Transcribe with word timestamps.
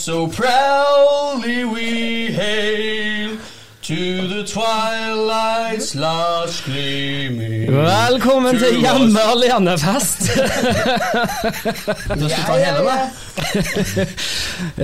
So 0.00 0.26
proudly 0.28 1.62
we 1.64 2.32
hail 2.32 3.36
to 3.82 4.28
the 4.32 4.42
twilight's 4.48 5.94
last 5.94 6.64
gleaming? 6.64 7.68
Velkommen 7.68 8.56
til 8.62 8.78
hjemme 8.80 9.20
alene-fest! 9.34 10.24
Du 12.20 12.24
skal 12.28 12.46
ta 12.46 12.56
hele, 12.56 12.80
da? 12.86 12.96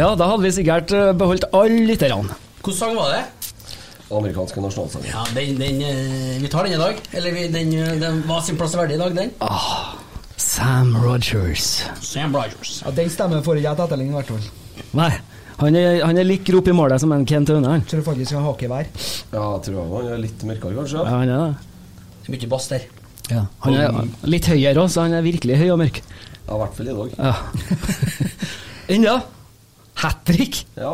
ja, 0.02 0.10
da 0.20 0.28
hadde 0.28 0.42
vi 0.44 0.52
sikkert 0.58 0.92
eh, 0.92 1.14
beholdt 1.16 1.48
alle 1.56 1.80
lytterne. 1.88 2.36
Hvilken 2.60 2.76
sang 2.76 2.92
var 2.98 3.14
det? 3.14 3.22
Amerikanske 4.12 4.60
nasjonalsang 4.62 5.08
Ja, 5.08 5.24
den, 5.34 5.56
den, 5.58 5.80
eh, 5.82 6.36
Vi 6.44 6.52
tar 6.52 6.68
den 6.68 6.76
i 6.76 6.82
dag. 6.82 7.00
Eller 7.16 7.32
vi, 7.34 7.46
den, 7.56 7.72
eh, 7.72 7.96
den 8.04 8.20
var 8.28 8.44
sin 8.44 8.60
plass 8.60 8.76
verdig 8.76 9.00
i 9.00 9.02
dag, 9.06 9.16
den. 9.16 9.32
Sam 10.36 10.92
Rogers. 11.00 11.86
Sam 12.04 12.36
Rogers. 12.36 12.82
Ja, 12.84 12.92
Den 13.00 13.10
stemmen 13.10 13.42
får 13.44 13.62
ikke 13.62 13.70
jeg 13.70 13.80
til 13.80 13.88
etterligning, 13.88 14.14
i 14.14 14.20
hvert 14.20 14.32
fall. 14.36 14.65
Nei, 14.96 15.10
han 15.60 15.78
er, 15.78 16.02
han 16.04 16.18
er 16.20 16.26
like 16.28 16.52
rop 16.52 16.68
i 16.68 16.74
målet 16.76 17.00
som 17.02 17.14
en 17.16 17.24
Kent 17.28 17.52
Aune. 17.54 17.78
Tror 17.88 18.04
faktisk 18.10 18.36
han 18.36 18.44
har 18.44 18.64
i 18.66 18.70
vær? 18.72 18.90
Ja, 19.32 19.44
jeg 19.44 19.62
tror 19.68 19.94
han 19.94 20.10
er 20.12 20.20
litt 20.20 20.44
mørkere, 20.48 20.76
kanskje. 20.82 21.00
Ja, 21.00 21.14
han 21.16 21.32
er 21.32 21.44
det. 21.46 22.02
Det 22.16 22.28
er 22.28 22.36
mye 22.36 22.50
bass 22.52 22.68
der. 22.72 22.84
Ja. 23.30 23.46
Han 23.64 23.78
er 23.80 24.28
litt 24.30 24.50
høyere 24.50 24.84
òg, 24.84 24.92
så 24.92 25.06
han 25.06 25.16
er 25.16 25.24
virkelig 25.26 25.58
høy 25.62 25.70
og 25.72 25.80
mørk. 25.80 26.02
Ja, 26.46 26.54
i 26.54 26.60
hvert 26.60 26.76
fall 26.76 26.92
i 26.92 26.98
dag. 27.00 27.16
Ja. 27.18 27.32
Enda 28.96 29.16
hat 30.02 30.20
trick! 30.28 30.60
Ja, 30.76 30.92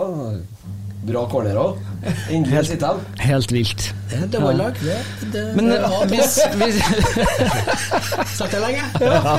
bra 1.06 1.24
corner 1.30 1.58
òg. 1.58 1.80
Endelig 2.30 2.66
sitter 2.70 2.92
han. 2.92 3.00
Helt 3.22 3.52
vilt. 3.54 3.88
Det 4.10 4.18
er 4.18 4.28
dødballag. 4.30 4.78
Det, 4.82 4.98
det, 5.32 5.42
Men 5.56 5.70
det 5.70 5.78
eh, 5.78 5.90
var 5.90 6.10
hvis, 6.10 6.36
hvis 6.60 8.36
Sagt 8.36 8.54
det 8.54 8.62
lenge. 8.62 8.84
Ja. 9.00 9.36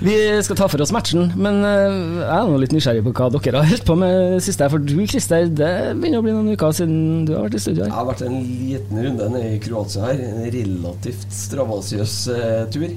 Vi 0.00 0.14
skal 0.46 0.56
ta 0.56 0.68
for 0.72 0.80
oss 0.80 0.92
matchen, 0.96 1.26
men 1.36 1.60
eh, 1.66 1.96
jeg 2.22 2.36
er 2.38 2.48
nå 2.48 2.60
litt 2.62 2.72
nysgjerrig 2.72 3.02
på 3.04 3.12
hva 3.18 3.28
dere 3.34 3.60
har 3.60 3.68
holdt 3.68 3.84
på 3.88 3.96
med 4.00 4.38
siste. 4.44 4.68
For 4.72 4.80
du, 4.80 4.94
Christer, 5.04 5.50
det 5.52 5.72
begynner 6.00 6.22
å 6.22 6.26
bli 6.26 6.36
noen 6.36 6.54
uker 6.54 6.72
siden 6.78 7.26
du 7.28 7.34
har 7.36 7.44
vært 7.46 7.58
i 7.58 7.64
studio 7.66 7.84
Jeg 7.84 7.96
har 7.98 8.08
vært 8.08 8.24
en 8.24 8.38
liten 8.40 9.02
runde 9.04 9.30
nede 9.34 9.54
i 9.58 9.62
Kroatia 9.62 10.08
her. 10.08 10.22
En 10.30 10.46
relativt 10.56 11.26
stravasiøs 11.42 12.16
eh, 12.34 12.62
tur. 12.72 12.88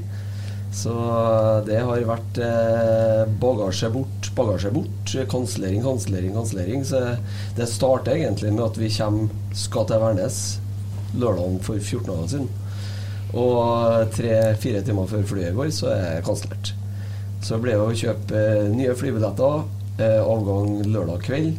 Så 0.74 0.94
det 1.68 1.78
har 1.86 2.02
vært 2.08 2.40
eh, 2.42 3.22
bagasje 3.42 3.92
bort, 3.94 4.30
bagasje 4.38 4.72
bort. 4.74 5.14
Kansellering, 5.30 5.84
kansellering, 5.86 6.34
kansellering. 6.34 6.86
Så 6.88 7.02
det 7.58 7.70
starter 7.70 8.18
egentlig 8.18 8.54
med 8.56 8.66
at 8.66 8.80
vi 8.82 8.90
kommer, 8.98 9.30
skal 9.54 9.86
til 9.90 10.02
Værnes 10.02 10.40
lørdagen 11.14 11.60
for 11.62 11.78
14 11.78 12.08
dager 12.10 12.32
siden. 12.32 12.50
Og 13.34 14.10
tre-fire 14.14 14.82
timer 14.86 15.10
før 15.10 15.28
flyet 15.30 15.56
går, 15.58 15.70
så 15.74 15.92
er 15.94 16.18
jeg 16.18 16.26
kansellert. 16.26 16.74
Så 17.44 17.60
ble 17.62 17.76
det 17.76 17.84
å 17.84 17.94
kjøpe 18.04 18.40
eh, 18.40 18.72
nye 18.74 18.98
flybilletter. 18.98 19.64
Eh, 20.02 20.20
avgang 20.24 20.80
lørdag 20.90 21.22
kveld. 21.28 21.54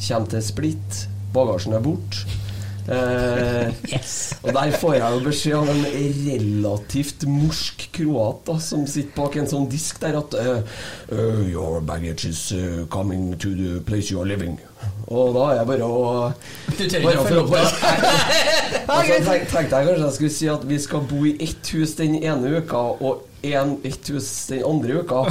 Kjem 0.00 0.28
til 0.32 0.44
Split. 0.44 1.04
Bagasjen 1.36 1.76
er 1.76 1.84
borte. 1.84 2.24
Eh, 2.84 3.72
Og 4.44 4.52
der 4.52 4.74
får 4.76 4.94
jeg 4.98 5.14
jo 5.14 5.20
beskjed 5.24 5.54
av 5.56 5.70
en 5.72 5.84
relativt 5.94 7.24
morsk 7.28 7.86
kroat 7.96 8.42
da, 8.48 8.58
som 8.60 8.84
sitter 8.90 9.14
bak 9.16 9.38
en 9.40 9.48
sånn 9.48 9.68
disk 9.72 10.00
der 10.02 10.18
at 10.20 10.36
uh, 10.36 10.60
Your 11.48 11.80
baggage 11.80 12.28
is 12.28 12.50
uh, 12.52 12.84
coming 12.92 13.32
to 13.40 13.54
the 13.56 13.80
place 13.88 14.12
you 14.12 14.20
are 14.20 14.28
living. 14.28 14.58
Og 15.08 15.32
da 15.36 15.46
er 15.50 15.60
jeg 15.62 15.68
bare 15.70 15.86
å 15.88 16.32
Du 16.76 16.82
tør 16.82 17.06
ikke 17.06 17.24
følge 17.24 17.44
opp 17.44 17.54
det. 17.54 17.64
Tenkte 18.84 19.32
jeg 19.32 19.48
kanskje 19.70 20.02
jeg 20.02 20.16
skulle 20.18 20.34
si 20.36 20.50
at 20.52 20.66
vi 20.68 20.80
skal 20.82 21.06
bo 21.08 21.22
i 21.28 21.36
ett 21.44 21.72
hus 21.72 21.96
den 22.00 22.18
ene 22.20 22.58
uka 22.60 22.82
og 23.00 23.24
en, 23.44 23.78
ett 23.84 24.08
hus 24.12 24.28
den 24.50 24.64
andre 24.68 25.00
uka. 25.04 25.24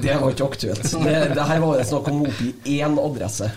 Det 0.00 0.16
var 0.20 0.32
ikke 0.32 0.48
aktuelt. 0.48 0.88
Det, 1.04 1.20
det 1.36 1.46
her 1.52 1.62
var 1.64 1.78
det 1.80 1.86
snakk 1.88 2.10
om 2.12 2.24
å 2.24 2.32
oppgi 2.32 2.52
én 2.78 2.96
adresse. 3.00 3.50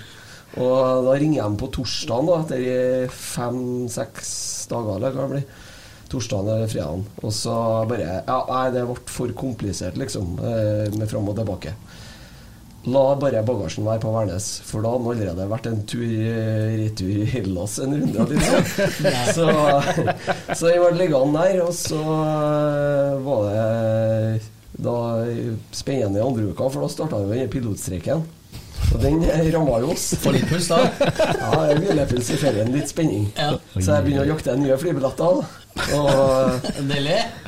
Og 0.58 1.06
da 1.06 1.16
ringer 1.18 1.40
jeg 1.42 1.60
på 1.62 1.72
torsdagen, 1.78 2.30
da, 2.30 2.38
etter 2.44 3.14
fem-seks 3.14 4.32
dager, 4.72 4.98
eller 4.98 5.16
hva 5.16 5.28
det 5.28 5.34
blir. 5.36 5.64
Torsdagen 6.08 6.50
eller 6.54 6.72
fredagen. 6.72 7.06
Og 7.22 7.34
så 7.36 7.54
bare 7.90 8.22
Ja, 8.26 8.42
nei, 8.48 8.66
det 8.76 8.86
ble 8.88 9.00
for 9.12 9.34
komplisert, 9.38 9.98
liksom, 10.00 10.38
eh, 10.40 10.88
med 10.98 11.10
fram 11.12 11.30
og 11.30 11.38
tilbake. 11.40 11.76
La 12.88 13.02
bare 13.20 13.42
bagasjen 13.44 13.84
være 13.84 14.00
på 14.00 14.12
Værnes, 14.14 14.46
for 14.64 14.86
da 14.86 14.94
hadde 14.94 15.04
han 15.04 15.18
allerede 15.18 15.48
vært 15.52 15.66
en 15.68 15.82
tur 15.92 16.06
retur 16.08 17.10
i 17.12 17.26
Hellas 17.28 17.80
en 17.84 17.98
runde. 18.00 18.28
Liksom. 18.32 18.94
så, 19.38 19.48
så 20.56 20.72
jeg 20.72 20.80
ble 20.80 20.94
liggende 21.02 21.42
der, 21.44 21.66
og 21.66 21.74
så 21.76 22.00
eh, 22.00 23.18
var 23.28 23.50
det 23.50 24.48
da 24.78 24.96
spennende 25.74 26.22
i 26.22 26.24
andre 26.24 26.48
uka, 26.54 26.70
for 26.70 26.86
da 26.86 26.92
starta 26.94 27.20
jo 27.20 27.32
denne 27.34 27.52
pilotstreiken. 27.52 28.24
Og 28.94 29.02
den 29.04 29.22
ramma 29.54 29.80
jo 29.84 29.92
oss. 29.94 30.10
Få 30.22 30.32
litt 30.34 30.48
puls, 30.50 30.70
da. 30.72 30.84
Ja, 31.38 31.64
hvilepuls 31.78 32.30
i 32.34 32.40
ferien, 32.40 32.72
litt 32.76 32.92
spenning. 32.92 33.28
Ja. 33.36 33.56
Så 33.76 33.92
jeg 33.92 34.06
begynner 34.06 34.26
å 34.26 34.32
jakte 34.32 34.56
nye 34.60 34.78
flybilletter. 34.80 35.42
Og 35.98 36.68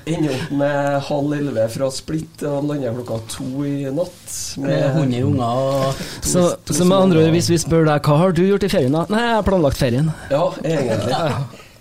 ender 0.09 0.34
opp 0.35 0.51
med 0.59 1.07
halv 1.07 1.35
elleve 1.38 1.66
fra 1.73 1.89
Split 1.94 2.44
og 2.47 2.68
lander 2.69 2.97
klokka 3.00 3.19
to 3.34 3.66
i 3.66 3.89
natt. 3.94 4.35
Med 4.62 4.85
hundre 4.97 5.23
unger 5.29 5.63
og 5.63 6.03
Så, 6.22 6.45
så 6.69 6.85
med 6.85 6.97
andre 6.97 7.23
ord, 7.23 7.31
hvis 7.34 7.50
vi 7.51 7.59
spør 7.62 7.88
deg, 7.89 8.03
hva 8.06 8.19
har 8.23 8.35
du 8.35 8.44
gjort 8.45 8.68
i 8.68 8.72
ferien 8.72 8.95
da? 8.95 9.06
Nei, 9.09 9.23
jeg 9.25 9.38
har 9.39 9.47
planlagt 9.47 9.81
ferien. 9.81 10.12
Ja, 10.34 10.44
egentlig. 10.62 11.18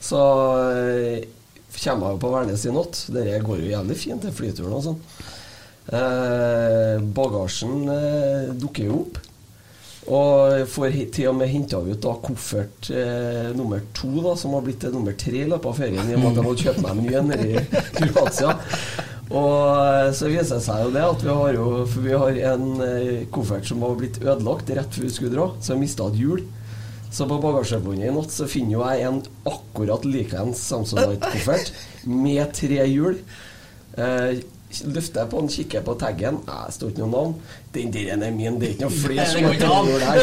Så 0.08 0.22
eh, 0.72 1.26
kommer 1.82 2.08
jeg 2.08 2.16
jo 2.16 2.22
på 2.22 2.32
Værnes 2.32 2.64
i 2.64 2.74
natt. 2.74 3.02
Det 3.14 3.40
går 3.44 3.64
jo 3.64 3.72
jævlig 3.74 3.98
fint, 4.00 4.22
til 4.24 4.34
flyturen 4.34 4.78
og 4.78 4.84
sånn. 4.86 5.00
Eh, 5.88 6.96
bagasjen 7.16 7.88
eh, 7.92 8.52
dukker 8.60 8.88
jo 8.90 9.02
opp. 9.04 9.20
Og 10.08 10.64
får 10.72 10.94
til 11.12 11.28
og 11.28 11.36
med 11.36 11.50
henta 11.52 11.82
ut 11.84 12.00
da 12.00 12.14
koffert 12.24 12.88
eh, 12.94 13.50
nummer 13.56 13.82
to, 13.96 14.08
da, 14.24 14.32
som 14.40 14.54
har 14.56 14.64
blitt 14.64 14.80
til 14.80 14.94
nummer 14.94 15.12
tre 15.20 15.42
i 15.42 15.48
løpet 15.48 15.68
av 15.68 15.76
ferien, 15.76 16.08
i 16.08 16.16
og 16.16 16.22
med 16.22 16.30
at 16.30 16.40
jeg 16.40 16.46
måtte 16.46 16.64
kjøpe 16.64 16.84
meg 16.86 16.94
en 16.94 17.02
ny 17.04 17.16
en 17.18 17.34
i 17.36 18.08
Kroatia. 18.14 18.54
Og 19.28 19.56
eh, 19.84 20.10
så 20.16 20.30
viser 20.32 20.56
det 20.56 20.64
seg 20.64 20.86
jo 20.86 20.92
det 20.94 21.04
at 21.04 21.24
vi 21.26 21.34
har 21.36 21.56
jo 21.58 21.66
For 21.84 22.06
vi 22.06 22.14
har 22.16 22.38
en 22.54 22.68
eh, 22.84 23.26
koffert 23.34 23.68
som 23.68 23.84
var 23.84 23.98
blitt 24.00 24.22
ødelagt 24.24 24.72
rett 24.72 24.96
før 24.96 25.04
vi 25.04 25.12
skulle 25.12 25.34
dra, 25.34 25.50
så 25.60 25.74
jeg 25.74 25.82
mista 25.82 26.08
et 26.08 26.22
hjul. 26.22 26.46
Så 27.12 27.24
på 27.28 27.38
bagasjebåndet 27.40 28.08
i 28.08 28.12
natt 28.12 28.32
så 28.32 28.48
finner 28.48 28.76
jo 28.76 28.84
jeg 28.84 29.04
en 29.08 29.20
akkurat 29.48 30.04
likeens 30.08 30.60
Samsonite-koffert 30.68 31.72
med 32.08 32.52
tre 32.56 32.84
hjul. 32.88 33.20
Eh, 33.96 34.40
løfter 34.68 35.22
jeg 35.22 35.30
på 35.32 35.40
den, 35.40 35.48
kikker 35.52 35.84
på 35.86 35.94
taggen. 36.00 36.40
Det 36.44 36.74
står 36.74 36.92
ikke 36.92 37.02
noe 37.04 37.12
navn. 37.12 37.34
Den 37.72 37.92
der 37.94 38.10
er 38.14 38.32
min, 38.34 38.58
det 38.60 38.68
er 38.68 38.74
ikke 38.74 38.88
noe 38.88 38.98
flere 38.98 39.26
som 39.30 39.46
har. 39.48 40.22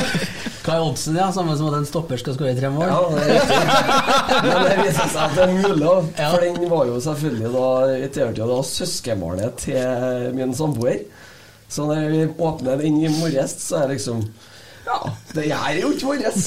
Hva 0.66 0.76
er 0.76 0.86
oddsen, 0.86 1.18
ja? 1.20 1.28
Samme 1.34 1.54
som 1.58 1.70
at 1.70 1.78
en 1.80 1.88
stopper 1.90 2.22
skal 2.22 2.38
skåre 2.38 2.56
tre 2.58 2.72
mål? 2.74 2.88
Ja, 2.90 3.02
det 3.12 3.20
er 3.22 3.30
riktig. 3.36 3.60
Men 4.46 4.64
det 4.66 4.78
viser 4.80 5.12
seg 5.14 5.22
at 5.22 5.36
det 5.38 5.44
er 5.46 5.54
mulig. 5.54 5.92
Ja. 6.18 6.30
For 6.32 6.46
den 6.46 6.72
var 6.72 6.90
jo 6.90 6.96
selvfølgelig 7.06 7.52
da 7.58 7.68
i 7.98 8.10
teorien 8.18 8.52
da 8.54 8.58
søskenbarnet 8.72 9.62
til 9.66 10.34
min 10.38 10.58
samboer. 10.58 11.04
Så 11.70 11.86
når 11.90 12.10
vi 12.14 12.26
åpner 12.50 12.82
den 12.82 13.02
i 13.02 13.14
morges, 13.20 13.58
så 13.66 13.82
er 13.82 13.90
det 13.90 13.98
liksom 14.00 14.26
Ja, 14.86 15.00
det 15.34 15.48
gjør 15.50 15.66
er 15.70 15.80
jo 15.82 15.92
ikke 15.96 16.12
vårt! 16.12 16.40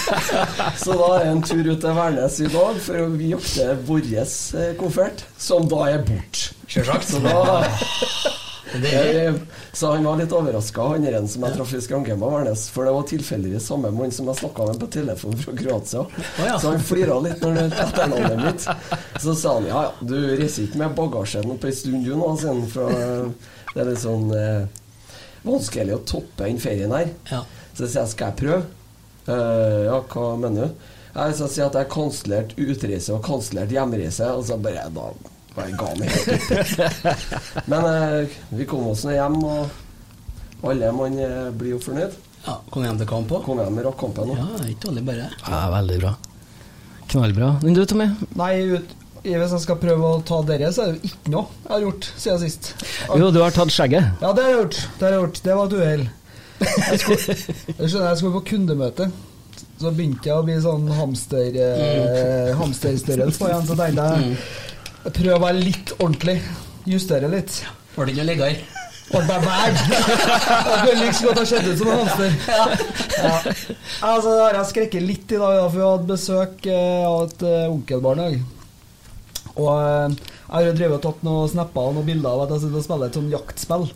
så 0.84 0.96
da 0.96 1.08
er 1.16 1.24
det 1.24 1.30
en 1.32 1.42
tur 1.46 1.66
ut 1.72 1.80
til 1.82 1.96
Værnes 1.98 2.40
i 2.40 2.50
dag 2.52 2.80
for 2.86 3.02
å 3.02 3.08
jakte 3.26 3.68
vår 3.88 4.10
eh, 4.16 4.72
koffert, 4.78 5.24
som 5.38 5.66
da 5.70 5.84
er 5.96 6.04
borte. 6.06 6.52
Sjølsagt. 6.70 7.10
Så 7.10 7.22
da 7.24 7.36
er 7.66 8.36
Eh, 8.76 9.34
Så 9.72 9.92
han 9.92 10.04
var 10.04 10.18
litt 10.18 10.32
overraska, 10.34 10.82
han 10.90 11.04
der 11.06 11.14
som 11.30 11.44
jeg 11.46 11.54
traff 11.54 11.72
i 11.76 11.80
skranken 11.80 12.18
på 12.20 12.28
Værnes. 12.32 12.64
For 12.74 12.84
det 12.84 12.94
var 12.96 13.04
tilfeldigvis 13.08 13.68
samme 13.70 13.92
mann 13.94 14.10
som 14.12 14.26
jeg 14.28 14.40
snakka 14.40 14.66
med 14.70 14.80
på 14.82 14.88
telefon 14.92 15.36
fra 15.38 15.54
Kroatia. 15.56 16.02
ja. 16.42 16.56
Så 16.58 16.72
han 16.72 16.82
flira 16.82 17.18
litt 17.22 17.40
når 17.44 17.54
det 17.60 17.66
etternavnet 17.84 18.42
mitt. 18.42 18.66
Så 19.22 19.36
sa 19.38 19.54
han 19.58 19.68
ja 19.70 19.84
ja, 19.86 19.92
du 20.00 20.16
reiser 20.36 20.66
ikke 20.66 20.82
med 20.82 20.96
bagasjen 20.98 21.54
på 21.62 21.70
ei 21.70 21.76
stund 21.78 22.04
du 22.08 22.16
nå, 22.18 22.32
siden. 22.42 22.66
Det 23.72 23.84
er 23.84 23.90
litt 23.92 24.02
sånn 24.02 24.32
eh, 24.34 24.66
vanskelig 25.46 25.94
å 25.96 26.02
toppe 26.08 26.48
den 26.48 26.58
ferien 26.60 26.92
her. 26.96 27.12
Ja. 27.30 27.44
Så 27.76 27.84
sier 27.84 28.02
jeg 28.02 28.12
skal 28.14 28.30
jeg 28.32 28.40
prøve? 28.40 28.60
Uh, 29.26 29.80
ja, 29.84 29.96
hva 30.00 30.26
mener 30.40 30.68
du? 30.68 30.84
Jeg 31.16 31.36
skal 31.38 31.48
sier 31.52 31.66
at 31.66 31.76
jeg 31.76 31.86
har 31.86 31.92
kansellert 31.92 32.52
utreise 32.60 33.14
og 33.14 33.24
kansellert 33.24 33.72
hjemreise, 33.72 34.28
og 34.32 34.44
så 34.48 34.58
bare 34.60 34.84
da 34.92 35.08
var 35.56 35.68
jeg 35.70 35.78
gal 35.80 36.04
helt. 36.04 36.86
Men 37.72 37.88
uh, 37.88 38.36
vi 38.56 38.68
kom 38.68 38.88
oss 38.92 39.04
nå 39.08 39.14
hjem, 39.16 39.38
og 39.44 40.66
alle 40.66 40.92
mann 40.96 41.18
eh, 41.20 41.50
blir 41.56 41.76
jo 41.76 41.80
fornøyd. 41.84 42.14
ja. 42.46 42.56
Kom 42.72 42.84
hjem 42.86 42.96
til 43.00 43.08
kamp 43.10 43.32
òg. 43.36 43.42
Kom 43.44 43.60
hjem 43.60 43.76
med 43.76 43.84
rakkampen 43.86 44.32
òg. 44.32 44.38
Ja, 44.40 44.68
ikke 44.72 44.88
dårlig, 44.88 45.04
bare. 45.06 45.28
Ja, 45.44 45.60
veldig 45.74 45.98
bra. 46.02 46.12
Knallbra. 47.12 47.50
Men 47.62 47.76
du, 47.76 47.82
Tommy? 47.86 48.08
Nei, 48.40 48.52
ut, 48.72 48.94
hvis 49.22 49.52
jeg 49.54 49.62
skal 49.62 49.78
prøve 49.82 50.12
å 50.16 50.20
ta 50.26 50.40
dere, 50.48 50.72
så 50.74 50.86
er 50.86 50.94
det 50.94 50.96
jo 51.00 51.10
ikke 51.12 51.32
noe 51.34 51.44
jeg 51.60 51.72
har 51.74 51.84
gjort 51.84 52.08
siden 52.16 52.42
sist. 52.42 52.72
Jo, 53.20 53.30
du 53.34 53.40
har 53.44 53.54
tatt 53.54 53.72
skjegget. 53.74 54.16
Ja, 54.24 54.32
det 54.32 54.46
har 54.46 54.52
jeg 54.52 54.60
gjort. 54.62 54.80
Det 54.98 55.06
har 55.06 55.14
jeg 55.16 55.22
gjort. 55.24 55.42
Det 55.44 55.58
var 55.60 55.70
et 55.70 55.76
uhell. 55.80 56.06
Jeg 56.60 57.00
skulle, 57.02 57.36
jeg 57.36 57.90
skjønner, 57.90 58.08
jeg 58.10 58.20
skulle 58.20 58.36
på 58.38 58.44
kundemøte. 58.52 59.10
Så 59.76 59.90
begynte 59.92 60.30
jeg 60.30 60.36
å 60.36 60.44
bli 60.46 60.56
sånn 60.64 60.86
hamster 60.96 61.58
eh, 61.60 62.54
hamsterstørrelse 62.56 63.40
på 63.40 63.50
igjen. 63.50 63.66
Så 63.68 63.76
tenkte 63.76 64.06
jeg 64.08 64.38
jeg 65.06 65.14
prøver 65.20 65.36
å 65.36 65.42
være 65.44 65.60
litt 65.62 65.92
ordentlig. 66.00 66.40
Justere 66.90 67.28
litt. 67.30 67.60
Var 67.94 68.08
det 68.08 68.14
ikke 68.14 68.22
noe 68.24 68.30
ligger? 68.32 68.56
Ble 69.06 69.20
bare 69.28 69.42
bæg! 69.44 69.76
Jeg 69.86 70.78
kunne 70.80 70.94
like 70.98 71.14
så 71.14 71.28
godt 71.28 71.38
ha 71.38 71.44
sett 71.46 71.68
ut 71.68 71.78
som 71.78 71.90
en 71.92 72.00
hamster. 72.00 72.32
Ja. 72.50 73.34
Altså, 74.02 74.32
det 74.32 74.40
har 74.42 74.56
jeg 74.58 74.70
skrekket 74.72 75.06
litt 75.06 75.30
i 75.30 75.38
dag, 75.38 75.60
da, 75.60 75.68
for 75.68 75.78
vi 75.78 75.84
hadde 75.86 76.10
besøk 76.10 76.66
eh, 76.72 77.04
av 77.06 77.28
et 77.28 77.44
eh, 77.46 77.68
onkelbarn 77.70 78.24
i 78.24 78.26
dag. 78.26 78.34
Og 79.54 79.70
eh, 79.76 80.16
jeg 80.16 80.56
har 80.56 80.80
drevet 80.80 80.98
og 80.98 81.04
tatt 81.06 81.22
noen 81.28 81.54
snapper 81.54 81.86
og 81.92 81.96
noen 82.00 82.10
bilder 82.10 82.32
av 82.32 82.42
at 82.48 82.56
jeg 82.56 82.64
sitter 82.64 82.82
og 82.82 82.86
spiller 82.88 83.12
et 83.12 83.20
sånn 83.20 83.30
jaktspill. 83.36 83.86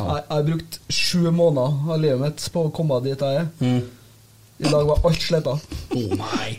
Jeg, 0.00 0.24
jeg 0.24 0.36
har 0.36 0.46
brukt 0.50 0.78
sju 0.88 1.30
måneder 1.30 1.92
av 1.94 2.00
livet 2.02 2.20
mitt 2.24 2.46
på 2.54 2.66
å 2.66 2.72
komme 2.74 3.00
dit 3.04 3.20
jeg 3.26 3.42
er. 3.42 3.48
Mm. 3.60 3.80
I 4.60 4.70
dag 4.74 4.86
var 4.90 5.04
alt 5.08 5.22
sletta. 5.24 5.54
Oh, 5.96 6.16
nei. 6.20 6.50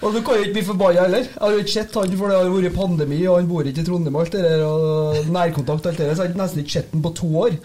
Og 0.00 0.14
du 0.14 0.22
kan 0.24 0.38
jo 0.38 0.44
ikke 0.46 0.54
bli 0.56 0.62
forbanna 0.64 1.02
heller. 1.04 1.26
Jeg 1.28 1.40
har 1.42 1.52
jo 1.52 1.60
ikke 1.62 1.74
sett 1.74 1.96
han, 2.00 2.14
for 2.16 2.32
det 2.32 2.38
har 2.38 2.46
jo 2.48 2.54
vært 2.56 2.76
pandemi, 2.78 3.18
og 3.28 3.36
han 3.36 3.50
bor 3.50 3.68
ikke 3.68 3.82
i 3.84 3.86
Trondheim 3.86 4.16
og 4.16 4.22
alt 4.24 4.32
det 4.38 4.44
der, 4.46 4.62
og 4.64 5.28
nærkontakt 5.36 5.84
og 5.84 5.90
alt 5.92 6.00
det 6.00 6.06
der, 6.08 6.16
så 6.16 6.24
jeg 6.26 6.32
har 6.32 6.40
nesten 6.40 6.62
ikke 6.64 6.76
sett 6.78 6.94
han 6.94 7.04
på 7.04 7.12
to 7.20 7.28
år. 7.42 7.58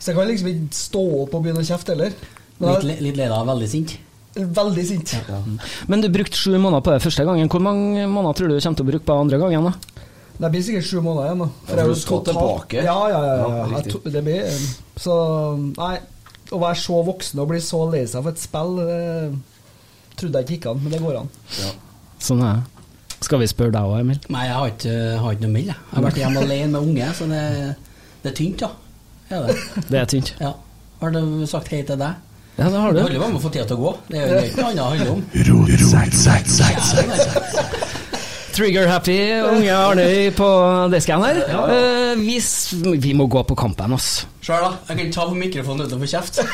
Så 0.00 0.10
jeg 0.12 0.16
kan 0.18 0.30
liksom 0.30 0.48
ikke 0.52 0.78
stå 0.80 1.02
opp 1.22 1.36
og 1.36 1.44
begynne 1.44 1.62
å 1.62 1.68
kjefte 1.68 1.92
heller. 1.94 2.16
Litt, 2.16 2.70
jeg 2.70 2.88
le- 2.88 2.98
litt 3.04 3.20
lei 3.20 3.28
deg, 3.28 3.46
veldig 3.52 3.68
sint. 3.74 3.96
veldig 4.36 4.86
sint. 4.88 5.12
Men 5.92 6.00
du 6.04 6.08
brukte 6.12 6.36
sju 6.40 6.56
måneder 6.56 6.82
på 6.84 6.92
det 6.96 7.02
første 7.04 7.24
gangen. 7.28 7.48
Hvor 7.52 7.60
mange 7.64 8.08
måneder 8.08 8.36
tror 8.40 8.48
du 8.48 8.56
du 8.56 8.60
kommer 8.64 8.80
til 8.80 8.86
å 8.86 8.90
bruke 8.90 9.06
på 9.08 9.20
andre 9.20 9.38
gangen? 9.44 9.68
da? 9.70 9.95
Det 10.36 10.50
blir 10.52 10.62
sikkert 10.66 10.84
sju 10.88 11.00
måneder 11.00 11.30
igjen, 11.30 11.38
da. 11.44 11.48
Ja, 11.48 11.66
for 11.70 11.80
er 11.82 11.88
du 11.88 11.94
skal 12.00 12.22
tilbake. 12.28 12.82
Ja, 12.84 12.96
ja, 13.08 13.20
ja. 13.24 13.36
ja, 13.40 13.66
Ja, 13.72 13.80
to- 13.88 14.02
det 14.12 14.22
blir 14.26 14.42
eh, 14.44 14.58
Så 15.00 15.14
Nei, 15.78 15.94
å 16.52 16.60
være 16.60 16.78
så 16.80 16.98
voksen 17.06 17.40
og 17.42 17.48
bli 17.50 17.60
så 17.64 17.80
lei 17.90 18.02
seg 18.06 18.22
for 18.22 18.30
et 18.36 18.42
spill, 18.42 18.76
det 18.76 20.18
trodde 20.20 20.40
jeg 20.42 20.46
ikke 20.46 20.56
gikk 20.58 20.66
an, 20.72 20.82
men 20.84 20.92
det 20.92 21.00
går 21.02 21.16
an. 21.22 21.30
Ja. 21.60 21.70
Sånn 22.22 22.42
er 22.44 22.60
det. 22.60 22.84
Skal 23.26 23.40
vi 23.40 23.48
spørre 23.50 23.72
deg 23.74 23.88
òg, 23.88 23.96
Emil? 24.04 24.20
Nei, 24.28 24.44
jeg 24.46 24.54
har 24.60 24.68
ikke, 24.70 24.94
har 25.24 25.32
ikke 25.34 25.46
noe 25.46 25.54
meld. 25.56 25.70
jeg. 25.72 25.80
Jeg 25.90 25.96
har 25.96 26.04
vært 26.06 26.20
hjemme 26.20 26.44
alene 26.44 26.68
med 26.76 26.80
unge, 26.92 27.08
så 27.16 27.26
det, 27.32 27.42
det 28.22 28.30
er 28.30 28.36
tynt, 28.36 28.60
ja. 28.66 28.70
Er 29.32 29.48
det? 29.48 29.56
Det 29.90 29.98
er 30.02 30.08
tynt. 30.12 30.34
Ja. 30.40 30.52
Har 31.00 31.10
du 31.16 31.20
sagt 31.50 31.68
hei 31.72 31.80
til 31.88 31.98
deg? 32.00 32.22
Ja, 32.56 32.68
det 32.72 32.78
har 32.80 32.92
du. 32.94 33.00
holder 33.02 33.18
bare 33.20 33.32
med 33.34 33.40
å 33.40 33.44
få 33.44 33.50
tida 33.52 33.66
til 33.68 33.76
å 33.76 33.82
gå. 33.82 33.90
Det 34.08 34.20
er 34.20 34.30
jo 34.30 34.44
ikke 34.46 34.62
noe 34.62 34.70
annet 34.70 34.78
det 34.78 34.86
handler 34.92 35.10
om. 35.12 35.20
Jævlig, 36.56 37.10
altså. 37.12 37.95
Trigger-happy 38.56 39.16
unge 39.44 39.72
Arnøy 39.74 40.30
på 40.32 40.46
desken 40.88 41.20
her. 41.20 41.42
Eh, 41.44 42.16
vi, 42.16 43.12
må 43.12 43.26
gå 43.28 43.42
på 43.44 43.56
kampen, 43.58 43.92
ass. 43.92 44.24
Sjøl, 44.40 44.62
da. 44.62 44.70
Jeg 44.86 44.96
kan 44.96 45.02
ikke 45.02 45.16
ta 45.16 45.26
på 45.28 45.36
mikrofonen 45.36 45.84
uten 45.84 45.98
å 45.98 46.00
få 46.00 46.08
kjeft. 46.08 46.40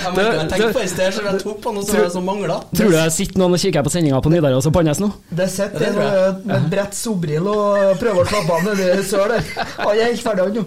Jeg 0.00 0.12
merket 0.16 0.38
jeg 0.40 0.48
tenke 0.50 0.68
på 0.74 0.82
i 0.82 0.88
sted, 0.90 1.12
så 1.14 1.22
jeg 1.22 1.40
tok 1.42 1.58
på 1.62 1.72
noe 1.74 1.84
som, 1.86 2.00
som 2.10 2.24
mangla. 2.26 2.56
Tror 2.74 2.90
du 2.90 2.96
det 2.96 3.04
sitter 3.14 3.38
noen 3.38 3.54
og 3.54 3.62
kikker 3.62 3.84
på 3.86 3.92
sendinga 3.92 4.20
på 4.24 4.32
Nidaros 4.32 4.66
og 4.66 4.74
Pannes 4.74 5.00
nå? 5.02 5.10
Det 5.28 5.46
sitter 5.52 5.86
Ja, 5.86 5.92
det 5.92 6.00
en 6.00 6.42
med 6.48 6.56
et 6.56 6.68
bredt 6.72 6.98
solbrille 6.98 7.54
og 7.54 8.00
prøver 8.00 8.24
å 8.24 8.28
slappe 8.32 8.56
av 8.56 8.66
nedi 8.66 8.88
sør 9.06 9.36
der. 9.36 9.42
Han 9.76 9.92
er 9.92 10.02
helt 10.08 10.24
ferdig, 10.24 10.46
han 10.48 10.58
nå. 10.58 10.66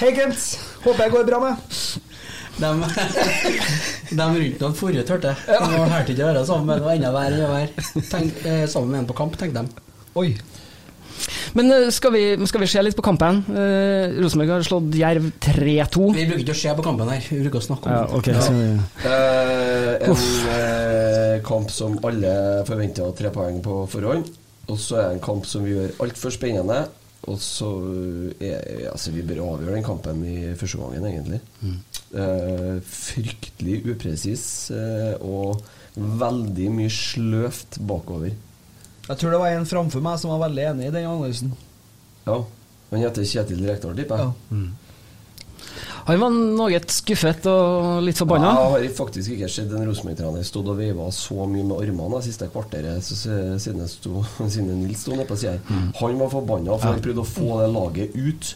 Hei, 0.00 0.12
Kent. 0.16 0.50
Håper 0.86 1.04
jeg 1.04 1.16
går 1.16 1.26
bra 1.28 1.42
med. 1.42 2.07
De, 2.58 2.70
de 4.18 4.24
rundt 4.26 4.62
noen 4.62 4.76
forrige 4.78 5.04
hørte 5.08 5.34
jeg. 5.34 5.58
De 5.58 5.82
hørte 5.92 6.14
ikke 6.14 6.24
å 6.24 6.30
være 6.32 6.46
sammen, 6.48 6.84
var 6.84 6.96
enda 6.96 7.12
verre 7.14 7.36
enn 7.38 7.46
å 7.46 7.52
være 7.54 8.22
eh, 8.44 8.64
sammen 8.70 8.90
med 8.94 9.02
en 9.04 9.10
på 9.10 9.16
kamp, 9.18 9.36
tenkte 9.38 9.62
de. 9.62 9.84
Oi. 10.18 10.32
Men 11.56 11.70
eh, 11.72 11.86
skal 11.94 12.12
vi, 12.14 12.22
skal 12.50 12.62
vi 12.62 12.68
se 12.70 12.82
litt 12.84 12.96
på 12.98 13.04
kampen? 13.06 13.40
Uh, 13.50 14.18
Rosenborg 14.22 14.52
har 14.56 14.66
slått 14.66 14.98
Jerv 14.98 15.30
3-2. 15.44 16.10
Vi 16.16 16.26
bruker 16.28 16.44
ikke 16.44 16.56
å 16.56 16.60
se 16.60 16.74
på 16.78 16.84
kampen 16.86 17.12
her, 17.12 17.24
vi 17.30 17.40
bruker 17.44 17.62
å 17.62 17.66
snakke 17.68 17.88
om 17.88 17.94
Ja, 17.94 18.02
den. 18.26 18.34
ja. 18.34 18.44
så 18.44 18.52
ja. 18.58 18.68
Uh, 19.06 19.92
en 20.08 20.18
uh, 20.18 21.34
kamp 21.46 21.72
som 21.74 21.98
alle 22.06 22.34
forventer 22.68 23.14
tre 23.18 23.32
poeng 23.34 23.62
på 23.64 23.80
forhånd. 23.92 24.30
Og 24.68 24.80
så 24.82 24.98
er 25.00 25.06
det 25.08 25.18
en 25.18 25.24
kamp 25.24 25.46
som 25.48 25.64
vi 25.64 25.76
gjør 25.76 25.94
altfor 26.04 26.34
spennende. 26.34 26.82
Og 27.28 27.38
så 27.42 27.68
er 28.40 28.90
Altså, 28.92 29.10
vi 29.12 29.24
bør 29.26 29.40
avgjøre 29.54 29.74
den 29.78 29.86
kampen 29.86 30.20
i 30.28 30.36
første 30.58 30.78
gangen, 30.80 31.06
egentlig. 31.08 31.40
Eh, 32.08 32.78
fryktelig 32.88 33.82
upresis 33.92 34.42
uh, 34.72 35.18
og 35.20 35.60
veldig 35.98 36.68
mye 36.72 36.92
sløvt 36.92 37.76
bakover. 37.84 38.32
Jeg 39.08 39.20
tror 39.20 39.34
det 39.34 39.40
var 39.42 39.52
en 39.52 39.66
framfor 39.68 40.04
meg 40.04 40.16
som 40.20 40.32
var 40.32 40.46
veldig 40.46 40.64
enig 40.70 40.86
i 40.88 40.92
den 40.94 41.08
analysen. 41.08 41.50
Ja. 42.24 42.38
Han 42.88 43.02
heter 43.04 43.26
Kjetil 43.28 43.60
Rekdal, 43.68 43.96
tipper 43.98 44.22
jeg. 44.22 44.30
Ja. 44.52 44.62
Han 46.08 46.22
var 46.22 46.32
noe 46.32 46.78
skuffet 46.88 47.44
og 47.50 47.98
litt 48.06 48.16
forbanna. 48.16 48.54
Jeg 48.56 48.88
har 48.88 48.94
faktisk 48.96 49.34
ikke 49.34 49.50
sett 49.52 49.74
en 49.76 49.84
Rosenborg-trener 49.90 50.46
stått 50.48 50.70
og 50.72 50.78
veiva 50.78 51.10
så 51.12 51.44
mye 51.50 51.66
med 51.68 51.82
armene 51.82 52.22
det 52.22 52.30
siste 52.30 52.48
kvarteret 52.54 53.04
så, 53.04 53.18
så- 53.18 53.58
siden, 53.60 53.84
siden 54.54 54.72
Nils 54.80 55.04
sto 55.04 55.12
nede 55.12 55.28
på 55.28 55.36
sida 55.36 55.58
her. 55.58 55.92
Han 56.00 56.16
var 56.22 56.32
forbanna, 56.32 56.78
for 56.78 56.94
han 56.94 57.04
prøvde 57.04 57.26
å 57.26 57.28
få 57.28 57.60
det 57.60 57.68
laget 57.74 58.16
ut 58.16 58.54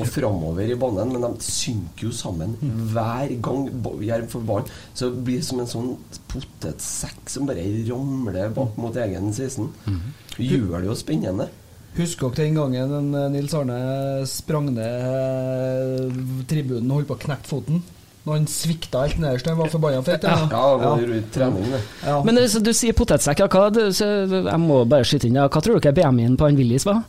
og 0.00 0.06
framover 0.08 0.70
i 0.72 0.76
banen, 0.80 1.12
men 1.12 1.24
de 1.36 1.44
synker 1.44 2.06
jo 2.08 2.12
sammen 2.16 2.54
hver 2.92 3.34
gang 3.44 3.66
Jerv 4.06 4.28
får 4.32 4.44
ballen. 4.48 4.70
Så 4.96 5.10
det 5.12 5.24
blir 5.26 5.42
som 5.44 5.60
en 5.60 5.68
sånn 5.68 5.90
potetsekk 6.32 7.28
som 7.32 7.48
bare 7.48 7.66
ramler 7.90 8.54
bak 8.56 8.78
mot 8.80 8.96
egen 8.96 9.32
16. 9.32 9.68
Gjør 10.38 10.78
det 10.80 10.88
jo 10.88 10.96
spennende. 10.96 11.48
Husker 11.92 12.30
dere 12.32 12.46
den 12.46 12.54
gangen 12.56 13.14
eh, 13.14 13.26
Nils 13.34 13.52
Arne 13.52 13.74
sprang 14.24 14.70
ned 14.72 14.80
eh, 14.80 16.22
tribunen 16.48 16.88
og 16.88 17.02
holdt 17.02 17.10
på 17.10 17.18
å 17.18 17.24
knekke 17.26 17.50
foten? 17.50 17.82
Når 18.22 18.36
han 18.38 18.44
svikta 18.48 19.02
helt 19.02 19.18
nederst. 19.18 19.48
Han 19.50 19.58
var 19.58 19.68
forbanna 19.72 20.02
fett. 20.06 20.22
Ja, 20.24 20.36
Ja. 20.46 20.60
ja. 20.78 20.92
var 20.94 21.24
trening, 21.34 21.64
det. 21.74 21.80
Ja. 22.06 22.20
Men 22.24 22.38
så 22.48 22.62
du 22.62 22.70
sier 22.72 22.94
potetsekk, 22.96 23.42
ja, 23.42 23.48
hva, 23.50 23.66
du, 23.74 23.82
så, 23.92 24.06
jeg 24.30 24.60
må 24.62 24.84
bare 24.88 25.04
skyte 25.04 25.26
inn, 25.28 25.40
ja, 25.40 25.48
hva 25.50 25.60
tror 25.60 25.82
dere 25.82 25.92
BMI-en 25.96 26.38
på 26.38 26.46
han 26.46 26.56
Willis 26.56 26.86
var? 26.86 27.02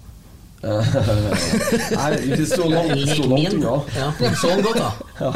Nei, 2.00 2.12
det 2.38 2.46
sto 2.48 2.70
langt, 2.72 3.53
unna. 3.53 3.74
Ja, 3.98 4.08
sånn 4.39 4.63
godt, 4.63 4.79
da. 4.79 4.91
Ja. 5.24 5.34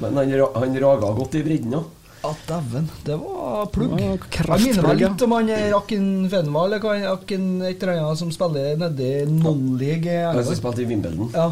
Men 0.00 0.16
han, 0.20 0.32
han 0.56 0.74
raga 0.82 1.10
godt 1.16 1.36
i 1.38 1.42
bredden 1.44 1.72
da. 1.76 1.82
Ja, 2.24 2.32
dæven. 2.48 2.88
Det 3.06 3.14
var 3.20 3.68
plugg. 3.72 3.94
Jeg 4.00 4.48
var 4.48 4.60
minner 4.60 4.88
meg 4.88 5.00
litt 5.04 5.22
om 5.24 5.34
han 5.36 5.52
eh, 5.54 5.68
Rakin 5.72 6.08
Fenva, 6.32 6.64
eller 6.66 6.82
hva 6.82 6.96
han- 6.96 7.62
et 7.68 7.82
eller 7.84 7.92
annet 8.00 8.18
som 8.20 8.32
spiller 8.34 8.76
nedi 8.80 9.12
non-league 9.30 10.16
Han 10.34 10.44
som 10.44 10.58
spilte 10.58 10.82
i 10.84 10.88
Wimbledon. 10.90 11.30
Ja. 11.36 11.50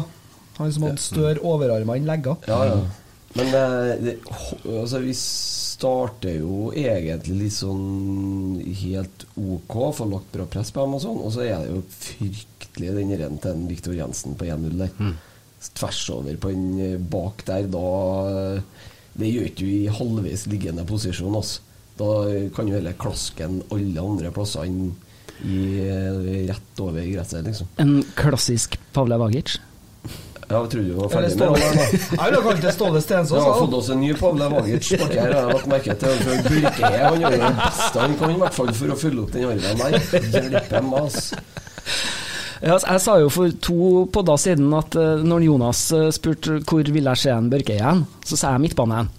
Han 0.59 0.71
som 0.75 0.85
hadde 0.89 1.01
større 1.03 1.41
overarmer 1.43 1.97
enn 1.99 2.05
legger. 2.09 2.37
Ja, 2.49 2.59
ja. 2.69 2.77
Men 3.35 3.47
eh, 3.51 3.93
det, 4.03 4.13
altså, 4.63 5.01
vi 5.03 5.11
starter 5.19 6.37
jo 6.39 6.69
egentlig 6.71 7.35
litt 7.45 7.55
sånn 7.57 8.61
helt 8.83 9.25
ok, 9.35 9.73
får 9.97 10.11
lagt 10.13 10.29
bra 10.37 10.45
press 10.53 10.71
på 10.71 10.85
dem 10.85 10.95
og 10.95 11.01
sånn, 11.03 11.17
og 11.19 11.33
så 11.35 11.43
er 11.43 11.57
det 11.65 11.73
jo 11.73 11.81
fryktelig 11.91 12.54
den 12.81 13.15
renn 13.19 13.37
til 13.41 13.51
en 13.51 13.67
Viktor 13.69 13.93
Jensen 13.95 14.35
på 14.35 14.45
1-0 14.45 14.77
der. 14.77 15.13
Tvers 15.75 16.09
over 16.13 16.35
på 16.37 16.51
den 16.51 16.79
eh, 16.79 16.97
bak 16.99 17.45
der, 17.47 17.65
da 17.71 17.85
eh, 18.29 18.59
Det 19.17 19.29
gjør 19.31 19.45
ikke 19.47 19.63
du 19.63 19.69
i 19.71 19.87
halvveis 19.87 20.43
liggende 20.51 20.83
posisjon, 20.85 21.35
altså. 21.35 21.61
Da 21.95 22.09
kan 22.53 22.67
jo 22.67 22.75
heller 22.75 22.93
klasken 22.99 23.61
alle 23.71 24.01
andre 24.03 24.29
plasser 24.35 24.65
enn 24.67 24.91
i, 25.47 25.79
eh, 25.87 26.47
rett 26.49 26.79
over 26.83 27.01
gresset, 27.07 27.45
liksom. 27.47 27.67
En 27.79 28.03
klassisk 28.19 28.75
Pavle 28.93 29.17
Vagic. 29.17 29.55
Ja, 30.45 30.59
jeg 30.61 30.69
trodde 30.69 30.89
du 30.91 30.93
var 30.99 31.09
ferdig 31.09 31.37
med 31.39 31.55
det. 31.57 31.87
Jeg 32.11 32.19
ville 32.21 32.41
kalt 32.45 32.61
det 32.61 32.73
Ståle 32.75 32.99
Vi 32.99 33.01
Stensås. 33.01 33.41
har 33.41 33.55
fått 33.57 33.73
oss 33.73 33.89
en 33.89 33.99
ny 34.03 34.11
Pavle 34.13 34.45
Vagic 34.53 34.91
baki 35.01 35.17
her. 35.17 35.33
har 35.33 35.47
Jeg 35.47 35.55
lagt 35.55 35.67
merke 35.71 35.95
til 35.97 36.09
Han 36.85 37.17
gjør 37.23 37.33
det 37.33 37.39
beste 37.63 37.99
han 38.03 38.13
kan, 38.19 38.35
i 38.35 38.37
hvert 38.43 38.53
fall 38.59 38.69
for 38.77 38.93
å 38.93 38.99
fylle 38.99 39.23
opp 39.23 39.31
den 39.33 39.47
armen 39.49 39.81
der. 39.81 39.97
Hjelpe 40.35 40.83
meg. 40.85 41.07
Altså, 41.07 41.41
jeg 42.63 43.01
sa 43.03 43.17
jo 43.19 43.29
for 43.33 43.51
to 43.63 44.05
podder 44.13 44.39
siden 44.39 44.73
at 44.77 44.95
eh, 44.99 45.23
når 45.25 45.45
Jonas 45.49 45.85
eh, 45.95 46.09
spurte 46.15 46.61
hvor 46.63 46.87
vil 46.87 47.11
jeg 47.11 47.21
se 47.21 47.33
en 47.33 47.51
Børke 47.51 47.75
igjen, 47.75 48.05
så 48.25 48.39
sa 48.39 48.55
jeg 48.55 48.63
midtbanen. 48.67 49.11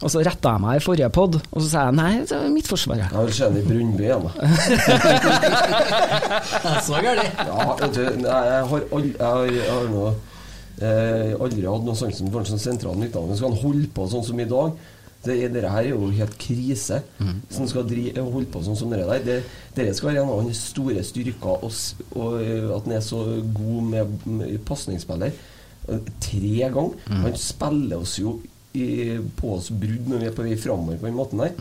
Og 0.00 0.08
så 0.08 0.22
retta 0.24 0.54
jeg 0.54 0.62
meg 0.62 0.78
i 0.78 0.80
forrige 0.80 1.10
pod, 1.12 1.34
og 1.36 1.58
så 1.60 1.66
sa 1.68 1.82
jeg 1.88 1.96
nei, 1.98 2.12
det 2.24 2.32
er 2.32 2.52
Midtforsvaret. 2.54 3.12
Jeg 3.12 3.26
vil 3.26 3.34
se 3.36 3.48
den 3.50 3.58
i 3.60 3.64
Brundby 3.66 4.06
igjen, 4.06 4.22
da. 4.24 4.30
Så 6.86 7.02
gærent. 7.04 7.42
Ja, 7.44 7.66
vet 7.82 7.98
du, 7.98 8.00
nei, 8.22 8.38
jeg 8.48 8.62
har, 8.70 8.86
aldri, 8.96 9.10
jeg 9.10 9.26
har, 9.26 9.50
jeg 9.58 9.68
har 9.68 9.90
noe, 9.92 10.14
eh, 10.80 11.34
aldri 11.36 11.66
hatt 11.68 11.84
noe 11.84 11.98
sansen 12.00 12.32
for 12.32 12.40
en 12.40 12.48
sånn 12.48 12.64
sentral 12.64 12.96
midtbane. 12.96 13.36
Skal 13.36 13.52
han 13.52 13.60
holde 13.60 13.92
på 13.92 14.08
sånn 14.08 14.24
som 14.30 14.40
i 14.40 14.48
dag? 14.48 14.72
Det, 15.24 15.34
det 15.52 15.62
her 15.68 15.82
er 15.82 15.90
jo 15.90 16.06
helt 16.16 16.36
krise. 16.40 17.02
Mm. 17.20 17.40
Som 17.52 17.66
skal 17.68 17.84
dri, 17.88 18.06
holde 18.16 18.48
på 18.54 18.62
sånn 18.64 18.78
som 18.80 18.92
det 18.94 19.02
der. 19.04 19.24
Det, 19.26 19.38
dere 19.76 19.92
skal 19.96 20.12
være 20.14 20.22
en 20.22 20.30
av 20.32 20.40
hans 20.46 20.62
store 20.72 21.02
styrker, 21.04 21.66
og, 21.66 21.74
og 22.16 22.38
eh, 22.40 22.70
at 22.72 22.86
han 22.88 22.96
er 22.96 23.04
så 23.04 23.20
god 23.52 23.90
med, 23.90 24.14
med 24.24 24.56
pasningsspiller. 24.68 25.36
Eh, 25.90 26.00
Tre 26.24 26.56
ganger. 26.72 26.96
Han 27.26 27.36
spiller 27.36 28.00
oss 28.00 28.16
jo 28.22 28.38
i, 28.72 29.18
på 29.36 29.56
oss 29.58 29.68
brudd 29.74 30.08
når 30.08 30.20
vi 30.22 30.28
er 30.30 30.34
på 30.36 30.44
vei 30.46 30.56
framover 30.60 31.00
på 31.00 31.08
den 31.10 31.16
måten 31.18 31.40
der. 31.42 31.54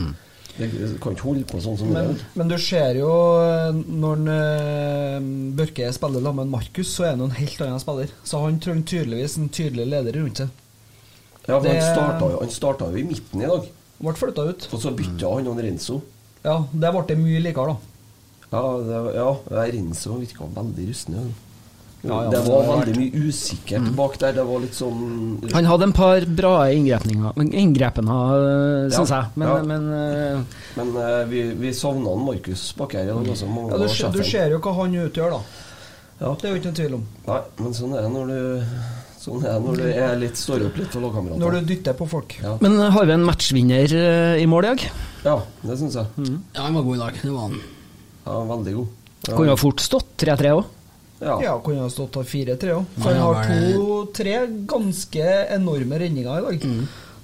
Det, 0.60 0.68
det 0.76 0.88
kan 1.00 1.14
ikke 1.16 1.24
holde 1.30 1.46
på 1.48 1.60
sånn 1.64 1.78
som 1.80 1.92
Men, 1.96 2.10
det. 2.18 2.26
men 2.36 2.50
du 2.52 2.56
ser 2.60 2.98
jo 3.00 3.10
eh, 3.40 3.78
når 3.88 4.18
en, 4.20 4.32
eh, 4.34 5.30
Børke 5.60 5.92
spiller 5.96 6.24
sammen 6.26 6.46
med 6.46 6.56
Markus, 6.58 6.90
så 6.96 7.06
er 7.08 7.14
han 7.16 7.28
en 7.28 7.36
helt 7.38 7.62
annen 7.66 7.80
spiller. 7.84 8.12
Så 8.28 8.42
han 8.44 8.60
trenger 8.64 8.88
tydeligvis 8.92 9.38
en 9.40 9.52
tydelig 9.56 9.86
leder 9.94 10.20
rundt 10.20 10.44
seg. 10.44 10.56
Ja, 11.50 11.58
for 11.60 11.66
det- 11.68 11.76
han 11.82 11.90
starta 11.96 12.32
jo, 12.32 12.40
han 12.40 12.50
starta 12.54 12.90
jo 12.94 12.98
i 13.02 13.04
midten 13.10 13.42
i 13.44 13.50
dag. 13.50 13.68
Ble 14.00 14.14
flytta 14.16 14.48
ut. 14.54 14.70
Og 14.72 14.80
så 14.80 14.94
bytta 14.96 15.34
han 15.36 15.48
og 15.52 15.58
Renzo. 15.60 16.02
Ja, 16.46 16.60
det 16.72 16.92
ble 16.96 17.04
det 17.10 17.18
mye 17.20 17.42
likere, 17.44 17.74
da. 17.74 17.78
Ja, 18.50 18.64
det, 18.88 19.04
var- 19.06 19.14
ja 19.14 19.30
Renzo 19.74 20.18
virka 20.22 20.48
veldig 20.56 20.90
rusten. 20.90 21.16
Ja. 21.20 21.28
Ja, 22.02 22.24
ja, 22.24 22.30
det 22.32 22.40
var 22.48 22.64
veldig 22.64 22.94
mye 22.96 23.28
usikkert 23.28 23.90
bak 23.98 24.14
der. 24.22 24.32
Det 24.38 24.44
var 24.48 24.62
litt 24.64 24.72
sånn 24.78 25.52
Han 25.52 25.66
hadde 25.68 25.84
en 25.84 25.92
par 25.92 26.22
bra 26.24 26.54
inngrepninger, 26.72 27.34
inngrepene, 27.52 28.16
syns 28.94 29.10
Ja, 29.12 29.18
jeg. 29.20 29.32
Men, 29.36 29.48
ja. 29.50 29.64
men 29.68 29.90
uh, 29.92 30.44
Men 30.78 30.94
uh, 30.96 31.26
vi, 31.28 31.42
vi 31.60 31.74
savna 31.76 32.14
han 32.16 32.24
Markus 32.24 32.72
bak 32.78 32.94
her 32.96 33.04
i 33.04 33.10
dag. 33.12 33.28
Altså, 33.28 33.50
mange 33.52 33.72
Ja, 33.76 33.78
du, 33.84 34.18
du 34.18 34.24
ser 34.24 34.56
jo 34.56 34.62
hva 34.64 34.76
han 34.80 34.96
utgjør, 34.96 35.36
da. 35.36 35.42
Ja. 36.22 36.32
Det 36.40 36.48
er 36.48 36.56
jo 36.56 36.62
ikke 36.62 36.72
noen 36.72 36.80
tvil 36.80 36.96
om. 37.02 37.04
Nei, 37.28 37.42
men 37.60 37.76
sånn 37.76 37.98
er 37.98 38.08
det 38.08 38.14
når 38.16 38.32
du 38.32 38.40
Sånn 39.20 39.44
er 39.44 39.58
det 39.58 39.64
når 39.66 39.82
du 39.82 39.88
er 39.90 40.14
litt, 40.22 40.38
står 40.40 40.64
opp 40.70 40.78
litt 40.80 40.94
for 40.96 41.24
Når 41.28 41.58
du 41.58 41.72
dytter 41.74 41.96
på 42.00 42.08
folk. 42.08 42.38
Ja. 42.40 42.54
men 42.64 42.78
har 42.80 43.08
vi 43.10 43.16
en 43.18 43.26
matchvinner 43.28 43.96
eh, 44.00 44.40
i 44.40 44.48
mål 44.48 44.70
i 44.70 44.72
dag? 44.72 44.86
ja, 45.26 45.36
det 45.68 45.76
syns 45.82 45.98
jeg. 46.00 46.30
Ja, 46.56 46.64
han 46.64 46.78
var 46.80 46.88
god 46.88 46.96
i 46.96 47.02
dag. 47.02 47.20
Det 47.20 47.34
var 47.34 47.50
han. 47.50 47.58
Ja, 48.24 48.38
veldig 48.54 48.76
god. 48.78 48.96
Ja. 49.28 49.36
Kunne 49.36 49.52
ha 49.52 49.60
fort 49.60 49.84
stått 49.84 50.14
3-3 50.24 50.54
òg. 50.56 50.64
Ja. 51.20 51.36
Ja, 51.44 51.58
kunne 51.64 51.84
ha 51.84 51.92
stått 51.92 52.16
4-3 52.16 52.72
òg. 52.78 52.96
For 52.96 53.12
han 53.12 53.20
har 53.26 53.52
to-tre 53.76 54.38
ganske 54.70 55.28
enorme 55.58 56.00
redninger 56.00 56.40
i 56.40 56.46
dag. 56.48 56.68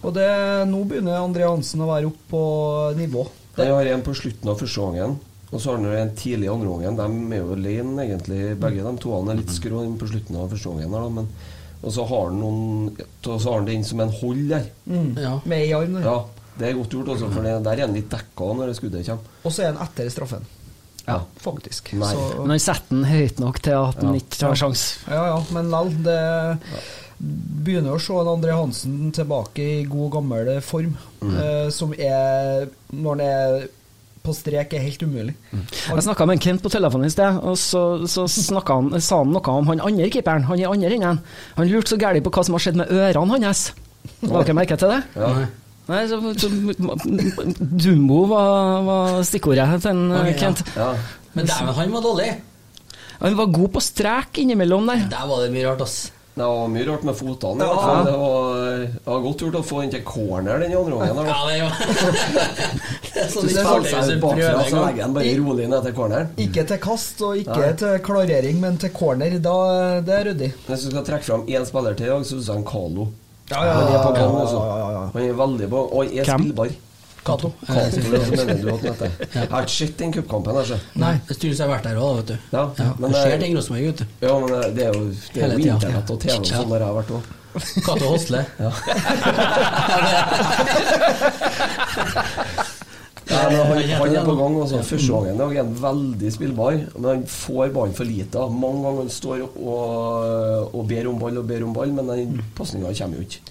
Og 0.06 0.14
det, 0.14 0.28
nå 0.70 0.84
begynner 0.86 1.22
André 1.22 1.48
Hansen 1.48 1.82
å 1.82 1.90
være 1.90 2.12
oppe 2.12 2.28
på 2.36 2.44
nivå. 3.00 3.24
Jeg 3.56 3.72
har 3.72 3.88
en 3.88 4.04
på 4.04 4.14
slutten 4.20 4.52
av 4.52 4.60
første 4.60 4.84
gangen, 4.84 5.16
og 5.48 5.62
så 5.62 5.72
har 5.72 5.80
han 5.80 5.96
en 5.96 6.16
tidlig 6.20 6.50
andre 6.52 6.74
gangen. 6.74 6.98
De 7.00 7.38
er 7.38 7.40
jo 7.40 7.56
alene, 7.56 8.04
egentlig, 8.04 8.42
begge 8.60 8.84
de 8.84 8.94
to. 9.00 9.14
Han 9.16 9.32
er 9.32 9.40
litt 9.40 9.54
skrå 9.56 9.86
på 9.96 10.10
slutten 10.12 10.42
av 10.42 10.52
første 10.52 10.74
gangen. 10.74 11.16
Men, 11.16 11.30
og 11.86 11.94
så 11.94 12.04
har 12.10 12.24
han 12.32 12.39
noen 12.42 12.89
Og 12.98 13.38
så 13.42 13.51
har 13.51 13.60
han 13.62 13.68
den 13.70 13.84
som 13.86 14.00
en 14.01 14.10
hold 14.20 14.44
der. 14.50 14.65
Ja. 15.22 15.36
Med 15.46 15.58
ei 15.62 15.72
arm. 15.77 15.96
Ja, 16.01 16.18
det 16.58 16.68
er 16.72 16.77
godt 16.80 16.89
gjort, 16.98 17.13
også, 17.15 17.30
for 17.34 17.46
det, 17.46 17.56
der 17.65 17.72
er 17.80 17.86
han 17.86 17.94
litt 17.96 18.10
dekka 18.10 18.51
når 18.58 18.72
det 18.72 18.75
skuddet 18.80 19.06
kommer. 19.06 19.39
Og 19.46 19.51
så 19.54 19.63
er 19.65 19.74
han 19.74 19.82
etter 19.86 20.10
straffen. 20.13 20.46
Ja. 21.06 21.20
Faktisk. 21.38 21.92
Så, 21.94 22.22
Men 22.42 22.50
han 22.56 22.60
setter 22.63 22.89
den 22.96 23.04
høyt 23.06 23.39
nok 23.44 23.60
til 23.62 23.75
at 23.77 24.00
han 24.01 24.15
Ja. 24.15 24.22
ikke 24.24 24.48
har 24.48 24.56
sjans. 24.58 24.86
ja, 25.08 25.25
ja, 25.36 25.39
men 25.54 25.70
lell. 25.70 25.92
Det 26.01 26.22
begynner 27.20 27.96
å 27.96 28.00
se 28.01 28.13
en 28.20 28.27
André 28.34 28.56
Hansen 28.58 29.12
tilbake 29.15 29.63
i 29.63 29.84
god, 29.88 30.10
gammel 30.18 30.50
form. 30.65 30.98
eh, 31.24 31.70
som 31.72 31.94
er, 31.98 32.65
når 32.92 33.10
han 33.15 33.22
er 33.25 33.68
på 34.25 34.34
strek, 34.36 34.74
er 34.74 34.84
helt 34.84 35.03
umulig. 35.05 35.36
Jeg 35.53 36.05
snakka 36.05 36.27
med 36.27 36.38
en 36.38 36.44
Kent 36.46 36.63
på 36.63 36.72
telefonen 36.74 37.08
i 37.10 37.13
sted, 37.13 37.39
og 37.46 37.58
så, 37.62 37.84
så 38.10 38.25
snakket 38.32 38.74
han, 38.75 39.03
sa 39.03 39.22
han 39.22 39.34
noe 39.34 39.58
om 39.60 39.70
han 39.72 39.84
andre 39.86 40.10
keeperen. 40.13 40.48
Han 40.50 40.62
i 40.62 40.67
andre 40.70 40.91
enden. 40.98 41.22
Han 41.60 41.70
lurte 41.72 41.94
så 41.94 42.00
gærent 42.01 42.25
på 42.25 42.34
hva 42.34 42.46
som 42.48 42.58
har 42.58 42.65
skjedd 42.65 42.82
med 42.82 42.91
ørene 42.94 43.39
hans. 43.46 43.67
La 44.25 44.41
dere 44.41 44.58
merke 44.58 44.77
til 44.79 44.91
det? 44.91 45.00
Ja. 45.17 45.29
Nei. 45.86 46.01
Så, 46.10 46.17
så, 46.41 46.50
Dumbo 47.86 48.24
var, 48.32 48.82
var 48.88 49.22
stikkordet 49.27 49.79
til 49.84 49.94
en, 49.94 50.03
Ok, 50.17 50.32
ja. 50.32 50.36
Kent. 50.41 50.65
Ja. 50.75 50.89
Men 51.36 51.50
dæven, 51.50 51.74
han 51.77 51.94
var 51.94 52.05
dårlig. 52.05 52.29
Han 53.22 53.38
var 53.38 53.53
god 53.53 53.72
på 53.75 53.84
strek 53.84 54.39
innimellom 54.44 54.89
der. 54.91 55.05
Der 55.12 55.27
var 55.29 55.44
det 55.44 55.53
mye 55.53 55.67
rart, 55.70 55.84
ass. 55.86 56.12
Det 56.36 56.44
var 56.44 56.68
mye 56.68 56.86
rart 56.89 57.04
med 57.08 57.15
fotene. 57.15 57.63
Ja. 57.63 57.75
Ja. 57.80 58.00
Det 58.04 58.15
var, 58.20 58.80
det 58.92 59.06
var 59.08 59.22
godt 59.24 59.44
gjort 59.46 59.56
å 59.56 59.62
få 59.63 59.77
den 59.86 59.92
til 59.94 60.01
corner 60.04 60.60
den 60.60 60.74
andre 60.75 60.98
gangen. 61.00 61.30
Ja, 61.32 61.44
det 61.48 61.60
Det 63.15 63.22
er 63.24 63.30
sånn 63.32 63.46
Det 63.48 63.54
i 63.54 63.60
er 63.62 63.68
farlig 63.70 63.92
Seg 63.94 64.01
hvis 64.01 64.10
du 64.10 64.24
bakfra, 64.25 64.65
så 64.68 64.82
legger 64.82 65.06
han 65.06 65.13
bare 65.15 65.36
rolig 65.39 65.68
ned 65.72 65.86
til 65.88 65.94
corneren. 65.96 66.34
Ikke 66.44 66.65
til 66.68 66.82
kast 66.84 67.22
og 67.24 67.39
ikke 67.39 67.60
Nei. 67.62 67.70
til 67.80 68.01
klarering, 68.04 68.60
men 68.65 68.80
til 68.84 68.92
corner. 68.98 69.38
Da, 69.46 69.54
det 70.04 70.18
er 70.18 70.27
ryddig. 70.34 70.50
Hvis 70.68 70.84
du 70.84 70.89
skal 70.92 71.06
trekke 71.08 71.30
fram 71.30 71.46
én 71.48 71.70
spiller 71.70 71.96
til 71.96 72.10
i 72.10 72.12
dag, 72.12 72.25
så 72.27 72.42
er 72.42 72.60
det 72.60 72.65
Carlo. 72.68 73.08
Ja, 73.54 73.62
Han 73.62 73.94
er 73.94 74.01
på 74.01 74.12
ja, 74.18 74.27
altså. 74.42 74.60
ja, 74.60 74.75
ja, 74.75 74.92
ja. 74.92 75.06
Han 75.13 75.24
er 75.30 75.36
veldig 75.38 75.68
på 75.70 75.82
Og 75.94 76.15
er 76.18 76.27
spillbar. 76.27 76.75
Cato. 77.25 77.50
Heter. 77.65 79.12
Jeg 79.34 79.50
har 79.50 79.62
ikke 79.65 79.74
sett 79.74 79.96
den 79.98 80.12
cupkampen, 80.13 80.58
altså. 80.62 80.77
Nei, 81.01 81.15
det 81.27 81.36
styres 81.39 81.60
har 81.63 81.72
vært 81.72 81.88
der 81.89 81.98
òg, 81.98 82.20
vet 82.20 82.27
du. 82.34 82.36
Ja, 82.53 82.65
Ja, 82.77 82.91
men 83.00 83.12
det 83.15 83.22
skjer 83.24 83.39
ting 83.41 83.55
i 83.55 83.58
Rosenborg, 83.58 83.88
vet 83.89 83.98
du. 83.98 84.05
Ja, 84.27 84.36
men 84.39 84.48
det- 84.75 84.86
er 84.86 84.94
jo, 84.94 85.08
det 85.34 85.44
er 85.44 85.55
jo 85.58 85.74
internett 85.74 86.12
og 86.13 86.20
TV 86.22 86.36
og 86.38 86.46
sånn 86.46 86.70
der 86.70 86.79
jeg 86.86 86.88
har 86.91 86.98
vært 87.01 87.12
òg. 87.17 87.24
Cato 87.86 88.05
Hosle. 88.13 88.46
Ja. 88.60 88.72
Ja, 93.25 93.38
han, 93.50 93.55
han 93.89 94.12
er 94.15 94.25
på 94.27 94.36
gang. 94.38 94.55
Altså. 94.62 94.82
Første 94.86 95.08
gangen 95.10 95.39
er 95.41 95.55
han 95.63 95.72
veldig 95.82 96.32
spillbar, 96.36 96.75
men 96.94 97.08
han 97.10 97.24
får 97.32 97.72
ballen 97.74 97.96
for 97.98 98.05
lite. 98.05 98.44
Mange 98.53 98.84
ganger 98.86 99.01
han 99.01 99.10
står 99.15 99.41
og, 99.48 100.75
og 100.75 100.86
ber 100.91 101.10
om 101.10 101.17
ball 101.24 101.41
og 101.41 101.48
ber 101.50 101.65
om 101.65 101.74
ball, 101.74 101.89
men 101.96 102.12
den 102.12 102.38
pasninga 102.58 102.94
kommer 103.00 103.17
jo 103.17 103.25
ikke. 103.25 103.41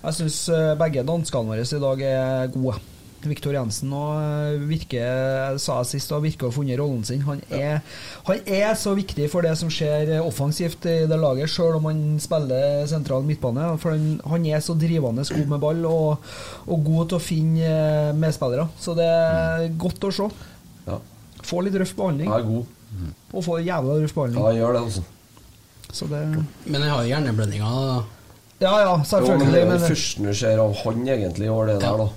Jeg 0.00 0.16
syns 0.16 0.38
begge 0.80 1.02
danskene 1.04 1.50
våre 1.50 1.66
i 1.66 1.82
dag 1.82 2.04
er 2.12 2.54
gode. 2.54 2.78
Viktor 3.28 3.52
Jensen 3.52 3.90
og 3.92 4.16
eh, 4.22 4.62
virker, 4.70 5.58
sa 5.60 5.80
jeg 5.82 5.88
sist, 5.90 6.12
og 6.16 6.22
virker 6.24 6.46
å 6.46 6.50
ha 6.50 6.54
funnet 6.56 6.78
rollen 6.80 7.02
sin. 7.04 7.20
Han 7.26 7.42
er, 7.52 7.80
han 8.28 8.40
er 8.48 8.74
så 8.80 8.94
viktig 8.96 9.26
for 9.32 9.44
det 9.44 9.52
som 9.60 9.68
skjer 9.72 10.14
offensivt 10.24 10.86
i 10.88 10.94
det 11.10 11.18
laget, 11.20 11.50
sjøl 11.52 11.76
om 11.80 11.88
han 11.90 12.00
spiller 12.22 12.86
sentral 12.90 13.26
midtbane. 13.28 13.66
For 13.82 13.92
han, 13.96 14.20
han 14.32 14.46
er 14.48 14.62
så 14.64 14.76
drivende 14.78 15.26
god 15.28 15.52
med 15.52 15.60
ball 15.62 15.84
og, 15.90 16.30
og 16.66 16.84
god 16.86 17.10
til 17.12 17.18
å 17.20 17.24
finne 17.24 17.68
eh, 17.68 18.12
medspillere. 18.16 18.68
Så 18.80 18.94
det 18.98 19.08
er 19.10 19.66
godt 19.80 20.08
å 20.08 20.12
se. 20.20 20.30
Ja, 20.88 21.00
Få 21.44 21.60
litt 21.64 21.76
røff 21.80 21.92
behandling, 21.96 22.28
han 22.30 22.40
er 22.40 22.48
god. 22.48 22.76
og 23.32 23.44
få 23.46 23.58
jævla 23.64 23.94
røff 24.02 24.10
Ja, 24.12 24.16
behandling. 24.20 24.44
han 24.46 24.56
gjør 24.60 24.72
det, 24.76 24.80
altså. 24.88 25.04
Så 25.90 26.06
det 26.06 26.18
Men 26.70 26.82
jeg 26.84 26.90
har 26.92 27.02
jo 27.02 27.08
hjerneblødninger. 27.10 27.78
da. 27.90 28.00
Ja 28.60 28.72
ja, 28.82 28.90
Jo, 28.92 28.96
det 29.00 29.06
selvfølgelig. 29.08 29.54
er 29.56 29.62
jo 29.64 29.68
Men, 29.70 29.78
det 29.80 29.88
første 29.88 30.22
du 30.26 30.34
ser 30.36 30.58
av 30.60 30.74
han 30.84 30.98
egentlig, 31.08 31.48
var 31.50 31.70
det 31.70 31.76
der, 31.80 31.96
da. 32.02 32.08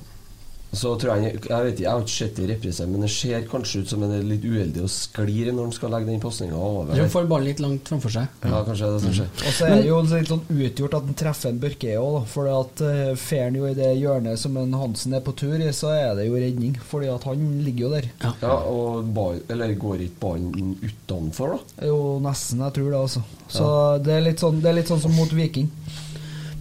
Så 0.74 0.96
tror 0.98 1.22
jeg, 1.22 1.38
jeg 1.38 1.66
vet 1.68 1.76
ikke, 1.76 1.84
jeg 1.86 1.92
har 1.92 2.02
ikke 2.02 2.14
sett 2.16 2.38
det 2.38 2.44
i 2.44 2.50
reprise, 2.50 2.86
men 2.90 3.04
det 3.06 3.10
ser 3.14 3.44
kanskje 3.50 3.84
ut 3.84 3.92
som 3.92 4.04
en 4.06 4.14
er 4.16 4.24
litt 4.26 4.46
uheldig 4.46 4.82
og 4.82 4.90
sklir 4.90 5.52
når 5.54 5.68
han 5.68 5.76
skal 5.76 5.94
legge 5.94 6.10
den 6.10 6.24
pasninga 6.24 6.58
over. 6.58 6.96
Han 6.98 7.12
får 7.14 7.28
ballen 7.30 7.50
litt 7.52 7.62
langt 7.62 7.92
framfor 7.92 8.16
seg. 8.16 8.40
Ja, 8.42 8.62
kanskje 8.66 8.90
det 8.90 9.04
som 9.04 9.14
skjer. 9.20 9.30
Og 9.38 9.54
så 9.54 9.68
er 9.68 9.76
det 9.76 9.92
jo 9.92 10.00
litt 10.10 10.32
sånn 10.32 10.42
utgjort 10.50 10.98
at 10.98 11.06
han 11.12 11.20
treffer 11.22 11.54
en 11.54 11.62
Børke 11.64 11.94
òg, 12.02 12.18
for 12.32 12.50
at 12.50 12.82
uh, 12.82 13.14
fer 13.22 13.46
han 13.46 13.60
jo 13.60 13.70
i 13.70 13.76
det 13.78 13.92
hjørnet 14.00 14.42
som 14.42 14.58
en 14.60 14.74
Hansen 14.82 15.14
er 15.14 15.24
på 15.26 15.36
tur 15.38 15.56
i, 15.60 15.70
så 15.78 15.94
er 15.94 16.18
det 16.18 16.26
jo 16.26 16.42
redning. 16.42 16.74
Fordi 16.90 17.14
at 17.14 17.30
han 17.30 17.46
ligger 17.68 17.86
jo 17.86 17.94
der. 17.94 18.10
Ja, 18.26 18.58
og 18.74 19.14
ball, 19.14 19.44
eller 19.54 19.78
går 19.78 20.08
ikke 20.08 20.22
ballen 20.26 20.74
utenfor, 20.82 21.54
da? 21.54 21.88
Jo 21.92 22.18
nesten, 22.24 22.66
jeg 22.66 22.78
tror 22.80 22.90
det, 22.90 23.04
altså. 23.04 23.24
Så 23.54 23.70
det, 24.02 24.18
er 24.18 24.28
litt 24.32 24.42
sånn, 24.42 24.58
det 24.64 24.74
er 24.74 24.80
litt 24.82 24.90
sånn 24.90 25.06
som 25.06 25.14
mot 25.14 25.38
Viking. 25.38 25.70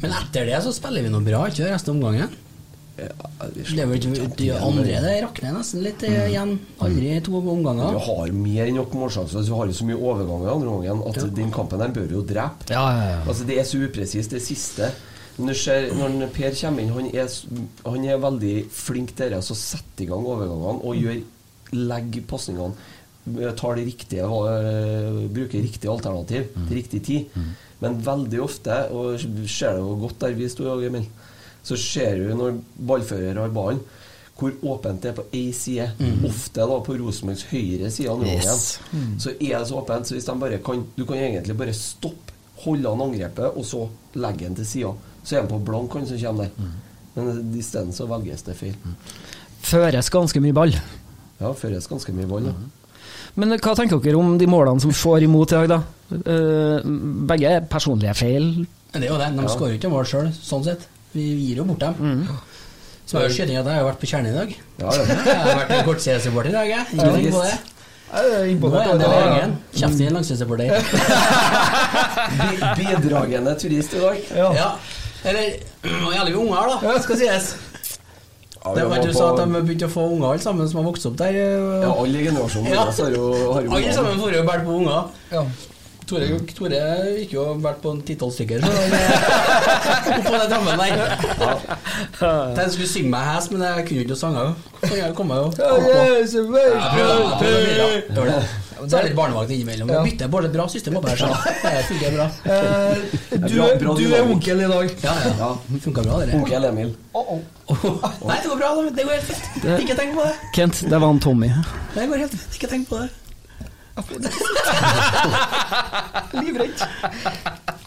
Men 0.03 0.13
etter 0.21 0.49
det 0.51 0.61
så 0.65 0.73
spiller 0.75 1.05
vi 1.07 1.13
noe 1.15 1.25
bra, 1.25 1.47
ikke 1.49 1.65
det, 1.65 1.73
resten 1.73 1.95
av 1.95 2.01
omgangen? 2.01 2.41
Ja, 2.99 3.09
Det 3.55 3.79
er 3.81 3.89
vel 3.89 3.97
ikke 3.97 4.27
de 4.37 4.49
andre 4.53 4.99
det 5.01 5.15
rakner 5.25 5.55
nesten 5.57 5.81
litt 5.85 6.03
mm. 6.05 6.17
igjen. 6.29 6.53
Aldri 6.85 7.15
to 7.25 7.41
Vi 7.41 7.55
Du 7.63 8.01
har 8.07 8.35
mer 8.37 8.67
enn 8.67 8.77
nok 8.77 8.97
målsjanser, 9.01 9.47
Du 9.47 9.55
har 9.57 9.71
jo 9.71 9.79
så 9.79 9.87
mye 9.89 9.97
overganger 9.97 10.53
andre 10.53 10.75
gangen 10.75 11.07
at 11.09 11.37
den 11.39 11.55
kampen 11.55 11.81
der 11.81 11.95
bør 11.97 12.13
jo 12.19 12.23
drepe. 12.27 12.69
Ja, 12.69 12.85
ja, 12.93 13.09
ja. 13.15 13.19
Altså 13.27 13.49
Det 13.49 13.59
er 13.59 13.69
så 13.69 13.81
upresist, 13.81 14.31
det 14.31 14.43
siste. 14.45 14.93
Når, 15.41 15.57
ser, 15.57 15.87
når 15.97 16.29
Per 16.35 16.53
kommer 16.61 16.83
inn, 16.83 16.93
han 16.93 17.09
er, 17.09 17.37
han 17.87 18.05
er 18.05 18.21
veldig 18.21 18.57
flink 18.77 19.15
til 19.17 19.33
det, 19.33 19.41
sette 19.49 20.05
i 20.05 20.09
gang 20.11 20.27
overgangene 20.29 20.83
og 20.85 20.99
gjør 21.01 21.23
legger 21.73 22.27
pasningene. 22.29 22.91
Tar 23.57 23.79
de 23.79 23.85
riktige, 23.87 24.27
øh, 24.27 25.29
bruker 25.33 25.63
riktig 25.63 25.89
alternativ 25.89 26.51
til 26.53 26.77
riktig 26.77 27.03
tid. 27.07 27.43
Men 27.81 27.99
veldig 28.05 28.41
ofte, 28.43 28.77
og 28.95 29.19
ser 29.49 29.79
det 29.79 29.83
jo 29.83 29.97
godt 29.99 30.21
der 30.21 30.37
vi 30.39 30.49
sto, 30.51 30.69
Emil, 30.79 31.07
så 31.63 31.79
ser 31.79 32.19
du 32.19 32.33
når 32.35 32.57
ballfører 32.89 33.39
har 33.39 33.53
ballen, 33.55 33.81
hvor 34.39 34.55
åpent 34.73 35.03
det 35.05 35.13
er 35.13 35.17
på 35.21 35.25
én 35.39 35.53
side. 35.55 35.87
Ofte 36.27 36.65
da 36.67 36.79
på 36.83 36.97
Rosenborgs 36.99 37.45
høyre 37.53 37.91
side 37.95 38.11
av 38.11 38.25
Yes. 38.27 38.79
Mm. 38.91 39.19
Så 39.23 39.35
er 39.37 39.59
det 39.59 39.69
så 39.69 39.79
åpent, 39.79 40.09
så 40.09 40.17
hvis 40.17 40.27
de 40.27 40.35
bare 40.41 40.59
kan 40.59 40.87
Du 40.97 41.05
kan 41.07 41.17
egentlig 41.17 41.57
bare 41.57 41.75
stoppe, 41.77 42.35
holde 42.65 42.91
an 42.91 43.05
angrepet, 43.05 43.57
og 43.57 43.65
så 43.67 43.89
legge 44.15 44.47
den 44.47 44.57
til 44.59 44.67
sida. 44.67 44.93
Så 45.23 45.37
er 45.37 45.45
han 45.45 45.51
på 45.51 45.61
blank, 45.63 45.95
han 45.95 46.07
som 46.07 46.19
kommer 46.19 46.49
der. 46.51 46.73
Men 47.15 47.55
isteden 47.59 47.93
så 47.93 48.07
velges 48.11 48.43
det 48.43 48.57
feil. 48.57 48.75
Føres 49.63 50.11
ganske 50.11 50.41
mye 50.41 50.55
ball. 50.57 50.75
Ja, 51.41 51.53
føres 51.53 51.87
ganske 51.91 52.15
mye 52.15 52.27
ball, 52.27 52.47
ja. 52.51 52.55
Men 53.35 53.55
hva 53.57 53.75
tenker 53.77 54.01
dere 54.03 54.19
om 54.21 54.37
de 54.39 54.47
målene 54.51 54.83
som 54.83 54.93
får 54.93 55.25
imot 55.27 55.53
i 55.53 55.61
dag, 55.61 55.69
da? 55.69 55.79
Eh, 56.13 56.89
begge 57.31 57.49
er 57.49 57.69
personlige 57.71 58.15
feil. 58.19 58.49
Men 58.93 59.01
det 59.01 59.09
er 59.09 59.13
jo 59.15 59.21
det, 59.21 59.31
de 59.39 59.53
skårer 59.55 59.75
jo 59.75 59.79
ikke 59.81 59.93
mål 59.93 60.09
sjøl, 60.09 60.29
sånn 60.37 60.67
sett. 60.67 60.85
Vi 61.13 61.21
gir 61.49 61.57
jo 61.61 61.65
bort 61.69 61.81
dem. 61.81 62.29
Så 63.07 63.19
har 63.19 63.25
jo 63.29 63.35
skjønt 63.35 63.51
at 63.51 63.55
jeg 63.67 63.75
har 63.77 63.85
vært 63.85 64.01
på 64.01 64.07
kjernen 64.09 64.33
i 64.33 64.37
dag. 64.39 64.55
Ja, 64.81 64.87
ja. 64.97 65.03
Jeg 65.27 65.37
har 65.43 65.57
vært 65.59 65.71
en 65.77 65.85
kortseriesupporter 65.89 66.49
i 66.49 66.53
dag, 66.57 66.67
jeg. 66.71 66.85
Tenk 66.93 67.03
på 67.35 67.43
det. 67.43 67.57
Jeg 68.13 68.57
Nå 68.61 68.69
er 68.77 68.81
jeg. 69.39 69.49
Kjeft 69.81 70.01
i 70.01 70.03
en 70.07 70.13
langsidesupporter. 70.19 70.69
Bidragende 72.79 73.55
turist 73.61 73.95
i 73.97 74.01
dag. 74.03 74.17
Ja. 74.37 74.49
Ja. 74.57 74.71
Eller 75.25 75.43
Nå 76.03 76.13
jævlig 76.15 76.33
vi 76.35 76.39
unger, 76.43 76.63
da, 76.83 76.99
skal 77.03 77.17
sies. 77.21 77.47
Ja, 78.63 78.75
Det 78.77 78.85
var 78.87 78.97
ikke 79.01 79.13
på- 79.13 79.19
så 79.19 79.25
at 79.33 79.39
de 79.43 79.47
begynte 79.67 79.87
å 79.89 79.91
få 79.91 80.03
unger 80.13 80.27
alle 80.33 80.43
sammen 80.45 80.69
som 80.71 80.77
har 80.81 80.87
vokst 80.93 81.07
opp 81.09 81.17
der. 81.19 81.33
Ja, 81.35 81.91
alle 81.93 82.19
i 82.21 82.25
generasjonen 82.29 82.71
Ja. 82.73 82.85
har 82.85 83.11
jo, 83.11 83.53
har 83.53 83.61
jo 83.63 83.71
Alle 83.75 83.93
sammen 83.93 84.19
får 84.21 84.33
jo 84.37 84.43
båret 84.47 84.65
på 84.65 84.71
unger. 84.79 85.03
Ja. 85.33 85.43
Tore, 86.09 86.27
Tore 86.57 86.81
gikk 87.21 87.33
jo 87.37 87.45
vært 87.63 87.79
på 87.85 87.93
en 87.95 88.01
ti-tolv 88.07 88.33
stykker. 88.35 88.65
Så 88.65 88.71
er 88.73 90.19
oppå 90.19 90.33
den 90.35 90.51
drammen 90.51 90.83
der. 90.83 90.93
Tenkte 92.19 92.65
jeg 92.65 92.75
skulle 92.75 92.91
synge 92.91 93.13
meg 93.15 93.29
hes, 93.31 93.47
men 93.53 93.65
jeg 93.67 93.87
kunne 93.89 94.01
jo 94.01 94.07
ikke 94.09 94.19
sanger. 94.19 94.53
Så 94.83 94.93
jeg 94.99 95.15
kom 95.19 95.31
meg 95.31 95.39
jo 95.39 95.47
Ja, 95.63 95.71
det. 98.33 98.43
Så 98.83 98.97
er 98.99 99.05
det 99.05 99.13
litt 99.13 99.17
barnevakt 99.17 99.51
innimellom. 99.55 99.91
Ja. 99.95 100.01
Bytter 100.03 100.31
bare 100.33 100.49
et 100.49 100.55
bra 100.57 100.65
system 100.71 100.97
opp 100.99 101.07
her, 101.07 101.21
så 101.21 101.29
det 101.63 101.85
funker 101.87 102.17
bra. 102.17 102.27
Eh, 102.51 102.97
du, 103.47 103.55
du 104.01 104.05
er 104.17 104.27
onkel 104.27 104.65
i 104.65 104.71
dag. 104.73 104.95
Ja, 105.05 105.15
ja. 105.23 105.33
Ja. 105.39 105.51
Funka 105.87 106.03
bra, 106.03 106.19
dere. 106.25 106.41
Onkel 106.41 106.67
Emil. 106.73 106.91
Nei, 107.15 108.41
det 108.43 108.51
går 108.51 108.59
bra. 108.59 108.73
Det 108.91 109.07
går 109.07 109.15
helt 109.15 109.31
fint. 109.31 109.45
Ikke 109.85 109.99
tenk 110.03 110.19
på 110.19 110.27
det. 110.27 110.35
Kent, 110.59 110.83
det 110.91 110.99
var 110.99 111.07
han 111.13 111.23
Tommy. 111.23 111.53
Det 111.95 112.09
går 112.11 112.25
helt 112.27 112.35
fint. 112.35 112.59
Ikke 112.59 112.73
tenk 112.75 112.91
på 112.91 113.05
det. 113.05 113.11
Livredd. 116.43 116.81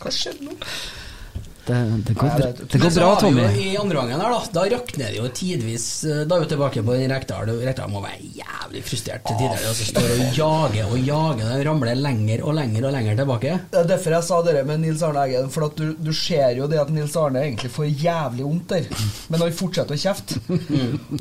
Hva 0.02 0.12
skjedde 0.14 0.46
nå? 0.46 0.54
Det, 1.66 1.78
det, 2.06 2.14
går, 2.14 2.28
Nei, 2.30 2.40
det- 2.46 2.68
det 2.72 2.80
går 2.82 2.92
bra, 3.00 3.08
Tommy. 3.20 3.42
jo 3.42 3.62
I 3.66 3.78
andre 3.82 3.96
gangen 3.98 4.22
her, 4.22 4.30
da 4.36 4.42
Da 4.54 4.66
rakner 4.76 5.08
det 5.10 5.18
jo 5.18 5.28
tidvis 5.34 5.86
eh, 6.06 6.20
Da 6.30 6.36
er 6.38 6.44
vi 6.44 6.50
tilbake 6.52 6.84
på 6.86 6.94
den 6.94 7.10
Rekdal. 7.10 7.50
Rekdal 7.66 7.90
må 7.90 8.02
være 8.04 8.22
jævlig 8.38 8.84
frustrert 8.86 9.24
til 9.26 9.40
tider. 9.40 9.64
Og 9.70 9.76
så 9.80 9.88
står 9.90 10.12
og 10.14 10.38
jager 10.38 10.92
og 10.92 11.00
jager. 11.00 11.50
Den 11.56 11.64
ramler 11.68 11.96
lenger 11.98 12.44
og 12.46 12.54
lenger 12.60 12.86
og 12.90 12.94
lenger 12.94 13.18
tilbake. 13.22 13.56
Det 13.72 13.80
er 13.82 13.90
derfor 13.96 14.16
jeg 14.18 14.28
sa 14.30 14.42
det 14.46 14.66
med 14.68 14.80
Nils 14.84 15.02
Arne 15.08 15.24
Eggen. 15.26 15.50
For 15.56 15.66
at 15.70 15.76
du, 15.80 15.94
du 15.98 16.12
ser 16.14 16.54
jo 16.60 16.68
det 16.70 16.80
at 16.84 16.90
Nils 16.94 17.16
Arne 17.18 17.42
egentlig 17.48 17.72
får 17.74 17.90
jævlig 18.04 18.46
vondt 18.46 18.68
der, 18.76 18.86
men 19.30 19.42
han 19.46 19.56
fortsetter 19.58 19.96
å 19.98 20.02
kjefte. 20.06 20.40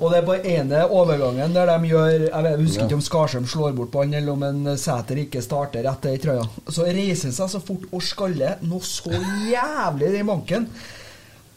Og 0.00 0.06
det 0.12 0.18
er 0.20 0.26
på 0.28 0.36
ene 0.54 0.84
overgangen 0.90 1.54
der 1.56 1.70
de 1.72 1.88
gjør 1.90 2.12
Jeg 2.28 2.44
vet, 2.46 2.60
husker 2.60 2.84
ikke 2.86 2.98
om 2.98 3.04
Skarsheim 3.08 3.46
slår 3.48 3.72
bort 3.78 3.92
på 3.94 4.04
han, 4.04 4.14
eller 4.20 4.32
om 4.36 4.42
en 4.48 4.76
Sæter 4.80 5.20
ikke 5.24 5.42
starter 5.44 5.86
etter 5.88 6.14
i 6.16 6.20
trøya. 6.20 6.44
Så 6.68 6.84
reiser 6.86 7.30
han 7.30 7.36
seg 7.38 7.52
så 7.54 7.60
fort 7.64 7.88
og 7.94 8.02
skaller 8.04 8.60
noe 8.66 8.84
så 8.84 9.12
jævlig 9.48 10.12
i 10.20 10.24
manken. 10.34 10.68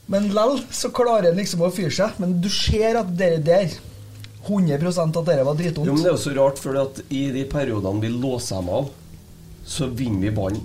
Men 0.07 0.29
lell 0.31 0.61
så 0.71 0.89
klarer 0.95 1.31
han 1.31 1.39
liksom 1.41 1.65
å 1.67 1.71
fyre 1.73 1.91
seg. 1.91 2.19
Men 2.23 2.37
du 2.41 2.47
ser 2.53 3.01
at 3.01 3.11
det 3.19 3.33
der 3.47 3.73
100% 4.47 5.19
at 5.19 5.27
det 5.27 5.43
var 5.43 5.59
Jo, 5.59 5.83
men 5.91 6.03
det 6.03 6.07
er 6.07 6.15
jo 6.15 6.21
så 6.21 6.33
rart, 6.37 6.61
for 6.63 6.77
at 6.79 7.01
i 7.11 7.27
de 7.35 7.43
periodene 7.51 7.99
vi 7.99 8.11
låser 8.13 8.55
dem 8.61 8.69
av, 8.71 8.87
så 9.67 9.89
vinner 9.91 10.29
vi 10.29 10.31
ballen 10.31 10.61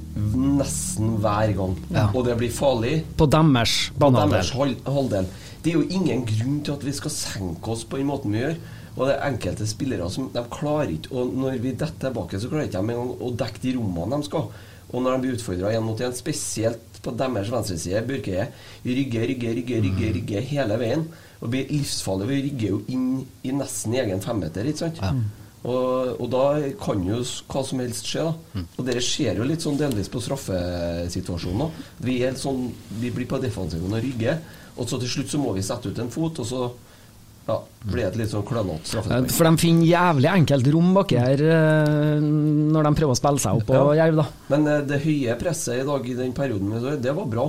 nesten 0.60 1.16
hver 1.22 1.50
gang. 1.58 1.72
Ja. 1.90 2.04
Og 2.14 2.22
det 2.28 2.36
blir 2.38 2.52
farlig 2.54 3.00
På 3.18 3.26
deres 3.26 3.90
banehalvdel. 3.98 4.76
halvdel. 4.86 5.26
Det 5.62 5.72
er 5.72 5.80
jo 5.80 5.88
ingen 5.90 6.22
grunn 6.26 6.60
til 6.62 6.76
at 6.76 6.86
vi 6.86 6.94
skal 6.94 7.14
senke 7.14 7.74
oss 7.74 7.82
på 7.82 7.98
den 7.98 8.06
måten 8.10 8.34
vi 8.34 8.44
gjør. 8.44 8.54
Og 8.92 9.08
det 9.08 9.16
er 9.16 9.26
enkelte 9.30 9.66
spillere 9.66 10.10
som 10.12 10.26
de 10.34 10.42
klarer 10.52 10.90
ikke 10.92 11.14
Og 11.16 11.30
når 11.32 11.58
vi 11.64 11.70
detter 11.72 12.10
tilbake, 12.10 12.38
så 12.38 12.50
klarer 12.50 12.68
ikke 12.68 12.82
de 12.82 12.92
engang 12.92 13.12
å 13.24 13.30
dekke 13.40 13.62
de 13.62 13.74
rommene 13.78 14.20
de 14.20 14.28
skal. 14.28 14.50
Og 14.92 15.02
når 15.02 15.14
de 15.14 15.22
blir 15.24 15.36
utfordra 15.38 15.72
én 15.72 15.86
mot 15.86 15.98
én, 15.98 16.12
spesielt 16.14 16.91
på 17.02 17.12
deres 17.18 17.50
venstreside, 17.52 18.02
Børkeie, 18.06 18.48
rygge, 18.86 19.26
rygge, 19.28 19.52
rygge, 19.58 19.82
rygge, 19.84 20.10
rygge 20.18 20.42
hele 20.52 20.78
veien. 20.80 21.06
Og 21.42 21.50
blir 21.50 21.70
livsfarlig. 21.74 22.28
Vi 22.30 22.42
rygger 22.48 22.68
jo 22.68 22.82
inn 22.94 23.06
i 23.42 23.54
nesten 23.56 23.96
egen 23.98 24.20
femmeter, 24.22 24.68
ikke 24.70 24.84
sant? 24.84 25.00
Og, 25.62 26.16
og 26.18 26.28
da 26.30 26.44
kan 26.82 27.02
jo 27.06 27.20
hva 27.50 27.60
som 27.66 27.82
helst 27.82 28.06
skje, 28.10 28.24
da. 28.26 28.62
Og 28.78 28.86
dere 28.86 29.02
skjer 29.02 29.38
jo 29.38 29.46
litt 29.46 29.62
sånn 29.62 29.78
delvis 29.78 30.10
på 30.10 30.22
straffesituasjonen. 30.22 31.66
da. 31.66 31.84
Vi, 32.06 32.16
sånn, 32.38 32.64
vi 32.98 33.10
blir 33.14 33.28
på 33.30 33.38
defensiven 33.42 33.94
og 33.94 34.02
rygger, 34.02 34.40
og 34.76 34.88
så 34.90 34.98
til 35.02 35.10
slutt 35.10 35.30
så 35.30 35.38
må 35.38 35.52
vi 35.54 35.62
sette 35.62 35.90
ut 35.90 35.98
en 36.02 36.10
fot, 36.10 36.38
og 36.42 36.46
så 36.48 36.64
ja, 37.48 37.56
blir 37.84 38.04
et 38.06 38.16
litt 38.20 38.30
så 38.30 38.42
klønete 38.46 38.86
straffespark. 38.86 39.30
For 39.34 39.48
de 39.48 39.62
finner 39.62 39.88
jævlig 39.88 40.28
enkelt 40.30 40.68
rom 40.74 40.92
baki 40.94 41.18
her 41.18 41.42
eh, 41.42 42.20
når 42.22 42.86
de 42.88 42.92
prøver 43.00 43.14
å 43.16 43.18
spille 43.18 43.42
seg 43.42 43.58
opp 43.58 43.66
på 43.70 43.78
Ja. 43.80 43.88
Jerv, 44.04 44.20
da. 44.22 44.26
Men 44.54 44.68
eh, 44.70 44.84
det 44.86 45.00
høye 45.06 45.34
presset 45.40 45.80
i 45.82 45.86
dag 45.88 46.06
i 46.08 46.14
den 46.20 46.32
perioden, 46.36 47.00
det 47.02 47.16
var 47.16 47.26
bra. 47.26 47.48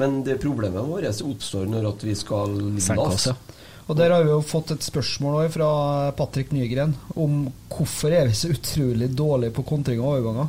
Men 0.00 0.22
det 0.26 0.38
problemet 0.42 0.84
vårt 0.88 1.22
oppstår 1.24 1.66
når 1.68 1.88
at 1.94 2.04
vi 2.04 2.14
skal 2.16 2.52
ligge 2.76 2.98
oss, 3.00 3.26
oss. 3.26 3.26
ja. 3.32 3.36
Og 3.90 3.96
der 3.98 4.12
har 4.14 4.22
vi 4.24 4.30
jo 4.30 4.38
fått 4.46 4.70
et 4.76 4.84
spørsmål 4.86 5.48
fra 5.52 5.66
Patrick 6.16 6.52
Nygren 6.54 6.94
om 7.18 7.48
hvorfor 7.72 8.14
er 8.14 8.28
vi 8.30 8.36
så 8.38 8.52
utrolig 8.54 9.08
dårlige 9.18 9.52
på 9.56 9.64
kontring 9.66 10.00
og 10.00 10.14
overganger. 10.14 10.48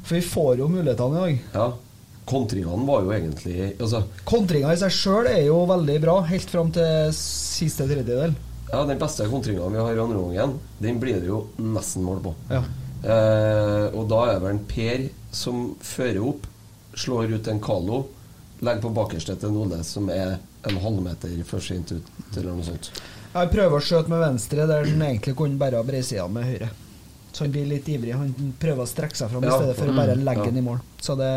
For 0.00 0.16
vi 0.16 0.22
får 0.24 0.62
jo 0.62 0.68
mulighetene 0.72 1.18
i 1.18 1.20
dag. 1.20 1.42
Ja. 1.54 1.66
Kontringene 2.30 2.86
var 2.86 3.02
jo 3.06 3.10
egentlig 3.16 3.56
altså, 3.80 4.02
Kontringa 4.28 4.72
i 4.74 4.78
seg 4.80 4.92
sjøl 4.94 5.26
er 5.30 5.42
jo 5.48 5.58
veldig 5.70 5.96
bra, 6.04 6.14
helt 6.30 6.50
fram 6.52 6.70
til 6.74 7.10
siste 7.16 7.86
tredjedel. 7.90 8.36
ja, 8.70 8.84
Den 8.86 9.00
beste 9.00 9.26
kontringa 9.32 9.66
vi 9.74 9.80
har 9.82 9.96
i 9.96 10.02
andre 10.04 10.20
omgang, 10.20 10.54
den 10.78 11.00
blir 11.02 11.18
det 11.20 11.26
jo 11.32 11.40
nesten 11.58 12.04
mål 12.06 12.20
på. 12.28 12.34
Ja. 12.52 12.62
Eh, 13.00 13.86
og 13.96 14.06
da 14.12 14.20
er 14.28 14.34
det 14.36 14.42
vel 14.44 14.54
en 14.54 14.64
Per 14.68 15.06
som 15.34 15.60
fører 15.80 16.20
opp, 16.28 16.46
slår 16.94 17.32
ut 17.38 17.48
en 17.48 17.60
Kalo, 17.64 18.02
legger 18.60 18.82
på 18.84 18.92
bakerste 18.94 19.36
til 19.40 19.54
Nole, 19.54 19.78
som 19.86 20.10
er 20.12 20.36
en 20.68 20.76
halvmeter 20.84 21.32
for 21.48 21.64
sent 21.64 21.94
ut, 21.96 22.08
eller 22.36 22.52
noe 22.52 22.66
sånt. 22.66 22.90
Jeg 23.32 23.50
prøver 23.54 23.78
å 23.78 23.84
skjøte 23.86 24.10
med 24.12 24.20
venstre, 24.20 24.66
der 24.68 24.84
han 24.90 25.02
egentlig 25.06 25.36
kunne 25.38 25.56
bare 25.58 25.78
ha 25.80 25.86
bredsida 25.86 26.26
med 26.28 26.44
høyre. 26.50 26.68
Så 27.32 27.44
han 27.46 27.52
blir 27.54 27.68
litt 27.70 27.86
ivrig. 27.88 28.12
Han 28.18 28.32
prøver 28.60 28.82
å 28.82 28.90
strekke 28.90 29.16
seg 29.16 29.30
fram 29.30 29.44
i 29.46 29.52
stedet 29.54 29.76
for 29.78 29.88
å 29.92 29.94
bare 29.96 30.16
legge 30.18 30.42
Ja. 30.44 30.50
den 30.50 30.58
i 30.58 30.64
mål. 30.66 30.80
Så 31.00 31.14
det 31.16 31.30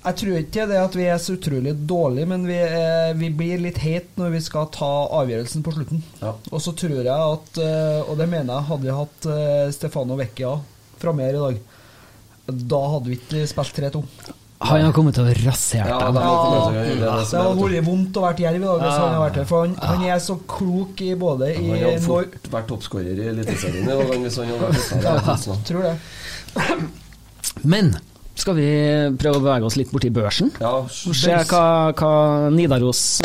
Jeg 0.00 0.16
tror 0.16 0.36
ikke 0.40 0.64
det 0.70 0.78
at 0.80 0.94
vi 0.96 1.04
er 1.12 1.18
så 1.20 1.34
utrolig 1.36 1.74
dårlige, 1.88 2.28
men 2.30 2.46
vi, 2.48 2.56
eh, 2.56 3.10
vi 3.20 3.28
blir 3.36 3.60
litt 3.60 3.82
het 3.84 4.14
når 4.16 4.32
vi 4.32 4.40
skal 4.40 4.70
ta 4.72 4.88
avgjørelsen 5.18 5.64
på 5.66 5.74
slutten. 5.76 6.00
Ja. 6.22 6.32
Og 6.48 6.62
så 6.64 6.72
tror 6.72 7.02
jeg 7.02 7.10
at, 7.12 7.60
eh, 7.60 8.00
og 8.06 8.16
det 8.16 8.28
mener 8.32 8.54
jeg, 8.54 8.68
hadde 8.70 8.88
vi 8.88 8.96
hatt 8.96 9.28
eh, 9.28 9.72
Stefano 9.76 10.16
Vecchia 10.16 10.54
framme 11.00 11.26
her 11.26 11.36
i 11.36 11.42
dag, 11.44 11.60
da 12.70 12.80
hadde 12.94 13.12
vi 13.12 13.18
ikke 13.20 13.44
spilt 13.50 13.76
3-2. 13.76 14.02
Han 14.60 14.82
har 14.84 14.92
kommet 14.92 15.16
til 15.16 15.24
å 15.24 15.32
rasere 15.32 15.88
Ja, 15.88 15.98
dem. 16.04 16.16
det 16.16 16.22
har 17.40 17.54
vært 17.56 17.86
vondt 17.86 18.18
å 18.20 18.24
være 18.26 18.42
jerv 18.44 18.58
i 18.58 18.66
dag 18.66 18.82
hvis 18.82 18.98
han 18.98 19.14
har 19.14 19.22
vært 19.22 19.38
her, 19.40 19.46
for 19.48 19.64
han, 19.64 19.76
han 19.80 20.04
er 20.04 20.18
så 20.20 20.36
klok 20.48 21.00
i 21.00 21.14
både 21.16 21.48
i 21.54 21.62
Han 21.62 21.70
hadde 21.78 21.94
når, 21.94 22.04
fort 22.04 22.50
vært 22.52 22.68
toppskårer 22.68 23.22
i 23.24 23.30
Eliteserien 23.32 23.88
ja, 23.88 25.36
Tror 25.64 25.88
det. 25.88 25.94
Men 27.64 27.94
skal 28.38 28.56
vi 28.56 28.68
prøve 29.20 29.40
å 29.40 29.44
bevege 29.44 29.68
oss 29.68 29.76
litt 29.80 29.90
borti 29.92 30.10
børsen? 30.14 30.52
Ja, 30.62 30.74
se 30.90 31.40
hva, 31.50 31.64
hva 31.96 32.14
Nidaros 32.54 33.20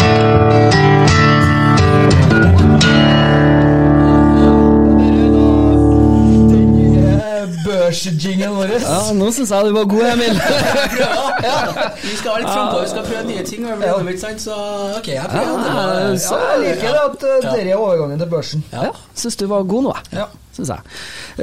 børsjinglen 7.95 8.55
vår. 8.55 8.73
Ja, 8.84 8.99
nå 9.15 9.29
syns 9.36 9.51
jeg 9.55 9.65
du 9.69 9.73
var 9.75 9.88
god, 9.91 10.05
Emil. 10.12 10.36
Vi 12.05 12.13
skal 12.19 12.31
være 12.31 12.41
litt 12.41 12.51
frampå, 12.51 12.79
vi 12.84 12.89
skal 12.91 13.05
prøve 13.08 13.23
nye 13.29 13.43
ting. 13.47 13.65
og 13.69 13.79
blir 13.81 14.13
ikke 14.13 14.21
sant, 14.23 14.41
Så 14.45 14.55
ok, 14.99 15.08
jeg 15.13 15.29
prøver. 15.31 15.67
Ja, 15.67 16.17
så- 16.21 16.39
Ja, 16.39 16.49
jeg 16.51 16.63
liker 16.63 16.95
det 16.95 17.03
at 17.05 17.23
uh, 17.23 17.51
dere 17.55 17.69
er 17.69 17.75
overgangen 17.77 18.19
til 18.21 18.29
børsen. 18.31 18.63
Ja, 18.73 18.89
syns 19.15 19.36
du 19.39 19.45
var 19.51 19.63
god 19.63 19.84
nå, 19.88 19.93
jeg. 19.95 20.19
Ja. 20.19 20.25
Synes 20.55 20.69
jeg. 20.71 20.79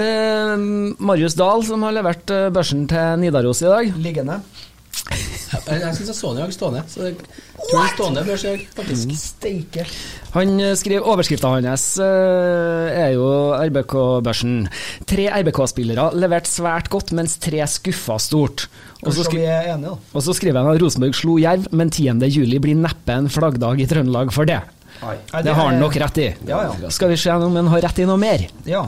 Eh, 0.00 0.56
Marius 1.04 1.34
Dahl, 1.36 1.60
som 1.68 1.82
har 1.84 1.92
levert 1.92 2.30
eh, 2.32 2.46
børsen 2.54 2.86
til 2.88 3.18
Nidaros 3.20 3.60
i 3.60 3.68
dag. 3.68 3.90
Liggende. 4.00 4.38
Jeg, 5.52 5.82
jeg 5.82 5.96
syns 5.98 6.08
jeg 6.08 6.16
så 6.16 6.30
den 6.32 6.38
i 6.38 6.42
dag 6.46 6.52
stående. 6.54 6.82
Så 6.88 7.02
jeg 7.04 7.16
tror 7.18 7.82
den 7.82 7.90
stående 7.92 8.22
børs 8.24 8.44
i 8.44 8.48
dag, 8.48 8.62
faktisk. 8.76 9.10
Steike. 9.20 9.84
Han 10.32 10.54
eh, 10.64 10.72
skriver 10.80 11.08
Overskrifta 11.12 11.50
hans 11.52 11.84
eh, 12.00 13.02
er 13.02 13.10
jo 13.18 13.26
RBK-børsen. 13.58 14.54
Tre 15.08 15.26
RBK-spillere 15.42 16.08
levert 16.16 16.48
svært 16.48 16.88
godt, 16.92 17.12
mens 17.18 17.36
tre 17.42 17.60
skuffa 17.68 18.16
stort. 18.22 18.64
Og 19.02 19.12
så, 19.12 19.26
enige, 19.28 19.92
og 19.92 20.24
så 20.24 20.34
skriver 20.38 20.62
han 20.62 20.72
at 20.72 20.80
Rosenborg 20.80 21.16
slo 21.18 21.36
Jerv, 21.42 21.68
men 21.74 21.90
10. 21.92 22.22
juli 22.32 22.60
blir 22.62 22.78
neppe 22.78 23.18
en 23.18 23.28
flaggdag 23.32 23.82
i 23.82 23.88
Trøndelag 23.90 24.32
for 24.34 24.48
det. 24.48 24.62
Det 25.02 25.52
har 25.52 25.66
han 25.68 25.80
nok 25.82 25.96
rett 26.00 26.20
i. 26.22 26.28
Ja, 26.48 26.64
ja. 26.70 26.90
Skal 26.94 27.12
vi 27.12 27.20
se 27.20 27.34
om 27.34 27.58
han 27.58 27.70
har 27.74 27.82
rett 27.90 28.00
i 28.00 28.08
noe 28.08 28.20
mer? 28.20 28.48
ja. 28.68 28.86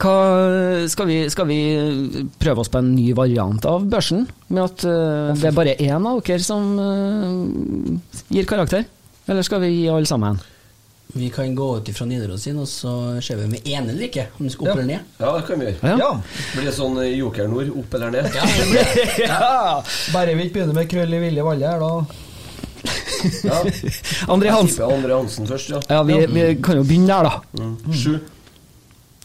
Hva, 0.00 0.14
skal, 0.88 1.10
vi, 1.10 1.16
skal 1.28 1.48
vi 1.50 1.58
prøve 2.40 2.62
oss 2.62 2.70
på 2.72 2.80
en 2.80 2.94
ny 2.94 3.10
variant 3.16 3.66
av 3.68 3.84
børsen? 3.90 4.24
Med 4.48 4.62
at 4.64 4.86
uh, 4.88 5.34
det 5.36 5.50
er 5.50 5.56
bare 5.56 5.74
én 5.76 6.06
av 6.08 6.22
dere 6.24 6.40
som 6.44 6.70
uh, 6.80 8.22
gir 8.32 8.48
karakter? 8.48 8.86
Eller 9.28 9.44
skal 9.44 9.60
vi 9.66 9.74
gi 9.74 9.90
alle 9.92 10.08
sammen? 10.08 10.40
Vi 11.12 11.28
kan 11.34 11.54
gå 11.54 11.66
ut 11.76 11.88
ifra 11.88 12.06
Nidaros 12.06 12.42
sin, 12.46 12.58
og 12.62 12.68
så 12.70 13.20
ser 13.20 13.36
vi 13.40 13.44
om 13.44 13.52
vi 13.56 13.60
er 13.60 13.80
enige 13.80 13.92
eller 13.92 14.06
ikke. 14.06 14.26
Om 14.38 14.46
vi 14.46 14.50
skal 14.54 14.62
opp 14.62 14.70
Ja. 14.70 14.72
eller 14.78 14.88
ned. 14.92 15.12
Ja, 15.18 15.36
det 15.36 15.46
kan 15.46 15.60
vi 15.60 15.66
gjøre. 15.66 15.78
Ja. 15.82 15.96
ja. 15.98 16.10
Blir 16.54 16.68
det 16.70 16.74
sånn 16.76 16.98
eh, 17.02 17.12
Joker 17.18 17.48
Nord, 17.50 17.70
opp 17.82 17.94
eller 17.98 18.10
ned? 18.14 18.40
Ja. 19.26 19.82
Bare 20.14 20.34
vi 20.38 20.46
ikke 20.46 20.60
begynner 20.60 20.76
med 20.80 20.90
krøll 20.90 21.16
i 21.18 21.22
Vilje 21.26 21.46
Valle 21.46 21.72
her, 21.74 21.82
da. 21.82 21.92
Ja. 23.44 23.58
André 24.34 24.52
Hansen. 24.54 24.84
Andre 24.86 25.18
Hansen 25.18 25.50
først, 25.50 25.74
ja. 25.74 25.82
Ja, 25.90 26.02
vi, 26.06 26.20
vi 26.30 26.46
kan 26.62 26.78
jo 26.78 26.86
begynne 26.86 27.10
der, 27.10 27.28
da. 27.28 27.64
Mm. 27.64 27.74
Sju. 27.92 28.14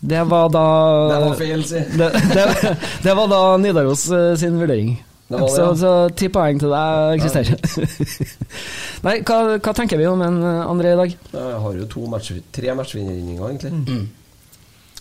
Det 0.05 0.21
var 0.29 0.49
da 0.53 0.65
Det 1.09 1.19
var 1.23 1.35
feil, 1.39 1.65
si. 1.65 1.81
det, 1.99 2.09
det, 2.35 2.77
det 3.03 3.13
var 3.17 3.29
da 3.31 3.41
Nidaros 3.61 4.07
eh, 4.13 4.31
sin 4.39 4.59
vurdering. 4.59 4.95
Det 5.27 5.39
var 5.39 5.47
det, 5.47 5.55
så, 5.55 5.61
ja. 5.61 5.75
så 5.81 5.93
ti 6.13 6.29
poeng 6.29 6.59
til 6.61 6.73
deg, 6.73 7.23
Christer. 7.23 8.19
Nei, 9.05 9.15
hva, 9.25 9.39
hva 9.57 9.73
tenker 9.77 9.97
vi 10.01 10.09
om 10.09 10.21
en 10.21 10.37
eh, 10.43 10.65
André 10.69 10.93
i 10.93 10.99
dag? 11.01 11.15
Jeg 11.33 11.61
har 11.65 11.79
jo 11.81 11.87
to 11.89 12.05
match, 12.11 12.33
tre 12.53 12.75
matchvinninger, 12.77 13.41
egentlig. 13.49 13.73
Mm. 13.73 14.05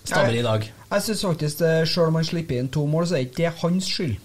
Stammer 0.05 0.39
i 0.39 0.45
dag. 0.45 0.65
Jeg 0.95 1.05
syns 1.09 1.27
faktisk 1.27 1.61
sjøl 1.65 1.91
selv 1.91 2.13
om 2.13 2.21
han 2.21 2.29
slipper 2.29 2.61
inn 2.61 2.73
to 2.73 2.87
mål, 2.89 3.09
så 3.09 3.19
er 3.19 3.27
ikke 3.29 3.43
det 3.43 3.53
hans 3.61 3.91
skyld. 3.91 4.17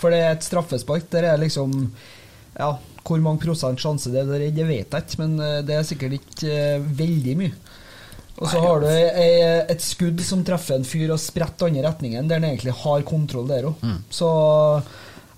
For 0.00 0.12
det 0.12 0.22
er 0.22 0.34
et 0.34 0.46
straffespark. 0.46 1.06
Der 1.12 1.30
er 1.32 1.40
liksom 1.40 1.92
Ja, 2.58 2.74
hvor 3.06 3.20
mange 3.22 3.40
prosent 3.42 3.80
sjanse 3.80 4.12
det 4.12 4.24
er, 4.26 4.50
det 4.52 4.66
vet 4.68 4.92
jeg 4.92 5.04
ikke, 5.04 5.20
men 5.22 5.38
eh, 5.40 5.60
det 5.66 5.76
er 5.76 5.86
sikkert 5.86 6.18
ikke 6.18 6.50
eh, 6.52 6.84
veldig 6.98 7.36
mye. 7.40 7.54
Og 8.42 8.48
så 8.50 8.60
har 8.64 8.80
du 8.82 8.86
ei- 8.90 9.64
et 9.70 9.82
skudd 9.84 10.20
som 10.26 10.42
treffer 10.44 10.74
en 10.80 10.84
fyr 10.88 11.12
og 11.14 11.20
spretter 11.22 11.68
andre 11.70 11.84
retningen, 11.86 12.26
der 12.28 12.40
han 12.40 12.48
egentlig 12.50 12.74
har 12.82 13.02
kontroll 13.06 13.46
der 13.48 13.68
òg. 13.70 13.82
Så 14.10 14.28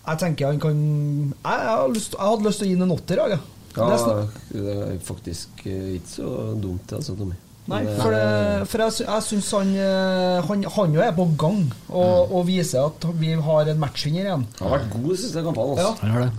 jeg 0.06 0.18
tenker 0.20 0.46
han 0.52 0.60
kan 0.60 0.78
Jeg, 1.44 1.58
jeg, 1.60 1.74
har 1.76 1.88
lyst, 1.92 2.12
jeg 2.16 2.28
hadde 2.28 2.44
lyst 2.48 2.60
til 2.62 2.66
å 2.66 2.70
gi 2.70 2.76
ham 2.78 2.86
en 2.88 2.96
åtter. 2.98 3.22
Ja, 3.74 3.86
Det 4.54 4.76
er 4.78 4.98
faktisk 5.02 5.64
eh, 5.66 5.96
ikke 5.98 6.12
så 6.12 6.54
dumt, 6.62 6.92
altså, 6.94 7.16
Tommy. 7.18 7.34
Nei, 7.66 7.80
for, 7.96 8.12
eh, 8.12 8.60
det, 8.60 8.68
for 8.68 8.82
jeg, 8.84 9.06
jeg 9.08 9.24
syns 9.24 9.46
han, 9.56 9.70
eh, 9.80 10.40
han 10.44 10.64
Han 10.76 10.92
jo 10.94 11.00
er 11.00 11.14
på 11.16 11.24
gang 11.40 11.62
og, 11.88 12.30
og 12.36 12.44
viser 12.46 12.84
at 12.90 13.06
vi 13.18 13.32
har 13.32 13.70
en 13.72 13.80
matchvinner 13.80 14.28
igjen. 14.28 14.44
Han 14.60 14.68
har 14.68 14.78
vært 14.78 14.90
god 14.92 15.08
de 15.10 15.16
siste 15.22 15.42
kampene. 15.42 15.74
Altså. 15.74 16.06
Ja. 16.06 16.26
det. 16.26 16.30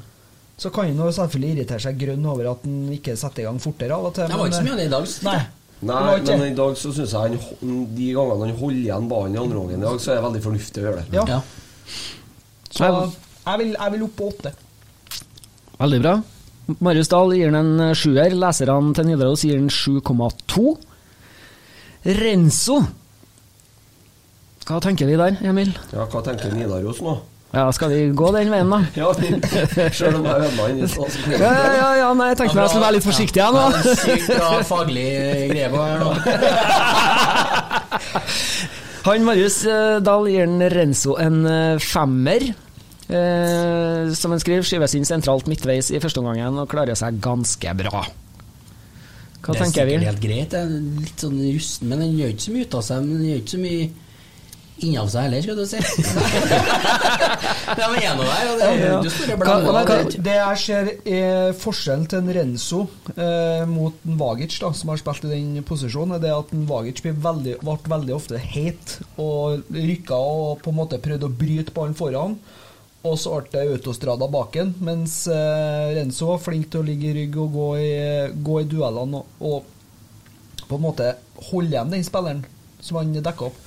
Så 0.58 0.70
kan 0.72 0.86
han 0.88 0.96
jo 1.02 1.10
selvfølgelig 1.12 1.56
irritere 1.58 1.84
seg 1.84 1.98
grønn 2.00 2.26
over 2.32 2.52
at 2.54 2.62
han 2.64 2.78
ikke 2.96 3.18
setter 3.20 3.44
i 3.44 3.48
gang 3.50 3.58
fortere 3.60 3.98
av 3.98 4.06
og 4.08 4.14
til. 4.16 4.30
Det 4.32 4.38
var 4.40 4.48
ikke 4.48 4.62
så 4.62 4.68
mye 4.70 4.76
av 4.78 4.80
det 4.80 4.86
i 4.86 4.94
dag. 4.94 5.10
Nei. 5.28 5.40
Nei, 5.86 6.20
men 6.26 6.46
i 6.48 6.56
dag 6.58 6.78
så 6.80 6.92
syns 6.96 7.14
jeg 7.14 7.36
han 7.38 7.74
De 7.94 8.08
gangene 8.16 8.48
han 8.48 8.58
holder 8.58 8.80
igjen 8.82 9.10
ballen 9.12 9.36
i 9.36 9.42
andre 9.42 9.60
omgang 9.62 9.78
i 9.78 9.86
dag, 9.86 10.00
så 10.02 10.12
er 10.14 10.20
det 10.20 10.26
veldig 10.26 10.44
fornuftig 10.46 10.82
å 10.82 10.86
gjøre 10.88 11.04
det. 11.04 11.20
Ja. 11.20 11.26
Ja. 11.30 11.42
Så 12.72 12.88
jeg 12.90 13.62
vil, 13.62 13.76
jeg 13.76 13.94
vil 13.94 14.06
opp 14.08 14.16
på 14.18 14.30
åtte. 14.32 14.56
Veldig 15.78 16.00
bra. 16.02 16.16
Marius 16.82 17.12
Dahl 17.12 17.36
gir 17.38 17.52
den 17.52 17.60
en 17.60 17.84
eh, 17.92 17.96
sjuer. 17.98 18.34
Leserne 18.34 18.96
til 18.98 19.06
Nidaros 19.12 19.44
gir 19.46 19.60
den 19.60 19.70
7,2. 19.70 20.64
Renzo. 22.18 22.80
Hva 24.66 24.80
tenker 24.82 25.06
vi 25.10 25.18
der, 25.20 25.38
Emil? 25.46 25.76
Ja, 25.94 26.08
Hva 26.10 26.24
tenker 26.26 26.54
Nidaros 26.56 27.04
nå? 27.06 27.20
Ja, 27.54 27.72
Skal 27.72 27.90
vi 27.94 28.00
gå 28.18 28.32
den 28.36 28.50
veien, 28.52 28.70
da? 28.74 28.80
Ja, 28.98 29.14
Sjøl 29.96 30.16
om 30.18 30.26
jeg 30.28 30.36
ødela 30.50 30.64
den 30.68 30.80
i 30.84 30.86
stad, 30.92 31.10
Ja, 31.32 31.38
ja, 31.54 31.68
ja, 31.76 31.90
ja 32.02 32.10
nei, 32.18 32.28
jeg 32.34 32.38
tenkte 32.42 32.56
meg 32.58 32.64
jeg 32.66 32.72
skulle 32.74 32.88
være 32.88 32.96
litt 32.98 33.08
forsiktig 33.08 33.40
igjen, 33.40 33.56
Ja, 33.56 33.60
da. 33.70 33.74
det 33.76 33.80
er 33.94 33.98
Sykt 34.02 34.28
bra 34.34 34.50
faglig 34.72 35.08
greie 35.54 35.70
på 35.72 35.80
her 35.86 35.96
nå. 36.04 36.10
Han 39.06 39.22
Marius 39.28 39.60
eh, 39.70 40.00
Dahl 40.02 40.26
gir 40.32 40.48
den 40.50 40.64
Renzo 40.74 41.14
en 41.22 41.44
eh, 41.46 41.78
femmer. 41.84 42.42
Eh, 43.06 44.10
som 44.18 44.32
han 44.34 44.42
skriver, 44.42 44.66
skyves 44.66 44.96
inn 44.98 45.06
sentralt 45.06 45.46
midtveis 45.46 45.92
i 45.94 46.00
første 46.02 46.18
omgang 46.24 46.58
og 46.58 46.66
klarer 46.72 46.98
seg 46.98 47.20
ganske 47.22 47.70
bra. 47.78 48.02
Hva 49.46 49.54
det 49.54 49.60
er 49.60 49.62
tenker 49.62 49.86
vi? 49.86 49.94
sikkert 50.00 50.10
helt 50.10 50.24
greit. 50.24 50.50
Det 50.56 50.60
er 50.64 50.70
litt 51.06 51.20
sånn 51.22 51.38
rusten, 51.38 51.86
men 51.92 52.02
den 52.02 52.16
gjør 52.18 52.34
ikke 52.34 52.46
så 52.48 52.54
mye 52.56 52.66
ut 52.66 52.74
av 52.80 52.84
seg. 52.88 52.98
Men 53.06 53.14
den 53.20 53.28
gjør 53.30 53.40
ikke 53.44 53.54
så 53.54 53.62
mye 53.62 53.84
inni 54.84 54.98
av 55.00 55.08
seg 55.12 55.28
heller, 55.28 55.42
skal 55.46 55.56
du 55.56 55.66
si. 55.70 55.80
Nei, 57.76 57.88
men 57.92 58.00
er 58.02 58.18
der, 58.20 58.50
og 58.50 58.60
det 58.60 58.66
er 58.66 58.82
jo 58.82 58.98
ikke 59.10 59.38
Hva- 59.40 59.56
hva- 59.64 59.84
er 59.96 60.10
Det 60.28 60.36
jeg 60.36 60.60
ser 60.64 60.90
er 61.06 61.54
forskjellen 61.60 62.04
til 62.12 62.20
en 62.22 62.34
Renzo 62.38 62.82
eh, 63.16 63.64
mot 63.70 63.96
en 64.06 64.18
Vagic, 64.20 64.58
da, 64.62 64.72
som 64.76 64.92
har 64.92 65.00
spilt 65.02 65.26
i 65.28 65.32
den 65.32 65.64
posisjonen, 65.68 66.18
er 66.18 66.24
det 66.26 66.34
at 66.36 66.52
en 66.56 66.66
Vagic 66.70 67.02
ble 67.06 67.14
veldig, 67.26 67.56
ble 67.64 67.78
veldig 67.96 68.16
ofte 68.18 68.42
heit 68.42 68.98
og 69.22 69.64
rykka 69.76 70.18
og 70.20 70.62
på 70.66 70.74
en 70.74 70.80
måte 70.82 71.00
prøvde 71.04 71.30
å 71.30 71.36
bryte 71.44 71.74
ballen 71.76 71.98
foran. 71.98 72.38
Og 73.06 73.20
så 73.22 73.36
ble 73.38 73.52
det 73.54 73.76
autostrada 73.76 74.26
baken, 74.34 74.74
mens 74.86 75.22
eh, 75.30 75.94
Renzo 76.00 76.32
var 76.34 76.42
flink 76.42 76.72
til 76.74 76.82
å 76.82 76.88
ligge 76.88 77.12
i 77.12 77.16
rygg 77.22 77.38
og 77.38 77.52
gå 77.54 77.68
i, 77.78 77.92
gå 78.44 78.60
i 78.64 78.68
duellene 78.72 79.22
og, 79.22 79.46
og 79.46 80.66
på 80.66 80.80
en 80.80 80.86
måte 80.88 81.12
holde 81.52 81.70
igjen 81.76 81.92
den 81.94 82.06
spilleren 82.08 82.40
som 82.82 82.98
han 83.00 83.14
dekka 83.18 83.48
opp. 83.52 83.58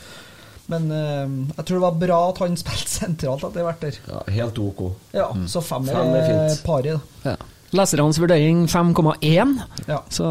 Men 0.68 0.90
uh, 0.92 1.52
jeg 1.56 1.64
tror 1.64 1.78
det 1.78 1.84
var 1.86 2.00
bra 2.02 2.18
at 2.30 2.40
han 2.44 2.56
spilte 2.60 2.90
sentralt 2.92 3.44
etter 3.48 3.64
hvert 3.64 3.80
der. 3.86 4.00
Ja, 4.10 4.22
helt 4.40 4.58
ok. 4.60 4.82
Ja, 5.16 5.30
så 5.48 5.62
Fem 5.64 5.88
er 5.88 6.02
er 6.02 6.26
fint. 6.28 6.64
pari, 6.66 6.92
da. 6.96 7.00
Ja. 7.32 7.36
Lesernes 7.76 8.16
vurdering 8.20 8.62
5,1, 8.68 9.50
Ja. 9.88 9.98
så 10.08 10.28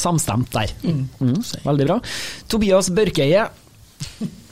samstemt 0.00 0.52
der. 0.54 0.70
Mm, 0.84 1.40
veldig 1.64 1.86
bra. 1.90 1.98
Tobias 2.48 2.88
Børkeie, 2.96 3.48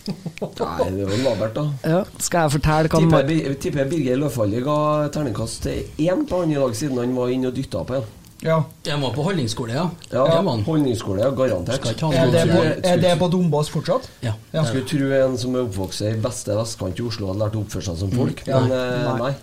Nei, 0.07 0.91
det 0.95 1.07
var 1.09 1.17
labert, 1.25 1.55
da. 1.57 1.65
ja, 1.83 2.01
skal 2.23 2.45
jeg 2.47 2.53
fortelle 2.57 2.91
hva 2.93 3.01
Tipper, 3.03 3.55
tipper 3.63 3.89
Birger 3.91 4.21
Løfaldli 4.21 4.61
ga 4.63 4.77
terningkast 5.15 5.67
én 5.99 6.23
på 6.29 6.43
han 6.45 6.53
i 6.53 6.59
dag, 6.61 6.77
siden 6.79 7.01
han 7.03 7.15
var 7.17 7.33
inne 7.35 7.51
og 7.51 7.57
dytta 7.57 7.83
på 7.89 7.97
en. 7.99 8.07
Ja. 8.47 8.61
Jeg 8.87 9.01
var 9.03 9.11
på 9.17 9.25
holdningsskole, 9.27 9.75
ja. 9.75 9.85
Ja. 10.13 10.25
Holdningsskole, 10.67 11.25
ja, 11.25 11.31
garantert. 11.35 11.87
Er 12.15 12.31
det 12.31 12.45
på, 12.53 12.63
er 12.93 13.03
det 13.03 13.15
på 13.21 13.29
Dombås 13.33 13.71
fortsatt? 13.75 14.07
Ja. 14.23 14.33
Ja. 14.53 14.61
Jeg 14.63 14.67
skulle 14.71 14.87
tro 14.93 15.11
en 15.19 15.37
som 15.43 15.57
er 15.59 15.67
oppvokst 15.67 16.05
i 16.07 16.15
beste 16.23 16.55
vestkant 16.57 17.03
i 17.03 17.07
Oslo, 17.09 17.33
hadde 17.33 17.43
lært 17.45 17.59
å 17.59 17.65
oppføre 17.67 17.89
seg 17.91 17.99
som 18.05 18.15
folk, 18.15 18.45
Ja. 18.47 18.61
men 18.63 18.77
eh, 18.79 19.11
Nei. 19.11 19.19
nei. 19.27 19.35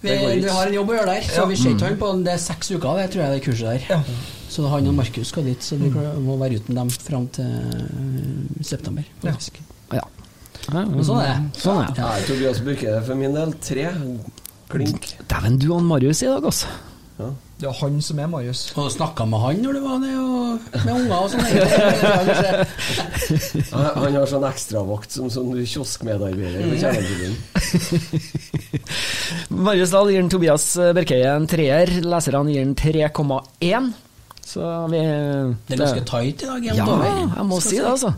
Vi, 0.00 0.10
vi 0.42 0.48
har 0.48 0.68
en 0.68 0.74
jobb 0.76 0.90
å 0.92 0.94
gjøre 0.94 1.14
der, 1.16 1.24
så 1.26 1.46
vi 1.50 1.56
ser 1.58 1.72
ikke 1.74 1.88
han 1.88 1.96
på 1.98 2.10
Det 2.22 2.30
er 2.36 2.42
seks 2.42 2.68
uker, 2.70 3.00
det 3.00 3.06
tror 3.14 3.24
jeg, 3.24 3.32
det 3.34 3.40
kurset 3.48 3.66
der. 3.66 3.86
Ja. 3.90 4.26
Så 4.48 4.66
han 4.70 4.86
og 4.90 4.94
Markus 4.94 5.32
skal 5.32 5.48
dit, 5.48 5.62
så 5.64 5.76
vi 5.80 5.90
må 5.90 6.36
være 6.38 6.60
uten 6.62 6.78
dem 6.78 6.90
fram 6.90 7.26
til 7.34 7.48
øh, 7.48 8.62
september. 8.64 9.02
Ja. 9.24 9.32
faktisk. 9.32 9.58
Ja. 9.92 10.04
Ja, 10.68 10.84
Men 10.84 11.02
sånn 11.06 11.18
er 11.24 11.32
det. 11.32 11.60
Sånn 11.62 11.80
er 11.82 11.90
det. 11.96 12.04
Nei, 12.04 12.22
Tobias 12.28 12.58
Børke 12.64 12.94
for 13.06 13.18
min 13.18 13.34
del, 13.34 13.52
tre. 13.64 13.88
Klink. 14.68 15.10
Dæven, 15.30 15.58
du 15.62 15.70
og 15.74 15.82
Marius 15.88 16.22
i 16.22 16.28
dag, 16.30 16.44
altså. 16.44 16.70
Ja. 17.18 17.30
Det 17.58 17.66
er 17.66 17.74
han 17.80 17.96
som 18.06 18.18
er 18.22 18.28
Marius. 18.30 18.60
Og 18.78 18.86
snakka 18.94 19.24
med 19.26 19.40
han 19.42 19.62
når 19.64 19.72
du 19.74 19.80
var 19.82 19.96
nede 19.98 20.20
og 20.22 20.60
med 20.84 20.92
unger 20.94 21.18
og 21.18 21.30
sånn. 21.32 21.42
Han 23.72 23.86
han 23.98 24.14
har 24.14 24.28
sånn 24.30 24.46
ekstravakt 24.48 25.10
som 25.16 25.26
sånn 25.32 25.50
kioskmedarbeider 25.58 26.68
på 26.70 26.76
kjernebilen. 26.80 27.34
Marius 29.66 29.92
Dahl 29.92 30.12
gir 30.14 30.28
Tobias 30.30 30.66
Berkeie 30.96 31.32
en 31.34 31.48
treer. 31.50 31.92
Leserne 32.06 32.54
gir 32.54 32.62
den 32.62 32.76
3,1. 32.78 33.90
Så 34.48 34.62
vi 34.92 35.02
Det 35.02 35.74
er 35.76 35.82
ganske 35.82 36.06
tight 36.08 36.46
i 36.46 36.46
dag. 36.46 36.70
Ja, 36.70 36.86
jeg 36.86 37.44
må 37.50 37.58
si 37.60 37.76
det, 37.76 37.90
altså. 37.90 38.14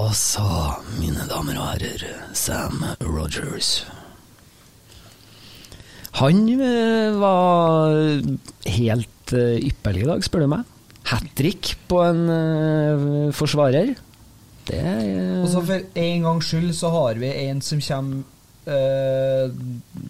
Og 0.00 0.14
så, 0.18 0.46
mine 0.98 1.26
damer 1.30 1.58
og 1.60 1.66
herrer, 1.74 2.06
Sam 2.34 2.82
Rogers. 3.02 3.84
Han 6.20 6.44
eh, 6.54 7.16
var 7.18 7.96
helt 8.70 9.32
eh, 9.34 9.56
ypperlig 9.66 10.04
i 10.04 10.08
dag, 10.12 10.22
spør 10.26 10.44
du 10.44 10.50
meg. 10.52 10.68
Hat 11.10 11.26
trick 11.36 11.74
på 11.90 11.98
en 12.04 12.22
eh, 12.30 13.32
forsvarer. 13.34 13.94
Det 14.68 14.78
eh, 14.80 15.42
Og 15.42 15.50
så 15.52 15.64
for 15.66 15.98
en 16.04 16.24
gangs 16.28 16.48
skyld 16.52 16.70
så 16.78 16.92
har 16.94 17.18
vi 17.20 17.32
en 17.48 17.60
som 17.64 17.82
kommer 17.82 18.22
eh, 18.70 19.50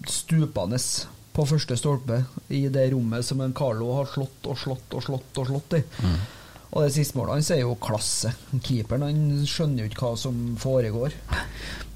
stupende 0.07 0.79
på 1.35 1.43
første 1.49 1.75
stolpe 1.75 2.21
i 2.53 2.67
det 2.71 2.85
rommet 2.93 3.25
som 3.27 3.41
en 3.43 3.55
Carlo 3.57 3.89
har 3.97 4.07
slått 4.07 4.47
og 4.47 4.61
slått 4.61 4.95
og 4.95 5.03
slått 5.03 5.41
og 5.41 5.49
slått 5.49 5.75
i. 5.81 5.83
Og 6.75 6.85
det 6.85 6.93
siste 6.95 7.17
målet 7.17 7.39
hans 7.39 7.51
er 7.51 7.65
jo 7.65 7.75
klasse. 7.81 8.31
Keeperen 8.63 9.03
han 9.03 9.43
skjønner 9.47 9.83
jo 9.83 9.89
ikke 9.91 10.05
hva 10.07 10.15
som 10.19 10.39
foregår. 10.59 11.17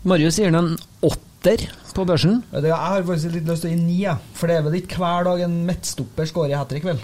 Marius 0.08 0.42
gir 0.42 0.52
den 0.52 0.60
en 0.60 0.76
åtter 1.08 1.29
på 1.44 2.06
børsen. 2.08 2.44
Jeg 2.52 2.76
har 2.76 3.04
faktisk 3.08 3.34
litt 3.36 3.48
lyst 3.48 3.64
til 3.66 3.72
å 3.72 3.74
gi 3.74 3.80
ni, 3.80 3.98
jeg. 4.04 4.18
for 4.36 4.52
det 4.52 4.60
er 4.60 4.66
vel 4.68 4.78
ikke 4.82 5.00
hver 5.02 5.28
dag 5.30 5.42
en 5.46 5.58
midtstopper 5.68 6.30
skårer 6.30 6.54
i 6.54 6.60
hat 6.60 6.70
trick, 6.72 6.86
vel? 6.88 7.02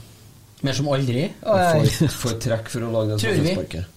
Mer 0.66 0.78
som 0.78 0.88
aldri. 0.92 1.28
Får 2.22 2.40
trekk 2.44 2.72
for 2.72 2.88
å 2.88 2.92
lage 2.94 3.16
det 3.16 3.20
straffesparket. 3.24 3.92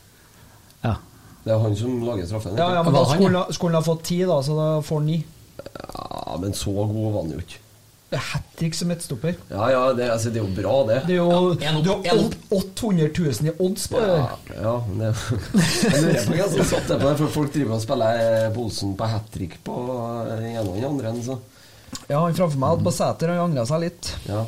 Ja. 0.84 0.96
Det 1.44 1.54
er 1.54 1.62
han 1.62 1.76
som 1.78 2.02
lager 2.04 2.26
straffen. 2.28 2.58
ja, 2.58 2.68
ja, 2.76 2.82
men 2.84 2.94
da 2.94 3.04
skulle 3.08 3.72
han 3.72 3.78
ha 3.78 3.84
fått 3.86 4.04
ti, 4.10 4.18
da, 4.28 4.40
så 4.44 4.56
da 4.58 4.68
får 4.84 5.00
han 5.00 5.08
ni. 5.08 5.18
Ja, 5.58 6.36
men 6.42 6.54
så 6.54 6.74
god 6.74 6.98
var 7.12 7.22
han 7.22 7.32
jo 7.34 7.40
ikke. 7.42 7.62
Hat 8.10 8.44
trick 8.56 8.74
som 8.74 8.88
midtstopper. 8.88 9.34
Ja, 9.50 9.70
ja, 9.70 9.80
det, 9.92 10.06
altså, 10.10 10.30
det 10.32 10.40
er 10.40 10.46
jo 10.46 10.54
bra, 10.56 10.76
det. 10.88 11.00
Det 11.06 11.12
er 11.12 11.18
jo, 11.18 11.32
Ja, 11.60 11.72
en 11.72 11.82
det 11.84 11.96
er 12.08 12.16
jo 12.16 12.22
opp. 12.24 12.36
800 12.78 13.10
000 13.18 13.50
i 13.50 13.52
odds 13.58 13.84
på 13.92 14.00
det. 14.00 14.14
Ja, 14.16 14.54
ja 14.62 14.72
det 14.88 15.10
Jeg 15.92 16.00
lurer 16.06 16.22
på 16.24 16.38
hvem 16.38 16.54
som 16.54 16.70
satte 16.70 16.96
på 16.96 17.04
det, 17.04 17.16
for 17.20 17.34
folk 17.34 17.52
driver 17.52 17.76
og 17.76 17.82
spiller 17.84 18.22
eh, 18.22 18.46
Bolsen 18.54 18.94
på 18.96 19.10
hat 19.12 19.28
trick 19.34 19.58
på 19.66 19.76
eh, 19.92 20.30
den 20.30 20.46
ene 20.54 20.64
og 20.64 20.78
den 20.78 20.88
andre. 20.88 21.12
Så. 21.26 21.36
Ja, 22.08 22.22
han 22.22 22.38
framfor 22.38 22.56
meg 22.62 22.72
hadde 22.72 22.88
på 22.88 22.94
seter, 22.96 23.34
han 23.34 23.44
angra 23.44 23.66
seg 23.68 23.84
litt. 23.84 24.14
Ja. 24.24 24.46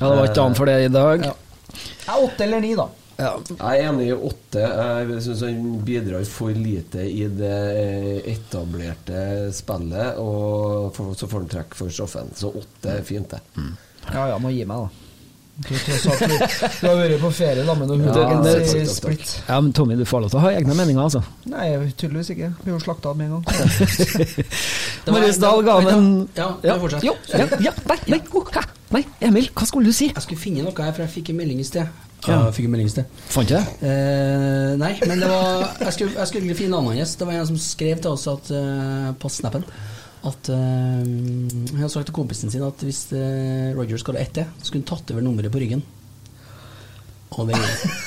Ja, 0.00 0.08
det 0.08 0.16
var 0.16 0.26
ikke 0.32 0.48
annet 0.48 0.58
for 0.58 0.72
det 0.72 0.76
i 0.88 0.92
dag. 0.96 1.30
Ja. 1.30 1.36
Ja, 2.08 2.18
åtte 2.18 2.48
eller 2.48 2.66
ni, 2.66 2.74
da. 2.74 2.88
Ja. 3.20 3.34
Jeg 3.50 3.82
er 3.84 3.90
enig 3.90 4.06
i 4.08 4.16
åtte. 4.16 4.62
Jeg 4.64 5.20
syns 5.26 5.44
han 5.44 5.60
bidrar 5.86 6.24
for 6.30 6.56
lite 6.56 7.04
i 7.04 7.26
det 7.28 7.58
eh, 7.76 8.32
etablerte 8.32 9.50
spillet, 9.54 10.18
og 10.22 10.90
for, 10.96 11.12
så 11.18 11.28
får 11.28 11.44
han 11.44 11.52
trekk 11.58 11.78
for 11.78 11.92
straffen. 11.92 12.32
Så 12.38 12.52
åtte 12.62 12.96
er 12.96 13.06
fint, 13.06 13.36
det. 13.36 13.68
Ja 14.10 14.30
ja, 14.32 14.40
må 14.40 14.52
gi 14.54 14.64
meg, 14.64 14.88
da. 14.88 15.06
Du, 15.60 15.74
tross 15.76 16.04
du, 16.24 16.30
du 16.80 16.86
har 16.88 16.94
vært 16.96 17.18
på 17.20 17.30
ferie 17.36 17.64
da, 17.68 17.74
med 17.76 17.90
noen 17.90 18.46
er 18.48 18.86
split. 18.88 19.34
ja, 19.44 19.58
men 19.60 19.74
Tommy, 19.76 19.98
du 19.98 20.06
får 20.08 20.22
lov 20.24 20.32
til 20.32 20.40
å 20.40 20.44
ha 20.46 20.52
egne 20.56 20.72
meninger, 20.78 21.02
altså. 21.04 21.20
Nei, 21.52 21.66
tydeligvis 22.00 22.30
ikke. 22.32 22.48
Blir 22.62 22.78
jo 22.78 22.80
slakta 22.80 23.12
med 23.18 23.28
en 23.28 23.34
gang. 23.34 24.30
Marius 25.12 25.40
Dahl 25.42 25.60
ga 25.66 25.76
han 25.82 25.90
en 25.92 26.08
Ja, 26.38 26.48
ja, 26.64 26.78
fortsett. 26.80 27.04
jo, 27.04 27.12
ja, 27.34 27.44
ja, 27.60 27.74
nei, 27.92 27.98
nei, 28.14 28.20
oh, 28.32 28.48
nei, 28.96 29.04
Emil, 29.28 29.50
hva 29.52 29.68
skulle 29.68 29.92
du 29.92 29.96
si? 29.96 30.08
Jeg 30.14 30.24
skulle 30.24 30.40
finne 30.40 30.64
noe 30.64 30.72
her, 30.80 30.94
for 30.96 31.04
jeg 31.04 31.12
fikk 31.18 31.34
en 31.34 31.42
melding 31.42 31.60
i 31.60 31.68
sted. 31.68 32.08
Ja. 32.26 32.36
Jeg 32.46 32.56
fikk 32.56 32.66
en 32.68 32.74
melding 32.74 32.90
i 32.90 32.92
sted. 32.92 33.20
Fant 33.32 33.48
du 33.48 33.54
det? 33.54 33.62
Eh, 33.86 34.72
nei, 34.80 34.90
men 35.08 35.22
det 35.22 35.28
var 35.30 35.62
Jeg 35.80 35.94
skulle, 35.96 36.12
jeg 36.18 36.28
skulle 36.28 36.42
egentlig 36.42 36.58
finne 36.58 36.76
navnet 36.76 37.00
hans. 37.00 37.14
Det 37.16 37.28
var 37.28 37.38
en 37.38 37.48
som 37.48 37.60
skrev 37.64 38.02
til 38.02 38.12
oss 38.12 38.26
at, 38.28 38.50
uh, 38.52 39.08
på 39.16 39.30
snappen 39.32 39.64
at 40.28 40.50
uh, 40.52 41.00
Han 41.00 41.78
hadde 41.78 41.92
sagt 41.94 42.10
til 42.10 42.16
kompisen 42.16 42.52
sin 42.52 42.64
at 42.66 42.84
hvis 42.84 43.06
uh, 43.14 43.72
Roger 43.78 44.00
skulle 44.02 44.20
ett 44.20 44.34
til, 44.36 44.48
så 44.58 44.68
skulle 44.68 44.84
han 44.84 44.90
tatt 44.92 45.14
over 45.14 45.24
nummeret 45.24 45.52
på 45.52 45.62
ryggen. 45.62 45.84
Og, 47.30 47.48
det, 47.48 47.56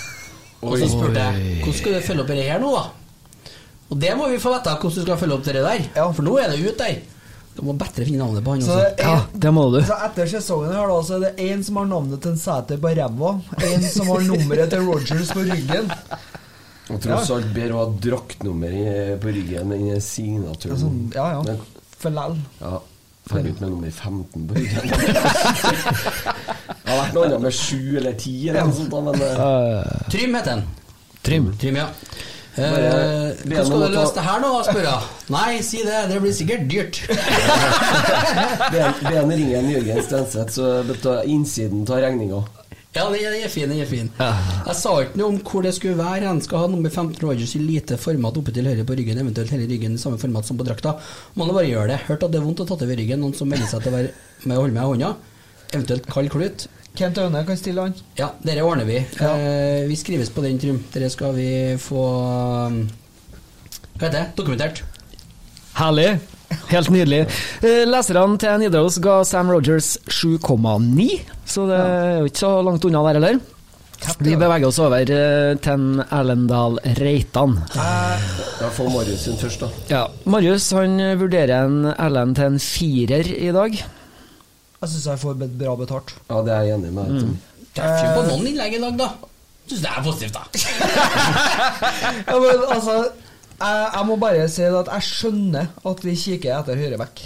og 0.61 0.77
så 0.77 0.91
spurte 0.91 1.23
jeg 1.23 1.63
hvordan 1.63 1.79
skal 1.79 1.97
du 1.97 2.05
følge 2.05 2.25
opp 2.25 2.33
det 2.35 2.45
her 2.45 2.61
nå, 2.61 2.75
da? 2.75 3.49
Og 3.93 3.99
det 4.01 4.13
må 4.17 4.29
vi 4.29 4.41
få 4.41 4.53
vite 4.53 4.73
hvordan 4.77 4.99
du 4.99 5.05
skal 5.07 5.19
følge 5.21 5.39
opp 5.39 5.47
det 5.47 5.57
der. 5.57 5.89
Ja. 5.95 6.05
For 6.13 6.25
nå 6.25 6.37
er 6.41 6.53
det 6.53 6.61
ut 6.61 6.79
der. 6.81 7.01
Du 7.55 7.61
må 7.67 7.73
bedre 7.77 8.05
finne 8.07 8.17
navnet 8.23 8.43
på 8.45 8.51
han 8.55 8.61
Så 8.65 8.71
også. 8.73 8.85
er 8.97 9.01
Ja, 9.05 9.17
det 9.45 9.51
må 9.53 9.63
du. 9.73 9.79
Så 9.85 9.95
etter 10.07 10.25
sesongen 10.31 10.71
her 10.73 10.87
da, 10.89 10.95
så 11.05 11.11
er 11.17 11.21
det 11.27 11.33
én 11.45 11.59
som 11.63 11.75
har 11.77 11.85
navnet 11.91 12.21
til 12.23 12.31
en 12.33 12.37
seter 12.41 12.77
på 12.81 12.87
ræva, 12.97 13.29
en 13.69 13.83
som 13.93 14.05
har 14.09 14.19
nummeret 14.29 14.69
til 14.73 14.81
Rogers 14.87 15.29
på 15.35 15.41
ryggen. 15.51 15.85
Og 16.91 16.97
tross 17.03 17.29
alt 17.31 17.49
bedre 17.55 17.73
å 17.77 17.79
ha 17.85 17.89
draktnummer 18.07 18.71
i- 18.73 19.17
på 19.21 19.27
ryggen 19.37 19.67
enn 19.71 20.01
signaturen. 20.01 20.77
Sånn, 20.81 20.99
ja, 21.15 21.25
ja. 21.37 21.41
Men, 21.43 21.57
For 21.99 22.09
lell. 22.11 22.37
ja 22.61 22.79
Fer 23.23 23.39
ut 23.47 23.59
med 23.61 23.69
nummer 23.71 23.91
15 23.91 24.47
på 24.49 24.53
ryggen. 24.57 24.89
det 24.89 24.97
har 26.91 26.97
vært 27.05 27.13
noe 27.15 27.25
annet 27.29 27.41
med 27.45 27.53
7 27.55 27.97
eller 28.01 28.13
10 28.19 28.49
eller 28.49 28.61
noe 28.67 28.75
sånt, 28.75 28.91
men 29.05 29.15
uh, 29.39 29.83
Trym 30.11 30.33
heter 30.35 30.51
han. 30.57 30.63
Trym. 31.23 31.45
Trym, 31.61 31.75
ja. 31.79 31.87
Eh, 32.53 33.33
Bare 33.49 33.63
hvordan 33.63 33.65
skal 33.65 33.79
du 33.81 33.95
løse 33.97 34.13
det 34.17 34.23
her 34.27 34.41
nå, 34.43 34.49
spør 34.67 34.85
jeg. 34.85 35.11
Nei, 35.33 35.51
si 35.65 35.79
det. 35.87 36.01
Det 36.11 36.19
blir 36.21 36.35
sikkert 36.37 36.67
dyrt. 36.69 36.99
be- 38.73 38.91
be 39.07 39.23
ringe 39.33 39.55
en 39.57 39.71
Jørgen 39.71 40.03
Stenseth, 40.05 40.53
så 40.59 41.15
innsiden 41.25 41.85
tar 41.89 42.03
regninga. 42.05 42.43
Ja, 42.93 43.07
den 43.09 43.15
er, 43.41 43.47
fin. 43.49 43.65
den 43.71 43.79
er 43.81 43.87
fin 43.89 44.09
Jeg 44.21 44.75
sa 44.77 44.91
ikke 45.01 45.17
noe 45.17 45.31
om 45.31 45.39
hvor 45.41 45.63
det 45.65 45.71
skulle 45.73 45.97
være. 45.97 46.27
Han 46.29 46.41
skal 46.45 46.61
ha 46.61 46.67
nummer 46.69 46.91
15 46.93 47.17
Rogers 47.25 47.55
i 47.57 47.61
lite 47.63 47.97
format 47.97 48.37
oppe 48.37 48.53
til 48.53 48.67
høyre 48.69 48.85
på 48.85 48.93
ryggen, 48.99 49.17
eventuelt 49.17 49.49
hele 49.55 49.65
ryggen 49.65 49.95
i 49.97 50.01
samme 50.01 50.19
format 50.21 50.45
som 50.45 50.59
på 50.59 50.67
drakta. 50.67 50.93
Må 51.33 51.47
nå 51.49 51.55
bare 51.57 51.71
gjøre 51.71 51.89
det. 51.95 51.97
Hørt 52.05 52.27
at 52.27 52.35
det 52.35 52.37
er 52.37 52.45
vondt 52.45 52.61
å 52.61 52.67
ta 52.69 52.77
over 52.77 52.93
ryggen. 53.01 53.23
Noen 53.25 53.33
som 53.33 53.49
melder 53.49 53.65
seg 53.71 53.81
til 53.87 53.95
å 53.95 53.97
være 53.97 54.13
med 54.45 54.59
å 54.59 54.61
holde 54.61 54.77
med 54.77 54.83
i 54.85 54.91
hånda. 54.91 55.09
Eventuelt 55.73 56.05
kald 56.13 56.29
klut. 56.35 56.67
Kent 56.93 57.17
Aune 57.17 57.39
kan 57.47 57.57
stille 57.57 57.81
han. 57.87 57.93
Ja, 58.19 58.27
dere 58.45 58.61
ordner 58.67 58.85
vi. 58.85 58.99
Eh, 59.01 59.85
vi 59.89 59.95
skrives 59.97 60.29
på 60.29 60.43
den, 60.45 60.59
Trym. 60.61 60.77
Dere 60.93 61.09
skal 61.09 61.33
vi 61.33 61.47
få 61.81 62.03
um, 62.69 62.83
Hva 63.97 64.05
heter 64.05 64.19
det? 64.19 64.25
Dokumentert. 64.37 64.83
Herlig. 65.79 66.19
Helt 66.69 66.91
nydelig. 66.93 67.23
Eh, 67.65 67.81
Leserne 67.89 68.37
til 68.37 68.61
Nidaros 68.61 68.99
ga 69.01 69.23
Sam 69.25 69.49
Rogers 69.49 69.95
7,9, 70.05 71.07
så 71.49 71.65
det 71.71 71.79
er 71.81 72.19
jo 72.19 72.29
ikke 72.29 72.43
så 72.43 72.53
langt 72.67 72.85
unna 72.85 73.01
der 73.07 73.19
heller. 73.19 73.41
Vi 74.19 74.35
beveger 74.35 74.67
oss 74.67 74.77
over 74.83 75.01
eh, 75.01 75.55
til 75.63 75.73
en 75.73 76.03
Erlendal 76.03 76.77
Reitan. 76.99 77.57
Ja, 77.73 78.69
får 78.77 78.93
Marius 78.93 79.25
sin 79.25 79.41
først, 79.41 79.65
da. 79.65 79.71
Ja, 79.89 80.05
Marius 80.29 80.69
han 80.77 80.99
vurderer 81.17 81.55
en 81.63 81.89
Erlend 81.95 82.37
til 82.37 82.51
en 82.51 82.61
firer 82.61 83.33
i 83.33 83.49
dag. 83.55 83.81
Jeg 84.83 84.91
syns 84.91 85.05
jeg 85.07 85.19
får 85.21 85.37
bra 85.39 85.73
betalt. 85.79 86.09
Ja, 86.27 86.41
det 86.43 86.51
er 86.51 86.65
jeg 86.67 86.77
enig 86.77 86.89
med. 86.91 87.13
deg 87.15 87.69
Det 87.73 87.83
er 87.83 88.01
ikke 88.01 88.17
på 88.17 88.23
noen 88.27 88.49
innlegg 88.49 88.73
i 88.75 88.81
dag, 88.83 88.97
da. 88.99 89.07
Syns 89.63 89.83
det 89.85 89.91
er 89.93 90.03
positivt, 90.03 90.35
da. 90.35 90.43
Ja, 92.27 92.35
men 92.35 92.65
altså 92.67 92.97
jeg, 92.97 93.85
jeg 93.93 94.03
må 94.09 94.17
bare 94.19 94.49
si 94.51 94.65
at 94.67 94.91
jeg 94.91 95.07
skjønner 95.07 95.71
at 95.87 96.03
vi 96.03 96.17
kikker 96.19 96.57
etter 96.57 96.81
høyreback. 96.83 97.23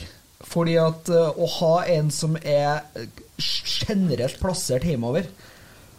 Fordi 0.47 0.77
at 0.77 1.09
eh, 1.09 1.33
å 1.33 1.47
ha 1.57 1.73
en 1.95 2.11
som 2.13 2.37
er 2.43 2.83
eh, 2.93 3.09
generelt 3.41 4.37
plassert 4.41 4.85
hjemover 4.85 5.25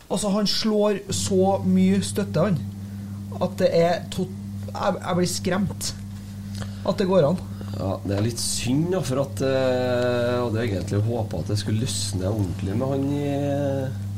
Altså, 0.08 0.30
han 0.32 0.46
slår 0.48 1.02
så 1.12 1.58
mye 1.68 1.98
støtte, 2.00 2.40
han, 2.40 2.54
at 3.44 3.58
det 3.60 3.66
er 3.76 3.98
tot... 4.08 4.30
jeg, 4.70 4.94
jeg 5.02 5.16
blir 5.18 5.28
skremt. 5.28 5.90
At 6.88 6.96
det 7.02 7.04
går 7.10 7.26
an. 7.28 7.42
Ja, 7.78 7.92
Det 8.02 8.16
er 8.16 8.24
litt 8.26 8.40
synd, 8.42 8.88
da, 8.90 9.00
for 9.06 9.20
at 9.22 9.42
eh, 9.46 10.28
Jeg 10.28 10.40
hadde 10.42 10.62
egentlig 10.64 11.02
håpa 11.06 11.42
at 11.44 11.52
det 11.52 11.58
skulle 11.60 11.84
løsne 11.84 12.30
ordentlig 12.32 12.74
med 12.74 12.90
han 12.92 13.04
i, 13.14 13.28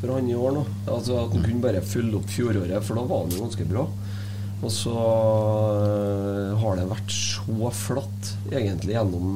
for 0.01 0.15
han 0.17 0.31
i 0.33 0.37
år 0.39 0.55
nå. 0.57 0.63
Altså 0.89 1.19
At 1.27 1.35
han 1.37 1.45
kunne 1.45 1.65
bare 1.67 1.83
fylle 1.85 2.17
opp 2.21 2.31
fjoråret, 2.33 2.79
for 2.87 2.97
da 3.01 3.05
var 3.11 3.27
han 3.27 3.35
jo 3.37 3.43
ganske 3.45 3.67
bra. 3.69 3.85
Og 4.61 4.73
så 4.73 4.95
eh, 4.95 6.57
har 6.63 6.81
det 6.81 6.89
vært 6.91 7.13
så 7.17 7.71
flatt 7.77 8.33
egentlig 8.53 8.97
gjennom 8.97 9.29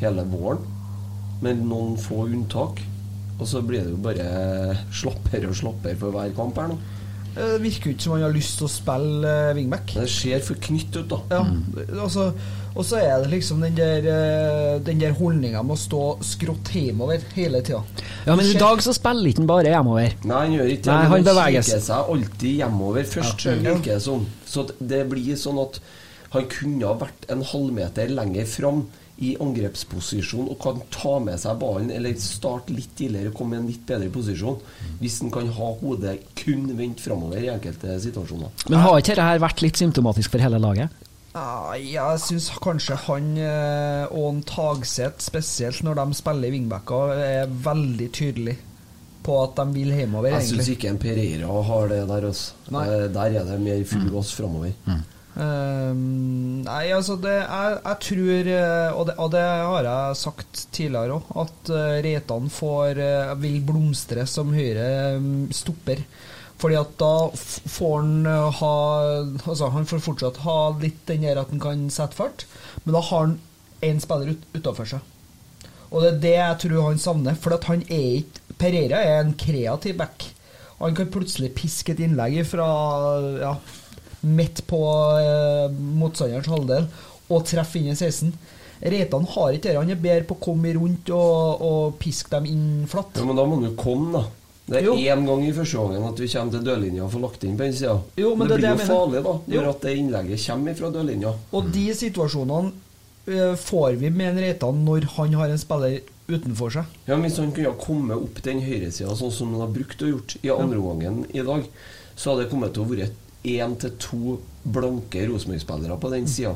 hele 0.00 0.24
våren, 0.30 0.62
med 1.44 1.64
noen 1.68 1.96
få 2.00 2.24
unntak. 2.28 2.80
Og 3.38 3.46
så 3.46 3.60
blir 3.62 3.84
det 3.86 3.92
jo 3.94 4.00
bare 4.02 4.78
slappere 4.90 5.48
og 5.52 5.54
slappere 5.58 5.98
for 6.00 6.10
hver 6.14 6.32
kamp 6.36 6.56
her 6.58 6.72
nå. 6.72 6.78
Eh, 7.38 7.52
Det 7.56 7.60
virker 7.62 7.90
jo 7.92 7.96
ikke 7.96 8.06
som 8.08 8.16
han 8.16 8.24
har 8.26 8.34
lyst 8.36 8.56
til 8.58 8.66
å 8.68 8.72
spille 8.72 9.34
eh, 9.50 9.52
wingback. 9.60 9.92
Det 10.00 10.08
ser 10.12 10.42
for 10.44 10.58
knytt 10.68 10.96
ut, 11.02 11.12
da. 11.12 11.20
Ja, 11.36 11.42
altså, 12.02 12.30
og 12.78 12.86
så 12.86 13.00
er 13.02 13.24
det 13.24 13.32
liksom 13.32 13.60
den 13.64 13.74
der, 13.74 14.04
eh, 14.06 14.78
den 14.86 15.00
der 15.02 15.16
holdninga 15.18 15.64
med 15.66 15.74
å 15.74 15.80
stå 15.80 16.02
skrått 16.22 16.70
hjemover 16.78 17.24
hele 17.34 17.58
tida. 17.66 17.80
Ja, 18.24 18.36
men 18.38 18.46
i 18.46 18.54
dag 18.54 18.78
så 18.84 18.94
spiller 18.94 19.26
ikke 19.32 19.42
han 19.42 19.50
bare 19.50 19.72
hjemover. 19.72 20.14
Nei, 20.22 20.42
han 20.44 20.54
gjør 20.54 20.70
ikke 20.76 20.84
det. 20.86 20.92
Nei, 20.92 21.08
han 21.12 21.26
beveger 21.26 21.66
seg 21.66 21.90
alltid 22.14 22.62
hjemover 22.62 23.08
først, 23.10 23.44
Ja. 23.48 23.56
virker 23.66 23.94
det 23.96 24.02
som. 24.02 24.26
Så 24.46 24.68
det 24.78 25.02
blir 25.10 25.34
sånn 25.34 25.58
at 25.64 25.80
han 26.30 26.46
kunne 26.46 26.86
ha 26.86 26.94
vært 26.94 27.28
en 27.34 27.42
halvmeter 27.42 28.14
lenger 28.14 28.46
fram 28.46 28.86
i 29.18 29.32
angrepsposisjon 29.42 30.46
og 30.48 30.58
kan 30.62 30.80
ta 30.94 31.18
med 31.18 31.40
seg 31.40 31.58
ballen 31.58 31.90
eller 31.90 32.14
starte 32.22 32.70
litt 32.70 32.94
tidligere 32.94 33.32
og 33.32 33.34
komme 33.40 33.56
i 33.56 33.58
en 33.58 33.66
litt 33.66 33.84
bedre 33.88 34.08
posisjon. 34.14 34.60
Hvis 35.00 35.18
han 35.24 35.32
kan 35.34 35.48
ha 35.48 35.72
hodet 35.80 36.20
kun 36.38 36.68
vendt 36.78 37.00
framover 37.02 37.42
i 37.42 37.50
enkelte 37.50 37.98
situasjoner. 38.04 38.52
Men 38.70 38.78
har 38.84 39.00
ikke 39.00 39.16
dette 39.16 39.40
vært 39.42 39.62
litt 39.66 39.80
symptomatisk 39.80 40.30
for 40.30 40.38
hele 40.38 40.60
laget? 40.62 40.90
Ja, 41.34 41.74
jeg 41.76 42.20
syns 42.24 42.46
kanskje 42.64 42.96
han 43.04 43.26
eh, 43.36 44.06
og 44.16 44.30
en 44.32 44.40
Tagseth, 44.48 45.20
spesielt 45.28 45.82
når 45.84 46.00
de 46.00 46.16
spiller 46.18 46.48
i 46.48 46.54
wingbacker, 46.56 47.12
er 47.20 47.52
veldig 47.68 48.08
tydelig 48.16 48.56
på 49.26 49.36
at 49.42 49.58
de 49.60 49.66
vil 49.74 49.92
hjemover, 49.92 50.32
Jeg 50.38 50.48
syns 50.48 50.70
ikke 50.72 50.88
en 50.88 50.98
Pereira 51.02 51.60
har 51.68 51.88
det 51.90 52.00
der. 52.08 52.26
også 52.30 52.54
Eh, 52.72 53.06
Der 53.12 53.38
er 53.42 53.44
det 53.44 53.60
mer 53.60 53.84
full 53.84 54.08
gass 54.14 54.32
framover. 54.32 54.72
Ehm, 55.38 56.62
nei, 56.64 56.88
altså 56.96 57.14
det, 57.22 57.34
jeg, 57.44 57.76
jeg 57.84 57.98
tror, 58.06 58.48
eh, 58.54 58.96
og 58.98 59.04
det, 59.06 59.14
og 59.22 59.30
det 59.36 59.42
har 59.44 59.84
jeg 59.86 60.16
sagt 60.22 60.64
tidligere 60.74 61.20
òg, 61.20 61.28
at 61.44 61.70
Reitan 62.08 62.48
får, 62.50 63.02
vil 63.44 63.60
blomstre 63.68 64.24
som 64.26 64.50
høyre 64.56 64.88
mm, 65.20 65.52
stopper. 65.54 66.02
Fordi 66.58 66.78
at 66.78 66.94
da 66.98 67.12
får 67.34 67.92
han 68.00 68.26
eh, 68.26 68.60
ha 68.60 68.72
Altså 69.46 69.68
Han 69.74 69.86
får 69.86 70.02
fortsatt 70.02 70.40
ha 70.42 70.56
litt 70.82 71.04
den 71.06 71.22
der 71.26 71.38
at 71.38 71.52
han 71.54 71.62
kan 71.62 71.86
sette 71.94 72.18
fart, 72.18 72.46
men 72.82 72.96
da 72.96 73.02
har 73.10 73.28
han 73.28 73.38
én 73.86 74.02
spiller 74.02 74.34
ut, 74.34 74.46
utafor 74.56 74.88
seg. 74.90 75.14
Og 75.88 76.02
det 76.02 76.08
er 76.10 76.22
det 76.24 76.34
jeg 76.34 76.60
tror 76.64 76.88
han 76.88 77.00
savner. 77.00 77.36
For 77.38 77.54
at 77.54 77.68
han 77.70 77.84
er 77.86 78.20
ikke 78.20 78.44
Pereira 78.58 78.98
er 79.06 79.20
en 79.22 79.36
kreativ 79.38 79.94
back. 80.00 80.24
Han 80.80 80.96
kan 80.98 81.10
plutselig 81.14 81.52
piske 81.54 81.94
et 81.94 82.00
innlegg 82.02 82.40
fra 82.46 82.66
ja, 83.38 83.52
midt 84.26 84.64
på 84.66 84.80
eh, 85.18 85.70
motstanderens 85.70 86.50
halvdel 86.50 86.88
og 87.28 87.44
treffe 87.46 87.78
inn 87.78 87.92
i 87.92 87.96
16. 87.96 88.32
Reitan 88.78 89.26
har 89.34 89.54
ikke 89.54 89.70
det. 89.70 89.78
Han 89.78 89.90
er 89.90 90.02
bedre 90.02 90.26
på 90.26 90.36
å 90.38 90.42
komme 90.42 90.72
rundt 90.76 91.10
og, 91.14 91.62
og 91.66 91.96
piske 92.02 92.30
dem 92.34 92.46
inn 92.50 92.68
flatt. 92.90 93.18
Ja, 93.18 93.26
men 93.26 93.38
da 93.38 93.46
må 93.46 93.58
han 93.58 93.70
jo 93.70 93.74
komme, 93.78 94.10
da. 94.14 94.47
Det 94.68 94.76
er 94.82 94.84
Jo. 94.84 94.94
én 95.00 95.22
gang 95.24 95.44
i 95.48 95.52
første 95.56 95.78
gangen 95.80 96.02
at 96.10 96.18
vi 96.20 96.26
kommer 96.28 96.52
til 96.52 96.64
dørlinja 96.66 97.04
og 97.06 97.12
får 97.14 97.22
lagt 97.24 97.44
inn 97.48 97.56
på 97.56 97.64
den 97.64 97.72
sida. 97.78 97.94
Jo, 98.20 98.34
men 98.36 98.48
det, 98.50 98.58
det 98.58 98.60
blir 98.60 98.76
det 98.76 98.84
jo 98.84 98.90
farlig, 98.92 99.22
da, 99.24 99.32
når 99.54 99.68
at 99.70 99.80
det 99.86 99.94
innlegget 99.96 100.42
kommer 100.44 100.74
fra 100.82 100.90
dørlinja. 100.92 101.32
Og 101.56 101.70
de 101.72 101.86
situasjonene 101.96 102.72
eh, 103.32 103.54
får 103.56 103.96
vi 104.02 104.10
med 104.12 104.28
en 104.34 104.42
Reitan 104.44 104.84
når 104.84 105.08
han 105.16 105.34
har 105.40 105.54
en 105.54 105.62
spiller 105.62 106.00
utenfor 106.28 106.74
seg. 106.74 106.84
Ja, 107.08 107.16
men 107.16 107.24
Hvis 107.30 107.38
han 107.40 107.52
kunne 107.56 107.70
ha 107.72 107.78
kommet 107.80 108.20
opp 108.20 108.42
den 108.44 108.60
høyresida 108.60 109.14
sånn 109.16 109.32
som 109.32 109.54
han 109.56 109.64
har 109.64 109.72
brukt 109.72 110.02
og 110.04 110.12
gjort 110.12 110.36
i 110.44 110.52
andre 110.52 110.78
omgangen 110.84 111.24
i 111.32 111.40
dag, 111.40 111.64
så 112.14 112.34
hadde 112.34 112.44
det 112.44 112.50
kommet 112.52 112.74
til 112.76 112.84
å 112.84 112.90
være 112.92 113.08
én 113.48 113.76
til 113.80 113.94
to 114.02 114.34
blanke 114.68 115.22
Rosenborg-spillere 115.30 115.96
på 116.02 116.10
den 116.12 116.28
sida. 116.28 116.52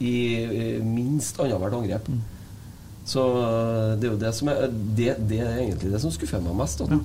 I 0.00 0.14
minst 0.80 1.36
annethvert 1.42 1.76
angrep. 1.76 2.08
Så 3.04 3.20
eh, 3.36 3.92
det 4.00 4.08
er 4.08 4.12
jo 4.14 4.20
det 4.22 4.32
som 4.32 4.48
er 4.48 4.64
det, 4.72 5.10
det 5.28 5.40
er 5.44 5.58
egentlig 5.60 5.92
det 5.92 6.00
som 6.00 6.12
skuffer 6.14 6.40
meg 6.40 6.56
mest. 6.56 6.80
At 6.80 6.88
han, 6.94 7.02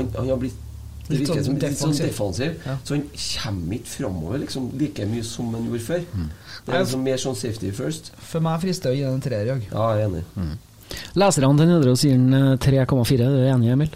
han, 0.00 0.14
han 0.16 0.30
har 0.32 0.40
blitt 0.44 0.62
det 1.06 1.20
virker 1.20 1.36
sånn 1.38 1.44
som 1.46 1.58
litt 1.62 1.78
sånn 1.78 1.92
defensiv. 1.94 2.54
Ja. 2.66 2.72
Så 2.82 2.96
han 2.96 3.02
kommer 3.14 3.76
ikke 3.76 3.90
framover 3.92 4.40
liksom, 4.42 4.64
like 4.80 5.04
mye 5.06 5.26
som 5.26 5.52
han 5.54 5.68
gjorde 5.68 5.82
før. 5.84 6.06
Det 6.66 6.72
er 6.74 6.82
liksom 6.82 7.04
mer 7.06 7.20
sånn 7.22 7.36
safety 7.38 7.70
first. 7.74 8.10
For 8.18 8.42
meg 8.42 8.58
frister 8.64 8.90
det 8.90 8.96
å 8.96 8.98
gi 8.98 9.04
den 9.04 9.20
en 9.20 9.22
treer 9.22 9.46
i 9.46 9.52
dag. 9.52 9.68
Ja, 9.70 9.84
jeg 9.94 10.08
er 10.08 10.08
enig. 10.08 10.56
Leserne 11.18 11.52
til 11.60 11.70
Nidaros 11.70 12.02
sier 12.02 12.18
den 12.18 12.34
eh, 12.34 12.56
3,4. 12.62 13.20
Er 13.22 13.36
du 13.36 13.46
enig, 13.52 13.70
Emil? 13.76 13.94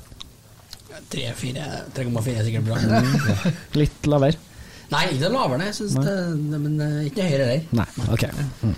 3,4 1.11 1.67
3,4 1.97 2.37
er 2.37 2.47
sikkert 2.47 2.71
bra. 2.71 3.03
Litt 3.81 4.07
lavere? 4.07 4.47
Nei, 4.91 5.05
ikke 5.15 5.31
noe 5.31 5.37
lavere, 5.39 5.69
jeg 5.71 5.79
synes 5.81 5.99
det, 6.03 6.17
men 6.55 6.81
eh, 6.83 6.97
ikke 7.11 7.23
noe 7.23 7.31
høyere 7.31 7.49
der. 7.51 7.69
Nei, 7.79 7.89
ok. 8.15 8.25
Mm. 8.63 8.77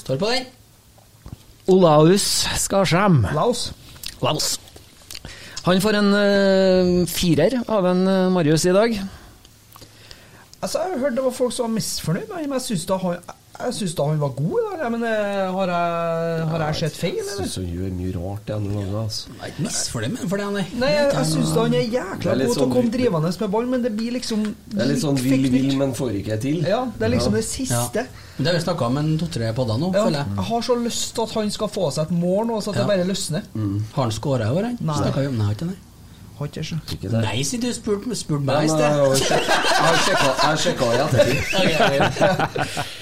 Står 0.00 0.20
på 0.20 0.32
den. 0.32 0.48
Olaus 1.70 2.26
Skarsheim. 2.60 3.22
Laos. 3.36 3.70
Laus. 4.24 4.58
Han 5.66 5.80
får 5.80 5.98
en 5.98 6.12
uh, 6.14 7.06
firer 7.10 7.58
av 7.68 7.86
en 7.90 8.06
eh, 8.08 8.30
Marius 8.32 8.64
i 8.64 8.72
dag. 8.72 8.94
Altså, 10.60 10.80
jeg 10.80 11.00
hørte 11.02 11.16
det 11.18 11.24
var 11.24 11.34
folk 11.36 11.52
som 11.52 11.68
var 11.68 11.74
misfornøyd 11.74 12.32
men 12.32 12.56
jeg 12.56 12.64
syns 12.68 12.86
da 12.88 12.96
han 13.00 13.20
jeg 13.64 13.74
synes 13.76 13.94
da 13.98 14.04
han 14.10 14.20
var 14.20 14.32
god 14.36 14.54
i 14.58 14.62
dag. 14.80 14.90
Men 14.94 15.02
eh, 15.04 15.50
har 15.56 15.72
jeg, 15.74 16.46
har 16.52 16.64
jeg 16.66 16.78
sett 16.80 16.96
feil, 17.00 17.14
Jeg 17.18 17.24
eller? 17.26 17.46
syns 17.46 17.56
han 17.60 17.66
gjør 17.74 17.90
mye 17.98 18.12
rart 18.16 18.50
andre 18.56 18.72
ganger. 18.78 18.96
Altså. 19.02 19.34
er 19.40 19.52
ikke 19.52 19.64
misfornøyd 19.66 20.14
med 20.16 20.24
for 20.32 20.36
det, 20.42 20.46
nei. 20.56 20.64
Nei, 20.82 20.90
jeg, 20.96 21.10
jeg 21.16 21.26
syns 21.32 21.52
han 21.60 21.74
er 21.80 21.84
jækla 21.96 22.32
er 22.32 22.40
god 22.40 22.40
til 22.40 22.50
å 22.50 22.58
sånn- 22.60 22.74
komme 22.76 22.94
drivende 22.96 23.32
med 23.40 23.50
ball, 23.56 23.66
men 23.74 23.82
det 23.86 23.92
blir 23.96 24.12
liksom 24.18 24.46
Det 24.70 24.80
er 24.84 24.90
litt 24.92 25.02
sånn 25.04 25.20
vill-vill, 25.20 25.70
men 25.82 25.92
får 25.98 26.16
ikke 26.22 26.40
til. 26.46 26.62
Ja, 26.66 26.80
det 26.96 27.06
er 27.08 27.14
liksom 27.16 27.32
Ja. 27.34 27.42
det 27.42 27.44
siste. 27.50 28.06
Det 28.40 28.46
har 28.46 28.54
vi 28.56 28.64
snakka 28.64 28.86
om 28.86 28.96
en 29.02 29.10
to-tre 29.20 29.52
podder 29.52 29.76
nå, 29.78 29.92
Ja, 29.94 30.04
føler 30.06 30.18
jeg. 30.24 30.34
jeg 30.36 30.44
har 30.50 30.60
så 30.70 30.74
lyst 30.84 31.14
til 31.14 31.22
at 31.28 31.30
han 31.36 31.50
skal 31.50 31.68
få 31.68 31.90
seg 31.92 32.02
et 32.08 32.16
mål 32.16 32.46
nå, 32.48 32.62
så 32.64 32.72
at 32.72 32.80
det 32.80 32.86
bare 32.88 33.04
løsner. 33.04 33.42
Har 33.94 34.02
han 34.02 34.10
skåra 34.10 34.48
i 34.48 34.56
år, 34.56 34.64
han? 34.70 34.78
Nei. 34.80 34.96
Snakka 34.96 35.20
vi 35.20 35.26
om 35.26 35.36
det, 35.38 35.44
har 35.46 35.52
ikke 35.52 35.70
det? 35.74 35.78
Ikke 36.40 37.10
det. 37.12 37.20
Nei, 37.20 37.42
siden 37.44 37.68
du 37.68 37.74
spurte 37.76 38.16
spurt 38.16 38.40
meg 38.40 38.56
i 38.56 38.60
jeg 38.64 38.70
sted. 38.70 38.80
jeg 38.80 38.96
jeg 40.16 40.24
har 40.40 40.56
sjekka 40.56 40.86
i 40.88 41.00
ettertid. 41.04 42.86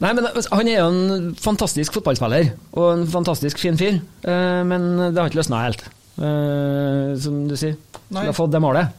Nei, 0.00 0.14
men 0.16 0.26
altså, 0.30 0.48
Han 0.56 0.68
er 0.70 0.78
jo 0.78 0.86
en 0.88 1.34
fantastisk 1.36 1.98
fotballspiller 1.98 2.54
og 2.72 2.86
en 2.94 3.06
fantastisk 3.10 3.60
fin 3.60 3.76
fyr, 3.76 3.98
eh, 4.24 4.62
men 4.64 4.86
det 5.10 5.18
har 5.18 5.28
ikke 5.28 5.42
løsna 5.42 5.64
helt, 5.66 5.84
eh, 6.16 7.12
som 7.20 7.42
du 7.50 7.56
sier. 7.60 7.76
Nei. 8.08 8.22
Skulle 8.22 8.32
ha 8.32 8.38
fått 8.38 8.54
det 8.54 8.62
målet. 8.64 8.96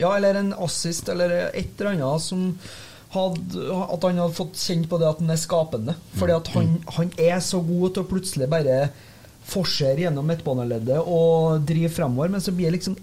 Ja, 0.00 0.10
eller 0.16 0.36
en 0.42 0.50
assist, 0.66 1.08
eller 1.08 1.32
et 1.46 1.78
eller 1.78 1.94
annet 1.94 2.24
som 2.24 2.50
hadde, 3.14 3.62
At 3.86 4.02
han 4.04 4.18
hadde 4.20 4.36
fått 4.36 4.58
kjent 4.60 4.88
på 4.90 4.98
det 5.00 5.08
at 5.08 5.22
han 5.22 5.32
er 5.32 5.40
skapende. 5.40 5.94
Fordi 6.18 6.34
at 6.36 6.50
han, 6.52 6.72
han 6.98 7.12
er 7.16 7.38
så 7.40 7.62
god 7.64 7.94
til 7.94 8.02
å 8.04 8.10
plutselig 8.10 8.48
bare 8.52 8.90
forser 9.46 10.00
gjennom 10.02 10.26
midtbaneleddet 10.26 10.98
og 11.06 11.62
driver 11.68 11.92
fremover, 12.00 12.32
men 12.34 12.42
så 12.42 12.54
blir 12.54 12.70
det 12.70 12.80
liksom 12.80 12.96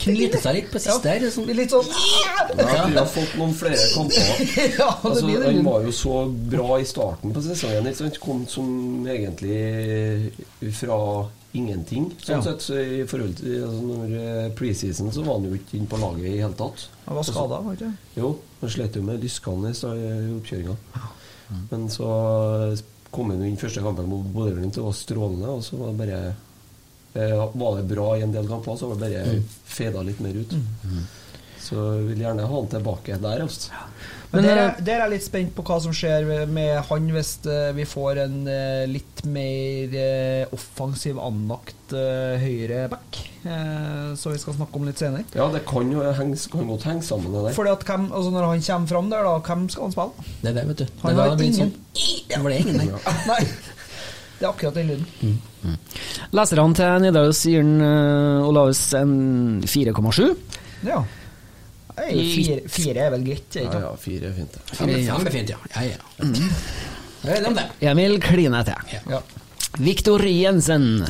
Knyter 0.00 0.40
seg 0.40 0.54
litt 0.56 0.68
på 0.72 0.80
siste 0.80 1.10
her. 1.10 1.20
Ja, 1.26 1.42
blir 1.44 1.56
litt 1.58 1.72
sånn 1.74 1.88
Ja, 2.56 2.86
vi 2.88 2.96
har 2.96 3.08
fått 3.10 3.34
noen 3.36 3.50
flere 3.56 3.80
kamper. 3.92 4.38
Ja, 4.78 4.86
Altså, 5.04 5.26
han 5.42 5.58
var 5.66 5.84
jo 5.84 5.92
så 5.92 6.14
bra 6.54 6.78
i 6.80 6.86
starten 6.88 7.34
på 7.36 7.42
sesongen. 7.44 7.88
Ikke 7.90 7.98
sant? 8.06 8.20
Kom 8.22 8.46
som 8.48 8.70
egentlig 9.04 10.32
fra 10.78 10.96
ingenting. 11.52 12.06
Sånn 12.22 12.38
Ja. 12.38 12.42
sett, 12.46 12.64
så 12.64 12.78
i 12.80 13.02
forhold 13.10 13.36
til 13.42 13.58
altså, 13.66 13.82
når 13.90 14.14
eh, 14.22 14.50
preseason 14.56 15.12
så 15.12 15.24
var 15.26 15.36
han 15.40 15.50
jo 15.50 15.58
ikke 15.58 15.76
inne 15.80 15.90
på 15.90 16.00
laget 16.00 16.30
i 16.30 16.38
hele 16.38 16.56
tatt. 16.56 16.86
Han 17.08 17.18
var 17.18 17.26
skada, 17.28 17.60
var 17.66 17.76
ikke? 17.76 17.92
Jo, 18.16 18.32
han 18.62 18.70
slet 18.76 18.96
jo 18.96 19.02
med 19.04 19.20
lyskene 19.24 19.74
i 19.74 20.32
oppkjøringa. 20.38 20.76
Men 21.72 21.88
så 21.90 22.08
kom 23.10 23.30
han 23.32 23.42
inn 23.46 23.58
første 23.58 23.82
kampen 23.84 24.08
mot 24.10 24.26
Bodø-Glimt 24.34 24.78
og 24.80 24.90
var 24.90 24.96
strålende, 24.98 25.50
og 25.50 25.64
så 25.66 25.78
var 25.80 25.90
det 25.90 25.98
bare 26.00 26.20
eh, 27.14 27.46
Var 27.62 27.76
det 27.80 27.88
bra 27.90 28.06
i 28.16 28.22
en 28.26 28.32
del 28.34 28.46
kamper, 28.48 28.76
så 28.78 28.90
var 28.92 29.00
det 29.00 29.10
bare 29.10 29.40
feda 29.66 30.02
litt 30.06 30.20
mer 30.22 30.38
ut. 30.38 30.54
Så 31.60 31.76
jeg 31.98 32.06
vil 32.12 32.22
gjerne 32.24 32.46
ha 32.48 32.56
han 32.56 32.70
tilbake 32.72 33.18
der. 33.20 33.42
Altså. 33.44 33.70
Men 33.72 34.19
Men, 34.32 34.44
der, 34.44 34.56
eh, 34.56 34.64
er- 34.68 34.80
der 34.86 34.92
er 34.94 35.00
jeg 35.04 35.10
litt 35.10 35.24
spent 35.24 35.54
på 35.56 35.62
hva 35.66 35.80
som 35.82 35.92
skjer 35.96 36.46
med 36.46 36.84
han 36.86 37.08
hvis 37.10 37.32
eh, 37.50 37.72
vi 37.74 37.82
får 37.84 38.20
en 38.24 38.36
eh, 38.46 38.84
litt 38.86 39.24
mer 39.26 39.96
offensiv 40.54 41.18
anlagt 41.18 41.90
høyre 41.90 42.84
back, 42.92 43.18
Så 43.42 44.16
som 44.20 44.32
vi 44.32 44.38
skal 44.38 44.54
snakke 44.54 44.76
om 44.78 44.84
litt 44.86 45.00
senere. 45.02 45.24
Ja, 45.34 45.48
det 45.50 45.64
kan 45.66 45.90
jo 45.90 46.04
henge, 46.14 46.36
kan 46.52 46.68
godt 46.68 46.84
henge 46.86 47.02
sammen, 47.02 47.32
det. 47.48 47.54
Fordi 47.56 47.70
at 47.72 47.82
hvem, 47.88 48.04
altså 48.12 48.30
Når 48.30 48.46
han 48.52 48.62
kommer 48.62 48.86
fram 48.92 49.10
der, 49.10 49.22
da, 49.26 49.32
hvem 49.48 49.68
skal 49.68 49.82
han 49.88 49.92
spille? 49.96 50.28
Det 50.44 50.48
er 50.50 50.54
det, 50.60 50.66
vet 50.68 50.78
du. 50.78 50.86
Han 51.02 51.16
det 51.16 51.24
er 51.24 51.30
har 51.30 51.42
ingen. 51.42 51.54
sånn 51.58 52.46
det 52.46 52.54
er 52.54 52.60
ingen, 52.60 52.76
nei. 52.76 52.86
Nei, 53.32 53.40
det 54.38 54.46
er 54.46 54.50
akkurat 54.52 54.74
den 54.78 54.92
lyden. 54.94 55.38
Leserne 56.32 56.74
til 56.78 57.02
Nidaros 57.02 57.42
gir 57.44 57.62
den, 57.66 57.80
eh, 57.82 58.46
Olaus 58.48 58.84
en 58.94 59.62
4,7. 59.66 60.36
Ja. 60.86 61.02
Nei, 62.00 62.24
Fire, 62.32 62.56
fire 62.70 63.04
er 63.06 63.12
vel 63.14 63.26
greit? 63.26 63.56
er 63.58 63.66
Ja, 63.66 63.80
ja, 63.84 63.92
fire 64.00 64.30
er 64.30 64.34
fint. 64.36 64.56
det. 64.56 64.98
Kjempefint, 65.06 65.52
ja. 65.52 65.60
ja, 65.74 65.84
ja. 65.90 66.26
Jeg 67.20 67.28
er 67.28 67.36
enig 67.36 67.50
om 67.50 67.56
det. 67.58 67.66
Emil 67.90 68.18
kliner 68.24 68.66
til. 68.66 68.98
Ja. 69.12 69.20
Victor 69.80 70.24
Jensen. 70.24 71.04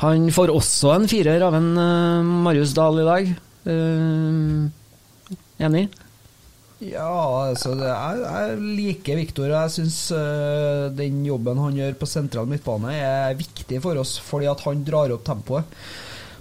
Han 0.00 0.30
får 0.34 0.52
også 0.54 0.94
en 0.96 1.08
firer 1.10 1.44
av 1.46 1.56
en 1.58 1.70
uh, 1.76 2.30
Marius 2.46 2.72
Dahl 2.76 3.02
i 3.02 3.08
dag. 3.08 3.32
Uh, 3.68 5.36
enig? 5.60 5.86
Ja, 6.80 7.10
altså 7.50 7.74
det 7.76 7.90
er, 7.92 8.22
Jeg 8.24 8.60
liker 8.80 9.20
Viktor. 9.20 9.52
Jeg 9.52 9.74
syns 9.74 9.98
den 10.96 11.18
jobben 11.28 11.60
han 11.60 11.76
gjør 11.76 11.98
på 12.00 12.08
sentral 12.08 12.48
midtbane, 12.48 12.94
er 12.96 13.36
viktig 13.36 13.82
for 13.84 14.00
oss, 14.00 14.14
fordi 14.24 14.48
at 14.48 14.64
han 14.64 14.80
drar 14.86 15.12
opp 15.12 15.26
tempoet. 15.28 15.76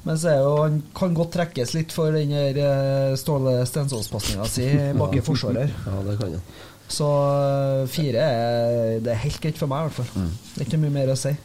Men 0.05 0.17
så 0.19 0.31
er 0.31 0.39
jo, 0.43 0.55
han 0.63 0.79
kan 0.95 1.13
godt 1.17 1.33
trekkes 1.35 1.73
litt 1.75 1.93
for 1.95 2.15
den 2.15 2.31
der 2.31 2.59
eh, 2.63 3.17
Ståle 3.19 3.59
Stensås-pasninga 3.67 4.47
si 4.49 4.69
bak 5.01 5.15
i 5.17 5.23
forsvarer. 5.25 5.71
Ja, 5.85 6.01
det 6.07 6.17
kan 6.21 6.37
han. 6.37 6.49
Så 6.89 7.05
eh, 7.05 7.83
fire 7.91 8.23
er, 8.25 8.97
det 9.05 9.13
er 9.13 9.23
helt 9.25 9.41
greit 9.43 9.59
for 9.59 9.69
meg, 9.69 9.85
i 9.85 9.89
hvert 9.89 9.99
fall. 9.99 10.27
Det 10.55 10.63
er 10.63 10.69
ikke 10.69 10.81
mye 10.81 10.95
mer 10.95 11.13
å 11.13 11.19
si. 11.19 11.35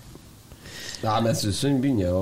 Nei, 1.05 1.17
men 1.21 1.35
jeg 1.35 1.41
syns 1.43 1.59
han 1.67 1.81
begynner 1.83 2.15
å 2.17 2.21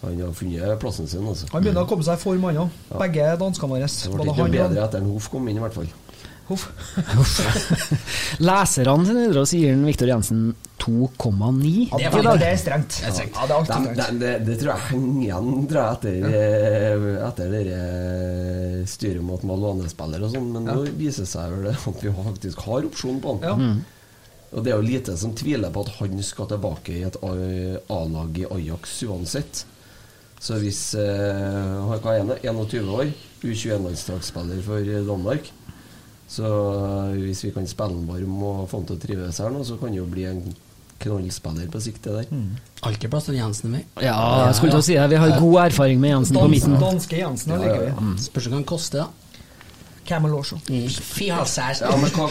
Han 0.00 0.20
har 0.22 0.30
funnet 0.36 0.78
plassen 0.80 1.08
sin, 1.10 1.26
altså. 1.28 1.48
Han 1.52 1.64
begynner 1.64 1.84
å 1.84 1.90
komme 1.90 2.06
seg 2.06 2.16
i 2.16 2.22
form, 2.22 2.46
han 2.48 2.62
òg. 2.62 2.76
Ja. 2.88 3.00
Begge 3.02 3.26
danskene 3.42 3.74
våre. 3.74 3.90
Det 3.90 4.12
ble 4.14 4.28
ikke 4.32 4.46
bedre 4.54 4.86
etter 4.86 5.02
at 5.02 5.10
Hoff 5.10 5.28
kom 5.32 5.50
inn, 5.50 5.58
i 5.60 5.64
hvert 5.66 5.76
fall. 5.76 5.90
Huff. 6.48 6.68
Leserne 8.40 9.04
sine 9.04 9.26
videre 9.26 9.44
gir 9.44 9.74
den 9.74 9.84
Viktor 9.84 10.08
Jensen 10.08 10.54
2,9 10.80 11.90
Det 11.92 12.06
er 12.06 12.14
det, 12.14 12.32
det 12.40 12.48
er 12.48 12.56
strengt. 12.60 12.96
Det 13.02 13.10
er. 13.10 13.28
Ja, 13.34 13.44
det 13.50 13.58
er 13.58 13.66
de, 13.68 13.90
de, 13.98 14.06
de, 14.22 14.30
det 14.46 14.56
tror 14.62 14.72
jeg 14.72 14.86
henger 14.92 15.26
igjen 15.26 15.68
tror 15.68 15.80
jeg, 15.82 15.98
etter, 15.98 16.16
ja. 16.22 17.12
etter 17.28 17.52
det 17.52 17.62
eh, 17.74 18.80
styret 18.88 19.26
med 19.26 19.36
at 19.36 19.46
man 19.50 19.62
lånespiller 19.66 20.24
og 20.24 20.32
sånn, 20.32 20.48
men 20.54 20.68
nå 20.70 20.78
viser 20.88 21.26
det 21.26 21.32
seg 21.34 21.54
vel 21.56 21.70
at 21.74 22.02
vi 22.06 22.14
faktisk 22.22 22.64
har 22.68 22.88
opsjon 22.88 23.20
på 23.24 23.36
han. 23.36 23.44
Ja. 23.44 23.70
Og 24.48 24.64
det 24.64 24.72
er 24.72 24.80
jo 24.80 24.88
lite 24.88 25.18
som 25.20 25.34
tviler 25.36 25.72
på 25.74 25.84
at 25.84 25.92
han 25.98 26.22
skal 26.24 26.48
tilbake 26.48 26.96
i 26.96 27.04
et 27.04 27.20
A-lag 27.20 28.40
i 28.40 28.48
Ajax 28.48 29.02
uansett. 29.04 29.66
Så 30.40 30.56
hvis 30.62 30.80
eh, 30.96 31.76
han 31.84 32.00
hva 32.00 32.14
er 32.14 32.24
han, 32.24 32.36
21 32.40 32.92
år, 32.94 33.12
U21-landslagsspiller 33.44 34.64
for 34.64 34.92
Danmark 35.04 35.52
Så 36.28 36.44
eh, 36.44 37.20
hvis 37.24 37.44
vi 37.46 37.52
kan 37.54 37.68
spille 37.68 37.96
han 37.96 38.08
varm 38.08 38.40
og 38.44 38.64
få 38.68 38.82
han 38.82 38.88
til 38.90 38.98
å 38.98 39.02
trives 39.02 39.38
her 39.40 39.52
nå, 39.54 39.62
så 39.64 39.78
kan 39.80 39.94
det 39.94 40.02
jo 40.02 40.08
bli 40.08 40.26
en 40.28 40.42
knallspiller 40.98 41.70
på 41.70 41.80
sikt, 41.80 42.02
det 42.04 42.16
der. 42.16 42.42
Alltid 42.88 43.10
plass 43.12 43.28
til 43.28 43.38
Jensen, 43.38 43.70
med. 43.70 43.86
Ja, 44.02 44.18
jeg 44.48 44.58
skulle 44.58 44.74
til 44.74 44.82
å 44.82 44.86
si 44.88 44.96
det. 44.98 45.06
Vi 45.12 45.20
har 45.22 45.34
god 45.38 45.58
erfaring 45.68 46.02
med 46.02 46.10
Jensen 46.10 46.38
på 46.40 46.48
midten. 46.50 46.76
danske 46.82 47.20
Jensen 47.20 47.54
Ja, 47.54 47.60
liker 47.62 47.88
ja, 47.88 47.94
vi. 47.94 48.26
Spørs 48.26 48.50
hva 48.50 48.58
han 48.58 48.68
koster, 48.68 49.06
da. 49.06 49.08
Camel 50.08 50.34
også. 50.38 50.56
Halsæsj. 51.36 51.82
Ja, 51.84 51.96
men 52.00 52.12
hva. 52.16 52.28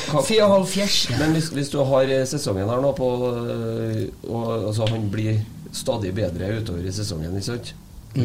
Men 1.22 1.36
hvis, 1.38 1.52
hvis 1.54 1.70
du 1.74 1.78
har 1.86 2.10
eh, 2.10 2.24
sesongen 2.26 2.70
her 2.70 2.82
nå 2.82 2.94
på 2.98 3.10
øh, 3.28 4.00
og, 4.26 4.46
altså 4.72 4.88
Han 4.90 5.06
blir 5.14 5.44
stadig 5.76 6.10
bedre 6.18 6.56
utover 6.58 6.88
i 6.90 6.94
sesongen, 6.96 7.36
ikke 7.38 7.52
sant? 7.52 7.74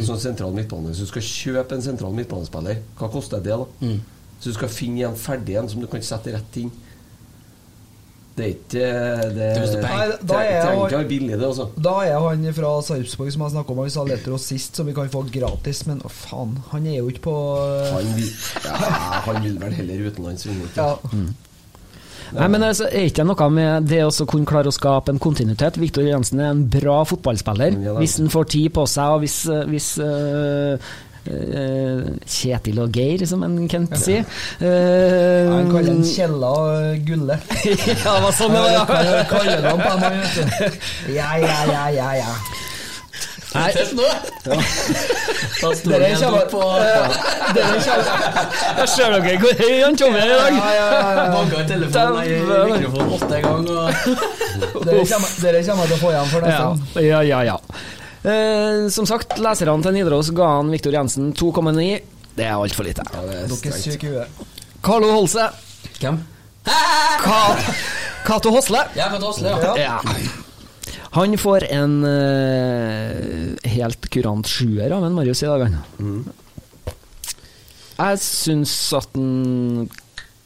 Sånn 0.07 0.17
sentral 0.17 0.55
midtbane 0.55 0.89
Hvis 0.89 1.03
du 1.03 1.09
skal 1.11 1.25
kjøpe 1.27 1.77
en 1.77 1.83
sentral 1.85 2.15
midtbanespiller, 2.17 2.79
hva 2.97 3.09
koster 3.13 3.43
det, 3.45 3.53
da? 3.61 3.91
Så 4.43 4.51
du 4.51 4.57
skal 4.57 4.71
finne 4.71 5.05
en 5.07 5.15
ferdig 5.15 5.55
en 5.55 5.69
som 5.71 5.79
du 5.79 5.87
kan 5.87 6.01
sette 6.03 6.33
rett 6.33 6.57
inn. 6.59 6.71
Det 8.33 8.43
er 8.43 8.49
ikke 8.49 8.87
Det, 9.29 9.35
det. 9.37 9.81
Nei, 9.85 10.05
da 10.25 10.39
er 10.41 10.79
være 10.81 11.03
billig, 11.07 11.35
det, 11.37 11.45
altså. 11.45 11.67
Da 11.77 11.93
er 12.01 12.17
han 12.17 12.43
fra 12.57 12.71
Sarpsborg 12.83 13.29
som 13.31 13.45
jeg 13.45 13.53
snakka 13.53 13.71
om, 13.75 13.81
han 13.85 13.93
sa 13.93 14.03
Letros 14.09 14.47
sist, 14.49 14.75
som 14.75 14.89
vi 14.89 14.95
kan 14.97 15.11
få 15.13 15.21
gratis. 15.31 15.83
Men 15.87 16.01
å 16.03 16.11
faen, 16.11 16.57
han 16.73 16.89
er 16.89 16.97
jo 16.97 17.13
ikke 17.13 17.23
på 17.29 17.37
Han 17.93 18.11
vil, 18.17 18.33
ja, 18.65 18.91
han 19.29 19.39
vil 19.45 19.55
vel 19.61 19.77
heller 19.79 20.05
utenlands, 20.09 20.47
vil 20.49 20.59
han 20.59 20.67
ikke? 20.71 20.89
ja. 21.13 21.23
Nei, 22.33 22.47
men 22.49 22.63
altså, 22.65 22.87
Er 22.89 23.05
ikke 23.05 23.21
det 23.21 23.29
noe 23.29 23.47
med 23.53 23.87
det 23.91 24.01
å 24.01 24.25
kunne 24.25 24.49
klare 24.49 24.71
å 24.71 24.73
skape 24.73 25.13
en 25.13 25.21
kontinuitet? 25.21 25.77
Viktor 25.77 26.07
Jensen 26.07 26.41
er 26.41 26.49
en 26.49 26.65
bra 26.73 27.03
fotballspiller. 27.05 27.77
Ja. 27.85 27.93
Hvis 28.01 28.17
han 28.17 28.33
får 28.33 28.49
tid 28.55 28.71
på 28.73 28.87
seg, 28.89 29.13
og 29.13 29.21
hvis, 29.21 29.43
hvis 29.69 29.91
eh, 30.01 30.93
Kjetil 31.23 32.79
og 32.83 32.91
Geir, 32.97 33.23
som 33.29 33.43
en 33.47 33.55
Kent 33.71 33.93
sier 33.95 34.25
eh, 34.59 35.47
Han 35.47 35.69
kaller 35.71 35.93
den 35.93 36.03
Kjella 36.03 36.49
og 36.51 37.05
Gulle. 37.07 37.37
Ja, 37.63 37.95
det 37.95 38.19
var 38.25 38.35
sånn 38.35 38.51
det 38.51 38.65
var, 38.65 38.73
ja. 38.75 39.23
Kaller 39.31 39.69
han 39.69 39.79
på 39.85 39.93
meg, 40.01 40.19
vet 40.19 40.35
du. 40.35 41.15
Ja, 41.15 41.29
ja, 41.39 41.57
ja, 41.71 41.85
ja, 41.95 42.09
ja. 42.19 42.35
Nei, 43.53 43.69
Ja. 43.69 44.57
Dere 45.85 46.07
han 46.09 46.23
kommer- 46.23 46.47
på 46.49 46.61
Dere 47.55 47.75
kommer 47.85 48.07
jeg 48.79 48.89
ser 48.89 49.13
dere 49.13 49.35
hvor 49.39 49.53
høy 49.61 49.75
han 49.83 49.95
kommer 49.99 50.19
er 50.19 50.25
i 50.25 50.37
dag. 50.39 50.53
Ja, 50.57 50.69
ja, 50.73 50.85
ja, 50.91 51.13
ja. 51.13 51.25
Banka 51.37 51.61
i 51.61 51.67
telefonen 51.69 52.23
i 52.23 52.29
mikrofonen 52.73 53.13
åtte 53.19 53.41
ganger. 53.45 53.83
Dere 54.83 55.61
kommer, 55.67 55.85
til 55.85 55.95
å 55.95 56.01
få 56.01 56.15
igjen 56.15 56.31
for 56.33 56.39
det. 56.47 57.05
ja, 57.07 57.21
ja. 57.29 57.43
ja. 57.53 57.57
Eh, 58.23 58.87
som 58.93 59.07
sagt, 59.09 59.35
leserne 59.43 59.83
til 59.83 59.95
Nidaros 59.97 60.29
ga 60.35 60.47
han 60.57 60.69
Viktor 60.71 60.95
Jensen 60.95 61.33
2,9. 61.35 61.87
Det 62.37 62.45
er 62.47 62.55
altfor 62.55 62.87
lite. 62.87 63.03
Ja, 63.13 63.21
det 63.27 63.35
er 63.43 63.49
Dere 63.51 63.73
er 63.75 63.81
syke 63.83 64.07
i 64.07 64.13
huet. 64.13 64.45
Carlo 64.83 65.11
Holse. 65.13 65.49
Hvem? 65.99 66.21
Ka- 66.63 67.75
Cato 68.23 68.51
Hosle. 68.55 68.85
Ja, 68.95 69.09
Katt 69.11 69.23
Åsle, 69.27 69.51
ja. 69.51 69.73
Ja. 69.77 69.97
Han 71.13 71.35
får 71.37 71.65
en 71.69 71.97
uh, 72.07 73.69
helt 73.69 74.07
kurant 74.09 74.47
sjuer 74.49 74.95
av 74.95 75.03
en 75.05 75.13
Marius 75.13 75.43
i 75.43 75.49
dag, 75.51 75.67
han. 75.67 76.23
Jeg 77.99 78.21
syns 78.23 78.71
at 78.97 79.13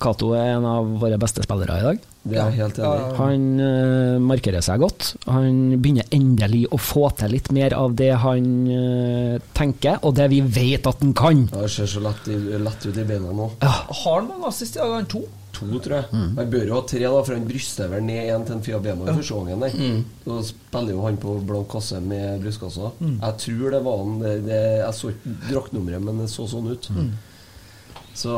Cato 0.01 0.34
er 0.36 0.57
en 0.57 0.65
av 0.67 0.89
våre 0.99 1.17
beste 1.21 1.45
spillere 1.45 1.78
i 1.80 1.86
dag. 1.88 2.01
Det 2.28 2.38
er 2.38 2.51
jeg 2.51 2.59
helt 2.61 2.80
enig. 2.84 3.07
Han 3.17 3.47
uh, 3.61 4.19
markerer 4.28 4.65
seg 4.65 4.84
godt. 4.84 5.09
Han 5.32 5.78
begynner 5.82 6.07
endelig 6.15 6.65
å 6.73 6.80
få 6.82 7.07
til 7.19 7.34
litt 7.38 7.49
mer 7.55 7.75
av 7.78 7.95
det 7.97 8.11
han 8.23 8.45
uh, 8.67 9.39
tenker, 9.57 9.99
og 10.03 10.15
det 10.19 10.30
vi 10.34 10.41
vet 10.41 10.88
at 10.89 11.01
han 11.03 11.15
kan. 11.17 11.47
Ja, 11.53 11.65
Det 11.65 11.73
ser 11.73 11.89
så 11.91 12.03
lett, 12.03 12.28
lett 12.28 12.88
ut 12.88 12.97
i 12.97 13.07
beina 13.07 13.34
nå. 13.34 13.51
Har 13.63 14.21
han 14.21 14.30
mange 14.32 14.51
assist 14.51 14.75
i 14.78 14.84
dag? 14.84 14.97
Han 14.99 15.11
to? 15.11 15.23
To, 15.57 15.65
tror 15.82 15.95
jeg. 15.95 16.05
Han 16.38 16.49
bør 16.53 16.67
jo 16.69 16.73
ha 16.75 16.82
tre, 16.86 16.99
da, 17.01 17.21
for 17.25 17.34
han 17.34 17.45
bryster 17.49 17.88
vel 17.89 18.03
ned 18.05 18.28
en 18.30 18.43
til 18.45 18.53
en 18.59 18.59
Fiabemo 18.61 19.07
i 19.07 19.13
første 19.17 19.39
gangen. 19.39 19.63
der. 19.63 20.03
Så 20.28 20.36
spiller 20.51 20.93
jo 20.93 21.05
han 21.07 21.17
på 21.17 21.34
blank 21.49 21.71
kasse 21.71 21.97
med 22.03 22.43
brystkassa. 22.43 22.91
Jeg 23.01 23.39
tror 23.41 23.73
det 23.73 23.80
var 23.88 23.97
han 24.03 24.19
det, 24.21 24.34
det, 24.45 24.59
Jeg 24.84 24.93
så 24.99 25.09
ikke 25.15 25.34
draktnummeret, 25.47 26.03
men 26.05 26.21
det 26.21 26.30
så 26.30 26.45
sånn 26.51 26.69
ut. 26.75 26.91
Så 28.18 28.34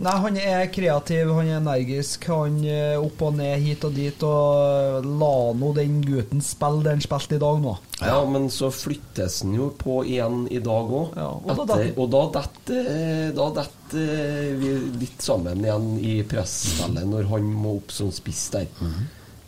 Nei, 0.00 0.12
han 0.24 0.36
er 0.40 0.70
kreativ, 0.72 1.28
han 1.36 1.48
er 1.50 1.58
energisk. 1.58 2.24
Han 2.32 2.56
er 2.64 2.96
opp 3.02 3.20
og 3.26 3.34
ned 3.36 3.60
hit 3.60 3.84
og 3.84 3.92
dit. 3.98 4.24
Og 4.24 5.08
la 5.20 5.32
nå 5.58 5.72
den 5.76 5.98
gutten 6.06 6.40
spille 6.44 6.80
det 6.86 6.94
han 6.94 7.04
spilte 7.04 7.36
i 7.36 7.42
dag 7.42 7.60
nå. 7.60 7.74
Ja, 8.00 8.16
men 8.24 8.48
så 8.50 8.70
flyttes 8.72 9.42
han 9.44 9.52
jo 9.58 9.68
på 9.76 10.00
igjen 10.08 10.46
i 10.48 10.62
dag 10.64 10.88
òg. 10.88 11.18
Ja, 11.20 11.28
og 11.36 11.60
da 11.68 11.76
og 11.92 12.08
da 12.14 12.22
detter 12.38 13.34
da 13.36 13.50
detter 13.60 14.56
vi 14.62 14.72
litt 15.02 15.20
sammen 15.20 15.60
igjen 15.66 15.90
i 16.00 16.14
presspillet 16.28 17.10
når 17.12 17.28
han 17.34 17.52
må 17.52 17.76
opp 17.82 17.92
som 17.92 18.08
spiss 18.14 18.46
der. 18.56 18.72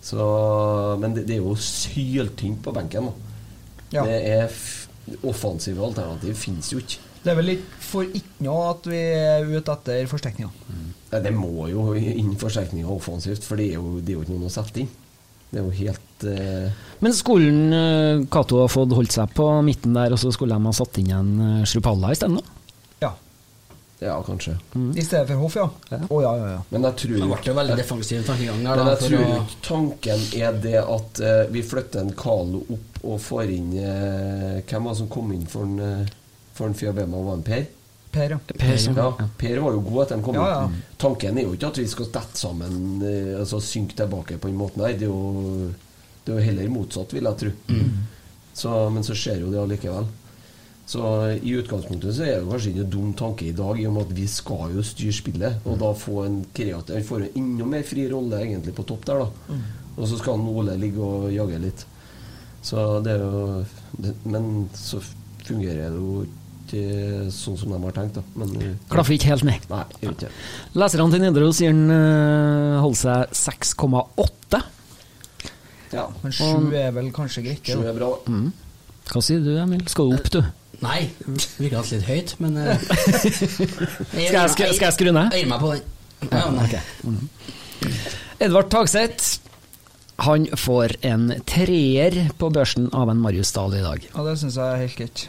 Så, 0.05 0.21
men 1.01 1.17
det, 1.17 1.25
det 1.31 1.39
er 1.39 1.47
jo 1.47 1.57
syltynt 1.57 2.61
på 2.67 2.77
benken. 2.77 3.09
Da. 3.09 3.33
Ja. 3.97 4.05
Det 4.05 4.21
er 4.37 4.47
f 4.51 4.83
offensive 5.25 5.81
alternativ 5.85 6.37
fins 6.37 6.71
jo 6.75 6.85
ikke. 6.85 7.01
Det 7.25 7.33
er 7.33 7.39
vel 7.39 7.47
litt 7.55 7.69
for 7.81 8.05
ikke 8.05 8.45
noe 8.45 8.67
at 8.75 8.87
vi 8.91 9.01
er 9.01 9.47
ute 9.49 9.73
etter 9.73 10.11
forsterkninger. 10.11 10.53
Nei, 11.13 11.21
Det 11.25 11.33
må 11.33 11.71
jo 11.71 11.95
inn 11.97 12.35
forsterkninger 12.41 12.91
offensivt, 12.91 13.47
for 13.47 13.61
det 13.61 13.71
er 13.73 13.79
jo, 13.79 14.01
det 14.01 14.13
er 14.13 14.19
jo 14.19 14.27
ikke 14.27 14.35
noen 14.35 14.51
å 14.51 14.53
sette 14.53 14.83
inn. 14.85 14.91
Det 15.55 15.61
er 15.61 15.65
jo 15.65 15.77
helt 15.79 16.27
uh... 16.27 16.89
Men 17.05 17.15
skulle 17.15 17.79
eh, 17.79 18.25
Cato 18.33 18.59
ha 18.59 18.67
fått 18.69 18.93
holdt 18.97 19.15
seg 19.15 19.31
på 19.37 19.47
midten 19.65 19.95
der, 19.95 20.13
og 20.13 20.21
så 20.21 20.33
skulle 20.35 20.57
de 20.57 20.67
ha 20.67 20.75
satt 20.75 20.99
inn 21.01 21.13
en 21.15 21.31
uh, 21.39 21.63
Shrupalla 21.69 22.11
isteden? 22.13 22.41
da? 22.41 22.59
Ja. 23.07 23.13
Ja, 24.03 24.17
kanskje. 24.27 24.57
I 24.75 25.05
stedet 25.07 25.29
for 25.31 25.45
Hoff, 25.45 25.57
ja. 25.57 25.69
Å 26.11 26.19
ja, 26.25 26.33
ja, 26.41 26.49
ja. 26.57 26.59
Men 26.75 26.89
jeg 26.91 26.99
tror 27.05 27.15
Det 27.15 27.29
ble 27.31 27.39
jo 27.47 27.55
veldig 27.61 27.79
defensiv 27.79 28.27
tankegang 28.27 28.67
der. 28.67 28.83
Men 28.83 28.91
jeg 28.91 29.03
tror 29.05 29.31
å, 29.31 29.39
tanken 29.65 30.27
er 30.43 30.59
det 30.67 30.77
at 30.83 31.23
uh, 31.23 31.47
vi 31.55 31.63
flytter 31.65 32.03
en 32.03 32.13
Carlo 32.19 32.65
opp 32.67 33.01
og 33.05 33.23
får 33.23 33.55
inn 33.55 33.73
uh, 33.79 34.61
Hvem 34.67 34.91
var 34.91 34.93
det 34.93 35.01
som 35.05 35.11
kom 35.13 35.33
inn 35.37 35.47
for 35.49 35.69
en, 35.69 35.81
eh, 35.85 36.13
for 36.55 36.67
en 36.71 36.75
Fiabema? 36.79 37.21
Var 37.27 37.37
det 37.41 37.45
Per? 37.49 37.65
Per, 38.15 38.31
ja. 38.31 38.39
Per 38.47 38.77
Ja, 38.95 39.29
Per 39.39 39.59
var 39.65 39.73
jo 39.75 39.81
god 39.83 40.03
etter 40.05 40.15
han 40.15 40.23
kom 40.25 40.37
Ja, 40.39 40.65
inn. 40.69 40.83
Tanken 41.03 41.39
er 41.39 41.49
jo 41.49 41.55
ikke 41.57 41.73
at 41.73 41.79
vi 41.83 41.87
skal 41.91 42.11
dette 42.15 42.39
sammen, 42.39 43.03
eh, 43.03 43.33
altså 43.41 43.59
synke 43.61 43.97
tilbake 43.99 44.39
på 44.39 44.49
den 44.53 44.57
måten 44.61 44.85
her. 44.87 44.93
Det 44.95 45.09
er 45.09 45.11
jo, 45.11 45.71
det 46.25 46.33
er 46.35 46.39
jo 46.39 46.45
heller 46.47 46.69
motsatt, 46.71 47.13
vil 47.17 47.27
jeg 47.27 47.41
tro. 47.43 47.51
Så, 48.55 48.71
men 48.95 49.03
så 49.03 49.17
skjer 49.19 49.41
jo 49.43 49.51
det 49.51 49.59
allikevel. 49.65 50.07
Så 50.87 51.01
i 51.43 51.55
utgangspunktet 51.57 52.13
så 52.15 52.23
er 52.29 52.39
det 52.43 52.49
kanskje 52.53 52.71
ikke 52.71 52.85
en 52.85 52.91
dum 52.93 53.13
tanke 53.19 53.47
i 53.49 53.55
dag, 53.57 53.79
i 53.81 53.87
og 53.89 53.95
med 53.97 54.05
at 54.07 54.15
vi 54.19 54.27
skal 54.29 54.75
jo 54.77 54.83
styre 54.85 55.17
spillet. 55.17 55.57
Og 55.67 55.79
da 55.81 55.91
få 55.97 56.21
en 56.27 56.39
kreativ 56.55 56.95
Han 56.95 57.07
får 57.09 57.25
en 57.25 57.39
enda 57.41 57.65
mer 57.67 57.83
fri 57.89 58.05
rolle 58.13 58.39
egentlig 58.45 58.75
på 58.77 58.85
topp 58.87 59.07
der, 59.09 59.25
da. 59.25 59.59
Og 59.97 60.07
så 60.11 60.19
skal 60.21 60.37
han 60.39 60.47
Ole 60.55 60.77
ligge 60.79 61.01
og 61.03 61.33
jage 61.33 61.59
litt. 61.63 61.87
Så 62.63 63.01
det 63.05 63.17
er 63.17 63.25
jo 63.25 63.65
det, 63.99 64.15
Men 64.25 64.69
så 64.77 65.01
fungerer 65.45 65.91
det 65.91 65.99
jo 65.99 66.23
ikke 66.29 66.44
sånn 67.35 67.57
som 67.61 67.73
de 67.75 67.79
har 67.83 67.95
tenkt, 67.97 68.19
da. 68.19 68.23
Men 68.41 68.55
eh, 68.61 68.73
Klaffer 68.93 69.17
ikke 69.17 69.31
helt 69.33 69.47
ned. 69.49 69.67
Nei, 69.71 69.85
ikke. 70.09 70.31
Leserne 70.79 71.07
til 71.13 71.23
Nidaros 71.23 71.61
sier 71.61 71.73
han 71.75 71.93
uh, 71.93 72.81
holder 72.83 73.01
seg 73.01 73.39
6,8. 73.75 74.61
Ja. 75.95 76.09
Men 76.25 76.35
sju 76.35 76.75
er 76.75 76.93
vel 76.97 77.13
kanskje 77.15 77.45
greit, 77.47 77.63
det, 77.63 77.77
Sju 77.77 77.85
da. 77.85 77.93
er 77.93 77.99
bra. 77.99 78.11
Hva 79.13 79.23
sier 79.23 79.45
du, 79.45 79.53
Emil? 79.63 79.85
Skal 79.91 80.11
du 80.11 80.19
opp, 80.19 80.31
du? 80.35 80.41
Nei, 80.85 81.05
det 81.23 81.39
virker 81.61 81.79
kanskje 81.79 82.01
litt 82.01 82.11
høyt, 82.11 82.35
men 82.43 82.59
uh, 82.61 82.75
Skal 82.91 84.25
jeg, 84.25 84.51
skal, 84.57 84.75
skal 84.75 84.89
jeg 84.89 84.97
skru 84.99 85.13
ned? 85.15 85.33
Jeg 85.37 85.49
meg 85.51 85.63
på 85.63 85.73
den. 85.75 85.89
Ja, 86.33 86.49
nei. 86.53 86.69
Edvard 88.43 88.71
Tagseth 88.73 89.45
han 90.25 90.47
får 90.57 90.97
en 91.03 91.33
treer 91.49 92.31
på 92.39 92.51
børsen 92.55 92.87
av 92.95 93.11
en 93.11 93.23
Marius 93.23 93.53
Dahl 93.55 93.75
i 93.75 93.83
dag. 93.83 94.05
Ja, 94.15 94.27
det 94.27 94.37
syns 94.41 94.59
jeg 94.61 94.67
er 94.67 94.85
helt 94.85 94.99
greit. 95.01 95.25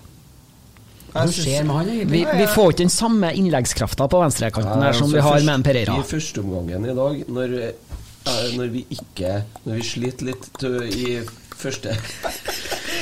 Hva 1.15 1.25
skjer 1.31 1.63
med 1.63 1.75
han 1.77 1.87
Vi, 1.87 1.97
egentlig? 2.03 2.37
vi 2.41 2.47
får 2.51 2.71
ikke 2.73 2.83
den 2.83 2.91
samme 2.91 3.31
innleggskrafta 3.39 4.07
på 4.11 4.19
venstrekanten 4.25 4.83
her 4.83 4.93
som 4.97 5.07
altså, 5.07 5.15
vi 5.15 5.21
har 5.23 5.37
først- 5.37 5.45
med 5.47 5.55
en 5.55 5.63
Pereira. 5.63 5.95
I 5.95 6.09
førsteomgangen 6.11 6.89
i 6.91 6.95
dag, 6.99 7.23
når, 7.39 7.55
eh, 7.69 8.49
når 8.57 8.71
vi 8.73 8.85
ikke 8.97 9.43
Når 9.65 9.73
vi 9.79 9.81
sliter 9.93 10.25
litt 10.33 10.49
tø, 10.59 10.73
i 10.83 11.21
første. 11.55 11.95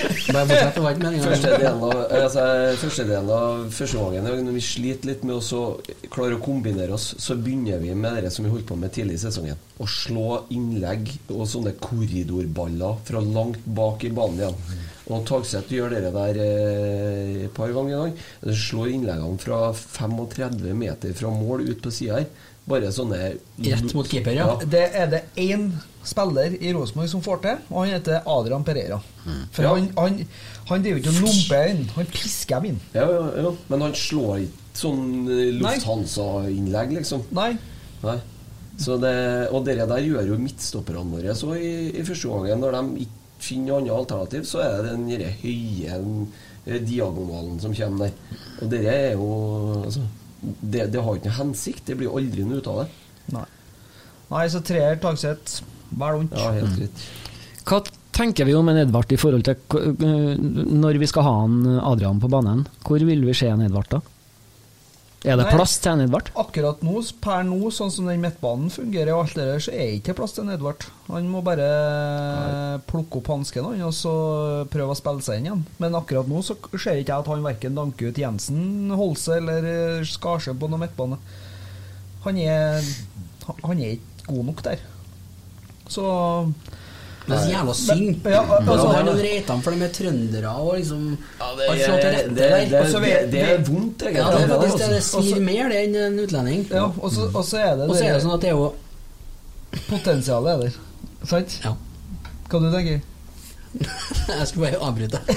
Første 0.03 1.51
delen 1.57 1.83
av, 1.83 1.93
altså, 2.11 2.43
første 2.81 3.05
delen 3.07 3.29
av 3.33 3.67
første 3.73 3.97
gangen, 3.97 4.27
når 4.45 4.55
vi 4.57 4.63
sliter 4.63 5.09
litt 5.11 5.23
med 5.27 5.37
å 5.37 5.41
så 5.43 5.61
klare 6.13 6.37
å 6.37 6.41
kombinere 6.43 6.95
oss, 6.95 7.13
så 7.21 7.35
begynner 7.39 7.79
vi 7.81 7.93
med 7.95 8.23
det 8.25 8.31
som 8.35 8.45
vi 8.45 8.51
holdt 8.51 8.67
på 8.69 8.77
med 8.79 8.91
tidlig 8.95 9.15
i 9.19 9.23
sesongen. 9.25 9.59
Å 9.79 9.87
slå 9.89 10.41
innlegg 10.53 11.09
og 11.31 11.45
sånne 11.49 11.75
korridorballer 11.81 12.99
fra 13.07 13.23
langt 13.23 13.63
bak 13.65 14.03
i 14.03 14.11
banen 14.15 14.43
igjen. 14.43 14.55
Og 15.11 15.25
Tagseth 15.27 15.67
gjør 15.73 15.91
dere 15.97 16.11
der 16.15 16.37
eh, 16.39 17.43
et 17.47 17.53
par 17.55 17.71
ganger 17.75 17.91
i 17.91 18.01
dag. 18.13 18.55
Slår 18.55 18.93
innleggene 18.93 19.39
fra 19.41 19.57
35 19.75 20.69
meter 20.79 21.15
fra 21.17 21.31
mål 21.35 21.65
ut 21.67 21.81
på 21.83 21.91
sida 21.91 22.21
her. 22.21 22.29
Bare 22.63 22.93
sånne 22.95 23.17
Rett 23.59 23.89
mot 23.97 24.07
keeper, 24.07 24.31
ja. 24.37 24.45
Det 24.63 24.85
er 24.95 25.09
det 25.11 25.23
én 25.43 25.65
spiller 26.07 26.53
i 26.55 26.71
Rosenborg 26.75 27.09
som 27.11 27.23
får 27.23 27.41
til, 27.43 27.57
og 27.71 27.81
han 27.81 27.91
heter 27.97 28.21
Adrian 28.31 28.63
Pereira. 28.63 29.01
For 29.51 29.63
Ja. 29.67 29.73
han, 29.75 29.89
han, 29.97 30.21
han 30.69 30.83
driver 30.85 31.01
ikke 31.01 31.11
og 31.11 31.19
lomper 31.25 31.67
inn, 31.73 31.83
han 31.97 32.07
pisker 32.11 32.61
dem 32.63 32.69
inn. 32.71 32.79
Ja, 32.95 33.03
ja, 33.11 33.25
ja. 33.43 33.51
Men 33.71 33.83
han 33.89 33.95
slår 33.99 34.45
ikke 34.45 34.79
sånn 34.79 35.03
eh, 35.27 35.51
Lufthansa-innlegg, 35.59 36.95
liksom. 37.01 37.25
Nei. 37.35 37.51
Nei. 38.03 38.17
Så 38.79 38.95
det, 38.97 39.13
og 39.53 39.67
dere 39.67 39.85
der 39.87 40.01
gjør 40.07 40.31
jo 40.31 40.39
midtstopperne 40.41 41.03
våre 41.11 41.35
så 41.37 41.51
i, 41.59 41.91
i 41.93 42.03
første 42.07 42.31
gangen. 42.31 42.63
Når 42.63 42.79
de 42.79 43.03
ikke 43.05 43.19
finner 43.43 43.73
noe 43.73 43.79
annet 43.81 43.95
alternativ, 43.97 44.45
så 44.49 44.61
er 44.63 44.77
det 44.83 44.93
den 44.93 45.07
derre 45.11 45.31
høye 45.41 45.97
eh, 45.99 46.79
diagonalen 46.83 47.59
som 47.63 47.75
kommer 47.77 48.07
der. 48.07 48.37
Og 48.61 48.69
det 48.71 48.83
er 48.91 49.09
jo 49.17 49.31
altså, 49.83 50.05
det, 50.43 50.87
det 50.93 51.03
har 51.03 51.19
ikke 51.19 51.31
noe 51.31 51.39
hensikt. 51.39 51.83
Det 51.89 51.97
blir 51.99 52.13
aldri 52.13 52.47
noe 52.47 52.61
ut 52.61 52.71
av 52.71 52.79
det. 52.83 52.87
Nei. 53.33 53.49
Nei, 54.33 54.45
så 54.49 54.63
treer 54.65 55.01
Tagseth. 55.01 55.61
Vel 55.93 56.21
vondt. 56.21 56.39
Ja, 56.39 56.53
helt 56.55 56.79
greit. 56.79 57.03
Hva 57.69 57.83
tenker 58.13 58.47
vi 58.47 58.55
om 58.57 58.69
en 58.69 58.79
Edvard 58.81 59.11
i 59.13 59.19
forhold 59.19 59.45
til 59.45 59.55
øh, 59.79 60.33
når 60.37 60.99
vi 61.01 61.09
skal 61.09 61.25
ha 61.27 61.35
en 61.45 61.59
Adrian 61.79 62.21
på 62.21 62.29
banen? 62.31 62.65
Hvor 62.85 63.03
vil 63.05 63.23
vi 63.27 63.35
se 63.37 63.49
en 63.51 63.63
Edvard 63.65 63.89
da? 63.93 64.01
Er 65.23 65.37
det 65.39 65.45
Nei. 65.47 65.53
plass 65.55 65.77
til 65.79 65.93
en 65.93 66.03
Edvard? 66.03 66.29
Akkurat 66.35 66.81
nå, 66.83 66.97
per 67.23 67.45
nå, 67.47 67.57
sånn 67.71 67.91
som 67.95 68.09
den 68.09 68.19
midtbanen 68.19 68.71
fungerer, 68.73 69.13
og 69.15 69.23
alt 69.23 69.37
det 69.39 69.45
der, 69.47 69.61
så 69.63 69.71
er 69.71 69.85
det 69.87 70.01
ikke 70.01 70.15
plass 70.17 70.35
til 70.35 70.43
en 70.43 70.51
Edvard. 70.57 70.83
Han 71.07 71.29
må 71.31 71.39
bare 71.45 71.67
plukke 72.89 73.21
opp 73.21 73.31
hansken 73.31 73.69
og 73.71 73.95
så 73.95 74.13
prøve 74.73 74.91
å 74.91 74.99
spille 74.99 75.23
seg 75.23 75.39
inn 75.39 75.47
igjen. 75.47 75.63
Men 75.79 75.95
akkurat 75.95 76.27
nå 76.27 76.43
så 76.43 76.57
ser 76.75 76.99
ikke 76.99 77.13
jeg 77.13 77.23
at 77.23 77.31
han 77.31 77.47
verken 77.47 77.79
danker 77.79 78.11
ut 78.11 78.19
Jensen, 78.19 78.91
Holse 78.99 79.39
eller 79.39 79.69
eh, 79.71 80.13
på 80.13 80.71
noen 80.71 80.83
midtbane. 80.83 81.19
Han 82.27 82.39
er 82.39 82.83
Han 83.63 83.79
er 83.79 83.95
ikke 83.95 84.27
god 84.27 84.45
nok 84.47 84.63
der. 84.63 84.83
Så 85.91 86.03
Det 87.23 87.31
er 87.35 87.39
så 87.39 87.49
jævla 87.53 87.73
synd. 87.79 88.15
Ja, 88.27 88.41
Altså, 88.43 88.71
altså, 88.73 88.87
han 88.97 89.07
og 89.13 89.17
Reitan, 89.23 89.59
for 89.63 89.69
de 89.71 89.77
er 89.85 89.91
trøndere 89.95 90.51
og 90.59 90.71
liksom 90.75 91.01
Ja, 91.13 91.17
det, 91.57 91.63
Alt 91.69 91.81
slår 91.85 91.97
til 91.97 92.07
er, 92.07 92.11
rette 92.17 92.29
det, 92.29 92.35
der. 92.35 92.41
det, 92.73 92.79
Og 92.81 92.85
så 92.91 92.97
det, 93.03 93.13
det 93.31 93.41
er 93.43 93.47
vondt, 93.69 93.97
egentlig. 94.01 94.19
Ja, 94.19 94.25
det 94.33 94.41
er 94.43 94.47
faktisk 94.53 94.77
det. 94.77 94.87
Det 94.89 94.95
altså. 94.99 95.17
svir 95.23 95.39
mer 95.47 95.65
det 95.71 95.77
enn 95.85 95.95
en 96.01 96.19
utlending. 96.25 96.61
ja, 96.71 96.83
og 96.89 97.09
så, 97.13 97.21
er 97.23 97.25
det 97.79 97.85
Og 97.87 97.91
så 97.95 98.01
er 98.03 98.07
det 98.11 98.15
det 98.19 98.25
sånn 98.27 98.35
at 98.35 98.41
det 98.43 98.49
er 98.51 98.57
jo 98.59 98.67
Potensialet 99.87 100.49
er 100.51 100.57
der. 100.67 100.73
Sant? 101.25 101.51
Ja. 101.63 101.71
Hva 102.51 102.57
du 102.61 102.69
tenker 102.75 102.99
Jeg 104.29 104.45
skulle 104.47 104.67
bare 104.67 104.77
avbryte. 104.85 105.19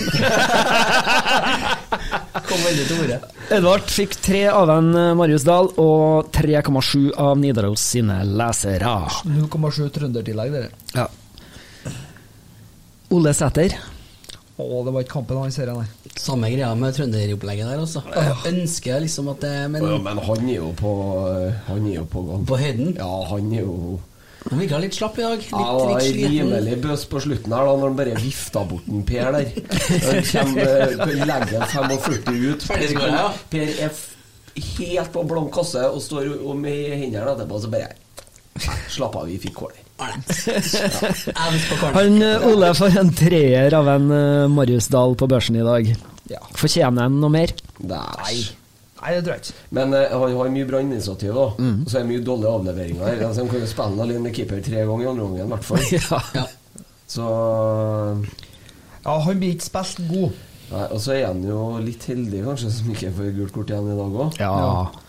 Kom 2.47 2.61
veldig 2.63 2.85
til 2.87 3.01
ordet. 3.05 3.19
Edvard 3.57 3.87
fikk 3.91 4.13
tre 4.23 4.43
av 4.53 4.71
en 4.75 4.91
eh, 4.99 5.15
Marius 5.19 5.45
Dahl 5.47 5.67
og 5.81 6.29
3,7 6.37 7.13
av 7.17 7.39
Nidaros 7.41 7.81
sine 7.95 8.17
lesere. 8.29 8.93
0,7 9.25 9.89
trøndertillegg, 9.95 10.53
dere. 10.53 10.69
Ja. 10.93 11.07
Ole 13.15 13.33
Sæter. 13.37 13.77
Å, 14.57 14.65
det 14.87 14.93
var 14.95 15.05
ikke 15.05 15.13
kampen 15.19 15.37
han 15.39 15.53
serien, 15.53 15.77
nei. 15.77 16.13
Samme 16.17 16.49
greia 16.49 16.71
med 16.81 16.95
trønderopplegget 16.97 17.69
der, 17.69 17.81
altså. 17.83 18.01
Jeg 18.09 18.55
ønsker 18.55 19.03
liksom 19.05 19.27
at 19.35 19.43
det 19.45 19.51
Men 19.75 19.85
Ja, 19.85 19.99
men 20.01 20.21
han 20.25 20.47
er 20.49 20.55
jo 20.57 20.71
på 20.79 20.93
Han 21.69 21.85
er 21.91 21.99
jo 21.99 22.05
på 22.09 22.23
gang. 22.25 22.47
på 22.49 22.57
høyden 22.63 22.95
Ja, 22.97 23.11
han 23.29 23.51
er 23.53 23.67
jo 23.67 23.75
Han 24.49 24.63
virka 24.63 24.81
litt 24.81 24.97
slapp 24.97 25.19
i 25.21 25.27
dag. 25.27 25.37
Litt, 25.45 25.51
ja, 25.53 25.61
var 25.77 25.93
litt 25.93 26.07
sliten. 26.09 26.33
rimelig 26.33 26.79
bøs 26.87 27.05
på 27.11 27.21
slutten 27.27 27.53
her, 27.53 27.69
da 27.69 27.77
når 27.77 27.89
han 27.91 27.99
bare 28.01 28.17
vifta 28.23 28.65
bort 28.71 28.89
en 28.89 29.05
Per 29.05 29.33
der. 29.37 29.49
Han 30.07 30.29
kommer, 30.31 31.25
legger 31.27 31.65
45 31.75 32.43
ut. 32.47 32.67
Per, 32.71 32.85
ja. 32.97 33.25
Per 33.51 33.73
er 33.87 34.01
helt 34.79 35.13
på 35.13 35.25
blank 35.29 35.51
kasse 35.53 35.83
og 35.91 35.99
står 36.01 36.31
og 36.39 36.55
med 36.63 36.95
hendene 36.95 37.35
etterpå, 37.35 37.59
så 37.61 37.73
bare 37.75 37.91
Slapp 38.97 39.17
av, 39.21 39.27
vi 39.29 39.37
fikk 39.43 39.55
kål. 39.61 39.73
Han 41.97 42.23
eh, 42.23 42.47
Ole 42.49 42.71
får 42.77 42.99
en 43.01 43.11
treer 43.17 43.75
av 43.77 43.89
en 43.93 44.11
eh, 44.13 44.45
Marius 44.53 44.89
Dahl 44.93 45.17
på 45.21 45.29
børsen 45.31 45.57
i 45.61 45.65
dag. 45.67 45.91
Ja. 46.31 46.41
Fortjener 46.57 47.07
han 47.07 47.19
noe 47.23 47.33
mer? 47.33 47.53
Nei. 47.79 48.39
Nei, 48.97 49.13
det 49.13 49.21
tror 49.27 49.35
jeg 49.37 49.43
ikke. 49.45 49.55
Men 49.77 49.93
uh, 49.95 50.01
han 50.17 50.33
har 50.41 50.49
mye 50.51 50.67
bra 50.67 50.81
initiativ, 50.83 51.35
da. 51.37 51.45
Og 51.61 51.91
så 51.91 51.99
er 51.99 52.07
det 52.07 52.11
mye 52.11 52.25
dårlige 52.27 52.53
avleveringer 52.59 53.05
her. 53.07 53.21
Altså, 53.29 53.45
han 53.45 53.51
kan 53.53 53.61
jo 53.63 53.69
spille 53.71 54.03
alene 54.07 54.23
med 54.25 54.35
keeper 54.35 54.63
tre 54.65 54.83
ganger 54.89 55.05
i 55.05 55.11
andre 55.13 55.27
omgang, 55.29 55.47
i 55.47 55.53
hvert 55.53 55.69
fall. 55.69 55.85
Ja. 55.97 56.21
Ja. 56.35 56.47
Så 57.07 57.25
Ja, 59.07 59.13
han 59.23 59.39
blir 59.39 59.53
ikke 59.55 59.69
spilt 59.69 60.01
god. 60.11 60.41
Nei, 60.73 60.87
Og 60.91 60.99
så 61.05 61.13
er 61.15 61.29
han 61.29 61.45
jo 61.47 61.61
litt 61.85 62.03
heldig, 62.11 62.41
kanskje, 62.49 62.73
som 62.75 62.89
ikke 62.91 63.13
får 63.15 63.35
gult 63.37 63.53
kort 63.55 63.71
igjen 63.71 63.93
i 63.93 63.99
dag 64.01 64.17
òg. 64.25 64.41
ja. 64.43 65.05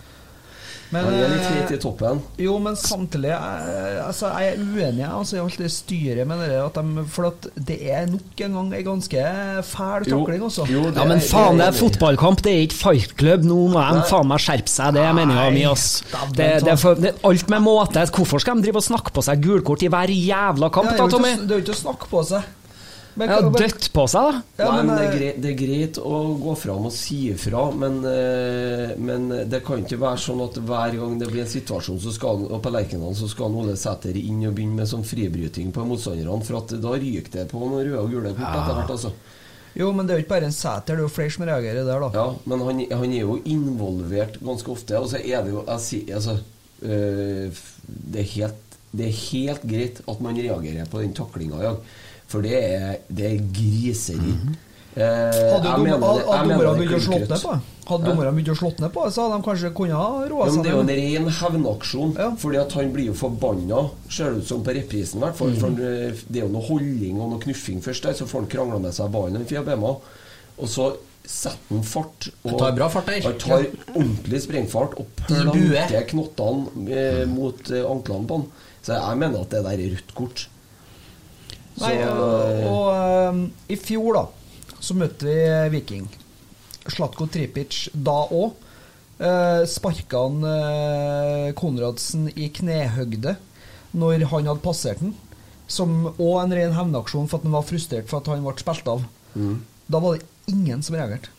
Men, 0.94 1.04
Han 1.04 1.16
er 1.20 1.32
litt 1.34 1.48
hvit 1.52 1.72
i 1.76 1.78
toppen. 1.84 2.22
Jo, 2.40 2.54
men 2.64 2.78
samtidig 2.80 3.34
jeg, 3.34 3.96
altså, 4.06 4.30
Jeg 4.40 4.54
er 4.54 4.62
uenig 4.64 5.04
altså, 5.04 5.36
i 5.36 5.42
alt 5.44 5.58
det 5.60 5.72
styret 5.74 6.30
med 6.30 6.40
det. 6.46 6.60
At 6.64 6.78
de, 6.80 7.04
for 7.12 7.28
at 7.32 7.48
det 7.68 7.78
er 7.92 8.06
nok 8.08 8.44
en 8.46 8.56
gang 8.58 8.70
en 8.78 8.86
ganske 8.86 9.26
fæl 9.68 10.08
takling, 10.08 10.46
altså. 10.48 10.68
Ja, 10.72 11.08
men 11.10 11.24
faen, 11.24 11.60
det 11.60 11.68
er 11.68 11.76
fotballkamp, 11.76 12.44
det 12.46 12.54
er 12.54 12.66
ikke 12.70 12.80
fight 12.80 13.16
club. 13.20 13.44
Nå 13.48 13.60
må 13.74 13.84
de 13.84 14.06
faen 14.08 14.32
meg 14.32 14.44
skjerpe 14.46 14.72
seg, 14.72 14.96
det 14.96 15.04
er 15.04 15.18
meninga 15.18 15.50
mi, 15.56 15.66
ass. 15.68 15.88
Det, 16.38 16.52
det 16.64 16.76
er 16.78 16.80
for, 16.80 17.00
det, 17.04 17.18
alt 17.28 17.52
med 17.52 17.66
måte. 17.68 18.06
Hvorfor 18.18 18.44
skal 18.44 18.62
de 18.62 18.68
drive 18.70 18.80
og 18.80 18.88
snakke 18.88 19.12
på 19.16 19.26
seg 19.28 19.44
gulkort 19.44 19.84
i 19.84 19.92
hver 19.92 20.14
jævla 20.14 20.72
kamp, 20.74 20.94
Ja, 20.94 21.02
da, 21.04 21.10
Tommy? 21.12 21.34
det 21.44 21.52
er 21.52 21.60
jo 21.60 21.66
ikke 21.68 21.76
å 21.76 21.82
snakke 21.84 22.10
på 22.14 22.24
seg. 22.32 22.48
Men, 23.18 23.32
Ja, 23.32 23.38
dødt 23.42 23.88
på 23.94 24.04
seg, 24.12 24.28
da. 24.28 24.42
Ja, 24.62 24.68
Nei, 24.76 24.82
men, 24.86 24.92
det, 24.92 24.98
er 24.98 25.08
eh, 25.08 25.16
greit, 25.18 25.38
det 25.42 25.50
er 25.50 25.58
greit 25.58 25.98
å 25.98 26.18
gå 26.38 26.52
fram 26.62 26.86
og 26.86 26.94
si 26.94 27.18
ifra, 27.32 27.64
men, 27.74 27.98
eh, 28.06 28.94
men 29.02 29.26
det 29.50 29.64
kan 29.66 29.82
ikke 29.82 29.98
være 30.04 30.22
sånn 30.22 30.44
at 30.46 30.60
hver 30.62 30.98
gang 31.00 31.16
det 31.18 31.32
blir 31.32 31.42
en 31.42 31.50
situasjon 31.50 31.98
så 32.04 32.14
skal, 32.14 32.46
på 32.62 32.74
Lerkendal 32.74 33.18
så 33.18 33.30
skal 33.32 33.58
Ole 33.58 33.74
Sæter 33.80 34.20
inn 34.22 34.46
og 34.46 34.54
begynne 34.54 34.84
med 34.84 34.92
sånn 34.92 35.08
fribryting 35.08 35.74
på 35.74 35.88
motstanderne, 35.90 36.38
for 36.46 36.62
at 36.62 36.78
da 36.84 36.94
ryker 36.94 37.34
det 37.40 37.48
på 37.50 37.64
noen 37.64 37.88
røde 37.88 38.04
og 38.04 38.14
gule 38.14 38.36
kort 38.38 38.54
etter 38.54 38.78
hvert, 38.78 38.96
altså. 39.00 39.14
Jo, 39.78 39.92
men 39.94 40.08
det 40.08 40.14
er 40.14 40.20
jo 40.20 40.26
ikke 40.26 40.36
bare 40.36 40.50
en 40.52 40.56
Sæter, 40.56 40.94
det 40.94 41.02
er 41.02 41.06
jo 41.08 41.14
flere 41.14 41.34
som 41.34 41.46
reagerer 41.50 41.90
der, 41.90 42.06
da. 42.06 42.12
Ja, 42.14 42.28
men 42.50 42.66
han, 42.70 42.86
han 43.02 43.12
er 43.14 43.26
jo 43.26 43.40
involvert 43.50 44.38
ganske 44.46 44.74
ofte, 44.74 45.02
og 45.02 45.10
så 45.10 45.22
er 45.22 45.42
det 45.46 45.54
jo 45.54 45.66
jeg 45.66 45.86
sier, 45.86 46.16
altså, 46.18 46.38
øh, 46.86 47.62
det, 48.14 48.22
er 48.22 48.34
helt, 48.36 48.78
det 48.94 49.10
er 49.10 49.22
helt 49.26 49.66
greit 49.74 50.02
at 50.06 50.22
man 50.22 50.38
reagerer 50.38 50.90
på 50.90 51.02
den 51.02 51.18
taklinga 51.18 51.62
i 51.62 51.68
dag, 51.72 51.98
for 52.28 52.42
det 52.46 52.64
er, 52.64 52.98
det 53.10 53.26
er 53.34 53.44
griseri. 53.56 54.34
Mm 54.38 54.56
mener 54.98 55.98
det- 55.98 56.26
hadde, 56.26 56.50
dommerne 56.50 56.70
er 56.70 56.80
begynt 56.80 56.96
å 56.96 57.06
slå 57.06 57.20
ned 57.20 57.42
på 57.42 57.60
Hadde 57.88 58.04
dommerne 58.04 58.32
begynt 58.36 58.50
å 58.50 58.56
slå 58.58 58.72
ned 58.80 58.94
på 58.94 59.12
så 59.12 59.22
hadde 59.22 59.38
de 59.38 59.46
kanskje 59.48 59.74
kunnet 59.76 60.30
roa 60.32 60.50
seg 60.50 60.64
det 60.64 60.72
er 60.72 60.76
jo 60.76 60.80
en 60.80 60.86
ned. 60.86 60.98
ren 60.98 61.30
hevnaksjon. 61.30 62.16
Ja. 62.18 62.30
Fordi 62.36 62.58
at 62.58 62.72
han 62.74 62.94
blir 62.94 63.06
jo 63.06 63.14
forbanna, 63.14 63.90
ser 64.10 64.32
det 64.32 64.42
ut 64.42 64.48
som 64.48 64.64
på 64.64 64.74
reprisen. 64.76 65.18
i 65.18 65.24
hvert 65.24 65.36
fall, 65.36 65.54
For 65.56 65.68
eh, 65.70 66.12
det 66.30 66.42
er 66.42 66.48
jo 66.48 66.50
noe 66.50 66.68
holdning 66.68 67.22
og 67.22 67.30
noe 67.32 67.40
knuffing 67.40 67.82
først 67.82 68.04
der, 68.04 68.14
så 68.14 68.26
får 68.26 68.40
han 68.42 68.48
krangla 68.48 68.80
med 68.80 68.94
seg 68.94 69.12
ballen. 69.12 69.46
Og 70.58 70.68
så 70.68 70.98
setter 71.26 71.58
han 71.70 71.84
fart. 71.84 72.30
Og 72.44 72.52
Han 72.52 72.60
tar 72.60 72.72
bra 72.76 72.90
fart 72.90 73.06
der. 73.06 73.22
Han 73.22 73.38
tar 73.38 73.66
ordentlig 73.96 74.42
sprengfart 74.42 74.98
og 74.98 75.06
planter 75.16 76.04
knottene 76.08 76.92
eh, 76.92 77.26
mot 77.26 77.72
eh, 77.72 77.86
anklene 77.86 78.28
på 78.28 78.38
han. 78.42 78.48
Så 78.82 78.94
jeg 78.94 79.18
mener 79.18 79.42
at 79.42 79.50
det 79.50 79.64
der 79.64 79.72
er 79.72 79.92
rødt 79.96 80.16
kort. 80.16 80.48
Nei, 81.82 81.94
Så, 82.00 82.14
og, 82.14 82.64
og 82.72 82.88
eh, 82.94 83.42
i 83.74 83.78
fjor, 83.80 84.18
da, 84.18 84.78
så 84.80 84.96
møtte 84.98 85.28
vi 85.28 85.36
Viking. 85.78 86.08
Slatko 86.88 87.28
Tripic 87.32 87.88
da 87.94 88.24
òg. 88.32 88.64
Uh, 89.18 89.64
Sparka 89.66 90.20
han 90.28 90.44
uh, 90.46 91.48
Konradsen 91.58 92.28
i 92.38 92.52
knehøgde 92.54 93.32
når 93.98 94.28
han 94.30 94.46
hadde 94.52 94.62
passert 94.62 95.02
den. 95.02 95.16
Som 95.68 96.12
òg 96.14 96.36
en 96.44 96.54
ren 96.54 96.76
hevnaksjon 96.78 97.26
for 97.28 97.40
at 97.40 97.48
han 97.48 97.56
var 97.58 97.66
frustrert 97.68 98.08
for 98.10 98.22
at 98.22 98.30
han 98.32 98.46
ble 98.46 98.54
spilt 98.62 98.92
av. 98.94 99.04
Da 99.88 100.02
var 100.04 100.16
det 100.16 100.54
ingen 100.54 100.86
som 100.86 100.96
reagerte. 100.96 101.34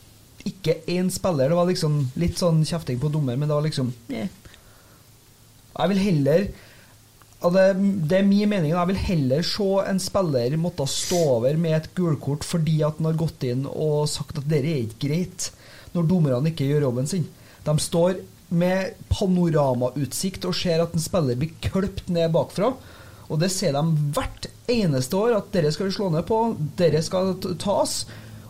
Ikke 0.47 0.77
én 0.91 1.09
spiller. 1.11 1.49
Det 1.49 1.57
var 1.57 1.69
liksom 1.71 1.97
litt 2.19 2.39
sånn 2.39 2.61
kjefting 2.67 2.99
på 3.01 3.11
dommer, 3.11 3.39
men 3.39 3.49
det 3.49 3.57
var 3.57 3.65
liksom 3.65 3.93
yeah. 4.11 4.29
Jeg 5.79 5.91
vil 5.93 6.01
heller 6.03 6.45
ja, 7.39 7.49
det, 7.55 7.65
det 8.11 8.17
er 8.19 8.27
min 8.27 8.49
mening. 8.51 8.73
Jeg 8.73 8.89
vil 8.91 9.01
heller 9.07 9.45
se 9.47 9.69
en 9.87 10.01
spiller 10.03 10.57
måtte 10.59 10.87
stå 10.91 11.19
over 11.37 11.59
med 11.61 11.77
et 11.77 11.91
gulkort 11.95 12.43
fordi 12.47 12.81
at 12.83 12.99
han 12.99 13.11
har 13.11 13.21
gått 13.21 13.45
inn 13.47 13.63
og 13.69 14.09
sagt 14.11 14.41
at 14.41 14.49
det 14.49 14.59
er 14.59 14.83
ikke 14.83 15.07
greit, 15.07 15.49
når 15.95 16.09
dommerne 16.09 16.51
ikke 16.51 16.67
gjør 16.67 16.89
jobben 16.89 17.09
sin. 17.09 17.29
De 17.65 17.75
står 17.79 18.19
med 18.49 18.95
panoramautsikt 19.13 20.47
og 20.49 20.57
ser 20.57 20.81
at 20.83 20.95
en 20.95 21.03
spiller 21.03 21.37
blir 21.39 21.55
kløpt 21.63 22.09
ned 22.11 22.31
bakfra. 22.33 22.73
Og 23.29 23.37
det 23.41 23.51
ser 23.53 23.75
de 23.77 23.83
hvert 24.15 24.47
eneste 24.69 25.17
år, 25.17 25.35
at 25.37 25.51
dere 25.53 25.71
skal 25.73 25.89
vi 25.89 25.95
slå 25.95 26.09
ned 26.13 26.25
på, 26.25 26.39
dere 26.79 27.01
skal 27.05 27.35
tas. 27.61 28.01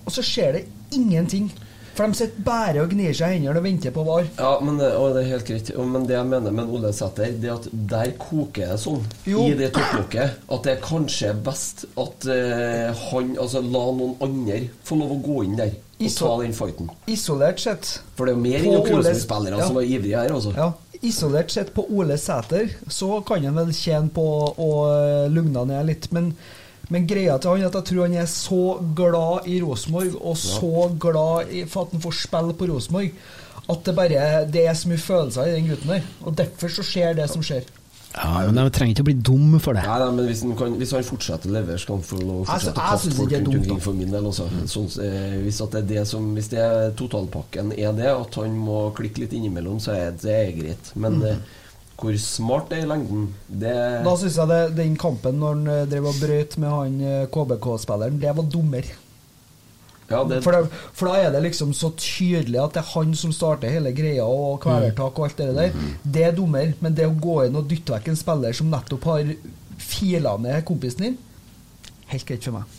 Og 0.06 0.14
så 0.16 0.24
skjer 0.24 0.56
det 0.56 0.68
ingenting. 0.96 1.50
For 1.98 2.08
de 2.08 2.16
sitter 2.20 2.44
bare 2.46 2.84
og 2.84 2.92
gnir 2.94 3.14
seg 3.18 3.34
i 3.34 3.38
hendene 3.40 3.58
og 3.60 3.64
venter 3.66 3.92
på 3.96 4.04
VAR. 4.08 4.28
Ja, 4.38 4.52
men, 4.64 4.78
det- 4.80 4.94
og 4.96 5.14
det 5.16 5.24
er 5.26 5.30
helt 5.34 5.46
greit. 5.50 5.72
Men 5.96 6.06
det 6.08 6.16
jeg 6.16 6.26
mener 6.32 6.52
med 6.56 6.70
Ole 6.70 6.94
Sæter, 6.96 7.32
det 7.42 7.50
er 7.50 7.56
at 7.58 7.68
der 7.74 8.12
koker 8.22 8.72
det 8.74 8.80
sånn 8.80 9.04
Jo. 9.28 9.44
i 9.50 9.54
det 9.60 9.72
topplokket 9.76 10.38
at 10.50 10.64
det 10.64 10.74
er 10.78 10.82
kanskje 10.86 11.34
best 11.44 11.86
at 11.98 12.26
eh, 12.32 12.94
han 13.12 13.36
Altså 13.40 13.62
la 13.64 13.86
noen 13.96 14.16
andre 14.22 14.62
få 14.84 14.96
lov 15.00 15.12
å 15.18 15.22
gå 15.24 15.44
inn 15.46 15.56
der 15.60 15.74
og 16.00 16.06
Iso- 16.08 16.28
ta 16.30 16.42
den 16.44 16.54
fighten. 16.56 16.90
Isolert 17.12 17.60
sett 17.60 18.00
For 18.16 18.26
det 18.26 18.32
er 18.34 18.38
jo 18.38 18.42
mer 18.46 18.60
enn 18.60 18.78
Rosenborg-spillere 18.80 19.58
ja. 19.60 19.68
som 19.68 19.78
er 19.82 19.90
ivrige 19.90 20.16
her, 20.22 20.32
altså. 20.32 20.54
Ja, 20.56 20.72
Isolert 21.02 21.52
sett 21.52 21.74
på 21.76 21.84
Ole 21.92 22.16
Sæter 22.18 22.70
så 22.92 23.20
kan 23.28 23.44
han 23.44 23.56
vel 23.56 23.74
tjene 23.76 24.10
på 24.16 24.24
å 24.56 24.70
eh, 24.94 25.28
lugne 25.32 25.66
ned 25.68 25.86
litt. 25.88 26.08
Men, 26.16 26.34
men 26.90 27.08
greia 27.10 27.38
til 27.38 27.54
han 27.54 27.64
er 27.64 27.70
at 27.70 27.78
jeg 27.80 27.88
tror 27.92 28.06
han 28.08 28.16
er 28.18 28.30
så 28.32 28.62
glad 28.98 29.50
i 29.50 29.60
Rosenborg, 29.62 30.16
og 30.22 30.38
så 30.42 30.88
glad 31.00 31.52
i, 31.54 31.66
for 31.70 31.86
at 31.86 31.94
han 31.94 32.06
får 32.06 32.16
spille 32.24 32.56
på 32.58 32.70
Rosenborg, 32.72 33.12
at 33.70 33.84
det 33.86 33.96
bare 33.98 34.30
det 34.50 34.64
er 34.66 34.78
så 34.78 34.90
mye 34.90 35.02
følelser 35.02 35.50
i 35.50 35.58
den 35.60 35.70
gutten 35.70 35.94
der. 35.94 36.08
Og 36.26 36.38
derfor 36.38 36.74
så 36.74 36.86
skjer 36.86 37.14
det 37.20 37.30
som 37.30 37.46
skjer. 37.46 37.68
Ja, 38.16 38.42
men 38.46 38.58
De 38.58 38.72
trenger 38.74 38.96
ikke 38.96 39.04
å 39.04 39.08
bli 39.12 39.18
dum 39.22 39.60
for 39.62 39.78
det. 39.78 39.84
Nei, 39.86 39.98
nei, 40.02 40.10
men 40.18 40.26
hvis 40.32 40.42
han, 40.42 40.56
kan, 40.58 40.74
hvis 40.82 40.94
han 40.98 41.06
fortsetter 41.06 41.52
å 41.52 41.54
levere, 41.54 41.78
skal 41.78 42.00
han 42.00 42.08
få 42.08 42.18
lov 42.24 42.40
å 42.42 42.48
fortsette 42.50 42.74
å 42.74 42.88
kaste 42.88 43.12
folk 43.20 43.36
rundt 43.36 43.52
omkring 43.54 43.82
for 43.86 44.00
min 44.00 44.16
del. 44.16 44.30
Også. 44.32 44.48
Sånn, 44.72 44.90
eh, 45.06 45.36
hvis, 45.46 45.62
at 45.62 45.76
det 45.76 45.84
er 45.84 45.90
det 45.92 46.06
som, 46.10 46.26
hvis 46.34 46.50
det 46.50 46.64
er 46.64 46.96
totalpakken 46.98 47.76
er 47.78 47.94
det, 48.00 48.10
at 48.10 48.40
han 48.42 48.58
må 48.58 48.82
klikke 48.98 49.28
litt 49.28 49.36
innimellom, 49.38 49.78
så 49.84 49.94
er 49.94 50.18
det 50.18 50.34
er 50.40 50.52
greit. 50.58 50.92
Men 50.98 51.22
eh, 51.22 51.38
hvor 52.00 52.16
smart 52.24 52.70
det 52.72 52.80
er 52.80 52.86
i 52.86 52.90
lengden, 52.90 53.28
det 53.48 53.76
Da 54.06 54.16
syns 54.18 54.38
jeg 54.40 54.50
det, 54.52 54.60
den 54.78 54.96
kampen 55.00 55.40
når 55.42 55.56
han 55.58 55.70
eh, 55.74 55.86
drev 55.92 56.10
og 56.12 56.18
brøt 56.22 56.58
med 56.62 56.72
han 56.72 56.98
eh, 57.04 57.28
KBK-spilleren, 57.34 58.20
det 58.22 58.34
var 58.38 58.50
dummer. 58.56 58.90
Ja, 60.10 60.24
det, 60.26 60.40
For, 60.42 60.56
det, 60.56 60.72
for 60.98 61.12
da 61.12 61.20
er 61.22 61.34
det 61.36 61.44
liksom 61.46 61.74
så 61.78 61.92
tydelig 62.00 62.58
at 62.64 62.74
det 62.74 62.82
er 62.82 62.92
han 62.96 63.12
som 63.20 63.34
starter 63.36 63.70
hele 63.70 63.92
greia, 63.94 64.26
og 64.26 64.58
kvelertak 64.64 65.20
og 65.20 65.28
alt 65.28 65.38
det 65.38 65.52
der. 65.54 65.76
Det 66.02 66.24
er 66.26 66.36
dummer, 66.38 66.72
men 66.82 66.96
det 66.98 67.06
å 67.06 67.14
gå 67.14 67.44
inn 67.46 67.60
og 67.60 67.70
dytte 67.70 67.94
vekk 67.94 68.10
en 68.10 68.18
spiller 68.24 68.58
som 68.58 68.72
nettopp 68.74 69.06
har 69.12 69.36
fila 69.80 70.34
ned 70.42 70.64
kompisen 70.66 71.06
din, 71.06 71.20
helt 72.10 72.26
greit 72.26 72.48
for 72.48 72.58
meg. 72.58 72.79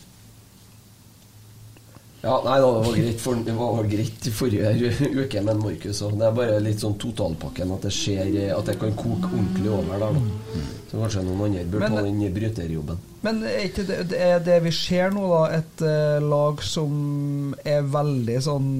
Ja, 2.21 2.35
nei, 2.45 2.59
da, 2.61 2.68
det 2.68 2.81
var 2.85 2.97
greit 2.99 3.21
for, 3.23 3.39
det 3.47 3.53
var 3.57 3.87
greit 3.89 4.27
i 4.29 4.33
forrige 4.35 4.91
uke 5.23 5.41
med 5.47 5.62
Markus 5.62 6.03
òg. 6.05 6.18
Det 6.21 6.27
er 6.27 6.35
bare 6.37 6.59
litt 6.61 6.83
sånn 6.83 6.99
totalpakken 7.01 7.73
at 7.73 7.87
det 7.87 7.93
skjer 7.97 8.35
At 8.53 8.68
det 8.68 8.75
kan 8.81 8.93
koke 8.99 9.31
ordentlig 9.31 9.71
over 9.73 10.03
der, 10.05 10.18
da. 10.18 10.64
Så 10.91 10.99
kanskje 11.01 11.23
noen 11.25 11.47
andre 11.47 11.64
bør 11.71 11.85
Men- 11.87 11.97
ta 11.97 12.03
den 12.05 12.35
bryterjobben. 12.35 12.99
Men 13.23 13.43
er 13.45 13.64
ikke 13.68 13.87
det, 13.89 13.99
det 14.12 14.21
er 14.21 14.39
det 14.45 14.62
vi 14.64 14.73
ser 14.73 15.11
nå, 15.16 15.25
da, 15.33 15.43
et 15.61 15.85
uh, 15.85 16.21
lag 16.25 16.61
som 16.64 17.55
er 17.64 17.89
veldig 17.89 18.37
sånn 18.45 18.71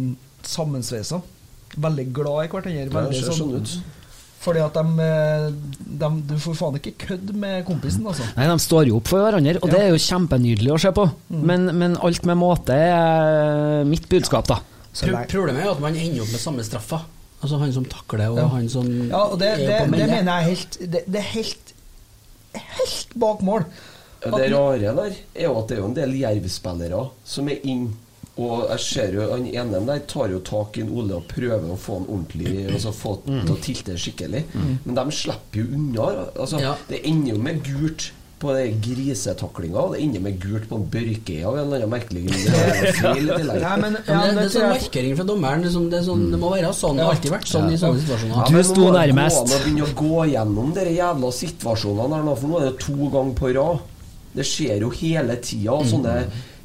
sammensveisa? 0.43 1.23
Veldig 1.81 2.07
glad 2.13 2.45
i 2.45 2.53
hverandre? 2.53 2.89
Ja, 2.93 3.07
det 3.09 3.21
ser 3.23 3.33
sånn 3.33 3.41
sånn 3.41 3.57
ut. 3.61 4.00
Fordi 4.41 4.61
at 4.65 4.73
de, 4.73 5.05
eh, 5.05 5.47
de 6.01 6.09
Du 6.31 6.35
får 6.41 6.55
faen 6.57 6.79
ikke 6.79 6.95
kødd 7.07 7.33
med 7.37 7.65
kompisen, 7.69 8.07
altså. 8.09 8.25
Nei, 8.39 8.47
De 8.49 8.59
står 8.65 8.89
jo 8.89 8.97
opp 8.97 9.11
for 9.13 9.21
hverandre, 9.21 9.59
og 9.61 9.69
det 9.69 9.81
er 9.85 9.91
jo 9.93 10.01
kjempenydelig 10.01 10.73
å 10.73 10.81
se 10.81 10.93
på. 10.97 11.05
Mm. 11.29 11.43
Men, 11.51 11.67
men 11.77 11.97
alt 12.01 12.25
med 12.25 12.41
måte 12.41 12.73
er 12.73 13.85
mitt 13.89 14.09
budskap, 14.09 14.49
da. 14.49 14.61
Pro 14.91 15.21
problemet 15.29 15.61
er 15.63 15.69
jo 15.69 15.75
at 15.77 15.83
man 15.85 15.95
ender 15.97 16.25
opp 16.25 16.33
med 16.33 16.41
samme 16.43 16.65
straffa. 16.67 17.03
Altså 17.41 17.61
han 17.61 17.73
som 17.73 17.85
takler, 17.89 18.27
og 18.33 18.41
Ja. 18.41 18.49
han 18.53 18.69
som 18.69 18.89
Ja, 19.09 19.23
og 19.33 19.39
det, 19.41 19.49
er 19.49 19.57
det, 19.57 19.77
på 19.89 19.97
det 19.97 20.09
mener 20.11 20.41
jeg 20.41 20.49
helt 20.51 20.77
Det, 20.81 21.05
det 21.07 21.21
er 21.23 21.29
helt 21.31 21.71
Helt 22.53 23.15
bak 23.15 23.41
mål. 23.47 23.65
Det 24.21 24.51
rare 24.53 24.79
der 24.97 25.15
er 25.35 25.45
jo 25.47 25.55
at 25.61 25.69
det 25.69 25.77
er 25.77 25.81
jo 25.81 25.87
en 25.87 25.95
del 25.97 26.13
jervspillere 26.19 27.05
som 27.25 27.49
er 27.49 27.63
inn 27.65 27.87
Og 28.41 28.71
jeg 28.71 28.85
ser 28.87 29.17
jo 29.19 29.27
han 29.33 29.49
ene 29.51 29.83
der 29.89 30.05
tar 30.09 30.33
jo 30.33 30.39
tak 30.47 30.79
i 30.79 30.85
en 30.85 30.93
Ole 30.97 31.19
og 31.19 31.27
prøver 31.29 31.75
å 31.75 31.77
få 31.81 31.99
han 31.99 32.07
ordentlig 32.09 32.65
Altså 32.71 32.95
få 32.97 33.19
mm. 33.27 33.43
til 33.43 33.53
å 33.53 33.59
tilte 33.67 33.99
skikkelig. 34.01 34.45
Men 34.87 34.97
de 34.97 35.05
slipper 35.13 35.61
jo 35.63 35.69
unna. 35.77 36.09
Altså, 36.35 36.63
Ja. 36.63 36.77
Det 36.89 37.03
ender 37.09 37.35
jo 37.35 37.43
med 37.43 37.63
gult 37.67 38.11
på 38.41 38.55
den 38.57 38.79
grisetaklinga, 38.81 39.77
og 39.83 39.95
det 39.95 40.01
ender 40.01 40.23
med 40.25 40.39
gult 40.41 40.65
på 40.71 40.79
en 40.79 40.87
Børke 40.89 41.35
av 41.45 41.59
en 41.59 41.67
eller 41.67 41.83
annen 41.83 41.93
merkelig 41.93 42.23
grunn. 42.25 42.45
Det 42.47 43.35
er 43.45 43.59
Ja, 43.61 43.75
ja, 43.77 44.31
er 44.33 44.49
sånn 44.55 44.71
markering 44.73 45.17
fra 45.19 45.27
dommeren. 45.29 45.65
Liksom, 45.67 45.91
det, 45.93 45.99
er 46.01 46.07
sånn, 46.07 46.23
det 46.33 46.41
må 46.41 46.53
være 46.55 46.71
sånn. 46.77 46.97
Det 46.97 47.05
har 47.05 47.19
alltid 47.19 47.35
vært 47.35 47.51
sånn 47.51 47.69
i 47.69 47.77
sånne 47.81 48.01
situasjoner. 48.01 48.39
Ja, 48.39 48.47
Du 48.49 48.57
men 48.57 48.65
sto 48.71 48.81
nå 48.81 48.87
må 48.87 48.95
nærmest. 48.97 49.37
gå 49.37 49.45
an 49.45 49.53
å 49.53 49.61
begynne 49.67 49.85
å 49.85 49.97
gå 50.01 50.25
gjennom 50.33 50.73
de 50.79 50.87
jævla 50.97 51.33
situasjonene 51.41 52.17
her 52.17 52.29
nå, 52.31 52.37
for 52.41 52.53
nå 52.55 52.63
er 52.63 52.71
det 52.71 52.77
to 52.87 53.11
ganger 53.13 53.37
på 53.43 53.53
rad. 53.59 53.85
Det 54.41 54.47
skjer 54.47 54.87
jo 54.87 54.95
hele 55.03 55.37
tida. 55.45 55.77
Sånne 55.85 55.91
Sånne 55.93 56.17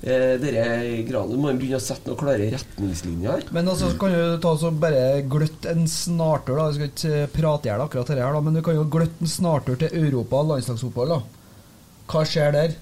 eh, 0.05 0.37
dere 0.41 1.03
grader, 1.07 1.33
Du 1.35 1.37
må 1.41 1.51
jo 1.51 1.57
begynne 1.59 1.79
å 1.81 1.83
sette 1.83 2.07
noen 2.11 2.19
klare 2.21 2.49
retningslinjer. 2.53 3.45
Men 3.55 3.67
altså 3.71 3.91
kan 3.99 4.13
du 4.13 4.37
ta 4.43 4.55
så 4.61 4.71
bare 4.71 5.21
gløtt 5.31 5.65
en 5.71 5.85
snartur, 5.89 6.57
da. 6.59 6.69
Vi 6.69 6.79
skal 6.79 6.91
ikke 6.93 7.31
prate 7.35 7.67
i 7.69 7.71
hjel 7.73 7.81
akkurat 7.85 8.07
dette 8.11 8.21
her, 8.21 8.33
da, 8.37 8.41
men 8.45 8.53
du 8.57 8.61
kan 8.65 8.75
jo 8.77 8.85
gløtte 8.85 9.21
en 9.25 9.31
snartur 9.31 9.79
til 9.81 9.89
Europa 10.05 10.43
landslagsopphold, 10.53 11.15
da. 11.15 11.21
Hva 12.11 12.25
skjer 12.29 12.51
der? 12.53 12.75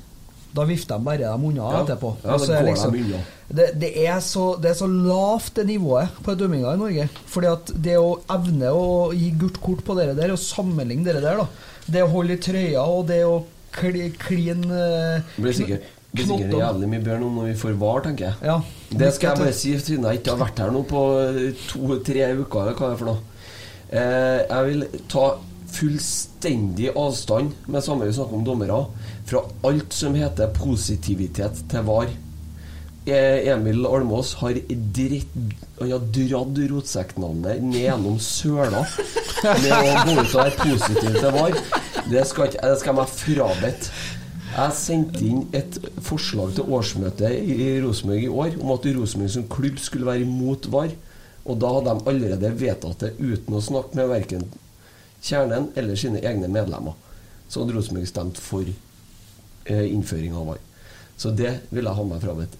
Da 0.53 0.67
vifter 0.69 0.99
de 0.99 1.05
bare 1.07 1.17
dem 1.23 1.45
unna 1.49 1.69
Ja. 1.71 1.79
etterpå. 1.83 2.11
Ja, 2.23 2.35
det, 2.37 2.49
er 2.49 2.61
går 2.61 2.67
liksom- 2.67 2.91
de 2.93 3.23
det, 3.53 3.65
det, 3.79 3.89
er 4.05 4.19
så, 4.21 4.43
det 4.61 4.69
er 4.71 4.75
så 4.77 4.85
lavt 4.87 5.55
det 5.55 5.65
nivået 5.67 6.09
på 6.23 6.35
dømminga 6.37 6.73
i 6.75 6.77
Norge. 6.77 7.07
Fordi 7.25 7.47
at 7.49 7.71
det 7.81 7.95
å 7.97 8.19
evne 8.29 8.69
å 8.69 9.13
gi 9.17 9.31
gult 9.31 9.57
kort 9.61 9.81
på 9.85 9.95
dere 9.97 10.13
der, 10.13 10.31
og 10.31 10.37
sammenligne 10.37 11.03
dere 11.05 11.21
der, 11.21 11.37
da 11.41 11.47
Det 11.89 12.03
å 12.03 12.07
holde 12.13 12.33
i 12.37 12.37
trøya 12.37 12.83
og 12.85 13.07
det 13.07 13.23
å 13.25 13.43
kli- 13.73 14.13
kline 14.17 14.69
eh, 14.69 15.21
blir 15.41 15.53
sikkert, 15.57 15.81
blir 16.13 16.27
sikkert 16.29 16.57
jævlig 16.59 16.89
mye 16.91 17.03
bedre 17.03 17.19
nå 17.23 17.29
når 17.35 17.47
vi 17.49 17.55
får 17.63 17.77
VAR, 17.81 18.03
tenker 18.05 18.27
jeg. 18.29 18.35
Ja. 18.45 18.57
Det 18.93 19.13
skal 19.15 19.31
jeg 19.31 19.41
bare 19.41 19.55
si, 19.57 19.71
siden 19.81 20.05
jeg 20.09 20.21
ikke 20.21 20.35
har 20.35 20.43
vært 20.43 20.61
her 20.61 20.73
nå 20.73 20.83
på 20.89 21.05
to-tre 21.71 22.27
uker, 22.37 22.67
eller 22.67 22.77
hva 22.77 22.91
det 22.91 22.93
er 22.93 23.01
for 23.01 23.09
noe. 23.09 23.21
Eh, 23.93 24.39
jeg 24.45 24.69
vil 24.69 24.85
ta 25.09 25.25
fullstendig 25.73 26.91
avstand, 26.93 27.55
med 27.65 27.85
samme 27.85 28.05
vi 28.05 28.13
snakker 28.13 28.37
om 28.37 28.45
dommere, 28.45 28.83
fra 29.29 29.41
alt 29.65 29.95
som 29.95 30.13
heter 30.17 30.53
positivitet 30.53 31.63
til 31.71 31.87
VAR. 31.89 32.13
Eh, 33.03 33.49
Emil 33.51 33.83
Almås 33.89 34.29
har 34.39 34.55
dritt 34.95 35.33
Han 35.81 35.89
har 35.91 36.05
dratt 36.15 36.59
rotsekknavnet 36.71 37.59
ned 37.59 37.81
gjennom 37.81 38.15
søla 38.23 38.85
med 39.43 39.73
å 39.75 40.05
gå 40.07 40.13
ut 40.21 40.29
og 40.29 40.37
være 40.37 40.53
positiv 40.61 41.17
til 41.17 41.33
VAR. 41.35 41.57
Det 42.07 42.23
skal, 42.29 42.47
ikke, 42.47 42.69
det 42.69 42.77
skal 42.79 42.93
jeg 42.93 42.99
meg 43.01 43.17
frabedt. 43.17 43.89
Jeg 44.53 44.73
sendte 44.77 45.21
inn 45.25 45.47
et 45.57 45.79
forslag 46.05 46.51
til 46.53 46.67
årsmøtet 46.77 47.31
i 47.41 47.71
Rosenborg 47.81 48.21
i 48.21 48.29
år 48.29 48.59
om 48.61 48.73
at 48.75 48.85
Rosenborg 48.93 49.31
som 49.33 49.47
klubb 49.49 49.79
skulle 49.81 50.05
være 50.05 50.27
imot 50.27 50.67
VAR. 50.73 50.93
Og 51.49 51.57
da 51.59 51.71
hadde 51.73 51.95
de 51.97 52.11
allerede 52.11 52.51
vedtatt 52.59 53.01
det 53.01 53.15
uten 53.17 53.57
å 53.57 53.63
snakke 53.65 53.97
med 53.97 54.11
verken 54.11 54.45
kjernen 55.23 55.71
eller 55.79 55.97
sine 55.99 56.21
egne 56.21 56.51
medlemmer. 56.53 56.93
Så 57.49 57.63
hadde 57.63 57.79
Rosenborg 57.79 58.07
stemt 58.11 58.41
for 58.43 58.69
eh, 58.69 59.85
innføring 59.89 60.37
av 60.37 60.51
VAR. 60.53 60.61
Så 61.17 61.33
det 61.33 61.55
vil 61.73 61.89
jeg 61.89 61.97
ha 61.97 62.07
meg 62.13 62.21
frabedt. 62.21 62.57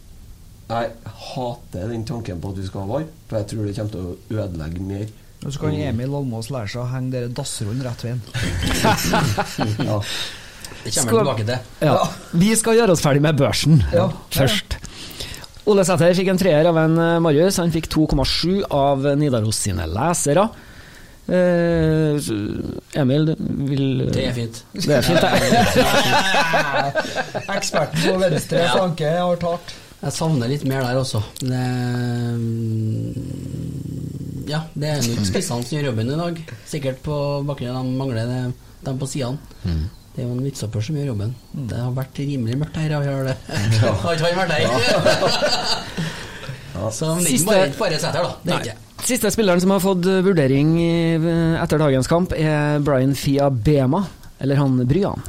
Jeg 0.73 0.91
hater 1.29 1.89
den 1.91 2.05
tanken 2.09 2.41
på 2.41 2.55
at 2.55 2.61
vi 2.61 2.69
skal 2.71 2.87
ha 2.87 2.95
VAR, 2.95 3.09
for 3.29 3.37
jeg 3.37 3.51
tror 3.53 3.67
det 3.69 3.77
kommer 3.77 3.93
til 3.93 4.05
å 4.07 4.41
ødelegge 4.41 4.87
mer. 4.89 5.09
Og 5.43 5.51
så 5.51 5.59
kan 5.59 5.75
Emil 5.75 6.13
Almås 6.15 6.49
lære 6.55 6.71
seg 6.71 6.85
å 6.85 6.89
henge 6.89 7.11
dere 7.13 7.33
dassrullen 7.37 7.83
rett 7.85 8.07
veien. 8.07 8.23
Ja. 9.89 9.99
Det 10.83 10.91
kommer 10.95 11.11
vi 11.11 11.17
tilbake 11.17 11.45
til. 11.47 11.57
Ja. 11.87 12.07
Vi 12.43 12.55
skal 12.59 12.75
gjøre 12.79 12.91
oss 12.95 13.01
ferdig 13.05 13.21
med 13.23 13.37
børsen 13.39 13.83
Ja. 13.93 14.09
først. 14.31 14.77
Ole 15.65 15.85
Sæther 15.87 16.11
fikk 16.17 16.27
en 16.33 16.37
treer 16.41 16.67
av 16.67 16.75
en 16.77 16.97
eh, 16.99 17.19
Marius. 17.23 17.57
Han 17.61 17.71
fikk 17.71 17.87
2,7 17.93 18.63
av 18.69 19.05
Nidaros 19.17 19.55
sine 19.63 19.85
lesere. 19.87 20.49
Eh, 21.23 22.19
Emil, 22.99 23.29
vil 23.39 24.09
Det 24.11 24.25
er 24.27 24.33
fint. 24.35 24.59
Det 24.75 24.91
er 24.97 25.01
fint, 25.07 25.21
det. 25.23 25.31
Eksperten 27.55 28.01
på 28.09 28.17
venstre 28.19 28.59
Ja. 28.65 28.73
flanke 28.75 29.07
har 29.15 29.35
talt. 29.39 29.71
Jeg 30.03 30.11
savner 30.11 30.47
litt 30.51 30.65
mer 30.67 30.83
der 30.83 30.99
også. 30.99 31.21
Det, 31.39 31.63
mm, 32.35 33.15
ja, 34.51 34.59
det 34.75 34.89
er 34.89 34.99
nok 35.15 35.25
spissene 35.29 35.63
som 35.63 35.77
gjør 35.77 35.87
jobben 35.93 36.11
i 36.11 36.17
dag. 36.19 36.41
Sikkert 36.67 36.99
på 37.05 37.15
bakgrunn 37.47 37.77
av 37.79 37.83
de 37.87 37.95
mangler 38.01 38.51
dem 38.83 38.99
på 38.99 39.07
sidene. 39.07 39.37
Det 40.13 40.21
er 40.21 40.27
jo 40.27 40.33
en 40.35 40.43
midtstopper 40.45 40.83
som 40.85 40.95
gjør 40.99 41.07
jobben. 41.13 41.31
Det 41.71 41.77
har 41.81 41.93
vært 41.95 42.19
rimelig 42.21 42.57
mørkt 42.61 42.75
her. 42.77 42.91
Har 42.93 43.07
har 43.09 43.23
det. 43.31 43.37
Har 44.03 44.13
ikke 44.13 44.29
han 44.29 44.41
vært 44.43 44.53
der? 44.53 44.63
Så 46.93 47.07
men 47.15 47.23
det 47.23 47.29
er 47.29 47.37
Siste- 47.37 47.47
bare, 47.47 47.69
bare 47.79 47.99
da. 48.13 48.31
Det 48.43 48.53
er 48.53 48.59
ikke. 48.65 48.77
Siste 49.03 49.29
spilleren 49.33 49.61
som 49.61 49.71
har 49.73 49.81
fått 49.83 50.05
eh, 50.09 50.21
vurdering 50.25 50.73
i- 50.79 51.57
etter 51.61 51.79
dagens 51.81 52.07
kamp, 52.07 52.33
er 52.33 52.79
Brian 52.83 53.13
Fia 53.15 53.49
Bema. 53.49 54.03
Eller 54.43 54.55
han 54.59 54.75
Bryan. 54.87 55.21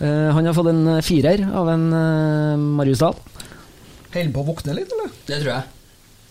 Eh, 0.00 0.30
han 0.34 0.46
har 0.48 0.54
fått 0.56 0.70
en 0.72 0.86
eh, 0.96 1.02
firer 1.06 1.44
av 1.54 1.68
en 1.70 1.84
uh, 1.92 2.56
Marius 2.58 2.98
Dahl. 3.04 3.14
Holder 4.14 4.32
på 4.34 4.42
å 4.42 4.46
våkne 4.48 4.74
litt, 4.74 4.90
eller? 4.96 5.12
Det 5.28 5.38
tror 5.44 5.52
jeg. 5.52 5.62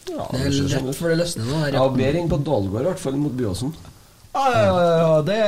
Ja, 0.08 0.26
Det 0.34 0.42
er 0.42 0.58
lett 0.74 0.98
før 0.98 1.14
det 1.14 1.20
løsner 1.22 1.46
nå. 1.48 1.62
Ja, 1.68 1.72
Ja. 1.78 1.86
bedre 1.94 2.20
enn 2.24 2.30
på 2.32 2.40
Dalgård, 2.44 2.82
i 2.82 2.90
hvert 2.90 3.00
fall 3.00 3.16
mot 3.22 3.32
Byåsen. 3.38 3.72
Ja, 4.38 4.66
ja, 5.02 5.22
det, 5.26 5.40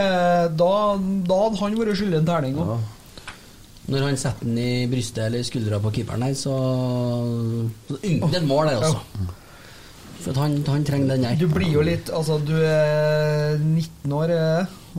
da, 0.58 0.72
da 1.30 1.42
hadde 1.44 1.60
han 1.62 1.78
vært 1.80 2.00
skyldig 2.00 2.22
en 2.22 2.30
terning 2.30 2.58
òg. 2.64 2.72
Når 3.90 4.06
han 4.06 4.18
setter 4.22 4.46
den 4.46 4.58
i 4.62 4.88
brystet 4.90 5.24
eller 5.26 5.46
skuldra 5.46 5.80
på 5.82 5.92
keeperen 5.96 6.26
her, 6.28 6.36
så, 6.38 6.56
Det 7.90 8.02
er 8.14 8.42
et 8.42 8.50
mål 8.50 8.70
det 8.70 8.76
også. 8.84 9.00
For 10.20 10.36
han, 10.36 10.60
han 10.68 10.84
trenger 10.86 11.16
den 11.16 11.24
der. 11.26 11.38
Du 11.40 11.48
blir 11.48 11.72
jo 11.72 11.84
litt 11.86 12.10
Altså, 12.12 12.36
du 12.44 12.58
er 12.60 13.56
19 13.58 14.14
år 14.14 14.34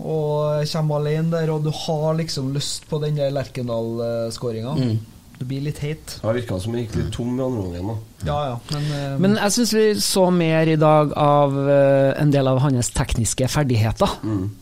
og 0.00 0.64
kommer 0.70 1.00
alene 1.00 1.34
der, 1.34 1.50
og 1.52 1.66
du 1.66 1.70
har 1.74 2.14
liksom 2.18 2.54
lyst 2.54 2.86
på 2.88 3.00
den 3.02 3.18
der 3.18 3.32
Lerkendal-skåringa. 3.34 4.74
Mm. 4.78 5.19
Du 5.40 5.46
blir 5.48 5.62
litt 5.64 5.78
heit. 5.80 6.18
Det 6.20 6.32
virka 6.36 6.58
som 6.60 6.74
han 6.74 6.82
gikk 6.82 6.98
litt 6.98 7.14
tom 7.14 7.38
i 7.38 7.40
andre 7.40 7.62
omgang. 7.64 8.00
Ja, 8.28 8.34
ja, 8.50 8.56
men, 8.74 8.88
uh, 8.92 9.14
Men 9.24 9.36
jeg 9.38 9.54
syns 9.54 9.70
vi 9.72 9.84
så 10.04 10.26
mer 10.36 10.68
i 10.68 10.74
dag 10.76 11.14
av 11.16 11.56
uh, 11.56 12.10
en 12.20 12.34
del 12.34 12.50
av 12.50 12.60
hans 12.60 12.90
tekniske 12.92 13.48
ferdigheter. 13.48 14.18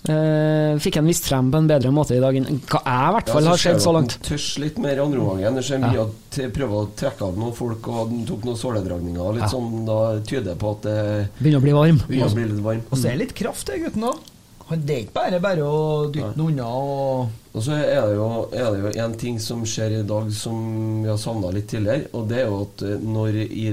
Eh, 0.07 0.79
fikk 0.79 1.01
han 1.01 1.11
vist 1.11 1.27
frem 1.27 1.49
på 1.51 1.59
en 1.59 1.67
bedre 1.67 1.91
måte 1.91 2.15
i 2.15 2.23
dag 2.23 2.39
enn 2.39 2.61
hva 2.71 2.83
jeg 2.85 3.11
i 3.11 3.17
hvert 3.17 3.35
fall 3.35 3.49
Ja, 3.49 3.57
har 3.57 3.63
sett 3.65 3.83
så 3.83 3.97
langt. 3.97 4.15
Tørs 4.23 4.47
litt 4.63 4.79
mer 4.79 5.01
i 5.01 5.03
andre 5.03 5.19
omgang. 5.25 5.59
Det 5.59 5.67
ser 5.67 5.83
Ja. 5.83 5.91
mye 5.91 6.07
at 6.07 6.41
prøver 6.55 6.79
å 6.79 6.87
trekke 6.95 7.27
av 7.27 7.43
noen 7.43 7.59
folk, 7.59 7.91
og 7.91 8.15
den 8.15 8.25
tok 8.31 8.47
noen 8.47 8.63
såledragninger. 8.63 9.35
Litt 9.35 9.49
Ja. 9.49 9.51
sånn, 9.51 9.85
da 9.91 10.01
tyder 10.23 10.53
det 10.53 10.59
på 10.63 10.77
at 10.77 10.83
det 10.87 11.29
Begynner 11.43 11.59
å 11.59 11.67
bli 11.67 11.73
varm. 11.75 11.99
begynner 12.07 12.31
å 12.31 12.39
bli 12.39 12.49
litt 12.55 12.63
varm. 12.63 12.83
Og 12.93 12.99
så 12.99 13.07
er 13.11 13.19
det 13.19 13.25
litt 13.27 13.35
kraft 13.35 13.75
i 13.75 13.83
gutten 13.83 14.07
òg. 14.13 14.28
Det 14.69 14.95
er 14.95 15.05
ikke 15.07 15.15
bare 15.17 15.39
bare 15.41 15.65
å 15.65 16.09
dytte 16.13 16.35
den 16.37 16.45
unna 16.45 16.67
og 16.69 17.55
Og 17.57 17.63
så 17.65 17.79
er 17.79 18.03
det 18.05 18.17
jo 18.19 18.27
er 18.53 18.67
det 18.75 18.81
jo 18.83 18.91
en 19.05 19.15
ting 19.19 19.39
som 19.41 19.63
skjer 19.67 19.95
i 20.01 20.03
dag 20.07 20.29
som 20.37 20.59
vi 21.03 21.09
har 21.09 21.17
savna 21.21 21.51
litt 21.55 21.71
tidligere, 21.73 22.11
og 22.13 22.29
det 22.29 22.43
er 22.43 22.51
jo 22.51 22.59
at 22.67 22.85
eh, 22.85 23.01
når 23.01 23.39
i 23.47 23.65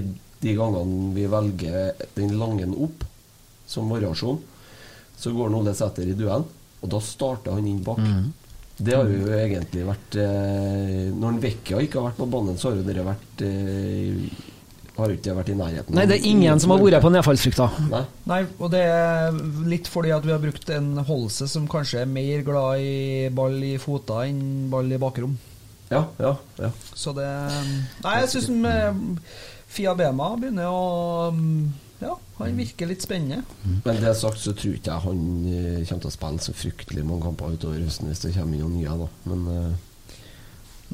de 0.46 0.54
gangene 0.56 1.12
vi 1.16 1.26
velger 1.30 2.08
den 2.16 2.34
langen 2.40 2.74
opp 2.88 3.04
som 3.68 3.92
variasjon, 3.92 4.40
så 5.18 5.32
går 5.36 5.54
Ole 5.58 5.74
Sæter 5.76 6.08
i 6.08 6.16
duell, 6.18 6.44
og 6.82 6.90
da 6.92 7.00
starter 7.04 7.56
han 7.58 7.68
inn 7.68 7.84
bak. 7.84 8.02
Det 8.78 8.96
har 8.96 9.08
jo 9.08 9.30
egentlig 9.32 9.86
vært 9.88 10.18
eh, 10.20 11.06
Når 11.16 11.38
Vecchia 11.40 11.78
ikke 11.80 12.02
har 12.02 12.10
vært 12.10 12.18
på 12.20 12.26
banen, 12.34 12.58
så 12.60 12.72
har 12.72 12.82
jo 12.82 12.88
dere 12.88 13.06
vært 13.08 13.44
eh, 13.48 14.26
Har 14.96 15.12
ikke 15.12 15.34
vært 15.36 15.50
i 15.52 15.58
nærheten. 15.60 15.96
Nei, 15.98 16.06
det 16.08 16.20
er 16.22 16.28
ingen 16.30 16.62
som 16.64 16.72
har 16.72 16.80
vært 16.80 17.04
på 17.04 17.12
nedfallsfrukta. 17.12 17.66
Nei. 17.92 18.04
Nei, 18.32 18.38
og 18.64 18.70
det 18.72 18.84
er 18.88 19.36
litt 19.68 19.90
fordi 19.92 20.14
at 20.16 20.24
vi 20.24 20.32
har 20.32 20.40
brukt 20.44 20.72
en 20.72 20.94
Holse 21.08 21.50
som 21.52 21.68
kanskje 21.72 22.06
er 22.06 22.12
mer 22.12 22.46
glad 22.48 22.80
i 22.80 23.28
ball 23.36 23.58
i 23.68 23.76
fota 23.82 24.24
enn 24.30 24.70
ball 24.72 24.88
i 24.88 25.02
bakrom. 25.02 25.36
Ja, 25.92 26.06
ja, 26.18 26.32
ja. 26.58 26.72
Så 26.98 27.12
det 27.14 27.28
Nei, 28.02 28.16
jeg 28.24 28.32
syns 28.32 28.48
Fia 29.76 29.92
Bema 29.98 30.32
begynner 30.40 30.72
å 30.72 30.86
mm, 31.36 31.60
Ja, 32.02 32.16
han 32.40 32.58
virker 32.58 32.90
litt 32.90 33.04
spennende. 33.06 33.44
Men 33.86 34.00
det 34.02 34.16
sagt 34.20 34.42
så 34.42 34.56
tror 34.58 34.78
ikke 34.78 34.96
jeg 34.96 35.06
han 35.06 35.22
eh, 35.52 35.84
kommer 35.84 36.06
til 36.06 36.10
å 36.10 36.16
spille 36.16 36.48
så 36.48 36.56
fryktelig 36.56 37.06
mange 37.08 37.28
kamper 37.28 37.56
utover 37.56 37.84
høsten 37.84 38.10
hvis 38.12 38.24
det 38.26 38.34
kommer 38.36 38.58
inn 38.58 38.66
noen 38.66 38.80
nye, 38.80 38.98
da. 39.04 39.12
Men 39.30 39.46
eh, 39.52 40.18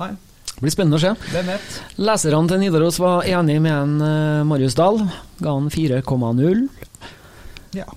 Nei, 0.02 0.12
Det 0.56 0.62
blir 0.68 0.74
spennende 0.76 0.98
å 1.00 1.02
se. 1.02 1.12
hvem 1.32 1.48
vet? 1.56 1.80
Leserne 1.98 2.48
til 2.52 2.60
Nidaros 2.62 3.00
var 3.02 3.24
enig 3.26 3.58
med 3.64 3.74
en 3.74 3.96
eh, 4.06 4.44
Marius 4.46 4.76
Dahl. 4.78 5.00
Ga 5.42 5.56
han 5.58 5.70
4,0. 5.74 6.68
Ja. 7.78 7.88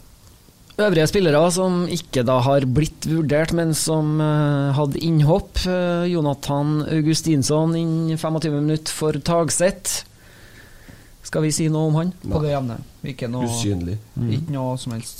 Øvrige 0.74 1.05
spillere 1.07 1.38
som 1.55 1.84
ikke 1.92 2.24
da 2.26 2.40
har 2.42 2.64
blitt 2.66 3.05
vurdert, 3.07 3.52
men 3.55 3.74
som 3.78 4.16
eh, 4.22 4.72
hadde 4.74 4.98
innhopp. 5.07 5.61
eh, 5.68 6.07
Jonathan 6.11 6.80
Augustinsson 6.88 7.76
inn 7.78 8.16
25 8.16 8.57
minutter 8.57 8.92
for 8.96 9.12
Tagset. 9.20 10.00
Skal 11.24 11.44
vi 11.46 11.52
si 11.57 11.68
noe 11.72 11.88
om 11.92 11.96
han? 12.00 12.11
På 12.24 12.40
det 12.42 12.50
jevne. 12.57 12.80
Ikke 13.12 13.28
noe, 13.30 13.46
usynlig. 13.48 13.98
ikke 14.38 14.52
noe 14.57 14.74
som 14.80 14.96
helst. 14.96 15.18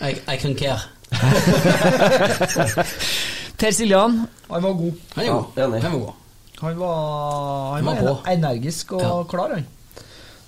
I, 0.00 0.14
I 0.28 0.36
can 0.40 0.54
care. 0.60 0.80
Per 3.58 3.72
Siljan. 3.74 4.26
Han 4.48 4.62
var 4.62 4.72
god. 4.78 4.94
Han 5.14 5.24
er 5.24 5.28
Ja, 5.28 5.34
god. 5.38 5.58
enig. 5.64 5.82
Han 5.82 5.92
var 5.92 6.00
god. 6.00 6.14
Han 6.60 6.78
var, 6.78 7.74
han 7.76 7.84
Han 7.86 7.96
var 7.96 8.02
var 8.14 8.32
energisk 8.32 8.92
og 8.92 9.02
Ja. 9.02 9.24
klar, 9.30 9.54
han. 9.54 9.66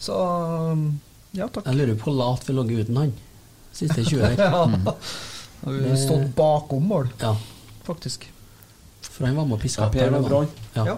Så 0.01 0.15
um, 0.73 1.01
ja, 1.33 1.47
takk. 1.49 1.67
Jeg 1.67 1.77
lurer 1.77 1.95
på 2.01 2.11
hvor 2.11 2.17
lat 2.19 2.47
vi 2.49 2.55
lå 2.57 2.65
uten 2.81 2.97
han 2.97 3.13
siste 3.73 4.03
20 4.05 4.23
år. 4.23 4.37
Ja. 4.39 4.65
Har 5.65 5.73
vi 5.73 5.81
Det- 5.85 5.99
stått 5.99 6.35
bakom 6.35 6.87
mål, 6.89 7.09
Ja, 7.21 7.37
faktisk. 7.85 8.27
for 9.03 9.27
han 9.27 9.37
var 9.37 9.45
med 9.45 9.55
og 9.59 9.61
piska 9.61 9.83
Ja, 9.83 9.89
Per 9.91 10.11
var 10.11 10.23
bra. 10.29 10.39
han. 10.41 10.49
Ja. 10.75 10.85
Ja. 10.87 10.97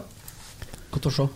Godt 0.93 1.07
å 1.07 1.11
se. 1.13 1.29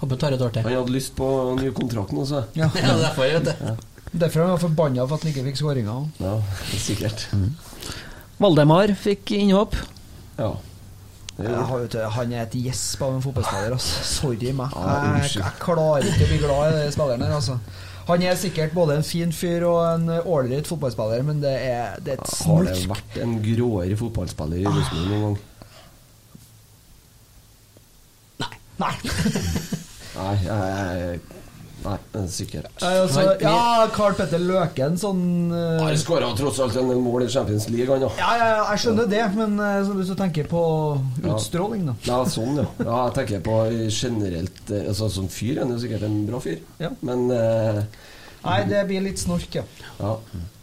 Håper 0.00 0.10
han 0.10 0.18
tar 0.18 0.32
et 0.32 0.40
år 0.40 0.52
til. 0.52 0.62
Han 0.62 0.72
hadde 0.72 0.92
lyst 0.92 1.14
på 1.16 1.26
ny 1.60 1.70
kontrakt 1.72 2.12
nå, 2.12 2.24
så 2.24 2.44
Ja. 2.54 2.70
Ja, 2.74 2.96
derfor, 2.96 3.22
vet 3.26 3.44
du. 3.44 3.76
Derfor 4.18 4.40
er 4.40 4.46
han 4.46 4.58
forbanna 4.58 5.06
for 5.06 5.14
at 5.16 5.22
han 5.22 5.32
ikke 5.32 5.44
fikk 5.44 5.56
skåringa. 5.60 6.10
ja, 6.20 6.40
sikkert. 6.78 7.26
Valdemar 8.40 8.94
fikk 8.96 9.30
innhopp. 9.36 9.74
Ja. 10.40 10.50
Vet 11.40 11.94
han 12.14 12.32
er 12.34 12.42
et 12.42 12.56
gjesp 12.58 13.00
av 13.04 13.14
en 13.16 13.22
fotballspiller. 13.24 13.76
Altså. 13.76 14.02
Sorry 14.04 14.50
meg. 14.56 14.74
Jeg, 14.76 15.30
jeg 15.38 15.54
klarer 15.62 16.04
ikke 16.08 16.26
å 16.26 16.32
bli 16.32 16.40
glad 16.42 16.74
i 16.74 16.82
den 16.82 16.92
spilleren 16.92 17.24
her. 17.24 17.36
Altså. 17.38 17.56
Han 18.10 18.24
er 18.26 18.38
sikkert 18.40 18.74
både 18.74 18.96
en 18.98 19.06
fin 19.06 19.32
fyr 19.32 19.64
og 19.68 19.80
en 19.86 20.10
ålreit 20.18 20.68
fotballspiller, 20.68 21.22
men 21.26 21.42
det 21.42 21.52
er, 21.68 22.00
det 22.02 22.16
er 22.16 22.24
et 22.24 22.32
Har 22.42 22.66
det 22.66 22.88
vært 22.90 23.18
en 23.22 23.36
gråere 23.44 23.98
fotballspiller 24.00 24.64
i 24.64 24.66
Rosenborg 24.66 25.12
noen 25.12 25.22
gang? 25.26 25.36
Nei. 28.42 28.54
Nei. 28.82 28.94
Nei, 30.20 30.34
jeg, 30.44 30.56
jeg, 31.00 31.20
nei, 31.84 31.96
men 32.12 32.26
sikkert. 32.32 32.68
Nei, 32.82 32.90
altså, 33.02 33.22
ja, 33.40 33.86
Carl 33.94 34.16
Petter 34.18 34.42
Løken, 34.42 34.96
sånn 35.00 35.22
uh... 35.52 35.80
Han 35.80 35.96
skåra 36.00 36.28
tross 36.36 36.60
alt 36.60 36.76
en 36.80 36.90
del 36.92 37.00
mål 37.02 37.24
i 37.24 37.30
Champions 37.32 37.68
League, 37.72 37.88
han 37.88 38.02
da. 38.04 38.10
Ja, 38.20 38.30
ja, 38.36 38.48
jeg 38.72 38.82
skjønner 38.84 39.08
det, 39.10 39.22
men 39.36 39.56
uh, 39.60 39.92
hvis 39.96 40.12
du 40.12 40.16
tenker 40.18 40.48
på 40.50 40.62
utstråling, 41.24 41.86
da. 41.88 41.96
Ja, 42.08 42.20
sånn, 42.28 42.60
ja. 42.60 42.66
ja. 42.82 42.96
Jeg 43.08 43.16
tenker 43.18 43.44
på 43.46 43.58
generelt 43.88 44.72
eh, 44.72 44.88
altså, 44.90 45.08
Som 45.12 45.28
fyr 45.32 45.56
er 45.56 45.64
han 45.64 45.74
jo 45.74 45.80
sikkert 45.82 46.06
en 46.08 46.18
bra 46.28 46.40
fyr, 46.44 46.60
Ja. 46.82 46.92
men 47.06 47.28
uh, 47.32 47.80
Nei, 48.40 48.58
det 48.68 48.82
blir 48.88 49.04
litt 49.04 49.20
snork, 49.20 49.52
ja. 49.52 49.64
ja. 50.00 50.14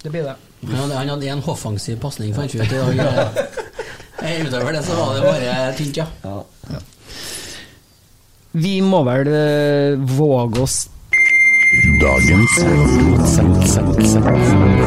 Det 0.01 0.11
blir 0.13 0.25
det. 0.25 0.35
Han 0.71 0.93
han 0.93 1.11
hadde 1.13 1.29
en 1.29 1.43
offensiv 1.45 1.99
pasning, 2.01 2.33
fant 2.33 2.53
vi 2.53 2.61
ut 2.61 2.73
i 2.73 2.97
dag. 2.97 3.41
Utover 4.47 4.73
det 4.73 4.81
så 4.85 4.97
var 4.97 5.13
det 5.13 5.25
bare 5.27 5.57
tynt, 5.77 5.99
ja. 6.01 6.07
ja. 6.25 6.79
Vi 8.57 8.79
må 8.81 9.03
vel 9.05 9.29
våge 10.17 10.63
oss 10.65 10.79
Dagens 11.73 12.63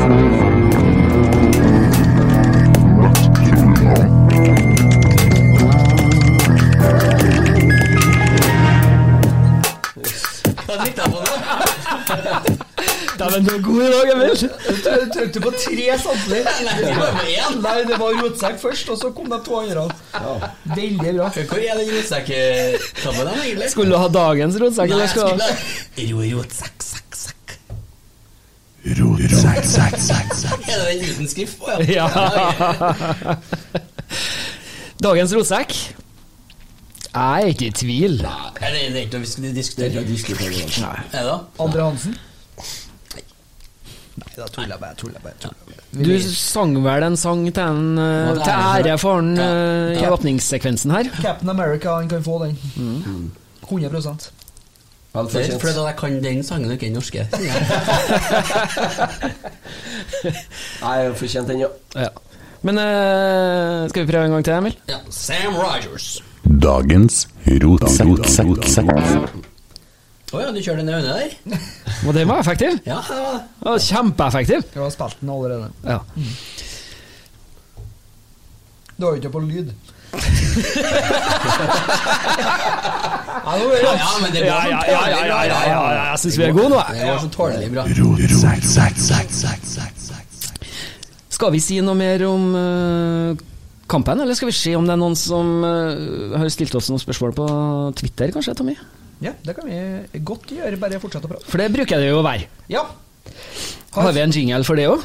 Hva 0.01 0.90
Dæven, 13.21 13.45
du 13.45 13.51
er 13.55 13.63
god 13.63 13.83
i 13.85 13.89
dag, 13.93 14.11
Emil! 14.15 14.35
Du 14.41 15.11
trykte 15.15 15.41
på 15.45 15.51
tre 15.53 15.87
sandler. 16.01 16.47
Nei, 17.61 17.75
det 17.91 17.99
var 18.01 18.15
rotsekk 18.23 18.57
først, 18.63 18.89
og 18.95 18.97
så 19.01 19.11
kom 19.17 19.29
de 19.33 19.39
to 19.45 19.59
andre. 19.61 19.85
Veldig 20.77 21.13
bra. 21.19 21.29
Hvor 21.35 21.61
er 21.61 21.83
den 21.83 21.91
rotsekktabben 21.99 23.33
egentlig? 23.35 23.69
Skulle 23.75 23.93
du 23.93 24.01
ha 24.01 24.09
dagens 24.15 24.57
rotsekk, 24.63 24.95
Nei, 24.95 25.03
jeg 25.05 25.13
skulle 25.13 25.29
ha 25.29 25.37
skulle 25.37 25.51
Ro, 26.21 26.31
rotsekk, 26.41 26.81
sekk, 26.81 27.19
sekk. 27.21 27.57
Rotsekk, 28.97 29.65
sekk, 29.69 29.99
sekk, 30.01 30.31
sekk. 30.41 30.63
Er 30.73 30.81
det 30.81 30.87
den 30.89 31.11
uten 31.13 31.29
skrift 31.29 31.61
på, 31.61 31.67
Ja. 31.93 32.07
Dagens 35.05 35.37
rotsekk? 35.37 35.77
Jeg 37.11 37.45
er 37.45 37.53
ikke 37.53 37.67
i 37.69 37.71
tvil. 37.75 38.17
Nei, 38.25 38.73
det 38.73 38.81
er 38.89 39.05
ikke 39.05 39.19
noe 39.19 39.27
vi 39.27 39.31
skulle 39.35 39.51
er 39.51 39.57
diskutere. 39.61 39.93
Andre 39.93 40.01
å 40.01 40.09
diskutere 40.09 40.51
det. 40.57 40.65
altså. 40.65 40.89
Er 41.13 41.21
det 41.21 41.29
da? 41.29 41.39
Andre 41.67 41.87
Hansen? 41.91 42.19
Nei, 44.21 44.33
da 44.37 44.47
tuller 44.53 44.75
jeg 44.75 44.81
bare. 44.83 44.95
Tuller 45.01 45.21
bare. 45.25 45.37
Tuller. 45.41 45.57
bare. 45.67 46.05
Du 46.05 46.13
sang 46.37 46.75
vel 46.85 47.03
en 47.07 47.17
sang 47.19 47.47
til, 47.49 47.63
en, 47.63 47.99
eh, 47.99 48.31
er 48.31 48.35
til 48.45 48.53
ære 48.91 48.99
for 49.01 49.21
han 49.21 49.31
eh, 49.39 50.01
i 50.01 50.05
åpningssekvensen 50.07 50.91
her? 50.95 51.11
Captain 51.23 51.51
America, 51.51 51.97
han 51.97 52.09
kan 52.09 52.23
få 52.25 52.45
den. 52.45 52.59
100 53.65 53.91
Vel 55.13 55.27
Det 55.27 55.35
er 55.35 55.41
fortjent. 55.41 55.61
fordi 55.61 55.79
at 55.79 55.87
jeg 55.87 55.97
kan 55.99 56.25
den 56.25 56.43
sangen 56.47 56.67
og 56.67 56.73
ikke 56.73 56.87
den 56.87 56.93
norske. 56.95 57.27
Nei, 60.85 60.97
fortjent 61.19 61.49
den, 61.49 61.61
ja. 61.65 61.71
Ja. 61.97 62.09
Men 62.63 62.79
uh, 62.79 63.89
skal 63.91 64.05
vi 64.05 64.13
prøve 64.13 64.25
en 64.29 64.31
gang 64.37 64.45
til, 64.45 64.53
Emil? 64.55 64.77
Ja. 64.89 64.99
Sam 65.11 65.57
Rogers. 65.57 66.23
Dagens 66.63 67.29
rotsekk, 67.65 68.27
sekk, 68.29 68.69
sekk. 68.77 69.50
Å 70.31 70.39
ja, 70.39 70.51
du 70.55 70.61
kjørte 70.63 70.85
den 70.85 70.95
øyne 70.95 71.11
der? 71.11 71.33
Og 72.07 72.15
den 72.15 72.29
var 72.31 72.39
effektiv. 72.45 72.77
Ja, 72.87 73.01
det 73.09 73.17
var 73.19 73.33
det. 73.35 73.45
Var 73.67 73.79
kjempeeffektiv. 73.87 74.67
Du 74.75 74.81
har 74.85 74.91
spilt 74.95 75.17
den 75.21 75.31
allerede. 75.35 75.71
Ja. 75.83 75.99
Du 78.95 79.07
har 79.07 79.17
jo 79.17 79.19
ikke 79.23 79.33
på 79.35 79.43
lyd. 79.49 79.73
ja, 80.11 80.19
men 83.55 83.63
det 83.63 83.63
går 83.63 83.85
var 83.85 83.95
ja, 83.95 84.07
sånn 84.11 84.35
ja, 84.35 84.43
ja, 84.43 84.81
ja, 84.91 85.03
ja, 85.07 85.41
ja, 85.47 85.61
ja. 85.71 85.83
Jeg 86.11 86.19
syns 86.25 86.39
vi 86.39 86.45
er 86.47 86.55
gode 86.55 86.71
nå. 86.73 86.81
Det 86.91 87.07
var 87.07 87.21
så 87.23 87.31
tålelig 87.35 87.69
bra. 87.75 87.83
Skal 91.41 91.55
vi 91.55 91.61
si 91.65 91.81
noe 91.83 91.97
mer 91.97 92.27
om 92.29 92.43
uh, 92.55 93.31
kampen, 93.91 94.21
eller 94.23 94.35
skal 94.39 94.51
vi 94.51 94.57
se 94.61 94.73
om 94.79 94.87
det 94.87 94.95
er 94.95 95.01
noen 95.01 95.17
som 95.19 95.65
uh, 95.65 96.39
har 96.39 96.51
stilt 96.53 96.75
oss 96.79 96.91
noen 96.93 97.03
spørsmål 97.03 97.33
på 97.39 97.47
Twitter, 98.03 98.35
kanskje, 98.35 98.55
Tommy? 98.59 98.77
Ja, 99.21 99.35
det 99.45 99.55
kan 99.57 99.69
vi 99.69 100.21
godt 100.25 100.49
gjøre. 100.49 100.79
Bare 100.81 101.01
fortsette 101.01 101.29
å 101.29 101.33
prate. 101.35 101.49
For 101.49 101.61
det 101.61 101.71
bruker 101.75 102.01
det 102.01 102.09
jo 102.09 102.21
å 102.23 102.27
være. 102.27 102.49
Ja. 102.73 102.87
Har 103.93 104.15
vi 104.17 104.23
en 104.23 104.33
jingle 104.33 104.65
for 104.65 104.81
det 104.81 104.89
òg? 104.89 105.03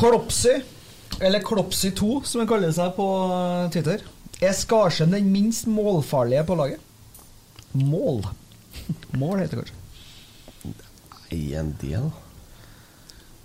Klopsy, 0.00 0.54
eller 1.20 1.42
Klopsy2 1.44 2.22
som 2.24 2.40
han 2.40 2.48
kaller 2.48 2.70
seg 2.72 2.94
på 2.96 3.06
Twitter, 3.72 4.04
er 4.40 4.54
Skarsen 4.56 5.12
den 5.12 5.28
minst 5.32 5.68
målfarlige 5.68 6.46
på 6.48 6.56
laget? 6.56 6.80
Mål. 7.76 8.22
Mål 9.18 9.42
heter 9.42 9.60
det 9.60 9.66
kanskje. 9.68 9.76
Nei, 11.30 11.40
en 11.58 11.74
del. 11.80 12.10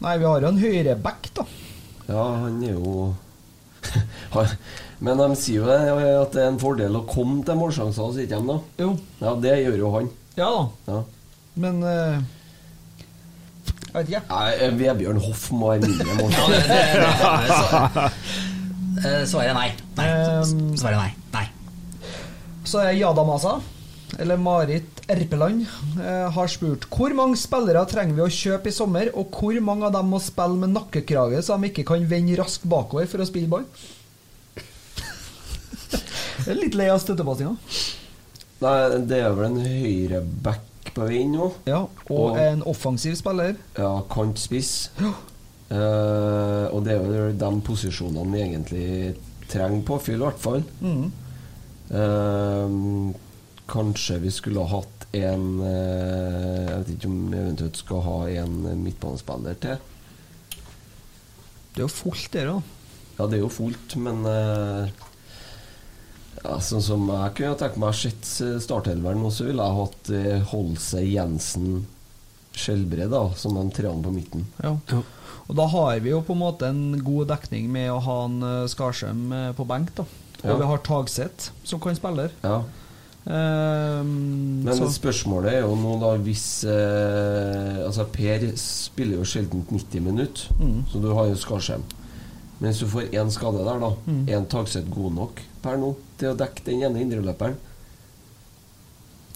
Nei, 0.03 0.17
vi 0.19 0.27
har 0.27 0.41
jo 0.43 0.49
en 0.49 0.59
høyreback, 0.61 1.29
da. 1.37 1.45
Ja, 2.09 2.23
han 2.43 2.61
er 2.65 2.75
jo 2.75 3.15
Men 5.05 5.19
de 5.21 5.27
sier 5.37 5.61
jo 5.61 5.67
det, 5.69 5.77
at 5.93 6.33
det 6.33 6.41
er 6.43 6.49
en 6.51 6.61
fordel 6.61 6.97
å 6.97 7.03
komme 7.09 7.43
til 7.45 7.57
målsjanser, 7.59 8.13
sier 8.15 8.29
de 8.31 8.39
da? 8.47 8.55
Jo. 8.81 8.93
Ja, 9.21 9.33
det 9.41 9.57
gjør 9.61 9.77
jo 9.83 9.91
han. 9.95 10.09
Ja 10.35 10.47
da. 10.51 10.63
Ja. 10.89 11.01
Men 11.63 11.77
uh, 11.85 12.17
Jeg 13.69 13.93
vet 13.93 14.09
ikke. 14.09 14.23
Nei, 14.31 14.71
Vebjørn 14.81 15.21
Hoff 15.23 15.45
må 15.55 15.71
være 15.71 15.85
mindre 15.85 16.07
Ja, 16.11 16.15
målsjanser. 16.19 16.65
eh, 19.05 19.21
Svaret 19.29 19.53
er 19.53 19.57
nei. 19.59 19.69
nei. 19.99 20.09
Um, 20.41 20.73
Svaret 20.75 20.97
er 20.97 21.01
nei. 21.05 21.13
Nei. 21.35 21.45
Så 22.65 22.81
er 22.81 22.97
Jadamasa, 22.97 23.59
eller 24.19 24.37
Marit 24.37 25.01
Erpeland, 25.11 25.65
eh, 25.99 26.29
har 26.31 26.47
spurt 26.47 26.87
hvor 26.89 27.13
mange 27.17 27.37
spillere 27.37 27.85
trenger 27.89 28.15
vi 28.15 28.21
å 28.25 28.31
kjøpe 28.31 28.71
i 28.71 28.75
sommer, 28.75 29.09
og 29.15 29.31
hvor 29.35 29.59
mange 29.61 29.85
av 29.89 29.93
dem 29.97 30.09
må 30.13 30.19
spille 30.23 30.55
med 30.61 30.73
nakkekrage 30.75 31.41
så 31.43 31.57
de 31.59 31.69
ikke 31.71 31.85
kan 31.85 32.05
vende 32.09 32.37
raskt 32.39 32.65
bakover 32.69 33.07
for 33.11 33.19
å 33.23 33.27
spille 33.29 33.51
ball? 33.51 33.65
Jeg 36.45 36.51
er 36.53 36.59
litt 36.59 36.75
lei 36.77 36.87
av 36.91 36.99
støttepassinga. 37.01 37.55
Nei, 38.61 38.73
det 39.09 39.19
er 39.23 39.33
vel 39.35 39.45
en 39.47 39.59
høyreback 39.65 40.91
på 40.95 41.07
vei 41.09 41.23
nå. 41.27 41.51
Ja, 41.67 41.81
og 42.09 42.11
Og- 42.11 42.37
en 42.39 42.61
offensiv 42.63 43.15
spiller. 43.17 43.55
Ja, 43.77 44.01
kantspiss. 44.09 44.89
Eh, 44.99 46.65
og 46.71 46.83
det 46.85 46.93
er 46.93 47.03
jo 47.03 47.31
de 47.33 47.61
posisjonene 47.61 48.31
vi 48.31 48.41
egentlig 48.43 49.15
trenger 49.49 49.81
påfyll, 49.83 50.21
i 50.21 50.25
hvert 50.25 50.39
fall. 50.39 50.63
Mm. 50.81 51.11
Eh, 51.91 53.13
kanskje 53.71 54.19
vi 54.23 54.31
skulle 54.31 54.61
ha 54.65 54.79
hatt 54.81 55.05
en 55.15 55.45
eh, 55.63 56.65
Jeg 56.67 56.77
vet 56.81 56.89
ikke 56.95 57.09
om 57.11 57.19
vi 57.31 57.37
eventuelt 57.39 57.77
skal 57.79 58.01
ha 58.05 58.17
en 58.43 58.55
midtbanespiller 58.83 59.55
til. 59.63 59.77
Det 61.75 61.81
er 61.81 61.85
jo 61.85 61.91
fullt 61.91 62.29
der, 62.35 62.51
da. 62.51 62.61
Ja, 63.17 63.27
det 63.31 63.37
er 63.37 63.43
jo 63.45 63.51
fullt, 63.51 63.95
men 64.03 64.25
eh, 64.27 64.89
ja, 66.43 66.57
Sånn 66.63 66.83
som 66.83 67.07
jeg 67.09 67.33
kunne 67.39 67.57
tenke 67.59 67.79
meg 67.81 67.93
å 67.93 67.97
sett 67.97 68.27
startelveren 68.63 69.21
nå, 69.23 69.31
så 69.33 69.47
ville 69.47 69.65
jeg 69.65 69.79
hatt 69.81 70.11
eh, 70.19 70.47
Holse, 70.51 71.01
Jensen, 71.07 71.85
Skjelbred, 72.55 73.09
da, 73.11 73.23
som 73.35 73.55
de 73.57 73.63
treene 73.75 74.03
på 74.05 74.13
midten. 74.15 74.45
Ja. 74.63 74.75
Ja. 74.91 75.01
Og 75.45 75.57
da 75.59 75.65
har 75.69 75.99
vi 76.01 76.09
jo 76.13 76.21
på 76.25 76.33
en 76.33 76.41
måte 76.41 76.69
en 76.71 76.99
god 77.05 77.27
dekning 77.29 77.67
med 77.73 77.91
å 77.93 77.99
ha 78.03 78.17
en 78.27 78.37
eh, 78.45 78.61
Skarsheim 78.71 79.25
eh, 79.35 79.49
på 79.57 79.65
benk, 79.69 79.91
da. 79.97 80.05
Og 80.43 80.51
Ja. 80.51 80.55
vi 80.59 80.67
har 80.69 80.81
Tagseth 80.85 81.49
som 81.65 81.79
kan 81.81 81.95
spille. 81.97 82.27
der. 82.27 82.33
Ja. 82.45 82.57
Ehm, 83.25 84.63
Men 84.63 84.75
så, 84.77 84.85
spørsmålet 84.93 85.53
er 85.55 85.63
jo 85.65 85.75
nå 85.79 85.95
da 86.01 86.11
hvis 86.21 86.63
eh, 86.69 87.79
Altså 87.85 88.05
Per 88.13 88.43
spiller 88.59 89.17
jo 89.17 89.25
sjelden 89.25 89.63
90 89.69 89.99
minutter, 90.05 90.49
Mm. 90.59 90.83
så 90.91 91.01
du 91.01 91.07
har 91.13 91.25
jo 91.31 91.35
Skarsheim. 91.35 91.81
Men 92.59 92.69
hvis 92.71 92.79
du 92.79 92.87
får 92.87 93.09
én 93.11 93.31
skade 93.31 93.57
der, 93.65 93.79
da, 93.79 93.89
Mm. 94.05 94.29
er 94.29 94.37
en 94.37 94.45
Tagseth 94.45 94.89
god 94.93 95.11
nok 95.13 95.41
per 95.63 95.77
nå 95.77 95.95
til 96.19 96.29
å 96.29 96.37
dekke 96.37 96.63
den 96.65 96.83
ene 96.83 97.01
indreløperen? 97.01 97.55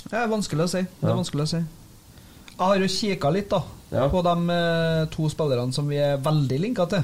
det 0.10 0.18
er 0.18 0.28
vanskelig 0.28 0.64
å 0.64 0.70
si. 0.70 0.82
Det 0.82 1.04
er 1.04 1.10
Ja. 1.10 1.16
vanskelig 1.16 1.42
å 1.44 1.48
si. 1.48 1.58
Jeg 1.58 2.68
har 2.68 2.76
jo 2.78 2.88
kikka 2.88 3.32
litt 3.34 3.50
da 3.50 3.62
Ja. 3.92 4.08
på 4.10 4.22
de 4.24 4.54
eh, 4.54 5.06
to 5.12 5.30
spillerne 5.30 5.74
som 5.74 5.88
vi 5.88 5.96
er 5.98 6.18
veldig 6.18 6.60
linka 6.60 6.86
til. 6.90 7.04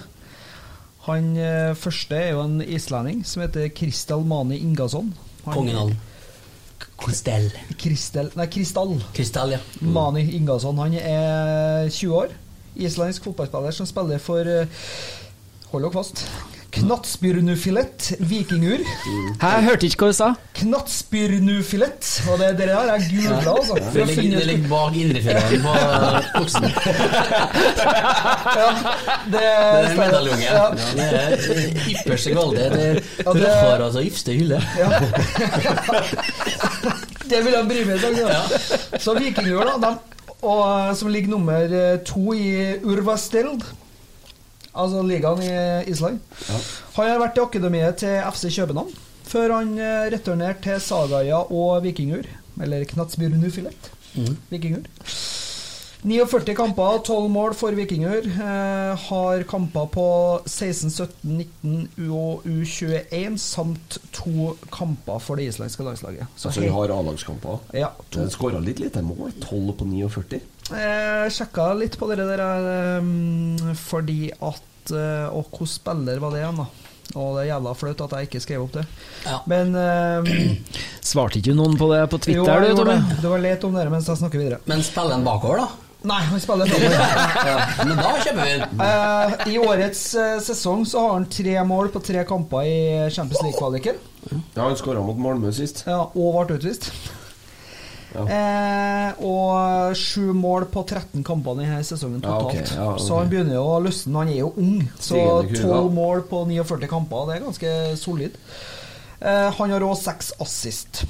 Han 1.07 1.36
eh, 1.38 1.73
første 1.73 2.11
er 2.15 2.31
jo 2.31 2.41
en 2.41 2.61
islending 2.61 3.23
som 3.25 3.41
heter 3.43 3.69
Kristal 3.69 4.23
Mani 4.23 4.57
Ingasson. 4.59 5.13
Han- 5.45 5.53
Kongen 5.53 5.95
av 6.97 7.03
Kristell. 7.05 7.49
Kristel, 7.77 8.29
nei, 8.35 8.47
Kristall 8.47 8.95
Kristall, 9.13 9.51
ja. 9.57 9.59
Mani 9.81 10.23
Ingasson. 10.37 10.77
Han 10.79 10.93
er 10.95 11.89
20 11.91 12.15
år. 12.15 12.27
Islandsk 12.75 13.23
fotballspiller 13.29 13.71
som 13.71 13.87
spiller 13.87 14.19
for 14.19 14.47
eh, 14.47 14.67
Hold 15.71 15.83
dere 15.87 15.91
fast. 15.95 16.25
Knatsbyrnufilet 16.75 18.09
Vikingur. 18.19 18.81
Hæ, 19.39 19.47
jeg 19.47 19.63
hørte 19.63 19.87
ikke 19.87 20.01
hva 20.03 20.09
du 20.11 20.15
sa. 20.17 20.27
Knatsbyrnufilet. 20.59 22.09
Og 22.31 22.39
det, 22.41 22.49
det 22.59 22.67
har 22.73 22.89
jeg 22.89 23.05
googla, 23.13 23.53
altså. 23.53 23.77
For 23.77 23.79
Det 23.79 24.07
ligger, 24.09 24.15
finne 24.19 24.35
det 24.41 24.47
ligger 24.49 24.67
bak 24.73 24.97
indrefileten 24.99 25.63
på 25.63 25.71
oksen. 26.41 26.63
ja, 28.59 28.69
det, 29.31 29.31
Det 29.31 29.45
er 29.45 29.89
en 29.89 29.97
medaljungen. 30.01 30.43
Ja. 30.43 30.51
Ja, 30.59 30.67
det 30.99 31.07
er 31.21 31.27
ypperste 31.95 32.35
kvalitet. 32.35 32.69
Det 32.75 32.83
er 32.83 32.99
Ja, 33.23 33.31
det- 33.31 33.47
råvarer, 33.47 33.85
altså 33.87 34.03
ypperste 34.03 34.31
hylle. 34.35 34.59
Det 37.30 37.41
vil 37.45 37.55
han 37.57 37.69
bry 37.69 37.82
med 37.88 38.01
seg. 38.03 38.19
Ja. 38.21 38.43
Så 39.01 39.15
Vikingur, 39.17 39.65
da, 39.82 39.95
eh, 39.95 40.91
som 40.99 41.09
ligger 41.11 41.34
nummer 41.34 41.65
eh, 41.80 41.97
to 42.05 42.36
i 42.38 42.78
Urvasteld, 42.86 43.65
altså 44.76 45.01
ligaen 45.05 45.41
i 45.45 45.55
Island. 45.91 46.19
Han 46.95 47.09
har 47.09 47.21
vært 47.23 47.39
i 47.39 47.45
akademiet 47.45 48.01
til 48.03 48.21
FC 48.32 48.49
København 48.59 48.93
før 49.26 49.55
han 49.57 49.73
eh, 49.82 50.05
returnerte 50.13 50.61
til 50.67 50.82
Sagaia 50.86 51.41
og 51.49 51.82
Vikingur, 51.84 52.28
eller 52.61 52.86
Knatsbyrnufilett. 52.91 53.89
Vikingur. 54.51 54.86
49 56.06 56.53
kamper, 56.56 56.99
12 57.01 57.30
mål 57.34 57.56
for 57.58 57.74
vikinger. 57.74 58.28
Eh, 58.30 59.06
har 59.08 59.43
kamper 59.49 59.88
på 59.89 60.06
16, 60.45 60.91
17, 60.93 61.38
19 61.64 62.12
og 62.14 62.45
U21, 62.45 63.38
samt 63.41 63.97
to 64.14 64.51
kamper 64.70 65.18
for 65.24 65.41
det 65.41 65.47
islandske 65.49 65.86
landslaget. 65.88 66.30
Så 66.36 66.51
Altså 66.51 66.62
vi 66.62 66.70
har 66.70 66.93
A-lagskamper. 66.93 67.58
ja, 67.74 67.89
to. 68.12 68.22
Det 68.22 68.32
skåra 68.36 68.62
litt 68.62 68.80
lite 68.80 69.01
mål. 69.01 69.32
12 69.41 69.74
på 69.80 69.86
49. 69.86 70.41
Jeg 70.70 71.32
sjekka 71.34 71.74
litt 71.74 71.97
på 71.97 72.10
det 72.10 72.22
der 72.22 72.41
um, 73.01 73.58
fordi 73.78 74.32
at 74.34 74.93
uh, 74.93 75.30
Og 75.30 75.45
hvilken 75.49 75.70
spiller 75.70 76.20
var 76.22 76.34
det 76.34 76.41
igjen, 76.41 76.58
da? 76.62 76.66
Og 77.16 77.36
det 77.36 77.43
er 77.43 77.49
jævla 77.51 77.74
flaut 77.78 78.01
at 78.01 78.14
jeg 78.18 78.30
ikke 78.30 78.41
skrev 78.41 78.64
opp 78.66 78.74
det. 78.74 78.86
Ja. 79.26 79.39
Men 79.49 79.74
um, 79.78 80.30
Svarte 81.06 81.41
ikke 81.41 81.53
noen 81.58 81.78
på 81.78 81.89
det 81.93 82.03
på 82.10 82.18
jo, 82.18 82.24
Twitter, 82.26 82.66
jeg 82.66 82.76
du, 82.76 82.82
gjorde 82.82 82.93
det. 82.93 83.18
Det 83.22 83.34
var 83.34 83.43
lett 83.45 83.66
om 83.66 83.78
det 83.78 83.89
mens 83.93 84.10
jeg 84.10 84.22
snakker 84.22 84.41
videre. 84.41 84.62
Men 84.70 84.86
spiller 84.86 85.18
han 85.18 85.26
bakover, 85.26 85.66
da? 85.66 85.84
Nei, 86.06 86.22
han 86.30 86.41
spiller 86.43 86.70
dommer. 86.70 86.95
Ja, 86.95 87.56
men 87.82 87.97
da 87.99 88.14
kjøper 88.22 88.41
vi 88.41 88.53
den. 88.53 88.80
Uh, 88.80 89.36
I 89.49 89.60
årets 89.62 90.03
uh, 90.20 90.38
sesong 90.45 90.86
så 90.89 91.01
har 91.06 91.14
han 91.18 91.28
tre 91.34 91.58
mål 91.68 91.91
på 91.93 92.01
tre 92.06 92.24
kamper 92.30 92.70
i 92.70 92.80
Champions 93.14 93.41
League-kvaliken. 93.41 94.01
Ja, 94.30 94.64
han 94.64 94.78
skåra 94.78 95.03
mot 95.06 95.20
Malmö 95.22 95.53
sist. 95.56 95.86
Ja, 95.89 96.03
og 96.14 96.41
ble 96.45 96.60
utvist. 96.60 96.91
Ja. 98.16 98.24
Eh, 98.32 99.24
og 99.28 99.95
sju 99.99 100.32
mål 100.36 100.70
på 100.72 100.86
13 100.88 101.24
kamper 101.28 101.58
denne 101.60 101.82
sesongen 101.84 102.24
Ja, 102.24 102.38
okay. 102.45 102.62
totalt. 102.64 102.78
ja, 102.78 102.88
okay. 102.93 103.06
Så 103.06 103.20
han 103.20 103.32
begynner 103.32 103.58
jo 103.58 103.66
å 103.68 103.82
løsne. 103.84 104.22
Han 104.22 104.32
er 104.32 104.39
jo 104.39 104.51
ung, 104.62 104.78
så 105.03 105.20
to 105.51 105.82
mål 105.91 106.24
på 106.30 106.45
49 106.47 106.91
kamper, 106.91 107.28
det 107.28 107.38
er 107.38 107.45
ganske 107.49 107.74
solid. 107.99 108.38
Eh, 109.20 109.49
han 109.58 109.76
har 109.76 109.84
òg 109.84 109.97
seks 109.99 110.32
assist. 110.43 111.03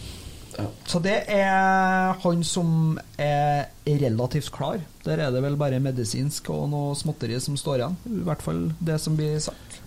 Ja. 0.55 0.65
Så 0.87 1.01
det 1.03 1.15
er 1.31 2.15
han 2.21 2.43
som 2.47 2.97
er 3.19 3.67
relativt 3.85 4.51
klar. 4.55 4.79
Der 5.05 5.19
er 5.25 5.33
det 5.33 5.41
vel 5.43 5.57
bare 5.59 5.81
medisinsk 5.83 6.49
og 6.53 6.69
noe 6.71 6.95
småtteri 6.97 7.39
som 7.43 7.57
står 7.59 7.81
igjen. 7.81 7.97
I 8.07 8.23
hvert 8.29 8.45
fall 8.45 8.61
det 8.79 8.99
som 9.03 9.17
blir 9.19 9.37
sagt. 9.43 9.81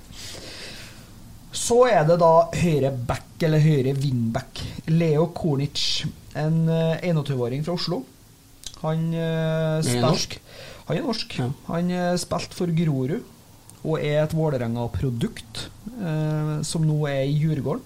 Så 1.58 1.80
er 1.88 2.04
det 2.06 2.18
da 2.20 2.32
høyre 2.52 2.92
back, 2.92 3.30
eller 3.42 3.62
høyre 3.64 3.96
wingback. 3.96 4.60
Leo 4.92 5.30
Kornic. 5.34 6.04
En 6.38 6.68
eh, 6.70 7.08
21-åring 7.08 7.64
fra 7.66 7.74
Oslo. 7.74 8.02
Han 8.82 9.08
uh, 9.10 9.80
Er 9.82 10.04
norsk? 10.04 10.36
Han 10.86 11.00
er 11.00 11.02
norsk. 11.02 11.34
Ja. 11.40 11.48
Han 11.72 11.90
uh, 11.90 12.12
spilte 12.20 12.54
for 12.54 12.70
Grorud 12.76 13.24
og 13.86 14.02
er 14.02 14.24
et 14.24 14.34
Vålerenga-produkt, 14.34 15.68
eh, 15.94 16.54
som 16.66 16.82
nå 16.86 16.96
er 17.06 17.28
i 17.28 17.36
Djurgården. 17.38 17.84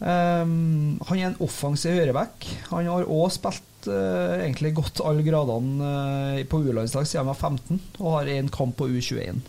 Um, 0.00 0.98
han 1.06 1.18
er 1.18 1.28
en 1.30 1.40
offensiv 1.44 1.94
høyreback. 1.94 2.46
Han 2.72 2.88
har 2.90 3.06
òg 3.06 3.30
spilt 3.32 3.88
uh, 3.88 4.40
egentlig 4.40 4.74
godt 4.76 5.02
alle 5.06 5.24
gradene 5.26 5.90
uh, 5.90 6.44
på 6.50 6.60
U-landslag 6.64 7.06
siden 7.06 7.22
han 7.22 7.30
var 7.30 7.38
15, 7.38 7.82
og 8.00 8.16
har 8.18 8.32
én 8.34 8.50
kamp 8.52 8.76
på 8.80 8.88
U21. 8.90 9.42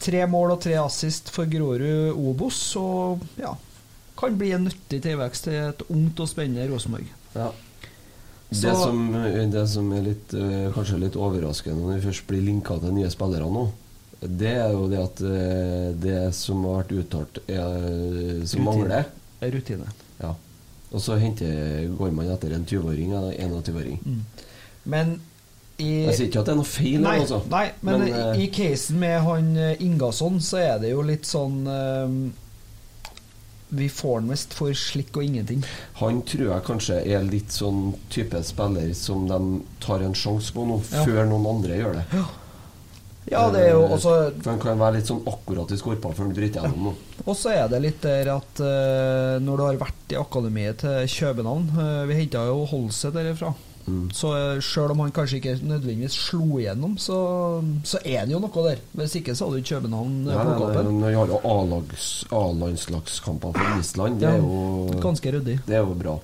Tre 0.00 0.22
mål 0.32 0.54
og 0.56 0.62
tre 0.64 0.78
assist 0.80 1.28
for 1.34 1.50
Grorud 1.50 2.16
Obos, 2.16 2.62
og 2.80 3.26
ja 3.40 3.52
kan 4.20 4.34
bli 4.36 4.50
en 4.52 4.66
nyttig 4.68 4.98
tilvekst 5.00 5.46
til 5.46 5.54
et 5.70 5.82
ungt 5.88 6.18
og 6.20 6.28
spennende 6.28 6.66
Rosenborg. 6.68 7.06
Ja. 7.32 7.46
Det, 8.50 8.72
som, 8.76 8.98
det 9.14 9.62
som 9.70 9.86
er 9.96 10.02
litt, 10.04 10.34
uh, 10.36 10.66
kanskje 10.74 10.98
litt 11.00 11.16
overraskende 11.16 11.80
når 11.80 11.94
vi 11.94 12.08
først 12.08 12.26
blir 12.28 12.42
linka 12.44 12.76
til 12.82 12.92
nye 12.96 13.08
spillere 13.12 13.46
nå, 13.48 13.62
det 14.20 14.50
er 14.50 14.74
jo 14.74 14.82
det 14.90 14.98
at 15.00 15.22
det 16.02 16.18
som 16.36 16.66
har 16.66 16.82
vært 16.82 16.90
uttalt, 16.92 17.38
er, 17.48 17.70
som 18.44 18.60
Rutine. 18.60 18.66
mangler. 18.66 19.06
Rutine. 19.40 19.88
Ja. 20.20 20.34
Og 20.90 21.00
så 21.00 21.16
henter, 21.22 21.86
går 21.96 22.10
man 22.12 22.30
etter 22.34 22.52
en 22.56 22.64
20-åring 22.66 23.12
eller 23.14 23.36
en 23.38 23.52
21-åring. 23.62 23.98
Men 24.84 25.20
i 25.80 25.86
Jeg 26.04 26.16
sier 26.18 26.26
ikke 26.28 26.40
at 26.42 26.48
det 26.50 26.52
er 26.52 26.58
noe 26.58 26.68
feil, 26.68 27.00
Nei, 27.00 27.16
altså. 27.22 27.38
nei 27.48 27.70
men, 27.86 28.02
eh, 28.10 28.42
i 28.44 28.48
casen 28.52 28.98
med 29.00 29.20
han 29.24 29.46
eh, 29.56 29.80
Ingasson 29.80 30.36
så 30.44 30.58
er 30.60 30.78
det 30.82 30.90
jo 30.90 31.00
litt 31.08 31.24
sånn 31.24 31.62
eh, 31.72 32.16
Vi 33.70 33.86
får 33.88 34.18
han 34.18 34.28
mest 34.28 34.52
for 34.58 34.74
slikk 34.76 35.16
og 35.16 35.24
ingenting. 35.24 35.62
Han 36.02 36.20
tror 36.26 36.48
jeg 36.50 36.66
kanskje 36.66 36.98
er 37.06 37.22
litt 37.24 37.54
sånn 37.54 37.94
type 38.10 38.42
spiller 38.44 38.90
som 38.98 39.24
de 39.30 39.38
tar 39.80 40.02
en 40.04 40.12
sjanse 40.18 40.52
på 40.52 40.66
nå, 40.66 40.80
Ja. 40.90 41.04
før 41.06 41.22
noen 41.30 41.46
andre 41.54 41.78
gjør 41.78 41.96
det. 42.00 42.04
Ja, 42.18 42.24
det 43.52 43.60
er 43.66 43.72
jo 43.74 43.84
Eh, 43.84 43.94
også 43.96 44.12
For 44.40 44.50
Han 44.50 44.60
kan 44.62 44.80
være 44.80 44.98
litt 44.98 45.10
sånn 45.10 45.22
akkurat 45.28 45.72
i 45.72 45.78
skorpa 45.80 46.12
før 46.14 46.28
han 46.28 46.36
bryter 46.36 46.64
gjennom 46.64 46.90
nå. 46.90 46.92
Og 47.28 47.36
så 47.36 47.52
er 47.52 47.66
det 47.70 47.82
litt 47.84 48.02
der 48.02 48.30
at 48.32 48.62
uh, 48.64 49.36
når 49.44 49.60
du 49.60 49.64
har 49.66 49.80
vært 49.80 50.14
i 50.14 50.20
akademiet 50.20 50.80
til 50.80 51.10
København 51.18 51.66
uh, 51.76 52.06
Vi 52.08 52.16
henta 52.16 52.46
jo 52.48 52.62
Holse 52.70 53.12
derifra. 53.14 53.52
Mm. 53.90 54.08
Så 54.14 54.30
uh, 54.32 54.60
sjøl 54.62 54.94
om 54.94 55.02
han 55.04 55.12
kanskje 55.14 55.40
ikke 55.40 55.54
nødvendigvis 55.66 56.16
slo 56.28 56.60
igjennom, 56.60 56.96
så, 57.00 57.18
så 57.84 58.00
er 58.04 58.24
det 58.24 58.34
jo 58.36 58.40
noe 58.42 58.64
der. 58.66 58.82
Hvis 58.96 59.16
ikke 59.20 59.34
så 59.36 59.48
hadde 59.48 59.62
jo 59.62 59.68
København 59.74 60.16
uh, 60.28 60.34
Ja, 60.34 60.46
opp 60.56 60.74
nei, 60.80 61.12
Vi 61.12 61.16
har 61.18 61.32
jo 61.34 61.40
A-landslagskamper 62.40 63.56
for 63.56 63.80
Island. 63.80 64.20
Det 64.22 64.32
er, 64.32 64.40
jo, 64.40 65.00
Ganske 65.02 65.36
ryddig. 65.36 65.60
det 65.66 65.80
er 65.80 65.84
jo 65.84 65.96
bra. 65.98 66.18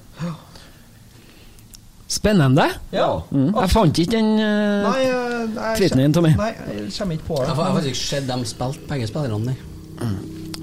Spennende. 2.09 2.69
Ja. 2.95 3.09
Mm. 3.35 3.51
Jeg 3.51 3.71
fant 3.73 3.99
ikke 3.99 4.13
den 4.15 4.29
uh, 4.39 4.87
Nei, 4.87 5.01
eh, 5.03 5.57
jeg 5.57 5.81
tweeten 5.81 6.03
din, 6.05 6.15
Tommy. 6.15 6.31
Nei, 6.39 6.53
jeg 6.55 6.93
kommer 6.95 7.17
ikke 7.17 7.27
på 7.27 7.41
Jeg 7.41 7.49
det. 7.49 7.57
har 7.59 7.75
faktisk 7.81 8.05
sett 8.07 8.29
dem 8.29 8.45
spilt, 8.47 8.85
begge 8.87 9.09
spillerne 9.11 9.51
der. 9.51 10.15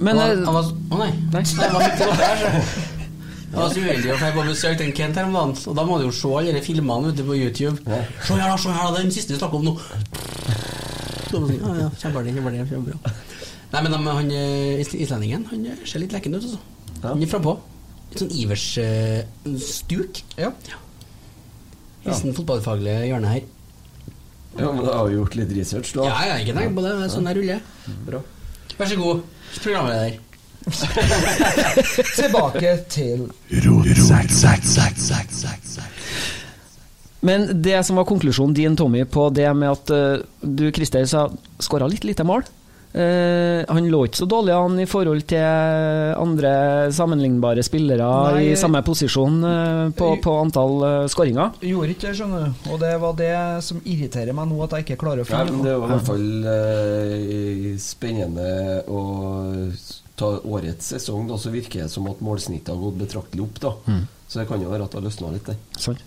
Men 0.04 0.22
Å 0.24 0.28
uh, 0.32 0.50
oh, 0.54 0.72
Å 0.96 1.02
nei. 1.02 1.10
Nei. 1.34 1.44
Nei, 1.44 1.70
var 1.74 1.84
det 1.84 1.98
så. 2.00 2.94
Det 3.54 3.60
var 3.60 3.70
så 3.70 3.82
uheldig 3.84 4.10
å 4.10 4.16
få 4.18 4.30
på 4.34 4.44
besøk 4.48 4.78
til 4.80 4.88
en 4.88 4.96
Kent 4.98 5.20
her 5.20 5.28
om 5.28 5.36
dagen, 5.36 5.52
og 5.70 5.76
da 5.78 5.84
må 5.86 6.00
du 6.02 6.08
jo 6.08 6.14
se 6.18 6.32
alle 6.40 6.56
de 6.56 6.62
filmene 6.66 7.12
ute 7.14 7.26
på 7.28 7.36
YouTube. 7.38 7.76
Se 7.86 8.34
her, 8.34 8.48
da, 8.48 8.56
se 8.58 8.72
her, 8.74 8.88
da, 8.88 9.02
den 9.04 9.14
siste 9.14 9.36
vi 9.36 9.38
snakker 9.38 9.60
om 9.60 9.68
nå. 9.68 9.74
Det 11.34 11.60
ja, 11.60 11.76
ja, 11.84 11.90
Kjempeartig, 12.02 12.34
kjempeartig, 12.34 12.64
kjempebra. 12.72 13.14
Nei, 13.74 13.84
men 13.84 13.94
de, 13.94 14.00
han 14.08 14.34
eh, 14.38 14.82
islendingen 15.02 15.46
han 15.52 15.68
eh, 15.70 15.86
ser 15.90 16.02
litt 16.02 16.14
leken 16.14 16.38
ut, 16.38 16.48
altså. 16.48 16.60
Han 17.04 17.22
er 17.22 17.30
frampå. 17.30 17.56
Litt 18.10 18.24
sånn 18.24 18.34
Ivers-stuk. 18.42 20.24
Ja. 20.42 20.50
Hilsen 22.04 22.36
fotballfaglige 22.36 23.06
hjørne 23.08 23.32
her. 23.32 23.46
Ja, 24.58 24.70
men 24.70 24.84
du 24.84 24.92
har 24.92 25.08
jo 25.10 25.24
gjort 25.24 25.38
litt 25.40 25.54
research, 25.58 25.94
da. 25.98 26.06
Ja, 26.10 26.18
ja, 26.30 26.36
ikke 26.44 26.54
tenk 26.58 26.76
på 26.78 26.84
det. 26.86 26.92
det 27.00 27.08
er 27.08 27.14
Sånn 27.14 27.30
jeg 27.32 27.40
ruller. 27.40 27.64
Bra. 28.06 28.22
Vær 28.78 28.90
så 28.92 29.00
god, 29.00 29.24
programleder. 29.64 30.20
Tilbake 32.16 32.70
til 32.88 33.26
Men 37.24 37.50
det 37.64 37.82
som 37.88 38.00
var 38.00 38.08
konklusjonen 38.08 38.56
din, 38.56 38.78
Tommy, 38.80 39.04
på 39.04 39.28
det 39.36 39.50
med 39.58 39.74
at 39.74 39.92
eh, 39.96 40.24
du, 40.40 40.70
Christer, 40.76 41.04
sa 41.10 41.26
skåra 41.64 41.88
litt 41.92 42.08
lite 42.08 42.24
mål. 42.28 42.46
Eh, 42.94 43.66
han 43.74 43.88
lå 43.90 44.04
ikke 44.06 44.20
så 44.20 44.26
dårlig 44.30 44.54
an 44.54 44.76
i 44.78 44.86
forhold 44.86 45.24
til 45.26 45.42
andre 46.14 46.52
sammenlignbare 46.94 47.64
spillere 47.66 48.10
Nei, 48.36 48.44
i 48.52 48.60
samme 48.60 48.84
posisjon 48.86 49.40
uh, 49.42 49.88
på, 49.98 50.12
på 50.22 50.36
antall 50.38 50.76
uh, 50.84 51.08
skåringer. 51.10 51.56
Gjorde 51.66 51.96
ikke 51.96 52.12
det, 52.12 52.14
skjønner 52.20 52.46
du. 52.46 52.68
Og 52.70 52.78
det 52.84 52.92
var 53.02 53.18
det 53.18 53.34
som 53.66 53.82
irriterer 53.82 54.38
meg 54.38 54.52
nå, 54.52 54.62
at 54.68 54.78
jeg 54.78 54.86
ikke 54.86 55.00
klarer 55.08 55.26
å 55.26 55.30
følge 55.32 55.58
med. 55.58 55.66
det 55.66 55.74
var 55.74 55.90
i 55.90 55.96
hvert 55.96 56.12
fall 56.12 56.30
uh, 56.46 57.66
spennende 57.82 58.54
å 58.86 59.02
ta 60.22 60.32
årets 60.54 60.94
sesong. 60.94 61.26
Da, 61.34 61.42
så 61.42 61.56
virker 61.56 61.88
det 61.88 61.90
som 61.96 62.14
at 62.14 62.22
målsnittet 62.22 62.76
har 62.76 62.82
gått 62.86 63.02
betraktelig 63.02 63.48
opp. 63.48 63.60
da 63.64 63.76
Så 64.30 64.44
det 64.44 64.48
kan 64.54 64.62
jo 64.62 64.70
være 64.70 64.86
at 64.86 64.94
det 64.94 65.02
har 65.02 65.10
løsna 65.10 65.34
litt 65.34 65.50
det. 65.50 65.58
Sånn. 65.82 65.98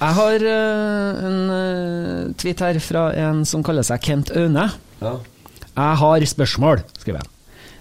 Jeg 0.00 0.16
har 0.20 0.48
en 0.52 1.42
uh, 1.48 2.30
tweet 2.36 2.68
her 2.68 2.84
fra 2.84 3.10
en 3.24 3.46
som 3.48 3.64
kaller 3.64 3.88
seg 3.88 4.04
Kent 4.04 4.36
Aune. 4.36 4.68
Ja. 5.00 5.16
Jeg 5.76 6.00
har 6.02 6.26
spørsmål, 6.32 6.82
skriver 6.98 7.22
jeg. 7.22 7.30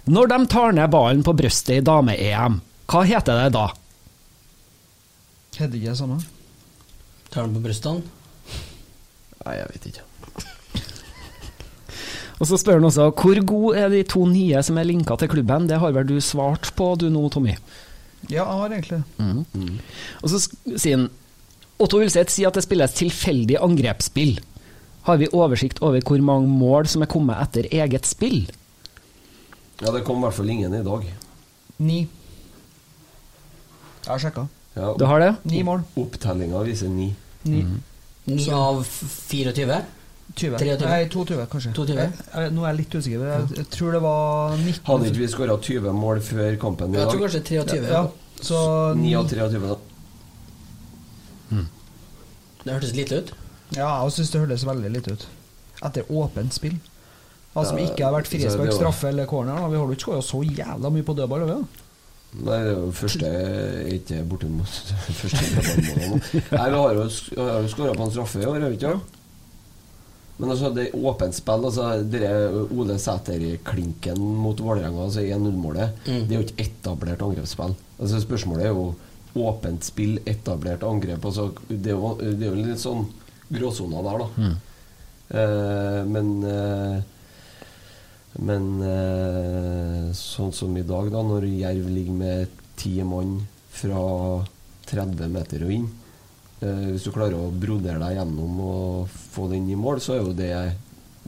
Når 0.10 0.30
de 0.32 0.40
tar 0.50 0.74
ned 0.74 0.92
ballen 0.94 1.24
på 1.26 1.36
brøstet 1.38 1.80
i 1.80 1.86
dame-EM, 1.86 2.60
hva 2.90 3.02
heter 3.06 3.44
det 3.44 3.50
da? 3.54 3.68
Hedde 5.60 5.78
ikke 5.78 5.92
det 5.92 6.00
samme? 6.00 6.20
Tar 7.30 7.46
den 7.46 7.58
på 7.58 7.62
brystene. 7.66 8.02
Nei, 9.44 9.58
jeg 9.60 9.68
vet 9.74 9.90
ikke. 9.92 10.06
Og 12.40 12.48
så 12.48 12.58
spør 12.60 12.80
han 12.80 12.88
også 12.88 13.10
hvor 13.12 13.42
god 13.44 13.78
er 13.82 13.92
de 13.92 14.02
to 14.08 14.24
nye 14.30 14.62
som 14.64 14.80
er 14.80 14.88
linka 14.88 15.18
til 15.20 15.32
klubben. 15.32 15.68
Det 15.68 15.80
har 15.82 15.94
vel 15.96 16.08
du 16.08 16.16
svart 16.24 16.72
på 16.78 16.94
du 17.00 17.10
nå, 17.12 17.26
Tommy? 17.34 17.58
Ja, 18.30 18.46
jeg 18.46 18.60
har 18.62 18.76
egentlig 18.76 19.02
det. 19.02 19.74
Og 20.24 20.32
så 20.32 20.40
sier 20.76 20.98
han 20.98 21.10
Otto 21.80 22.02
Ulseth 22.04 22.34
sier 22.34 22.50
at 22.50 22.58
det 22.58 22.66
spilles 22.66 22.96
tilfeldig 22.98 23.60
angrepsspill. 23.64 24.40
Har 25.08 25.18
vi 25.18 25.28
oversikt 25.34 25.80
over 25.86 26.02
hvor 26.06 26.22
mange 26.22 26.48
mål 26.52 26.88
som 26.92 27.02
er 27.06 27.10
kommet 27.12 27.40
etter 27.42 27.70
eget 27.72 28.06
spill? 28.10 28.50
Ja, 29.80 29.92
det 29.96 30.04
kom 30.08 30.20
i 30.20 30.26
hvert 30.28 30.36
fall 30.36 30.50
ingen 30.52 30.74
i 30.76 30.84
dag. 30.84 31.06
Ni. 31.80 32.00
Jeg 34.04 34.12
har 34.12 34.20
sjekka. 34.20 34.48
Ja, 34.76 34.94
Du 35.00 35.06
har 35.08 35.20
det? 35.24 35.32
Ni 35.50 35.62
mål. 35.64 35.82
Opptellinga 36.00 36.62
viser 36.68 36.92
ni. 36.92 37.14
Ni. 37.48 37.64
Ni 38.30 38.50
av 38.54 38.84
24? 38.84 39.80
20. 40.36 40.58
23. 40.60 40.76
Nei, 40.86 41.06
22, 41.10 41.46
kanskje. 41.52 41.72
22. 41.74 41.96
Jeg, 41.98 42.12
jeg, 42.36 42.52
nå 42.54 42.64
er 42.64 42.70
jeg 42.74 42.78
litt 42.84 42.96
usikker. 43.00 43.24
Jeg, 43.32 43.48
jeg 43.58 43.68
tror 43.74 43.96
det 43.96 44.02
var 44.04 44.54
19 44.60 44.84
Hadde 44.92 45.10
ikke 45.10 45.24
vi 45.24 45.30
skåra 45.32 45.56
20 45.58 45.96
mål 45.98 46.22
før 46.28 46.58
kampen 46.62 46.94
i 46.94 47.00
dag? 47.00 47.02
Jeg 47.02 47.14
tror 47.16 47.24
kanskje 47.26 47.42
23. 47.50 47.88
Ja, 47.90 48.04
så 48.46 48.60
9 49.00 49.16
av 49.20 49.32
23, 49.32 49.64
da. 49.66 49.78
Det 52.60 52.74
hørtes 52.76 52.94
lite 52.96 53.22
ut. 53.24 53.34
Ja, 53.78 53.90
jeg 54.04 54.16
syns 54.16 54.32
det 54.34 54.42
hørtes 54.44 54.66
veldig 54.68 54.90
litt 54.96 55.12
ut. 55.12 55.28
Etter 55.86 56.08
åpent 56.12 56.56
spill. 56.56 56.80
Altså 57.54 57.74
Som 57.74 57.82
ikke 57.82 58.06
har 58.06 58.14
vært 58.14 58.30
det 58.30 58.40
frispark, 58.42 58.74
straffe 58.78 59.10
eller 59.10 59.26
corner. 59.30 59.58
Da. 59.58 59.70
Vi 59.72 59.78
har 59.80 59.86
jo 59.86 59.96
ikke 59.98 60.06
skåra 60.08 60.26
så 60.26 60.42
jævla 60.46 60.92
mye 60.94 61.06
på 61.06 61.16
dødball. 61.18 61.46
da? 61.50 61.60
Nei, 62.30 62.58
det 62.62 62.74
er 62.74 62.76
jo 62.76 62.90
første 62.94 63.30
ikke 63.96 64.20
bortimot 64.30 64.68
første. 65.22 65.46
Nei, 66.54 66.68
vi 66.70 66.82
har 66.82 67.00
jo, 67.00 67.06
jo 67.10 67.72
skåra 67.74 67.96
på 67.98 68.06
en 68.06 68.12
straffe 68.14 68.44
i 68.44 68.46
år, 68.46 68.60
har 68.62 68.70
vi 68.70 68.78
ikke? 68.78 68.94
Men 70.40 70.54
altså, 70.54 70.70
det 70.72 70.86
er 70.88 71.00
åpent 71.10 71.36
spill. 71.36 71.66
altså 71.68 71.88
dere 72.08 72.62
Ole 72.72 72.96
Sæter-klinken 73.02 74.22
mot 74.40 74.62
Vålerenga, 74.64 75.08
altså 75.10 75.26
1-0-målet, 75.26 75.98
det 76.06 76.30
er 76.30 76.38
jo 76.38 76.46
ikke 76.46 76.64
etablert 76.68 77.26
angrepsspill. 77.26 77.74
Altså 78.00 78.22
Spørsmålet 78.24 78.70
er 78.70 78.76
jo 78.78 78.86
åpent 79.40 79.84
spill, 79.90 80.20
etablert 80.30 80.86
angrep. 80.88 81.26
altså 81.26 81.50
Det 81.68 81.92
er 81.92 81.98
jo, 81.98 82.14
det 82.22 82.46
er 82.46 82.54
jo 82.54 82.62
litt 82.62 82.82
sånn 82.86 83.08
gråsoner 83.50 84.04
der, 84.06 84.26
da. 84.26 84.52
Eh, 85.30 86.02
men 86.10 86.36
eh, 86.50 87.00
men 88.40 88.68
eh, 88.86 90.12
sånn 90.16 90.54
som 90.54 90.76
i 90.78 90.86
dag, 90.86 91.10
da, 91.12 91.24
når 91.26 91.48
Jerv 91.50 91.88
ligger 91.90 92.14
med 92.20 92.60
ti 92.80 93.00
mann 93.04 93.40
fra 93.74 94.04
30 94.90 95.32
meter 95.34 95.66
og 95.66 95.74
inn 95.74 95.88
eh, 96.62 96.86
Hvis 96.94 97.08
du 97.08 97.12
klarer 97.16 97.36
å 97.38 97.50
brodere 97.52 98.00
deg 98.02 98.20
gjennom 98.20 98.62
og 98.64 99.18
få 99.34 99.50
den 99.52 99.68
i 99.70 99.78
mål, 99.80 100.00
så 100.04 100.16
er 100.16 100.22
jo 100.24 100.38
det 100.38 100.54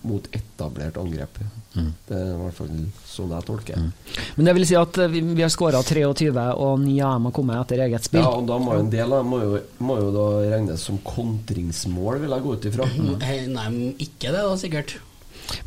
mot 0.08 0.26
etablert 0.34 0.98
angrep. 1.02 1.42
Det 1.74 2.18
er 2.18 2.34
i 2.34 2.40
hvert 2.42 2.58
fall 2.58 2.72
sånn 3.08 3.30
jeg 3.32 3.46
tolker 3.48 3.78
mm. 3.80 3.92
Men 4.36 4.48
det 4.50 4.54
vil 4.58 4.66
si 4.68 4.76
at 4.76 4.98
eh, 5.00 5.12
vi, 5.14 5.22
vi 5.38 5.44
har 5.46 5.52
skåra 5.54 5.80
23, 5.88 6.28
og 6.34 6.82
ni 6.84 6.98
av 7.00 7.16
dem 7.16 7.30
har 7.30 7.36
kommet 7.38 7.62
etter 7.62 7.86
eget 7.86 8.10
spill. 8.10 8.26
Ja, 8.26 8.34
og 8.42 8.50
da 8.50 8.58
må 8.60 8.76
jo 8.76 8.84
en 8.84 8.92
del 8.92 9.16
av 9.16 9.24
dem 9.24 9.32
må 9.32 9.40
jo, 9.40 9.62
må 9.80 9.96
jo 10.02 10.10
da 10.16 10.26
regnes 10.52 10.84
som 10.90 11.00
kontringsmål, 11.06 12.20
vil 12.26 12.36
jeg 12.36 12.46
gå 12.46 12.58
ut 12.58 12.68
ifra. 12.72 12.90
Hei, 13.24 13.38
Nei, 13.52 13.70
ikke 14.04 14.34
det, 14.34 14.44
da, 14.44 14.60
sikkert. 14.60 14.98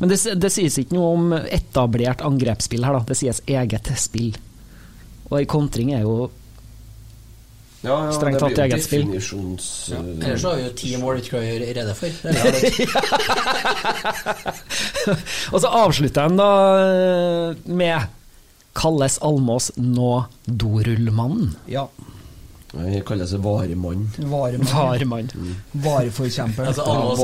Men 0.01 0.11
det, 0.11 0.19
det 0.41 0.51
sies 0.53 0.77
ikke 0.81 0.97
noe 0.97 1.11
om 1.17 1.35
etablert 1.35 2.21
angrepsspill 2.25 2.85
her, 2.85 2.99
da. 2.99 3.05
Det 3.09 3.17
sies 3.17 3.41
eget 3.49 3.89
spill. 4.01 4.35
Og 5.31 5.39
ei 5.39 5.47
kontring 5.49 5.93
er 5.97 6.05
jo 6.05 6.29
Ja, 7.85 7.95
ja, 8.07 8.11
Strengt 8.15 8.39
tatt 8.41 8.57
eget 8.65 8.81
spill. 8.83 9.03
definisjons... 9.05 9.65
Ja. 9.93 9.99
Ellers 10.01 10.41
så 10.41 10.47
har 10.49 10.55
vi 10.59 10.63
jo 10.67 10.73
ti 10.81 10.89
mål 11.01 11.11
vi 11.15 11.19
ikke 11.21 11.31
skal 11.31 11.43
gjøre 11.45 11.65
rede 11.77 11.93
for. 11.95 12.09
Det 12.25 12.35
er. 12.35 12.41
Og 15.53 15.57
så 15.61 15.67
avslutter 15.83 16.21
han 16.27 16.35
da 16.39 16.49
eh, 16.81 17.49
med 17.69 17.99
Kalles 18.75 19.15
Almås 19.23 19.71
nå 19.79 20.25
dorullmannen? 20.49 21.53
Ja. 21.71 21.85
Jeg 22.75 23.05
kaller 23.07 23.23
seg 23.29 23.39
varemann. 23.39 24.01
Varemann. 24.27 24.67
Varemann. 24.67 25.29
Vareforkjemper. 25.79 26.65
Altså, 26.67 26.83
alle 26.83 27.13
oss 27.13 27.21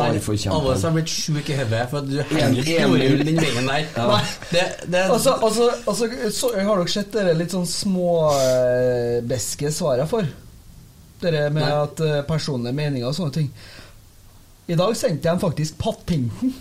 har- 0.85 0.93
blitt 0.95 1.11
sjuke 1.11 1.51
i 1.51 1.57
hodet 1.59 1.89
for 1.91 1.97
at 1.99 2.07
du 2.07 2.21
henger 2.29 2.61
En- 2.61 2.85
en- 2.85 2.91
dorull 2.93 3.19
den 3.27 3.35
veien 3.41 3.67
der. 3.67 3.83
Nei. 3.97 4.21
Det, 4.53 4.63
det, 4.93 5.01
Altså, 5.11 5.31
altså, 5.43 5.67
altså 5.91 6.07
så, 6.31 6.53
Har 6.55 6.79
dere 6.79 6.87
sett 6.93 7.11
det 7.11 7.35
litt 7.41 7.51
sånn 7.51 7.67
småbeske 7.67 9.67
svarene 9.75 10.07
for? 10.07 10.23
Dere 11.21 11.47
med 11.53 11.63
Nei. 11.63 11.71
at 11.83 12.03
uh, 12.03 12.17
personlige 12.27 12.75
meninger 12.77 13.07
og 13.07 13.15
sånne 13.17 13.37
ting. 13.37 13.49
I 14.71 14.77
dag 14.79 14.93
sendte 14.97 15.29
jeg 15.29 15.41
faktisk 15.41 15.79
patenten 15.81 16.53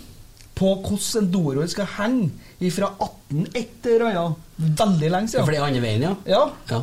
på 0.61 0.71
hvordan 0.83 1.23
en 1.23 1.29
dorull 1.33 1.69
skal 1.71 1.89
henge 1.97 2.71
fra 2.75 2.91
18 3.01 3.45
et 3.57 3.87
eller 3.89 4.09
annet. 4.11 4.49
Veldig 4.57 5.11
lenge 5.13 5.31
Ja, 5.31 5.45
for 5.45 5.51
siden. 5.51 5.53
det 5.53 5.61
er 5.61 5.67
andre 5.67 5.85
veien, 5.85 6.03
ja. 6.05 6.15
Ja, 6.25 6.41
ja. 6.69 6.81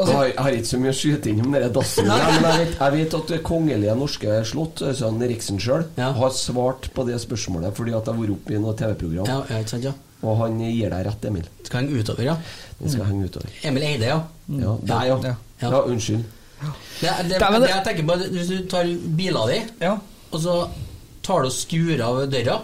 Jeg 0.00 0.06
altså, 0.06 0.16
har, 0.16 0.24
jeg 0.30 0.42
har 0.44 0.54
ikke 0.56 0.68
så 0.70 0.78
mye 0.80 0.90
å 0.94 0.96
skyte 0.96 1.28
inn 1.28 1.40
om 1.44 1.52
den 1.52 1.72
dassen, 1.76 2.06
men 2.08 2.22
jeg 2.24 2.44
vet, 2.44 2.70
jeg 2.78 2.92
vet 2.94 3.16
at 3.18 3.32
det 3.34 3.38
kongelige 3.44 3.96
norske 4.00 4.38
slott, 4.48 4.80
altså 4.88 5.10
Riksen 5.20 5.60
sjøl, 5.60 5.84
Ja. 5.98 6.08
har 6.16 6.30
svart 6.32 6.88
på 6.96 7.04
det 7.04 7.18
spørsmålet 7.20 7.76
fordi 7.76 7.92
at 7.92 8.08
jeg 8.08 8.14
har 8.14 8.22
vært 8.22 8.32
oppe 8.32 8.54
i 8.56 8.62
noe 8.62 8.72
TV-program, 8.80 9.28
ja, 9.28 9.42
ja 9.50 9.58
ikke 9.60 9.82
ja. 9.84 9.92
og 10.24 10.38
han 10.40 10.56
gir 10.64 10.88
deg 10.88 11.04
rett, 11.04 11.28
Emil. 11.28 11.50
Skal 11.68 11.82
henge 11.82 12.00
utover, 12.00 12.24
ja. 12.24 12.36
Den 12.80 12.94
skal 12.94 13.04
henge 13.10 13.28
utover. 13.28 13.52
Emil 13.62 13.86
Eide, 13.90 14.08
ja. 14.08 14.18
Ja, 14.48 14.76
Nei, 14.88 15.02
ja. 15.10 15.18
Ja. 15.20 15.34
ja. 15.60 15.68
Ja. 15.68 15.82
unnskyld. 15.84 16.24
Det, 16.60 17.12
det, 17.28 17.38
det 17.38 17.38
det- 17.62 17.68
jeg 17.70 17.84
tenker 17.86 18.04
på, 18.10 18.16
Hvis 18.34 18.48
du 18.52 18.58
tar 18.68 18.84
bila 19.16 19.46
di, 19.48 19.60
ja. 19.80 19.94
og 20.32 20.40
så 20.42 20.56
tar 21.24 21.40
du 21.42 21.48
og 21.48 21.52
skrur 21.54 22.00
av 22.04 22.18
døra, 22.32 22.58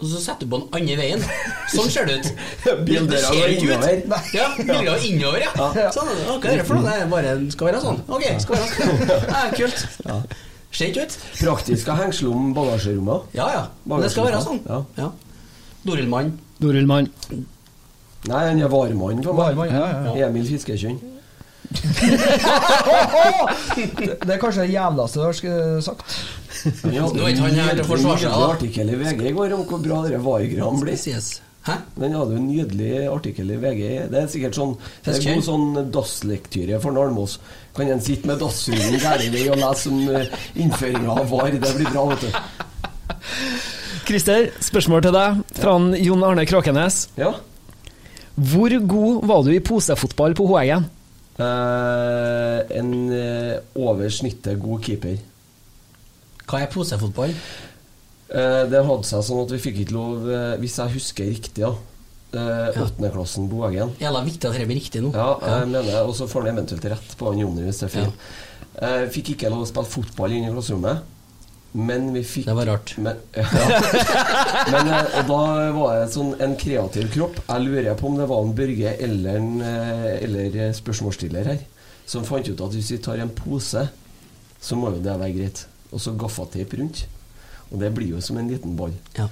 og 0.00 0.04
så 0.08 0.20
setter 0.20 0.44
du 0.46 0.50
på 0.52 0.58
den 0.60 0.68
andre 0.80 0.96
veien. 1.00 1.24
Sånn 1.72 1.88
ser 1.92 2.06
det 2.08 2.18
ut. 2.20 2.28
Bildøra 2.88 3.32
går 3.36 3.54
innover. 3.56 4.04
Ja, 4.36 4.46
bildøra 4.58 4.84
går 4.90 5.06
innover, 5.08 5.40
ja. 5.46 5.90
Sånn, 5.96 6.12
er 6.44 6.60
det 6.60 6.66
for 6.68 6.76
noe? 6.80 6.84
Det 6.88 6.94
er 7.04 7.10
bare 7.14 7.34
skal 7.56 7.70
være 7.70 7.82
sånn. 7.84 8.00
Ok, 8.08 8.26
skal 8.44 8.56
være 8.56 8.70
sånn. 8.76 9.02
Ja, 9.32 9.42
kult. 9.56 9.86
Ser 10.70 10.86
ikke 10.92 11.02
ut. 11.08 11.16
Praktisk 11.40 11.88
å 11.90 11.96
hengsle 11.98 12.28
om 12.30 12.52
bagasjerommet. 12.54 13.32
Ja, 13.34 13.48
ja. 13.56 13.62
Men 13.90 14.04
det 14.04 14.12
skal 14.14 14.28
være 14.28 14.40
sånn. 14.44 14.60
Ja. 14.68 14.82
Ja. 15.00 15.08
Dorullmann. 15.88 16.36
Nei, 18.28 18.40
han 18.50 18.60
er 18.60 18.68
varemann 18.68 19.22
ja, 19.24 19.86
ja, 20.12 20.26
Emil 20.28 20.44
Fiskekjønn. 20.44 20.98
det, 23.76 24.26
er 24.26 24.40
kanskje 24.42 24.64
det 24.64 24.72
jævlaste 24.72 25.20
du 25.20 25.24
har 25.24 25.34
sagt. 25.86 26.02
Ja, 26.90 27.04
nå 27.06 27.22
er 27.22 27.30
ikke 27.30 27.44
han 27.46 27.60
her 27.60 27.76
til 27.76 27.84
å 27.84 27.90
forsvare 27.92 28.18
seg. 28.24 28.32
artikkel 28.48 28.90
i 28.90 28.96
VG 28.98 29.22
i 29.30 29.36
går 29.36 29.54
om 29.54 29.62
hvor 29.68 29.80
bra 29.84 30.00
dere 30.06 30.18
Vigram 30.24 30.80
blir. 30.82 30.98
Hæ? 31.66 31.74
Den 32.00 32.14
hadde 32.16 32.36
en 32.40 32.46
nydelig 32.48 32.92
artikkel 33.12 33.50
i 33.54 33.58
VG. 33.60 33.82
Det 34.10 34.18
er 34.18 34.28
sikkert 34.32 34.56
sånn 34.56 34.74
Det 35.04 35.12
er 35.12 35.24
god 35.26 35.44
sånn 35.46 35.66
dasslektyre 35.92 36.80
for 36.82 36.90
Almås. 37.04 37.36
Kan 37.76 37.90
en 37.92 38.02
sitte 38.02 38.26
med 38.30 38.40
dasshunden 38.40 38.96
gærlig 38.98 39.44
og 39.52 39.60
lese 39.60 39.92
om 39.92 40.00
eh, 40.08 40.32
innføringa 40.64 41.10
av 41.20 41.28
VAR? 41.30 41.52
Det 41.54 41.74
blir 41.76 41.90
bra, 41.92 42.02
vet 42.10 42.22
du. 42.24 42.30
Christer, 44.08 44.48
spørsmål 44.64 45.04
til 45.06 45.14
deg 45.14 45.44
fra 45.60 45.72
Jon 46.02 46.24
Arne 46.26 46.44
Krakenes 46.48 47.04
Ja. 47.20 47.34
Hvor 48.34 48.72
god 48.88 49.26
var 49.28 49.44
du 49.44 49.52
i 49.52 49.60
posefotball 49.62 50.34
på 50.38 50.48
H1? 50.48 50.88
Uh, 51.40 52.60
en 52.76 52.90
eh, 53.16 53.56
uh, 53.56 53.86
over 53.88 54.10
snittet 54.12 54.60
god 54.60 54.82
keeper. 54.84 55.16
Hva 56.50 56.60
er 56.60 56.72
posefotball? 56.72 57.32
Uh, 58.30 58.66
det 58.68 58.82
hadde 58.84 59.08
seg 59.08 59.24
sånn 59.24 59.40
at 59.46 59.54
vi 59.54 59.60
fikk 59.62 59.80
ikke 59.84 59.96
lov, 59.96 60.26
hvis 60.60 60.76
jeg 60.82 60.94
husker 60.98 61.30
riktig, 61.30 61.64
ja. 61.64 61.72
Åttendeklassen 62.30 63.48
ja. 63.48 63.50
Boagen. 63.50 63.94
Jævla 63.98 64.20
viktig 64.22 64.46
at 64.46 64.54
dette 64.54 64.68
blir 64.68 64.78
riktig 64.78 65.00
nå. 65.02 65.08
Ja, 65.16 65.32
jeg 65.42 65.70
mener 65.72 66.04
Og 66.06 66.12
så 66.14 66.28
får 66.30 66.44
han 66.44 66.52
eventuelt 66.52 66.84
rett 66.92 67.16
på 67.18 67.26
han 67.26 67.40
Jonny 67.42 67.64
hvis 67.66 67.80
det 67.80 67.88
er 67.88 67.94
fint 67.96 68.28
Ja. 68.78 68.92
fikk 69.10 69.32
ikke 69.32 69.50
lov 69.50 69.64
å 69.64 69.66
spille 69.66 69.90
fotball 69.90 70.36
inne 70.36 70.52
i 70.52 70.54
klasserommet 70.54 71.02
men 71.72 72.08
vi 72.14 72.24
fikk 72.26 72.48
Det 72.48 72.54
var 72.58 72.66
rart. 72.66 72.94
Men, 72.98 73.18
ja. 73.36 73.44
men 74.72 74.88
eh, 74.90 75.12
og 75.20 75.28
da 75.28 75.42
var 75.76 75.98
jeg 76.00 76.08
sånn 76.16 76.32
en 76.42 76.56
kreativ 76.58 77.12
kropp. 77.14 77.38
Jeg 77.46 77.66
lurer 77.66 77.94
på 77.98 78.08
om 78.10 78.18
det 78.18 78.26
var 78.30 78.42
en 78.42 78.56
Børge 78.58 78.94
eller 79.06 79.38
en 79.38 79.52
eh, 79.62 80.08
eller 80.26 80.72
spørsmålsstiller 80.76 81.52
her 81.52 81.62
som 82.10 82.26
fant 82.26 82.48
ut 82.48 82.58
at 82.64 82.74
hvis 82.74 82.90
vi 82.96 82.98
tar 83.02 83.20
en 83.22 83.30
pose, 83.30 83.84
så 84.60 84.78
må 84.78 84.90
jo 84.96 85.02
det 85.04 85.14
være 85.14 85.36
greit. 85.36 85.64
Og 85.94 86.02
så 86.02 86.14
gaffateip 86.18 86.74
rundt. 86.78 87.04
Og 87.70 87.78
det 87.82 87.92
blir 87.94 88.16
jo 88.16 88.22
som 88.24 88.38
en 88.40 88.50
liten 88.50 88.74
ball. 88.78 88.94
Ja. 89.18 89.28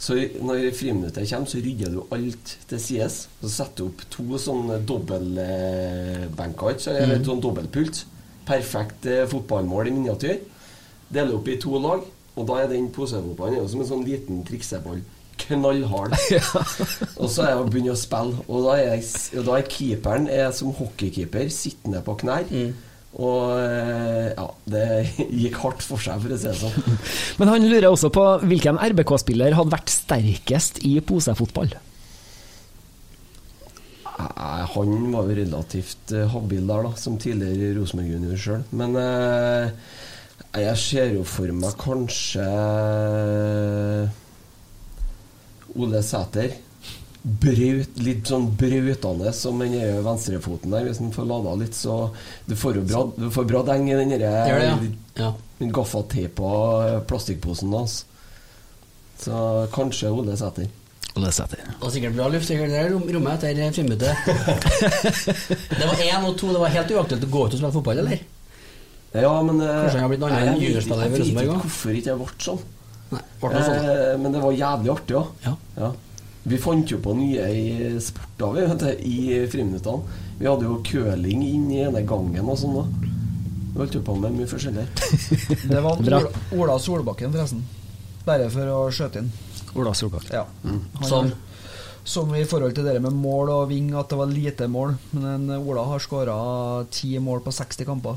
Så 0.00 0.14
når 0.40 0.70
friminuttet 0.76 1.28
kommer, 1.28 1.50
så 1.50 1.58
rydder 1.60 1.92
du 1.92 2.14
alt 2.14 2.54
til 2.70 2.80
sides. 2.80 3.18
Så 3.42 3.50
setter 3.52 3.82
du 3.82 3.90
opp 3.90 4.06
to 4.14 4.38
sånne 4.40 4.78
dobbeltbenker, 4.88 6.78
eller 6.94 7.18
mm. 7.18 7.26
sånn 7.26 7.42
dobbeltpult. 7.44 8.04
Perfekt 8.48 9.10
eh, 9.10 9.26
fotballmål 9.30 9.90
i 9.90 9.94
miniatyr. 9.98 10.38
Deler 11.10 11.38
opp 11.38 11.48
i 11.50 11.58
to 11.60 11.78
lag, 11.82 12.04
og 12.36 12.46
da 12.46 12.60
er 12.60 12.70
den 12.70 12.90
posefotballen 12.94 13.66
som 13.70 13.82
en 13.82 13.88
sånn 13.88 14.06
liten 14.06 14.44
trikseball. 14.46 15.00
Knallhard. 15.40 16.14
og 17.20 17.26
så 17.32 17.46
er 17.46 17.54
jeg 17.54 17.66
begynner 17.72 17.96
å 17.96 17.98
spille, 17.98 18.44
og 18.46 18.68
da 18.68 18.76
er, 18.76 18.94
jeg, 18.94 19.08
og 19.40 19.48
da 19.48 19.56
er 19.56 19.72
keeperen 19.72 20.30
er 20.30 20.54
som 20.54 20.72
hockeykeeper, 20.76 21.50
sittende 21.54 22.02
på 22.04 22.18
knær. 22.22 22.46
Og 23.18 23.56
eh, 23.58 24.30
ja, 24.36 24.46
det 24.70 24.86
gikk 25.42 25.56
hardt 25.64 25.82
for 25.82 26.02
seg, 26.02 26.20
for 26.22 26.34
å 26.34 26.38
si 26.38 26.46
det 26.46 26.56
sånn. 26.60 26.98
Men 27.40 27.50
han 27.50 27.66
lurer 27.66 27.90
også 27.90 28.12
på 28.14 28.26
hvilken 28.44 28.78
RBK-spiller 28.92 29.56
hadde 29.58 29.74
vært 29.74 29.90
sterkest 29.90 30.84
i 30.86 30.98
posefotball. 31.02 31.74
Han 34.20 34.92
var 35.14 35.26
jo 35.26 35.36
relativt 35.40 36.12
eh, 36.14 36.28
habil 36.30 36.68
der, 36.68 36.86
da, 36.86 36.94
som 37.00 37.18
tidligere 37.18 37.74
Rosenborg 37.80 38.12
junior 38.12 38.40
sjøl. 38.40 38.64
Men 38.76 38.96
eh, 39.00 39.72
jeg 40.58 40.76
ser 40.82 41.12
jo 41.14 41.22
for 41.28 41.52
meg 41.54 41.76
kanskje 41.78 42.46
Ole 45.78 46.00
Sæter. 46.02 46.56
Brøt, 47.20 47.98
litt 48.00 48.30
sånn 48.30 48.46
brautende 48.58 49.30
som 49.36 49.60
den 49.60 49.76
venstrefoten 50.02 50.72
der. 50.72 50.86
Hvis 50.88 50.98
han 51.02 51.12
får 51.14 51.28
lada 51.28 51.52
litt, 51.60 51.76
så 51.76 52.08
Du 52.48 52.56
får 52.56 52.80
jo 52.80 52.84
bra, 52.88 53.02
du 53.14 53.28
får 53.30 53.46
bra 53.50 53.62
deng 53.68 53.90
i 53.90 53.98
den 53.98 54.14
det, 54.16 54.24
ja. 54.24 54.78
ja. 55.20 55.30
den 55.60 55.72
gaffateipa 55.76 57.02
plastikkposen 57.06 57.76
hans. 57.76 58.00
Så 59.20 59.68
kanskje 59.74 60.10
Ole 60.10 60.34
Sæter. 60.40 60.66
Ole 61.14 61.30
Sæter. 61.36 61.60
Det 61.68 61.78
var 61.84 61.94
sikkert 61.94 62.16
bra 62.16 62.28
luft 62.32 62.50
i 62.50 62.56
det 62.56 62.82
rom- 62.88 63.06
rommet 63.12 63.44
etter 63.44 63.72
friminuttet. 63.76 64.16
det 65.78 65.86
var 65.86 66.04
én 66.08 66.24
og 66.26 66.38
to. 66.40 66.50
Det 66.54 66.62
var 66.64 66.72
helt 66.80 66.94
uaktuelt 66.96 67.28
å 67.28 67.32
gå 67.36 67.46
ut 67.46 67.52
og 67.52 67.58
spille 67.60 67.74
fotball, 67.76 68.02
eller? 68.02 68.39
Ja, 69.12 69.42
men 69.42 69.60
eh, 69.60 69.66
Kanskje 69.66 69.98
han 69.98 70.04
har 70.04 70.12
blitt 70.12 70.22
en 70.22 70.28
annen 70.28 70.44
jeg 70.44 70.54
vet 70.54 70.62
i 70.62 70.66
Jeg 70.70 70.76
Rosenborg 70.76 71.48
ikke 71.48 71.56
hvorfor 71.64 71.96
ikke 71.98 72.10
jeg 72.12 72.20
ble 72.20 72.28
sånn. 72.44 72.60
Nei. 73.10 73.22
Ble 73.40 73.50
det 73.56 73.64
sånn? 73.66 73.88
Eh, 73.90 74.12
men 74.22 74.36
det 74.36 74.42
var 74.44 74.54
jævlig 74.54 74.92
artig 74.94 75.18
òg. 75.18 75.32
Ja. 75.46 75.54
Ja. 75.80 75.90
Vi 76.50 76.60
fant 76.62 76.92
jo 76.94 77.00
på 77.04 77.14
nye 77.18 77.48
i 77.52 77.64
sporter 78.00 78.54
vi, 78.54 78.68
vet 78.70 78.84
du, 78.84 79.02
i 79.10 79.40
friminuttene. 79.50 80.22
Vi 80.38 80.48
hadde 80.48 80.68
jo 80.68 80.78
curling 80.86 81.42
inn 81.44 81.66
i 81.74 81.82
ene 81.88 82.04
gangen 82.06 82.54
og 82.54 82.56
sånn. 82.62 82.78
da 82.78 82.86
Vi 83.74 83.82
holdt 83.82 83.98
jo 83.98 84.06
på 84.06 84.16
med 84.22 84.38
mye 84.38 84.48
forskjellig. 84.50 84.86
Det 85.74 85.82
var 85.82 86.00
Ola, 86.00 86.22
Ola 86.56 86.78
Solbakken, 86.80 87.34
forresten. 87.34 87.66
Bare 88.24 88.48
for 88.52 88.72
å 88.76 88.80
skjøte 88.94 89.24
inn. 89.24 89.30
Ola 89.74 89.92
Solbakken. 89.96 90.36
Ja. 90.38 90.46
Mm. 90.62 90.82
Som? 91.02 91.32
som 92.10 92.30
i 92.34 92.46
forhold 92.48 92.72
til 92.74 92.86
det 92.88 92.96
med 93.02 93.12
mål 93.12 93.50
og 93.52 93.68
ving, 93.70 93.90
at 93.98 94.08
det 94.08 94.16
var 94.18 94.30
lite 94.30 94.66
mål. 94.70 94.94
Men 95.18 95.50
Ola 95.58 95.84
har 95.90 96.00
skåra 96.02 96.36
ti 96.94 97.12
mål 97.20 97.42
på 97.44 97.52
60 97.52 97.86
kamper 97.90 98.16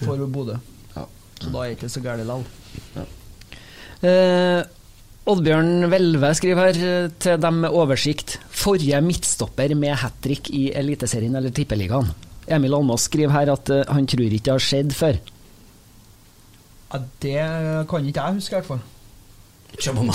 for 0.00 0.26
Bodø. 0.26 0.56
Ja. 0.94 1.04
Så 1.40 1.50
da 1.50 1.64
er 1.64 1.72
det 1.72 1.76
ikke 1.78 1.92
så 1.92 2.02
gærent 2.04 2.24
likevel. 2.26 3.12
Eh, 4.04 4.62
Oddbjørn 5.24 5.86
Hvelve 5.88 6.30
skriver 6.36 6.66
her 6.68 6.80
eh, 6.84 7.10
til 7.22 7.38
dem 7.40 7.62
med 7.64 7.72
oversikt. 7.72 8.38
Forrige 8.52 9.00
midtstopper 9.04 9.72
med 9.78 9.96
hat 10.02 10.18
trick 10.24 10.50
i 10.52 10.66
Eliteserien 10.76 11.36
eller 11.38 11.54
Tippeligaen. 11.54 12.10
Emil 12.44 12.76
Almås 12.76 13.06
skriver 13.08 13.32
her 13.32 13.52
at 13.54 13.70
eh, 13.72 13.86
han 13.88 14.08
tror 14.10 14.26
ikke 14.26 14.44
det 14.50 14.52
har 14.52 14.66
skjedd 14.66 14.92
før. 14.96 15.20
Ja, 16.92 17.00
det 17.22 17.38
kan 17.90 18.06
ikke 18.06 18.20
jeg 18.20 18.40
huske, 18.40 18.52
i 18.52 18.58
hvert 18.60 18.68
fall. 18.74 18.82
Se 19.80 19.90
på 19.90 20.04
meg. 20.06 20.14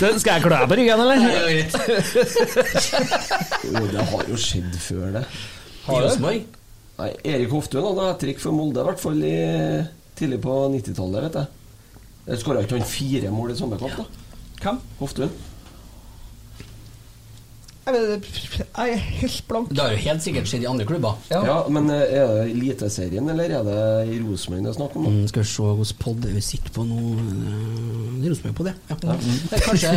Det, 0.00 0.08
skal 0.20 0.32
jeg 0.32 0.42
klø 0.42 0.56
deg 0.56 0.70
på 0.70 0.76
ryggen, 0.78 1.00
eller? 1.04 1.18
Er. 1.20 1.68
Jo, 3.68 3.82
det 3.92 4.06
har 4.10 4.24
jo 4.32 4.38
skjedd 4.40 4.78
før, 4.80 5.10
det. 5.18 5.24
I 5.84 5.98
Rosenborg? 6.00 6.59
Nei, 7.00 7.12
Erik 7.24 7.52
Hoftun 7.54 7.86
hadde 7.86 8.08
hat 8.10 8.20
trick 8.20 8.40
for 8.42 8.52
Molde, 8.52 8.82
i 8.82 8.88
hvert 8.90 9.00
fall 9.00 9.22
i, 9.24 9.36
tidlig 10.18 10.40
på 10.44 10.56
90-tallet, 10.74 11.28
vet 11.28 11.38
jeg. 11.40 11.46
Der 12.26 12.40
skåra 12.42 12.64
ikke 12.64 12.76
han 12.76 12.84
fire 12.88 13.30
mål 13.32 13.54
i 13.54 13.56
samme 13.56 13.78
kamp, 13.80 13.96
da? 13.96 14.26
Hvem? 14.60 14.82
Hoftun? 14.98 15.30
Jeg, 17.90 18.20
er 18.76 19.00
helt 19.00 19.44
blank. 19.48 19.70
Det 19.72 19.80
har 19.80 19.94
jo 19.94 20.00
helt 20.04 20.22
sikkert 20.22 20.50
skjedd 20.50 20.66
i 20.66 20.68
andre 20.68 20.84
klubber. 20.86 21.16
Ja. 21.32 21.40
Ja, 21.48 21.54
men 21.72 21.88
eh, 21.90 22.12
er 22.20 22.28
det 22.28 22.42
Eliteserien, 22.52 23.30
eller 23.32 23.54
er 23.56 23.64
det 23.66 23.78
i 24.12 24.18
Rosenborg 24.20 24.66
det 24.66 24.70
er 24.70 24.76
snakk 24.76 24.98
om? 25.00 25.08
Mm, 25.08 25.24
skal 25.32 25.42
vi 25.42 25.48
se 25.50 25.70
hvilken 25.80 26.00
pod 26.04 26.28
vi 26.36 26.42
sitter 26.44 26.74
på 26.76 26.84
nå 26.86 26.98
uh, 27.16 28.28
Rosenborg 28.28 28.58
på 28.60 28.68
det. 28.68 28.74
Ja. 28.92 28.98
Det 29.00 29.08
er 29.56 29.64
kanskje 29.64 29.94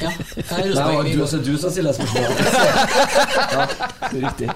Ja. 0.00 0.14
det 0.16 0.46
er 0.48 0.56
Nei, 0.56 0.64
Rosenborg. 0.72 1.12
du, 1.12 1.22
også 1.28 1.42
du 1.44 1.52
som 1.60 1.76
stiller 1.76 1.92
spørsmål. 2.00 2.24
ja, 3.52 3.68
det 4.08 4.16
er 4.16 4.24
riktig. 4.24 4.50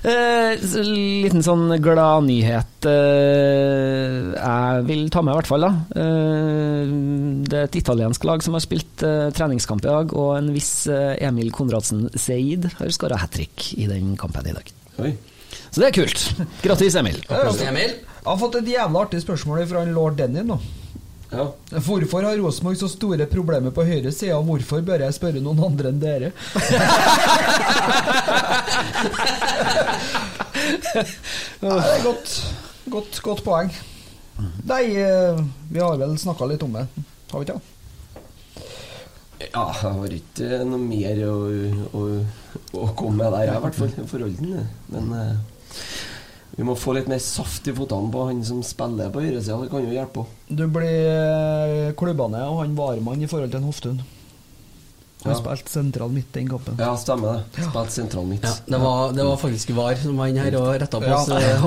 Eh, 0.00 0.56
liten 0.86 1.42
sånn 1.44 1.74
gladnyhet 1.84 2.86
eh, 2.88 4.30
jeg 4.32 4.84
vil 4.88 5.02
ta 5.12 5.20
med, 5.20 5.34
i 5.34 5.38
hvert 5.40 5.50
fall. 5.50 5.66
da. 5.66 5.72
Eh, 6.00 6.94
det 7.50 7.58
er 7.58 7.66
et 7.68 7.80
italiensk 7.82 8.24
lag 8.24 8.44
som 8.44 8.56
har 8.56 8.64
spilt 8.64 9.04
eh, 9.04 9.28
treningskamp 9.36 9.84
i 9.84 9.90
dag, 9.90 10.14
og 10.16 10.38
en 10.38 10.48
viss 10.56 10.86
eh, 10.88 11.18
Emil 11.28 11.52
Konradsen 11.52 12.06
Seid 12.16 12.70
har 12.78 12.94
skåra 12.96 13.20
hat 13.20 13.34
trick 13.36 13.74
i 13.76 13.90
den 13.90 14.14
kampen 14.20 14.48
i 14.48 14.56
dag. 14.56 14.72
Oi. 15.04 15.12
Så 15.70 15.82
det 15.82 15.90
er 15.90 15.96
kult. 16.00 16.24
Grattis, 16.64 16.96
Emil. 16.98 17.20
Applaus 17.28 17.60
Emil. 17.62 17.92
Jeg 18.00 18.28
har 18.28 18.40
fått 18.40 18.56
et 18.60 18.68
jævla 18.72 19.04
artig 19.04 19.20
spørsmål 19.22 19.66
fra 19.68 19.84
lord 19.88 20.16
Denny 20.18 20.42
nå. 20.46 20.56
Ja. 21.30 21.44
Hvorfor 21.86 22.26
har 22.26 22.38
Rosenborg 22.40 22.78
så 22.80 22.88
store 22.90 23.26
problemer 23.30 23.70
på 23.74 23.84
høyre 23.86 24.10
side, 24.12 24.34
og 24.34 24.44
hvorfor 24.48 24.82
bør 24.86 25.04
jeg 25.04 25.14
spørre 25.14 25.42
noen 25.42 25.62
andre 25.70 25.92
enn 25.92 26.00
dere? 26.02 26.32
Det 31.60 31.68
er 31.68 32.02
godt, 32.02 32.30
godt, 32.90 33.20
godt 33.22 33.42
poeng. 33.46 33.70
Nei, 34.66 34.84
eh, 34.98 35.38
vi 35.70 35.82
har 35.82 35.98
vel 36.00 36.16
snakka 36.18 36.48
litt 36.48 36.64
om 36.64 36.72
det, 36.74 36.86
har 37.30 37.42
vi 37.42 37.46
ikke? 37.46 37.60
ja, 39.40 39.62
jeg 39.72 39.92
har 39.96 40.14
ikke 40.14 40.58
noe 40.68 40.80
mer 40.82 41.20
å, 41.24 41.36
å, 41.96 42.02
å 42.76 42.88
komme 42.98 43.22
med 43.22 43.32
der, 43.32 43.46
jeg, 43.48 43.56
i 43.56 43.64
hvert 43.64 43.78
fall. 43.78 43.92
i 43.96 44.08
forhold. 44.10 44.36
Men 44.92 45.12
eh, 45.16 45.36
vi 46.56 46.64
må 46.66 46.74
få 46.76 46.92
litt 46.96 47.08
mer 47.08 47.18
saft 47.22 47.68
i 47.70 47.72
fotene 47.76 48.10
på 48.12 48.26
han 48.28 48.40
som 48.44 48.62
spiller 48.66 49.10
på 49.14 49.22
høyresida. 49.24 49.60
Det 49.62 49.70
kan 49.72 49.84
jo 49.86 49.92
hjelpe 49.94 50.14
på. 50.20 50.26
Du 50.48 50.64
blir 50.66 51.92
klubbene, 51.94 51.94
klubba 52.00 52.28
ned 52.32 52.42
av 52.46 52.58
han 52.64 52.74
varemann 52.78 53.22
i 53.22 53.28
forhold 53.30 53.50
til 53.52 53.60
en 53.62 53.68
Hoftun. 53.70 54.00
Han 55.22 55.34
Ja. 55.34 55.36
spilte 55.36 55.68
sentral 55.68 56.08
midt 56.08 56.30
den 56.32 56.46
kampen. 56.48 56.78
Ja, 56.80 56.94
stemmer 56.96 57.34
det. 57.52 57.64
Spilt 57.66 57.90
sentral 57.92 58.24
midt. 58.24 58.42
Ja, 58.42 58.54
det, 58.66 58.78
var, 58.80 59.12
det 59.12 59.24
var 59.28 59.36
faktisk 59.36 59.70
VAR 59.76 59.94
som 60.00 60.16
var 60.16 60.30
inne 60.32 60.46
her 60.46 60.56
og 60.56 60.70
retta 60.80 60.96
på 61.00 61.10
oss. 61.12 61.28
Ja. 61.28 61.36
eh, 61.36 61.66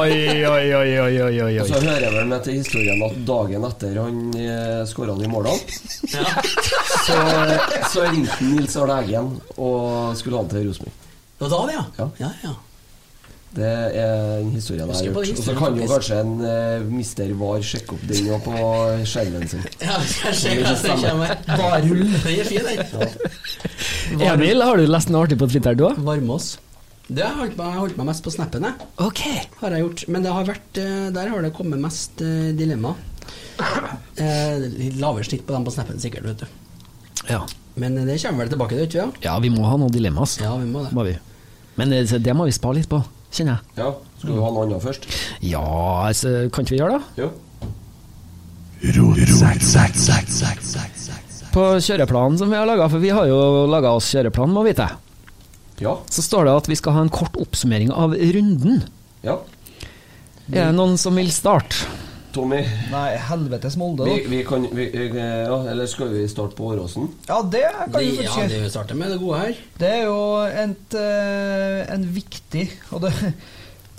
Oi, 0.00 0.44
oi, 0.44 0.74
oi, 0.74 0.98
oi, 1.00 1.22
oi, 1.22 1.40
oi, 1.46 1.58
Og 1.62 1.66
så 1.70 1.80
hører 1.80 2.04
jeg 2.04 2.12
vel 2.12 2.26
med 2.28 2.44
til 2.44 2.58
historien 2.60 3.02
at 3.06 3.16
dagen 3.24 3.64
etter 3.70 3.96
han 4.02 4.20
eh, 4.36 4.84
skåra 4.90 5.16
de 5.16 5.28
målene, 5.32 5.58
så, 7.06 7.16
så 7.88 8.04
ringte 8.10 8.44
Nils 8.44 8.76
Arne 8.76 9.00
Eggen 9.00 9.32
og 9.56 10.12
skulle 10.20 10.36
ha 10.36 10.44
han 10.44 10.52
til 10.52 10.68
Rosenborg. 10.68 10.92
Det 11.40 11.48
var 11.48 11.50
da, 11.56 11.60
det, 11.66 11.74
ja. 11.78 11.84
Ja. 12.04 12.10
ja, 12.20 12.30
ja. 12.50 12.54
Det 13.50 13.66
er 13.66 14.38
den 14.38 14.52
historien 14.54 14.86
jeg 14.86 15.10
har 15.10 15.16
hørt. 15.18 15.30
Og 15.34 15.42
så 15.42 15.54
kan 15.58 15.78
jo 15.80 15.86
kanskje 15.90 16.20
en 16.22 16.36
uh, 16.38 16.84
mister 16.86 17.32
Var 17.40 17.64
sjekke 17.66 17.96
opp 17.96 18.04
den 18.06 18.30
på 18.44 18.56
skjermen 19.10 19.50
sin. 19.50 19.64
Ja, 19.82 19.98
kanskje 19.98 20.54
hva 20.60 20.74
kommer. 20.86 21.36
Varull. 21.58 22.04
Den 22.06 22.40
er 22.44 22.46
fin, 22.46 22.68
den. 22.70 23.14
Emil, 24.30 24.62
har 24.62 24.78
du 24.78 24.86
lest 24.86 25.10
noe 25.10 25.26
artig 25.26 25.40
på 25.40 25.50
Twitter, 25.50 25.74
du 25.74 25.88
òg? 25.90 25.98
Varmås. 26.06 26.54
Det 27.10 27.24
har 27.26 27.34
holdt 27.40 27.56
meg, 27.58 27.74
holdt 27.74 27.96
meg 27.98 28.06
mest 28.12 28.22
på 28.22 28.30
snappen, 28.30 28.68
jeg. 28.68 28.88
Okay. 29.02 29.40
Har 29.58 29.74
jeg 29.74 29.82
gjort. 29.82 30.02
Men 30.14 30.22
det 30.26 30.34
har 30.34 30.46
vært, 30.46 30.78
eh, 30.78 31.08
der 31.14 31.30
har 31.32 31.42
det 31.42 31.50
kommet 31.56 31.82
mest 31.82 32.22
eh, 32.24 32.52
dilemma. 32.56 32.94
Eh, 34.20 34.58
litt 34.60 34.98
lavere 35.00 35.24
snitt 35.24 35.46
på 35.48 35.54
dem 35.54 35.62
på 35.64 35.72
snappen, 35.72 35.96
sikkert, 36.02 36.26
vet 36.28 36.42
du. 36.42 36.48
Ja. 37.30 37.38
Men 37.80 37.94
det 38.04 38.18
kommer 38.20 38.44
vel 38.44 38.50
tilbake, 38.52 38.76
det, 38.76 38.90
ikke 38.90 39.06
sant? 39.06 39.20
ja, 39.24 39.32
vi 39.40 39.48
må 39.54 39.62
ha 39.64 39.78
noen 39.80 39.94
dilemmaer. 39.94 40.34
Ja, 40.42 40.50
vi 40.60 40.66
må 40.68 40.82
det. 40.84 40.90
Må 40.92 41.04
vi. 41.06 41.14
Men 41.80 41.94
det, 41.94 42.02
det 42.20 42.34
må 42.36 42.44
vi 42.44 42.52
spare 42.52 42.76
litt 42.76 42.90
på, 42.90 43.00
kjenner 43.30 43.58
jeg. 43.58 43.76
Ja, 43.80 43.90
Skal 44.20 44.34
du 44.36 44.40
ha 44.44 44.50
noe 44.52 44.64
annet 44.66 44.82
først? 44.84 45.06
Ja, 45.46 45.62
altså, 46.08 46.32
kan 46.52 46.66
ikke 46.66 46.74
vi 46.76 46.80
gjøre 46.82 46.98
det? 46.98 47.24
Jo. 47.24 47.30
På 51.50 51.64
kjøreplanen 51.82 52.38
som 52.40 52.50
vi 52.52 52.56
har 52.56 52.68
laga, 52.68 52.86
for 52.88 53.02
vi 53.02 53.10
har 53.12 53.26
jo 53.28 53.38
laga 53.70 53.92
oss 53.98 54.08
kjøreplan, 54.14 54.52
må 54.54 54.62
vite. 54.66 54.86
Ja. 55.80 55.96
Så 56.12 56.22
står 56.24 56.46
det 56.46 56.54
at 56.62 56.68
vi 56.70 56.76
skal 56.78 56.94
ha 56.96 57.02
en 57.06 57.12
kort 57.12 57.36
oppsummering 57.40 57.92
av 57.92 58.14
runden. 58.14 58.84
ja. 59.26 59.38
Er 60.50 60.72
det 60.72 60.74
noen 60.74 60.96
som 60.98 61.14
vil 61.14 61.28
starte? 61.30 61.86
Tommy, 62.34 62.60
Nei, 62.92 63.08
helvetes 63.30 63.76
Molde, 63.80 64.06
vi, 64.06 64.16
da. 64.22 64.30
vi 64.30 64.42
kan 64.46 64.66
vi, 64.76 64.88
eh, 64.94 65.14
ja, 65.46 65.56
Eller 65.70 65.88
skal 65.90 66.12
vi 66.14 66.26
starte 66.30 66.56
på 66.58 66.70
Åråsen? 66.72 67.08
Ja, 67.28 67.40
det 67.42 67.64
kan 67.70 67.96
vi 67.98 68.10
ja, 68.14 68.30
faktisk 68.30 68.54
det 68.54 68.60
vi 68.64 68.70
starter 68.70 68.98
med, 68.98 69.10
det 69.14 69.20
gode 69.22 69.40
her. 69.40 69.64
Det 69.80 69.94
er 69.96 70.04
jo 70.06 70.20
et, 70.46 70.98
eh, 71.00 71.94
en 71.94 72.06
viktig 72.14 72.68
Og 72.90 73.02
det 73.06 73.14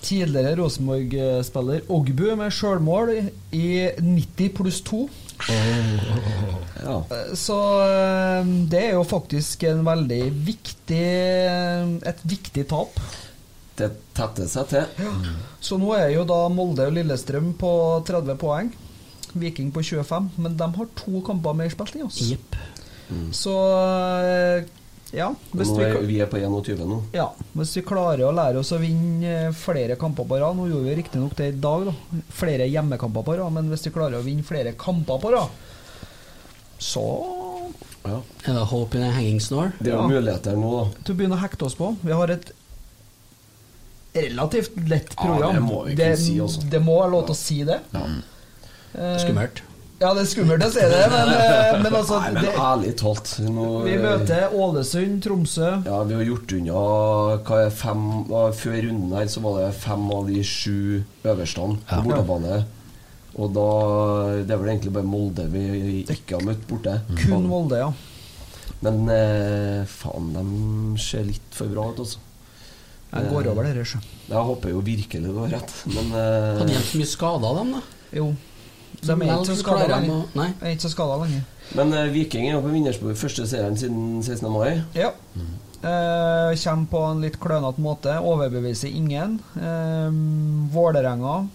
tidligere 0.02 0.56
Rosenborg-spiller 0.58 1.84
Ogbu 1.94 2.24
med 2.40 2.54
sjølmål 2.56 3.12
i 3.54 3.68
90 4.02 4.56
pluss 4.58 4.82
2. 4.88 5.04
Ja. 6.82 6.98
Så 7.38 7.58
eh, 7.86 8.52
det 8.72 8.82
er 8.88 8.96
jo 8.96 9.04
faktisk 9.06 9.66
en 9.70 9.84
veldig 9.86 10.22
viktig 10.48 11.04
et 12.12 12.24
viktig 12.26 12.66
tap. 12.72 12.98
Det 13.82 13.90
tetter 14.18 14.48
seg 14.52 14.68
til. 14.72 15.08
Så 15.64 15.78
nå 15.82 15.92
er 15.98 16.12
jo 16.16 16.24
da 16.30 16.40
Molde 16.54 16.86
og 16.90 16.94
Lillestrøm 16.96 17.54
på 17.60 17.72
30 18.08 18.38
poeng. 18.42 18.72
Viking 19.34 19.70
på 19.72 19.82
25, 19.88 20.30
men 20.44 20.58
de 20.60 20.68
har 20.76 20.90
to 21.00 21.22
kamper 21.24 21.56
mer 21.56 21.70
spilt 21.72 21.96
enn 21.98 22.06
oss. 22.10 22.20
Jepp. 22.28 22.58
Så 23.36 23.54
eh, 24.24 24.66
ja 25.12 25.26
hvis 25.52 25.68
vi, 25.76 25.84
er, 25.84 25.98
vi 26.08 26.18
er 26.24 26.30
på 26.32 26.40
21 26.40 26.86
nå. 26.88 26.98
ja 27.12 27.26
hvis 27.60 27.74
vi 27.76 27.82
klarer 27.84 28.22
å 28.24 28.30
lære 28.32 28.62
oss 28.62 28.70
å 28.72 28.78
vinne 28.80 29.28
eh, 29.28 29.50
flere 29.52 29.98
kamper 30.00 30.24
på 30.30 30.38
rad 30.40 30.56
Nå 30.56 30.70
gjorde 30.70 30.86
vi 30.88 30.94
riktignok 31.02 31.34
det 31.36 31.50
i 31.52 31.58
dag, 31.66 31.90
da. 31.90 32.22
Flere 32.32 32.70
hjemmekamper 32.72 33.26
på 33.28 33.36
rad. 33.42 33.52
Men 33.58 33.68
hvis 33.74 33.84
vi 33.90 33.92
klarer 33.98 34.22
å 34.22 34.24
vinne 34.24 34.48
flere 34.48 34.72
kamper 34.80 35.20
på 35.26 35.34
rad, 35.36 35.60
så 36.80 37.04
Ja. 38.04 38.18
Er 38.48 38.54
det 38.58 38.64
håp 38.72 38.96
i 38.96 39.02
en 39.04 39.12
hanging 39.14 39.40
snore? 39.44 39.74
Det 39.80 39.92
er 39.92 39.98
jo 39.98 40.02
Ja. 40.02 40.08
muligheter 40.10 40.56
nå, 40.58 40.72
da. 40.80 41.04
til 41.04 41.14
å 41.14 41.18
begynne 41.20 41.36
å 41.38 41.42
hekte 41.44 41.66
oss 41.68 41.76
på. 41.78 41.92
Vi 42.02 42.12
har 42.12 42.32
et 42.34 42.52
relativt 44.14 44.78
lett 44.90 45.14
Ja, 45.18 45.24
program. 45.26 45.54
det 45.56 45.62
må 45.66 45.84
vi 45.86 45.96
kunne 45.96 46.18
si 46.18 46.40
også. 46.44 46.70
det 46.70 46.82
må 46.84 47.00
være 47.02 47.12
lov 47.12 47.26
til 47.30 47.36
å 47.36 47.42
si 47.42 47.60
det. 47.68 47.80
Ja. 47.94 48.06
Eh, 48.94 49.18
Skummelt. 49.24 49.62
Ja, 50.02 50.16
det 50.18 50.24
er 50.24 50.30
skummelt 50.32 50.64
å 50.66 50.70
si 50.74 50.82
det, 50.82 51.02
men, 51.14 51.30
eh, 51.30 51.76
men 51.84 51.94
altså 51.94 52.18
Nei, 52.24 52.32
men 52.34 52.44
det, 52.44 52.54
ærlig 52.58 52.94
talt 52.98 53.36
nå, 53.46 53.66
Vi 53.86 53.98
møter 54.02 54.56
Ålesund, 54.58 55.20
Tromsø 55.22 55.68
Ja, 55.86 56.00
vi 56.10 56.16
har 56.18 56.24
gjort 56.26 56.56
unna 56.58 56.74
hva 57.46 57.60
er 57.68 57.70
fem 57.70 58.02
Før 58.58 58.80
runden 58.88 59.14
her 59.14 59.30
så 59.30 59.44
var 59.46 59.60
det 59.62 59.68
fem 59.78 60.08
av 60.12 60.26
de 60.32 60.42
sju 60.42 61.04
øverste 61.24 61.68
på 61.86 62.02
bortebane. 62.08 62.64
Og 63.38 63.54
da 63.54 63.68
Det 64.42 64.50
er 64.56 64.58
vel 64.64 64.74
egentlig 64.74 64.94
bare 64.98 65.06
Molde 65.14 65.46
vi 65.54 66.02
ikke 66.10 66.40
har 66.40 66.48
møtt 66.50 66.66
borte. 66.68 66.98
Kun 67.22 67.46
Molde, 67.48 67.78
ja. 67.86 67.92
Men 68.82 69.06
eh, 69.14 69.86
faen, 69.86 70.34
de 70.34 70.98
ser 71.00 71.30
litt 71.30 71.54
for 71.54 71.70
bra 71.70 71.86
ut, 71.94 72.02
altså. 72.02 72.18
Jeg 73.12 73.28
går 73.28 73.50
over 73.52 73.68
dere, 73.68 73.84
sjø. 73.88 74.00
Jeg 74.30 74.46
håper 74.48 74.72
jo 74.72 74.84
virkelig 74.86 75.28
du 75.28 75.40
har 75.42 75.52
rett, 75.58 75.74
men 75.92 76.14
uh... 76.16 76.62
Hadde 76.62 76.72
de 76.72 76.84
så 76.88 77.02
mye 77.02 77.10
skader, 77.12 77.58
dem, 77.60 77.74
da? 77.76 77.82
Jo. 78.16 78.30
De 79.02 79.12
er 79.12 79.32
ikke 79.34 79.50
så 79.50 79.58
skada 79.58 79.88
lenger. 79.90 80.22
Nei. 80.38 80.48
Er 80.62 80.76
ikke 80.76 80.86
så 80.86 80.94
skada 80.94 81.18
lenger. 81.24 81.44
Men 81.78 81.94
uh, 81.96 82.06
Viking 82.14 82.48
er 82.48 82.58
jo 82.58 82.64
på 82.66 82.74
vinnersporet 82.74 83.20
Første 83.20 83.48
serien 83.50 83.78
siden 83.80 84.22
16. 84.22 84.46
mai. 84.52 84.82
Ja. 84.98 85.12
Uh, 85.82 86.52
kommer 86.62 86.90
på 86.92 87.02
en 87.08 87.24
litt 87.24 87.40
klønete 87.42 87.82
måte. 87.82 88.18
Overbeviser 88.20 88.94
ingen. 88.94 89.40
Uh, 89.56 90.12
Vålerenga 90.74 91.48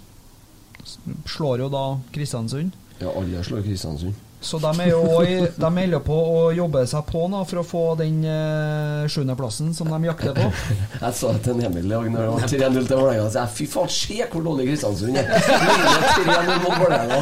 slår 1.26 1.64
jo 1.64 1.70
da 1.70 1.86
Kristiansund. 2.14 2.74
Ja, 2.98 3.12
alle 3.12 3.44
slår 3.46 3.62
Kristiansund. 3.66 4.25
Så 4.40 4.58
de 4.62 4.70
er 4.84 4.90
jo 4.90 5.00
i- 5.24 5.48
de 5.58 5.68
holder 5.78 6.02
på 6.04 6.14
å 6.14 6.40
jobbe 6.54 6.82
seg 6.86 7.06
på 7.08 7.22
nå 7.32 7.40
for 7.48 7.58
å 7.62 7.64
få 7.66 7.80
den 7.98 8.18
eh, 8.24 9.06
sjuendeplassen 9.10 9.72
som 9.74 9.88
de 9.90 9.98
jakter 10.06 10.34
på. 10.36 10.50
Jeg 11.02 11.14
sa 11.18 11.32
det 11.32 11.42
til 11.46 11.54
en 11.56 11.64
Emil 11.70 11.86
i 11.86 11.94
dag 11.94 12.10
når 12.12 12.20
det 12.20 12.28
var 12.30 12.40
3-0 12.52 12.86
til 12.86 13.00
Vålerenga. 13.00 13.30
Så 13.32 13.40
jeg, 13.40 13.54
Fy 13.56 13.66
faen, 13.72 13.88
se 13.96 14.20
hvor 14.30 14.44
dårlig 14.46 14.68
Kristiansund 14.68 15.16
er! 15.16 15.26
3-0 15.26 16.62
mot 16.62 16.78
Vålerenga. 16.84 17.20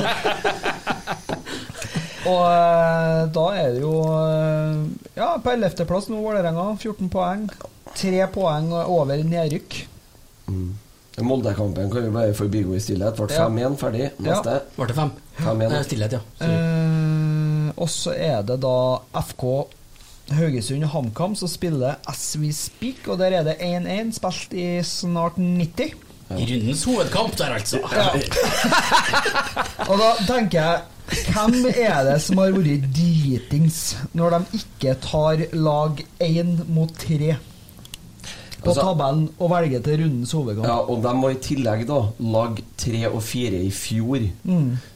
Og 2.25 2.45
eh, 2.49 3.23
da 3.37 3.47
er 3.61 3.73
det 3.77 3.81
jo 3.85 3.95
eh, 4.09 4.85
Ja, 5.19 5.31
på 5.45 5.53
ellevteplass 5.55 6.09
nå 6.13 6.21
Vålerenga. 6.25 6.71
14 6.81 7.11
poeng. 7.13 7.49
Tre 7.95 8.25
poeng 8.35 8.73
over 8.85 9.21
nedrykk. 9.25 9.83
Moldekampen 11.25 11.91
kan 11.93 12.03
vi 12.03 12.11
bare 12.11 12.35
forbigå 12.35 12.75
i 12.75 12.81
stillhet. 12.83 13.15
Ble 13.21 13.29
Ja. 13.37 13.47
5-1 13.49 13.77
ferdig. 13.79 14.09
Neste. 14.25 14.57
Ble 14.77 14.89
det 14.91 14.97
fem? 14.99 15.13
5-1. 15.45 15.73
Eh, 15.79 15.83
Stillhet, 15.87 16.13
ja. 16.17 16.23
Sorry. 16.41 16.57
Og 17.77 17.91
så 17.91 18.15
er 18.15 18.43
det 18.47 18.61
da 18.63 18.77
FK 19.19 19.45
Haugesund 20.35 20.85
og 20.87 20.93
HamKam 20.95 21.35
som 21.37 21.51
spiller 21.51 21.99
as 22.09 22.37
we 22.41 22.53
speak, 22.55 23.09
og 23.09 23.19
der 23.21 23.41
er 23.41 23.45
det 23.45 23.59
1-1, 23.61 24.15
spilt 24.17 24.55
i 24.57 24.83
snart 24.87 25.37
90. 25.37 25.93
I 26.35 26.47
rundens 26.49 26.85
hovedkamp 26.89 27.37
der, 27.39 27.59
altså. 27.59 27.79
Og 29.91 29.99
da 30.01 30.11
tenker 30.25 30.61
jeg 30.61 30.83
Hvem 31.05 31.67
er 31.69 31.99
det 32.07 32.15
som 32.25 32.39
har 32.41 32.55
vært 32.55 32.87
dritings 32.97 33.81
når 34.17 34.39
de 34.39 34.61
ikke 34.63 34.95
tar 35.05 35.43
lag 35.53 36.01
én 36.25 36.55
mot 36.73 36.89
tre 36.97 37.35
på 38.65 38.73
Altså- 38.73 38.85
tabellen 38.89 39.29
og 39.39 39.51
velge 39.51 39.81
til 39.85 40.01
rundens 40.03 40.33
overgang. 40.35 40.65
Ja, 40.67 40.77
og 40.81 41.03
de 41.05 41.13
var 41.23 41.31
i 41.31 41.41
tillegg 41.45 41.87
da 41.87 41.99
lag 42.21 42.63
tre 42.81 43.03
og 43.11 43.23
fire 43.23 43.61
i 43.63 43.71
fjor. 43.71 44.25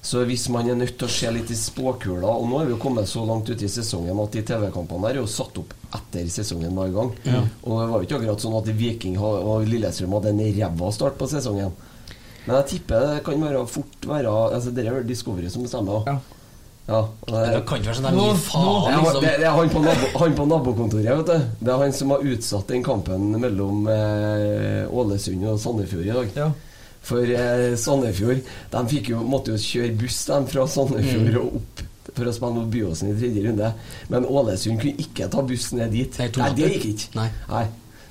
Så 0.02 0.24
hvis 0.26 0.48
man 0.50 0.68
er 0.68 0.74
nødt 0.80 0.96
til 0.98 1.06
å 1.08 1.10
se 1.10 1.30
litt 1.30 1.50
i 1.50 1.54
spåkula 1.58 2.26
Og 2.38 2.48
nå 2.48 2.60
er 2.60 2.66
vi 2.66 2.72
jo 2.72 2.78
kommet 2.82 3.06
så 3.08 3.24
langt 3.26 3.48
ute 3.50 3.64
i 3.64 3.68
sesongen 3.68 4.18
at 4.22 4.32
de 4.32 4.42
TV-kampene 4.42 5.02
der 5.02 5.18
er 5.18 5.20
jo 5.22 5.26
satt 5.26 5.56
opp 5.58 5.74
etter 5.94 6.26
sesongen 6.28 6.74
var 6.74 6.88
i 6.88 6.92
gang. 6.96 7.12
Og 7.64 7.80
det 7.80 7.88
var 7.90 7.98
jo 8.00 8.06
ikke 8.06 8.18
akkurat 8.20 8.40
sånn 8.40 8.58
at 8.58 8.72
Viking 8.76 9.18
og 9.18 9.66
Lillestrøm 9.68 10.12
hadde 10.18 10.28
en 10.34 10.42
ræva 10.60 10.92
start 10.92 11.18
på 11.18 11.28
sesongen. 11.28 11.72
Men 12.46 12.56
jeg 12.56 12.66
tipper 12.78 13.14
det 13.16 13.24
kan 13.24 13.40
være 13.40 13.66
fort 13.68 14.06
være 14.08 14.30
Altså 14.54 14.70
Det 14.74 14.86
er 14.86 15.02
Discovery 15.02 15.48
som 15.50 15.62
bestemmer. 15.62 16.04
Ja. 16.06 16.18
Ja, 16.88 17.02
det, 17.28 17.40
Det 17.52 17.62
kan 17.68 17.78
ikke 17.82 17.90
være 17.90 17.98
sånn 17.98 18.06
at 18.08 18.14
de 18.16 18.22
gir 18.24 18.38
faen, 18.46 18.94
liksom. 19.02 19.20
det, 19.24 19.32
det 19.42 19.46
er 19.50 19.56
han 19.58 19.68
på, 19.74 19.82
nabo, 19.84 20.46
nabokontoret, 20.54 21.10
vet 21.18 21.26
du. 21.28 21.50
Det 21.66 21.72
er 21.74 21.82
han 21.82 21.92
som 21.92 22.14
har 22.14 22.24
utsatt 22.32 22.70
den 22.72 22.82
kampen 22.86 23.26
mellom 23.42 23.82
eh, 23.92 24.86
Ålesund 24.88 25.44
og 25.52 25.58
Sandefjord 25.60 26.06
i 26.08 26.14
dag. 26.16 26.30
Ja. 26.38 26.48
For 27.08 27.22
eh, 27.30 27.74
Sandefjord 27.78 28.40
De 28.72 28.80
fikk 28.90 29.12
jo, 29.12 29.20
måtte 29.24 29.52
jo 29.54 29.60
kjøre 29.62 29.92
buss 30.00 30.22
dem 30.30 30.48
fra 30.50 30.64
Sandefjord 30.66 31.28
Mm. 31.28 31.36
og 31.42 31.60
opp 31.60 31.84
for 32.18 32.24
å 32.26 32.32
spille 32.34 32.56
mot 32.56 32.70
Byåsen 32.72 33.12
i 33.12 33.18
tredje 33.20 33.42
runde. 33.44 33.68
Men 34.10 34.24
Ålesund 34.26 34.80
kunne 34.80 35.04
ikke 35.04 35.28
ta 35.30 35.42
bussen 35.46 35.78
ned 35.78 35.92
dit. 35.94 36.16
Nei, 36.18 36.30
Nei, 36.40 36.48
det 36.56 36.70
gikk 36.72 36.86
ikke. 36.94 37.10
Nei. 37.20 37.66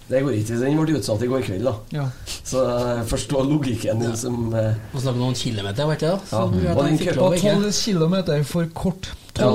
Det 0.08 0.22
går 0.24 0.38
ikke. 0.38 0.58
Den 0.62 0.78
ble 0.80 0.96
utsatt 1.02 1.24
i 1.26 1.28
går 1.28 1.42
kveld, 1.44 1.66
da. 1.68 1.74
Ja. 1.92 2.06
Så 2.48 2.64
jeg 2.64 3.06
forstår 3.10 3.48
logikken 3.50 4.00
din 4.06 4.16
som 4.16 4.54
eh, 4.56 4.74
Og 4.94 5.02
snakke 5.04 5.20
noen 5.20 5.36
kilometer, 5.36 5.90
vet 5.92 6.00
du. 6.06 6.08
Ja. 6.08 6.18
Så 6.30 6.44
gjør 6.56 6.72
at 6.72 6.78
Og 6.78 6.88
den 6.88 7.00
lov, 7.18 7.28
Og 7.28 7.40
12 7.44 7.72
km 7.84 8.44
for 8.48 8.70
kort. 8.74 9.10
Ja. 9.38 9.50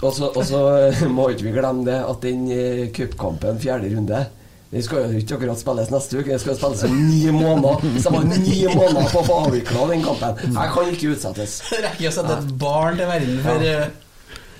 Og 0.00 0.12
så, 0.16 0.30
så 0.48 0.60
eh, 0.88 1.04
må 1.12 1.28
ikke 1.34 1.50
vi 1.50 1.56
glemme 1.58 1.84
det 1.86 1.98
at 2.00 2.24
den 2.24 2.46
eh, 2.54 2.86
cupkampen 2.96 3.60
fjerde 3.62 3.92
runde 3.94 4.26
den 4.70 4.84
skal 4.86 5.08
jo 5.10 5.18
ikke 5.18 5.34
akkurat 5.34 5.58
spilles 5.58 5.88
neste 5.90 6.14
uke, 6.20 6.30
den 6.30 6.38
skal 6.38 6.54
spilles 6.54 6.84
om 6.86 6.92
ni 7.08 7.24
måneder. 7.34 7.80
Hvis 7.90 8.04
jeg 8.06 8.12
var 8.14 8.26
ni 8.30 8.58
måneder 8.70 9.08
på 9.10 9.18
å 9.18 9.24
få 9.26 9.38
avvikla 9.48 9.86
den 9.90 10.04
kampen 10.04 10.44
Jeg 10.54 10.70
kan 10.76 10.92
ikke 10.92 11.08
utsettes. 11.16 11.56
Det 11.72 11.80
rekker 11.88 12.06
å 12.06 12.12
sette 12.14 12.36
et 12.36 12.52
barn 12.60 13.00
til 13.00 13.10
verden 13.10 13.40
for 13.42 13.64
Ja. 13.66 13.80
eh, 13.80 14.06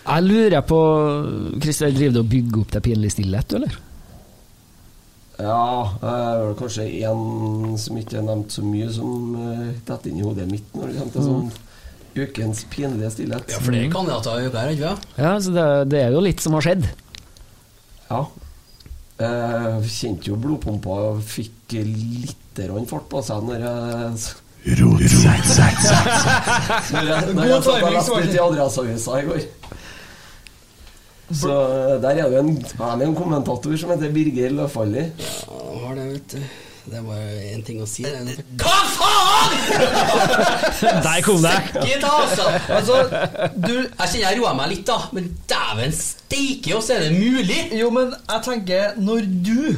Jeg 0.01 0.27
lurer 0.27 0.65
på 0.67 0.81
Kristian, 1.62 1.95
driver 1.95 2.17
du 2.19 2.21
og 2.25 2.33
bygger 2.35 2.65
opp 2.65 2.75
deg 2.75 2.85
pinlig 2.89 3.12
stillhet, 3.15 3.47
du, 3.53 3.61
eller? 3.61 3.79
Ja, 5.41 5.65
det 6.03 6.12
er 6.12 6.43
vel 6.45 6.55
kanskje 6.59 6.87
én 7.01 7.77
som 7.81 7.99
ikke 8.01 8.19
er 8.21 8.27
nevnt 8.27 8.53
så 8.53 8.65
mye, 8.67 8.91
som 8.93 9.37
detter 9.89 10.11
inn 10.11 10.21
i 10.21 10.27
hodet 10.27 10.47
mitt 10.51 10.75
når 10.77 10.91
det 10.91 10.99
kommer 10.99 11.15
til 11.15 11.29
sånn 11.29 11.51
ukens 12.21 12.65
pinlige 12.73 13.11
stillhet. 13.15 13.55
Ja, 13.55 13.62
flere 13.62 13.89
kandidater 13.93 14.43
i 14.43 14.51
uka 14.51 14.65
her, 14.65 14.75
ikke 14.75 14.91
sant? 14.91 15.09
Ja, 15.17 15.33
så 15.41 15.55
det, 15.55 15.67
det 15.95 16.03
er 16.03 16.15
jo 16.17 16.23
litt 16.27 16.45
som 16.45 16.59
har 16.59 16.67
skjedd. 16.67 16.87
Ja. 18.11 18.21
Jeg 19.21 19.91
kjente 19.95 20.31
jo 20.33 20.39
blodpumpa 20.41 21.01
og 21.11 21.25
fikk 21.29 21.77
litt 21.77 22.37
fart 22.91 23.07
på 23.09 23.21
seg 23.25 23.45
når 23.47 23.62
jeg 23.65 24.23
Rotsekk. 24.61 25.47
Når 26.93 27.07
jeg, 27.09 27.29
når 27.33 27.47
jeg 27.49 27.62
satt 27.65 27.85
og 27.87 27.95
leste 27.95 28.19
litt 28.21 28.35
i 28.35 28.41
Adresseavisa 28.45 29.21
i 29.23 29.29
går. 29.29 29.47
Så 31.31 31.51
eh, 31.52 32.01
der 32.02 32.24
er 32.24 32.32
det 32.32 32.39
en, 32.43 32.57
er 32.81 33.05
en 33.07 33.15
kommentator 33.15 33.77
som 33.78 33.93
heter 33.94 34.11
Birger 34.15 34.51
Løfaldli. 34.57 35.05
Ja, 35.20 35.61
har 35.86 35.94
det, 35.98 36.09
vet 36.16 36.35
du. 36.35 36.43
Det 36.90 36.97
er 36.98 37.02
bare 37.07 37.43
én 37.52 37.61
ting 37.62 37.78
å 37.85 37.86
si. 37.86 38.02
Det 38.02 38.11
er 38.16 38.39
Hva 38.59 38.78
faen?! 38.97 39.52
Der 41.07 41.20
kom 41.23 41.43
det! 41.44 41.52
Gitt, 41.85 42.05
altså! 42.09 42.47
Altså, 42.73 42.97
du 43.55 43.74
Jeg 43.77 44.09
kjenner 44.09 44.24
jeg 44.24 44.40
roer 44.40 44.57
meg 44.59 44.73
litt, 44.73 44.85
da. 44.89 44.97
Men 45.15 45.28
dæven 45.51 45.93
steike, 45.94 46.81
så 46.82 46.97
er 46.97 47.05
det 47.07 47.12
mulig! 47.20 47.61
Jo, 47.78 47.90
men 47.94 48.15
jeg 48.16 48.44
tenker 48.48 48.97
Når 48.98 49.28
du 49.44 49.77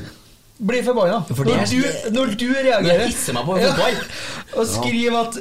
blir 0.62 0.84
forbanna 0.86 1.18
For 1.26 1.42
når, 1.44 1.64
du- 1.68 2.12
når 2.14 2.36
du 2.38 2.46
Når 2.52 2.68
reagerer 2.70 3.02
jeg 3.02 3.10
hisser 3.12 3.34
meg 3.36 3.48
på 3.50 3.58
fotball. 3.58 3.98
Og 4.56 4.70
skriver 4.70 5.18
at 5.24 5.40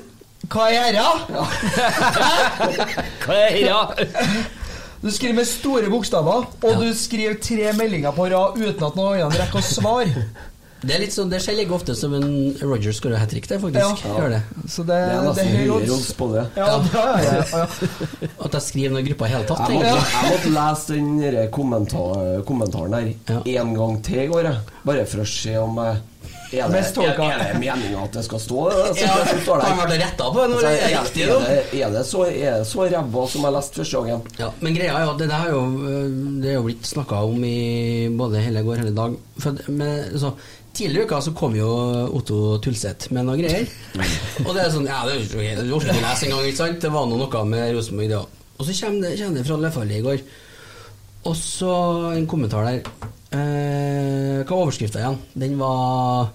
Hva 0.51 0.65
er 0.73 0.97
det? 0.97 1.11
Hva 3.23 3.38
er 3.38 3.53
det? 3.61 4.49
Ja. 5.01 5.07
Du 5.07 5.11
skriver 5.11 5.33
med 5.41 5.47
store 5.49 5.89
bokstaver, 5.89 6.45
og 6.61 6.81
du 6.85 6.91
skriver 6.93 7.39
tre 7.41 7.73
meldinger 7.73 8.13
på 8.13 8.29
rad 8.29 8.57
uten 8.61 8.85
at 8.85 8.95
noen 8.99 9.21
andre 9.25 9.41
rekker 9.43 9.59
å 9.61 9.65
svare. 9.65 10.25
Det 10.81 10.95
er 10.95 11.01
litt 11.03 11.13
sånn, 11.13 11.29
det 11.29 11.37
skjer 11.43 11.59
like 11.59 11.75
ofte 11.75 11.93
som 11.93 12.09
en 12.17 12.55
Roger 12.65 12.89
skårer 12.97 13.19
hat 13.21 13.29
trick, 13.29 13.45
det, 13.45 13.59
faktisk. 13.61 13.99
Ja. 14.01 14.13
Gjør 14.17 14.31
det. 14.33 14.39
Så 14.65 14.81
det, 14.81 14.95
Det 14.97 15.11
er 15.13 15.27
nesten 15.27 15.51
høy 15.51 15.59
høyere 15.59 15.91
odds. 15.93 16.07
på 16.17 16.27
det. 16.31 16.45
Ja, 16.57 16.69
ja, 16.71 17.03
ja, 17.05 17.19
ja, 17.21 17.43
ja. 17.51 18.29
At 18.47 18.55
jeg 18.57 18.65
skriver 18.65 18.95
noen 18.95 19.05
grupper 19.05 19.29
i 19.29 19.33
hele 19.35 19.45
tatt. 19.45 19.61
Jeg 19.69 19.77
måtte, 19.77 19.91
jeg 20.15 20.31
måtte 20.31 20.53
lese 20.55 20.97
den 20.97 21.51
kommentar, 21.53 22.23
kommentaren 22.49 22.95
der 22.97 23.11
Ja. 23.45 23.61
en 23.61 23.75
gang 23.77 23.99
til 24.09 24.23
i 24.23 24.25
går, 24.33 24.49
bare 24.89 25.05
for 25.05 25.21
å 25.21 25.27
se 25.29 25.53
om 25.61 25.77
jeg 25.85 26.01
er 26.51 26.71
det, 26.73 26.81
er, 26.99 27.19
er 27.23 27.41
det 27.41 27.59
meninga 27.61 28.03
at 28.03 28.15
det 28.17 28.23
skal 28.27 28.39
stå 28.43 28.63
det, 28.69 28.79
det, 28.97 29.03
Ja, 29.05 29.11
han 29.63 29.77
ble 29.79 29.99
retta 30.01 30.29
på 30.35 30.45
når 30.51 30.65
det 30.65 30.71
er 30.71 30.95
Altså, 30.99 31.03
riktig. 31.05 31.23
er, 31.23 31.45
det, 31.47 31.81
er, 31.81 31.93
det 31.95 32.05
så, 32.09 32.23
er 32.27 32.63
så 32.67 32.87
ræva 32.91 33.27
som 33.31 33.45
jeg 33.47 33.55
leste 33.55 33.79
første 33.81 34.01
gangen? 34.01 34.25
Ja, 34.41 34.49
men 34.59 34.75
greia 34.75 34.95
er 34.97 35.05
jo 35.05 35.13
at 35.13 35.21
det 35.21 35.29
der 35.31 35.45
er 35.45 35.53
jo 35.53 35.61
øh, 35.91 36.09
Det 36.43 36.49
er 36.51 36.57
jo 36.57 36.65
blitt 36.67 36.89
snakka 36.91 37.21
om 37.29 37.45
i 37.47 37.55
både 38.19 38.43
hele 38.43 38.65
går 38.67 38.83
hele 38.83 38.95
dag. 38.97 39.15
For, 39.45 39.63
men, 39.71 40.19
så, 40.19 40.33
tidligere 40.75 41.05
i 41.05 41.07
uka 41.07 41.21
så 41.23 41.33
kom 41.37 41.55
jo 41.55 41.69
Otto 42.19 42.41
Tulseth 42.63 43.11
med 43.15 43.27
noen 43.27 43.41
greier. 43.43 43.65
Og 44.47 44.51
det 44.55 44.65
er 44.65 44.75
sånn 44.75 44.87
Ja, 44.91 45.01
det 45.07 45.15
er 45.15 45.23
jo 45.23 45.41
ikke- 45.45 45.65
du 45.67 45.73
orker 45.77 45.93
ikke 45.95 46.05
lese 46.09 46.27
engang, 46.27 46.45
ikke 46.51 46.61
sant? 46.65 46.79
Det 46.83 46.91
var 46.93 47.07
nå 47.07 47.19
noe 47.21 47.45
med 47.47 47.73
Rosenborg, 47.77 48.11
det 48.11 48.19
òg. 48.19 48.37
Og 48.59 48.67
så 48.67 48.75
kommer 48.83 49.07
det, 49.07 49.15
kommer 49.23 49.39
det 49.39 49.47
fra 49.47 49.57
Lefalli 49.63 49.97
i 49.97 50.05
går. 50.05 50.21
Og 51.31 51.35
så 51.37 51.71
en 52.15 52.27
kommentar 52.29 52.65
der. 52.67 53.09
Eh, 53.31 54.41
hva 54.43 54.49
var 54.51 54.65
overskrifta 54.65 54.99
igjen? 55.01 55.17
Den 55.37 55.57
var 55.59 56.31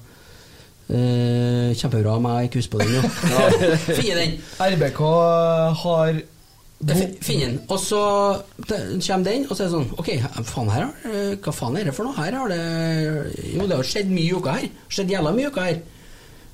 eh, 0.91 1.75
Kjempebra, 1.77 2.17
men 2.23 2.31
jeg 2.33 2.37
har 2.37 2.49
ikke 2.49 2.71
på 2.73 2.81
den 2.83 2.95
nå. 2.97 3.03
Finne 3.99 4.17
den. 4.23 4.37
RBK 4.63 5.03
har 5.83 6.23
Finn 6.87 7.15
fin- 7.25 7.41
den. 7.41 7.55
Og 7.73 7.79
så 7.81 7.99
kommer 8.69 9.25
den, 9.25 9.47
og 9.49 9.57
så 9.57 9.63
er 9.65 9.69
det 9.71 9.73
sånn 9.73 9.87
Ok, 9.97 10.11
faen 10.45 10.69
her, 10.69 10.83
har- 10.91 11.09
eh, 11.09 11.37
hva 11.41 11.55
faen 11.57 11.79
er 11.81 11.89
det 11.89 11.95
for 11.97 12.05
noe? 12.05 12.13
Her 12.19 12.37
har 12.37 12.51
det 12.53 12.59
Jo, 13.55 13.65
det 13.65 13.79
har 13.79 13.89
skjedd 13.89 14.11
mye 14.13 14.27
i 14.29 14.35
uka 14.37 14.57
her. 14.59 14.67
Skjedd 14.93 15.15
jævla 15.15 15.33
mye 15.33 15.47
i 15.49 15.53
uka 15.55 15.65
her. 15.71 15.79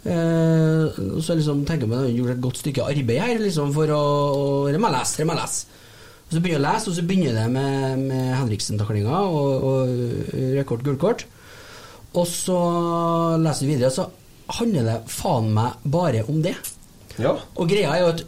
Eh, 0.03 1.03
så 1.23 1.35
liksom 1.39 1.65
tenker 1.67 1.87
jeg 1.87 1.91
man 1.93 2.05
har 2.05 2.15
gjort 2.15 2.33
et 2.37 2.41
godt 2.43 2.59
stykke 2.63 2.87
arbeid 2.91 3.21
her 3.23 3.39
liksom 3.43 3.71
for 3.75 3.91
å, 3.95 4.01
å 4.35 4.47
Det 4.73 4.79
må 4.83 4.89
jeg 4.91 4.97
lese, 5.01 5.19
det 5.21 5.27
må 5.29 5.35
jeg 5.37 5.43
lese. 5.43 5.67
Og 6.23 6.33
så 6.39 6.41
begynner 6.41 6.57
jeg 6.57 6.63
å 6.63 6.67
lese, 6.71 6.89
og 6.89 6.97
så 6.97 7.05
begynner 7.11 7.37
det 7.43 7.51
med, 7.53 7.99
med 8.09 8.33
Henriksen-taklinga 8.39 9.19
og, 9.27 9.67
og 9.69 10.35
rekord 10.57 10.83
gullkort. 10.87 11.27
Og 12.15 12.27
så 12.31 12.57
leser 13.43 13.67
vi 13.67 13.75
videre, 13.75 13.91
så 13.93 14.07
handler 14.59 14.89
det 14.89 14.99
faen 15.13 15.51
meg 15.55 15.83
bare 15.85 16.23
om 16.29 16.43
det. 16.45 16.55
Ja. 17.21 17.37
Og 17.57 17.69
greia 17.71 17.95
er 17.95 18.03
jo 18.03 18.13
at 18.15 18.23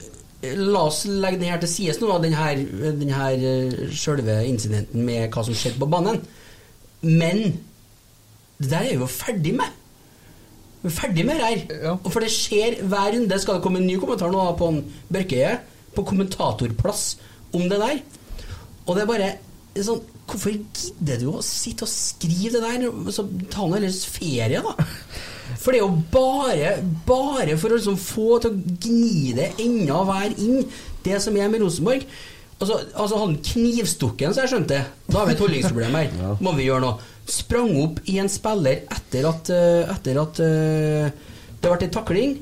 eh, 0.45 0.57
La 0.61 0.87
oss 0.89 1.05
legge 1.09 1.41
den 1.41 1.51
her 1.51 1.61
til 1.63 1.73
side 1.73 1.97
nå, 2.03 2.19
den 2.23 2.37
her, 2.37 2.61
den 3.01 3.13
her 3.15 3.47
eh, 3.51 3.87
selve 3.97 4.41
incidenten 4.49 5.07
med 5.07 5.31
hva 5.33 5.45
som 5.47 5.57
skjedde 5.57 5.81
på 5.81 5.91
banen. 5.91 6.21
Men 7.05 7.47
det 8.61 8.71
der 8.71 8.85
er 8.85 8.95
vi 8.95 9.03
jo 9.03 9.11
ferdig 9.11 9.55
med. 9.59 9.81
Vi 10.85 10.91
er 10.91 10.97
ferdig 10.99 11.25
med 11.27 11.41
det 11.41 11.47
her. 11.49 11.79
Ja. 11.89 11.95
Og 11.97 12.11
for 12.13 12.25
det 12.25 12.33
skjer 12.33 12.81
hver 12.85 13.15
runde. 13.17 13.39
Skal 13.41 13.59
det 13.59 13.65
komme 13.65 13.81
en 13.81 13.89
ny 13.89 13.97
kommentar 14.01 14.33
nå 14.33 14.41
da, 14.41 14.57
på 14.59 14.71
en 14.73 14.83
Børkeie, 15.13 15.57
på 15.95 16.05
kommentatorplass, 16.07 17.07
om 17.55 17.69
det 17.71 17.81
der? 17.81 18.03
Og 18.85 18.97
det 18.97 19.05
er 19.05 19.11
bare 19.11 19.31
sånn 19.85 20.11
Hvorfor 20.25 20.55
gidder 20.55 21.19
du 21.21 21.27
å 21.35 21.43
sitte 21.45 21.85
og 21.85 21.91
skrive 21.93 22.55
det 22.55 22.63
der? 22.65 22.87
Så 23.13 23.27
ta 23.53 23.67
nå 23.69 23.77
heller 23.77 23.93
ferie, 23.93 24.63
da. 24.65 24.73
For 25.61 25.73
det 25.73 25.81
er 25.81 25.85
jo 25.85 26.03
bare, 26.13 26.77
bare 27.07 27.57
for 27.61 27.73
å 27.73 27.79
liksom 27.79 27.99
få 28.01 28.39
til 28.43 28.53
å 28.53 28.77
gni 28.85 29.35
det 29.37 29.51
enda 29.65 30.01
hver 30.09 30.39
inn, 30.41 30.65
det 31.05 31.21
som 31.23 31.37
er 31.37 31.51
med 31.53 31.65
Rosenborg. 31.65 32.07
Altså, 32.55 32.79
altså 32.95 33.19
han 33.21 33.37
knivstukken, 33.45 34.33
så 34.33 34.45
jeg 34.45 34.53
skjønte 34.53 34.77
Da 35.09 35.19
har 35.19 35.27
vi 35.27 35.35
et 35.35 35.43
holdningsproblem 35.43 35.97
her. 35.99 36.13
Må 36.45 36.55
vi 36.57 36.69
gjøre 36.69 36.85
noe. 36.87 37.13
Sprang 37.29 37.73
opp 37.81 38.03
i 38.11 38.19
en 38.23 38.31
spiller 38.31 38.85
etter 38.93 39.29
at, 39.29 39.51
eh, 39.53 39.95
etter 39.95 40.21
at 40.21 40.43
eh, 40.45 41.31
det 41.61 41.71
ble 41.71 41.89
en 41.89 41.95
takling. 41.95 42.35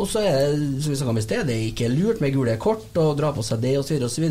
Og 0.00 0.08
så 0.08 0.22
er 0.24 0.56
det, 0.56 0.80
som 0.82 0.92
vi 0.92 0.98
snakket 0.98 1.12
om 1.12 1.20
i 1.20 1.24
sted, 1.24 1.46
det 1.48 1.56
er 1.56 1.68
ikke 1.68 1.90
lurt 1.92 2.22
med 2.24 2.34
gule 2.34 2.56
kort 2.60 2.96
og 3.00 3.16
dra 3.18 3.32
på 3.36 3.44
seg 3.46 3.62
det 3.62 3.76
osv. 3.80 4.00
osv. 4.06 4.26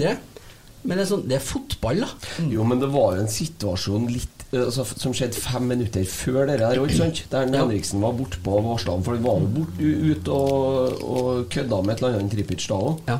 Men 0.83 0.95
det 0.97 1.03
er, 1.03 1.09
sånn, 1.09 1.23
det 1.27 1.35
er 1.39 1.43
fotball, 1.43 2.03
da. 2.05 2.09
Jo, 2.47 2.63
men 2.67 2.79
det 2.79 2.87
var 2.93 3.17
jo 3.17 3.23
en 3.25 3.31
situasjon 3.31 4.05
litt 4.13 4.45
eh, 4.53 4.61
altså, 4.63 4.85
som 4.87 5.11
skjedde 5.15 5.35
fem 5.35 5.65
minutter 5.67 6.05
før 6.07 6.45
det 6.47 6.59
der, 6.61 6.79
òg, 6.79 6.93
sant? 6.95 7.23
Der 7.33 7.49
Henriksen 7.51 7.99
var 8.03 8.15
bortpå 8.15 8.53
og 8.61 8.69
varsla 8.69 8.95
om, 8.95 9.03
for 9.03 9.17
han 9.17 9.25
var 9.25 9.41
jo 9.43 9.49
bort, 9.57 9.81
ut 9.81 10.29
og, 10.35 11.01
og 11.03 11.41
kødda 11.51 11.81
med 11.83 11.97
et 11.97 12.03
eller 12.05 12.21
annet 12.21 12.37
Tripic 12.37 12.69
da 12.71 12.79
òg. 12.79 13.01
Ja. 13.11 13.19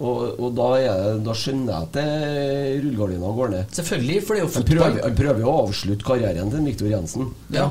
Og, 0.00 0.40
og 0.40 0.54
da, 0.56 0.66
er 0.80 1.00
det, 1.04 1.22
da 1.26 1.34
skjønner 1.36 1.74
jeg 1.74 1.86
at 1.86 2.84
rullegardina 2.86 3.30
går 3.36 3.50
ned. 3.52 3.72
Selvfølgelig, 3.76 4.18
for 4.24 4.32
det 4.34 4.40
er 4.40 4.46
jo 4.46 4.50
Han 4.54 4.66
prøver, 4.70 4.84
fotball. 4.86 5.00
han 5.04 5.16
prøver 5.18 5.44
å 5.44 5.56
avslutte 5.66 6.06
karrieren 6.08 6.52
til 6.54 6.66
Viktor 6.70 6.88
Jensen. 6.88 7.30
Ja. 7.52 7.66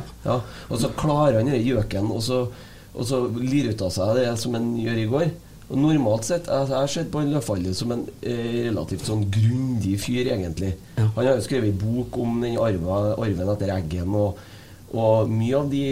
Og 0.70 0.76
så 0.78 0.92
klarer 0.98 1.40
han 1.42 1.50
den 1.50 1.64
gjøken, 1.66 2.12
og 2.14 2.22
så, 2.26 2.44
og 2.94 3.08
så 3.10 3.24
lirer 3.34 3.74
ut 3.74 3.82
av 3.88 3.94
seg 3.98 4.20
det 4.22 4.28
som 4.42 4.56
han 4.56 4.72
gjør 4.78 5.02
i 5.02 5.08
går. 5.10 5.32
Og 5.70 5.78
Normalt 5.78 6.26
sett 6.26 6.48
Jeg 6.50 6.70
har 6.72 6.90
sett 6.90 7.12
på 7.14 7.22
han 7.22 7.34
Løfaldli 7.34 7.74
som 7.78 7.92
en 7.94 8.06
eh, 8.26 8.70
relativt 8.70 9.06
sånn 9.06 9.28
grundig 9.30 10.00
fyr, 10.02 10.32
egentlig. 10.34 10.74
Ja. 10.98 11.10
Han 11.18 11.28
har 11.28 11.36
jo 11.38 11.46
skrevet 11.46 11.78
bok 11.78 12.18
om 12.22 12.40
den 12.42 12.58
arven, 12.62 13.14
arven 13.14 13.54
etter 13.54 13.74
Eggen. 13.76 14.16
Og, 14.18 14.40
og 14.98 15.30
mye 15.30 15.60
av 15.60 15.70
de 15.70 15.84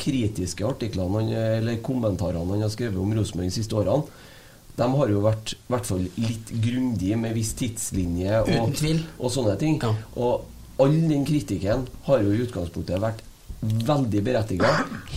kritiske 0.00 0.64
artiklene 0.64 1.20
han, 1.20 1.34
eller 1.60 1.82
kommentarene 1.84 2.56
han 2.56 2.64
har 2.64 2.72
skrevet 2.72 3.00
om 3.00 3.12
Rosenborg 3.16 3.50
de 3.50 3.58
siste 3.58 3.76
årene, 3.76 4.24
de 4.76 4.86
har 4.92 5.08
jo 5.08 5.22
vært 5.24 5.54
i 5.54 5.70
hvert 5.72 5.86
fall 5.88 6.02
litt 6.20 6.50
grundige 6.52 7.16
med 7.20 7.32
viss 7.36 7.54
tidslinje 7.56 8.42
og, 8.42 8.82
og 9.16 9.32
sånne 9.32 9.54
ting. 9.60 9.78
Ja. 9.80 9.94
Og 10.20 10.82
all 10.84 10.96
den 11.08 11.24
kritikken 11.28 11.86
har 12.08 12.24
jo 12.24 12.34
i 12.34 12.42
utgangspunktet 12.44 13.00
vært 13.00 13.22
veldig 13.60 14.20
berettiga, 14.24 14.72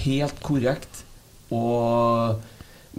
helt 0.06 0.40
korrekt. 0.46 1.04
Og, 1.52 2.40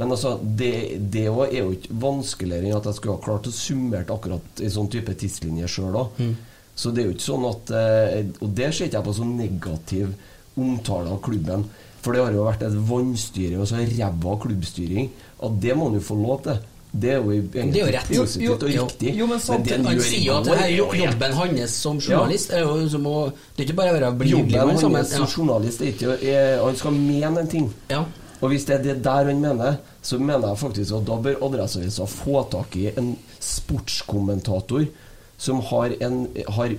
men 0.00 0.14
altså, 0.16 0.32
det, 0.40 0.70
det 1.12 1.26
er 1.28 1.58
jo 1.60 1.74
ikke 1.76 1.92
vanskeligere 2.02 2.70
enn 2.70 2.78
at 2.78 2.88
jeg 2.88 2.96
skulle 2.98 3.18
ha 3.18 3.24
klart 3.26 3.50
å 3.50 3.52
summert 3.52 4.10
akkurat 4.14 4.62
i 4.64 4.70
sånn 4.72 4.88
type 4.92 5.12
tidslinje 5.20 5.68
sjøl 5.68 5.98
òg. 6.00 6.22
Så 6.80 6.90
det 6.96 7.02
er 7.02 7.10
jo 7.10 7.14
ikke 7.18 7.26
sånn 7.28 7.44
at 7.50 7.70
eh, 7.76 8.28
Og 8.40 8.54
det 8.56 8.70
ser 8.72 8.86
ikke 8.88 8.96
jeg 9.02 9.04
på 9.10 9.12
som 9.18 9.36
negativ 9.36 10.14
omtale 10.56 11.12
av 11.12 11.20
klubben. 11.24 11.66
For 12.00 12.16
det 12.16 12.22
har 12.24 12.32
jo 12.32 12.46
vært 12.46 12.62
et 12.64 12.76
vannstyre 12.88 13.58
og 13.60 13.68
så 13.68 13.82
ræva 13.84 14.36
klubbstyring. 14.40 15.10
At 15.44 15.58
det 15.60 15.74
må 15.76 15.90
han 15.90 15.98
jo 15.98 16.04
få 16.06 16.16
lov 16.16 16.40
til. 16.46 16.62
Det 16.90 17.10
er 17.14 17.20
jo 17.20 17.34
egentlig 17.36 17.82
rett. 17.94 18.08
positivt 18.10 18.64
og 18.66 18.70
riktig. 18.72 19.12
jo, 19.20 19.26
men 19.30 19.38
samtidig- 19.38 19.84
Han 19.86 20.00
sier 20.00 20.38
at 20.40 20.44
det 20.48 20.56
her 20.58 20.64
er 20.64 20.72
jo 20.74 20.86
jobben 21.02 21.32
hans 21.38 21.70
som 21.84 22.00
journalist 22.00 22.50
er 22.50 22.64
jo 22.64 22.88
som 22.88 23.04
å 23.06 23.32
Det 23.56 23.62
er 23.62 23.68
ikke 23.68 23.76
bare 23.76 23.92
å 23.92 24.00
være 24.00 24.18
blid 24.18 24.32
Jobben 24.32 24.78
som 24.80 24.94
hans 24.98 25.12
som 25.14 25.26
journalist 25.26 25.80
er 25.82 25.92
ikke 25.92 26.64
Han 26.64 26.76
skal 26.76 26.90
mene 26.96 27.38
en 27.44 27.46
ting. 27.46 27.70
ja. 27.90 28.04
Og 28.40 28.48
hvis 28.48 28.64
det 28.64 28.74
er 28.78 28.82
det 28.82 29.02
der 29.04 29.24
han 29.28 29.40
mener, 29.40 29.76
så 30.02 30.18
mener 30.18 30.48
jeg 30.48 30.60
faktisk 30.62 30.96
at 30.96 31.06
da 31.08 31.18
bør 31.20 31.42
Adresseavisa 31.44 32.06
få 32.08 32.44
tak 32.52 32.76
i 32.80 32.88
en 32.94 33.14
sportskommentator 33.40 34.86
som 35.40 35.60
har, 35.70 35.94
en, 36.04 36.22
har 36.56 36.76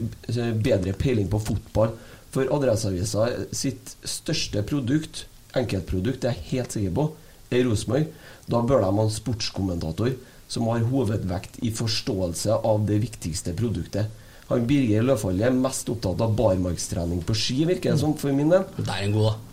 bedre 0.61 0.93
peiling 0.98 1.30
på 1.30 1.41
fotball. 1.41 1.93
For 2.34 2.49
Adresseavisa 2.53 3.27
sitt 3.56 3.95
største 4.07 4.64
produkt, 4.68 5.26
enkeltprodukt, 5.57 6.22
det 6.23 6.31
er 6.31 6.38
jeg 6.39 6.49
helt 6.52 6.77
sikker 6.77 6.98
på, 6.98 7.07
er 7.52 7.65
Rosenborg. 7.68 8.10
Da 8.49 8.61
bør 8.65 8.84
de 8.84 8.89
ha 8.89 9.06
en 9.06 9.14
sportskommentator 9.14 10.15
som 10.52 10.68
har 10.72 10.88
hovedvekt 10.91 11.61
i 11.64 11.72
forståelse 11.73 12.57
av 12.68 12.85
det 12.89 12.99
viktigste 13.06 13.53
produktet. 13.57 14.10
Han 14.49 14.65
Birger 14.68 15.06
Løfaldli 15.07 15.45
er 15.48 15.56
mest 15.56 15.88
opptatt 15.91 16.22
av 16.26 16.34
barmarkstrening 16.35 17.22
på 17.23 17.35
ski, 17.38 17.61
virker 17.69 17.93
det 17.93 18.02
som, 18.02 18.18
for 18.19 18.35
min 18.35 18.52
del. 18.52 18.65
Det 18.81 18.89
er 18.89 19.06
en 19.06 19.15
god, 19.15 19.30
da. 19.30 19.51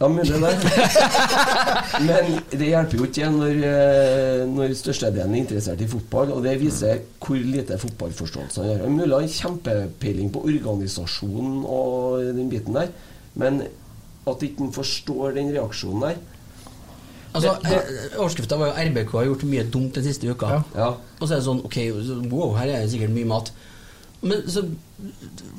Ja, 0.00 0.08
mulig 0.08 0.38
det. 0.40 0.52
Men 2.08 2.30
det 2.48 2.70
hjelper 2.70 2.96
jo 2.96 3.08
ikke 3.08 3.28
når, 3.34 3.58
eh, 3.68 4.44
når 4.48 4.72
størstedelen 4.78 5.34
er 5.34 5.42
interessert 5.42 5.82
i 5.84 5.88
fotball, 5.90 6.32
og 6.32 6.46
det 6.46 6.54
viser 6.62 7.02
hvor 7.20 7.36
lite 7.36 7.76
fotballforståelse 7.82 8.62
han 8.62 8.70
har. 8.70 8.84
Han 8.86 8.96
mulig 8.96 9.12
har 9.12 9.28
kjempepeiling 9.34 10.32
på 10.32 10.46
organisasjonen 10.48 11.62
og 11.68 12.24
den 12.32 12.48
biten 12.52 12.78
der, 12.78 12.88
men 13.40 13.60
at 14.30 14.44
ikke 14.46 14.64
han 14.64 14.72
forstår 14.72 15.36
den 15.36 15.52
reaksjonen 15.56 16.08
der 16.08 16.20
Altså, 17.30 17.52
Overskrifta 18.18 18.56
var 18.58 18.66
jo 18.66 18.72
'RBK 18.72 19.12
har 19.12 19.24
gjort 19.28 19.42
mye 19.46 19.62
dumt 19.70 19.94
den 19.94 20.04
siste 20.04 20.26
uka'. 20.26 20.48
Ja. 20.50 20.62
Ja. 20.74 20.88
Og 21.20 21.28
så 21.28 21.34
er 21.34 21.38
det 21.38 21.44
sånn 21.46 21.60
Ok, 21.64 21.76
wow, 22.26 22.56
her 22.56 22.66
er 22.66 22.80
det 22.82 22.90
sikkert 22.90 23.14
mye 23.14 23.28
mat. 23.30 23.52
Men 24.20 24.42
så 24.52 24.62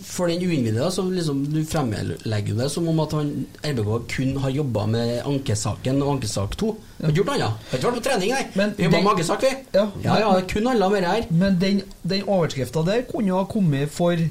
for 0.05 0.29
den 0.29 0.43
uinnvidde, 0.45 0.91
så 0.93 1.01
liksom 1.09 1.39
du 1.49 1.63
fremlegger 1.65 2.57
det 2.59 2.67
som 2.69 2.87
om 2.91 2.99
at 3.01 3.13
han 3.17 3.31
RBK 3.65 4.09
kun 4.11 4.35
har 4.43 4.53
jobba 4.53 4.83
med 4.91 5.13
ankesaken 5.25 6.01
og 6.03 6.11
ankesak 6.17 6.53
2. 6.61 6.69
Har 6.99 7.09
ikke 7.09 7.17
gjort 7.21 7.31
noe 7.31 7.37
annet. 7.39 7.63
Har 7.71 7.79
ikke 7.79 7.87
vært 7.89 7.97
på 7.97 8.05
trening, 8.09 8.35
nei. 8.35 8.69
Vi 8.77 8.85
jobba 8.85 8.99
med 9.01 9.11
ankesak, 9.15 9.47
vi. 9.47 9.51
Ja. 9.77 9.87
ja, 10.05 10.19
ja 10.21 10.29
det 10.37 10.45
kun 10.53 10.69
handla 10.69 10.91
om 10.91 10.95
dette 10.97 11.15
her. 11.15 11.25
Men 11.41 11.57
den, 11.63 11.81
den 12.13 12.25
overskrifta 12.29 12.83
der 12.85 13.05
kunne 13.09 13.33
jo 13.33 13.39
ha 13.41 13.47
kommet 13.49 13.93
for 13.93 14.21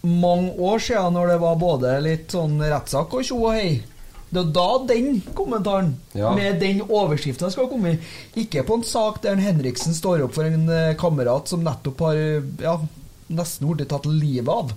mange 0.00 0.52
år 0.56 0.78
siden, 0.80 1.12
når 1.18 1.34
det 1.34 1.40
var 1.42 1.58
både 1.60 1.96
litt 2.04 2.32
sånn 2.32 2.56
rettssak 2.64 3.12
og 3.18 3.26
tjo 3.28 3.42
og 3.44 3.58
hei. 3.58 3.82
Det 4.30 4.38
er 4.44 4.52
da 4.54 4.68
den 4.86 5.18
kommentaren 5.34 5.96
Ja. 6.14 6.30
med 6.38 6.60
den 6.62 6.80
overskrifta 6.86 7.50
skal 7.50 7.68
komme. 7.68 7.96
Ikke 8.38 8.62
på 8.64 8.78
en 8.78 8.86
sak 8.86 9.20
der 9.24 9.36
Henriksen 9.42 9.92
står 9.96 10.22
opp 10.24 10.36
for 10.38 10.46
en 10.46 10.68
eh, 10.70 10.94
kamerat 10.96 11.50
som 11.50 11.64
nettopp 11.66 12.00
har 12.06 12.20
ja, 12.62 12.76
nesten 13.30 13.70
blitt 13.70 13.88
tatt 13.92 14.06
livet 14.10 14.48
av 14.52 14.74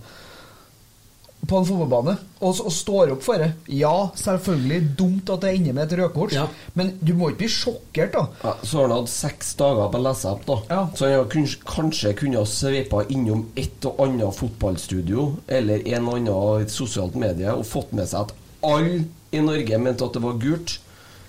på 1.44 1.58
en 1.60 1.66
fotballbane, 1.68 2.14
og, 2.40 2.60
og 2.64 2.72
står 2.72 3.10
opp 3.18 3.24
for 3.26 3.42
det. 3.42 3.50
Ja, 3.76 3.90
selvfølgelig 4.16 4.78
dumt 4.96 5.28
at 5.34 5.42
det 5.44 5.50
ender 5.58 5.74
med 5.76 5.90
et 5.92 5.98
rødkort, 6.00 6.32
Ja. 6.38 6.46
men 6.80 6.94
du 7.04 7.12
må 7.20 7.28
ikke 7.34 7.42
bli 7.42 7.50
sjokkert, 7.52 8.14
da. 8.16 8.22
Ja, 8.46 8.54
så 8.64 8.78
har 8.80 8.86
han 8.88 8.94
hatt 9.02 9.12
seks 9.12 9.50
dager 9.60 9.90
på 9.92 10.00
å 10.00 10.04
lese 10.06 10.32
opp, 10.32 10.46
da. 10.48 10.56
Ja. 10.70 10.86
Så 10.96 11.04
han 11.10 11.18
har 11.18 11.26
kun- 11.34 11.66
kanskje 11.68 12.14
kunne 12.22 12.40
ha 12.40 12.46
sveipa 12.48 13.04
innom 13.12 13.44
et 13.60 13.84
og 13.92 14.00
annet 14.06 14.38
fotballstudio 14.40 15.26
eller 15.50 15.84
en 15.98 16.08
og 16.08 16.16
annen 16.22 16.70
sosialt 16.72 17.20
medie 17.20 17.52
og 17.52 17.68
fått 17.68 17.92
med 17.92 18.08
seg 18.08 18.22
at 18.30 18.34
alle 18.64 19.04
i 19.36 19.44
Norge 19.44 19.78
mente 19.84 20.06
at 20.08 20.14
det 20.16 20.24
var 20.24 20.40
gult. 20.40 20.78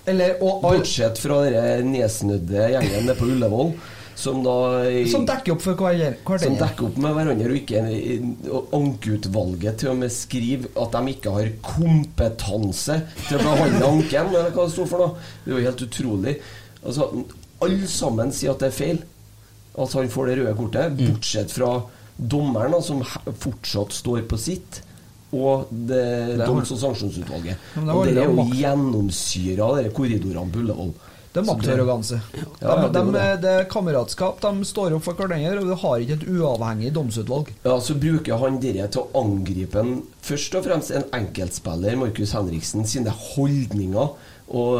Eller, 0.07 0.37
og 0.39 0.63
all, 0.63 0.77
Bortsett 0.79 1.17
fra 1.19 1.41
den 1.49 1.91
nedsnudde 1.91 2.69
gjengen 2.71 3.03
nede 3.03 3.17
på 3.19 3.27
Ullevål, 3.27 3.73
som 4.15 4.43
da 4.45 4.53
som 5.11 5.25
dekker 5.27 5.53
opp 5.55 5.61
for 5.65 5.75
hver, 5.79 6.15
hver 6.25 6.39
som 6.39 6.55
dekker 6.59 6.87
opp 6.87 6.99
med 7.03 7.15
hverandre, 7.17 7.49
og 7.51 7.57
ikke 7.59 7.81
ankeutvalget 8.77 9.79
til 9.81 9.91
og 9.91 9.97
med 9.99 10.13
skriver 10.13 10.69
at 10.81 10.95
de 10.95 11.13
ikke 11.15 11.33
har 11.35 11.49
kompetanse 11.65 12.99
til 13.27 13.39
å 13.39 13.43
behandle 13.43 13.89
anken. 13.91 14.31
Eller 14.31 14.53
hva 14.55 14.65
det 14.67 14.75
sto 14.75 14.85
for 14.89 15.03
noe. 15.03 15.27
Det 15.43 15.51
er 15.51 15.57
jo 15.59 15.65
helt 15.67 15.83
utrolig. 15.87 16.35
Altså, 16.85 17.09
Alle 17.65 17.87
sammen 17.91 18.31
sier 18.35 18.53
at 18.55 18.63
det 18.63 18.71
er 18.71 18.77
feil 18.79 19.03
at 19.75 19.93
han 19.97 20.07
får 20.11 20.29
det 20.29 20.35
røde 20.39 20.55
kortet, 20.55 20.93
bortsett 20.99 21.51
fra 21.51 21.69
dommeren, 22.15 22.77
som 22.83 23.01
fortsatt 23.03 23.91
står 23.91 24.21
på 24.31 24.37
sitt. 24.39 24.81
Og 25.35 25.67
det 25.71 26.37
Det 26.37 26.45
doms- 26.47 26.71
og 26.71 26.79
sanksjonsutvalget. 26.79 27.57
Det 27.75 27.91
Og 27.91 28.05
det 28.07 28.21
er 28.23 28.29
jo 28.31 28.45
gjennomsyra 28.55 29.67
korridorene 29.91 30.51
på 30.53 30.61
Ullevål. 30.63 30.93
Det 31.35 31.41
er 31.43 31.47
maktarroganse. 31.49 32.17
Ja, 32.31 32.45
ja, 32.63 32.75
de, 32.87 32.91
det 32.95 33.01
de, 33.13 33.23
det. 33.43 33.53
er 33.59 33.65
kameratskap. 33.71 34.37
De 34.41 34.65
står 34.69 34.95
opp 34.95 35.03
for 35.03 35.19
hverandre, 35.19 35.57
og 35.59 35.67
du 35.67 35.75
har 35.81 36.03
ikke 36.05 36.15
et 36.21 36.27
uavhengig 36.31 36.93
domsutvalg. 36.95 37.49
Ja, 37.65 37.73
Så 37.83 37.97
bruker 37.99 38.39
han 38.39 38.59
dere 38.63 38.87
til 38.87 39.03
å 39.03 39.23
angripe 39.25 39.81
en, 39.83 39.97
først 40.23 40.55
og 40.55 40.63
fremst 40.69 40.93
en 40.95 41.03
enkeltspiller, 41.19 41.97
Markus 41.99 42.31
Henriksen, 42.37 42.85
sine 42.87 43.11
holdninger, 43.11 44.15
og, 44.45 44.73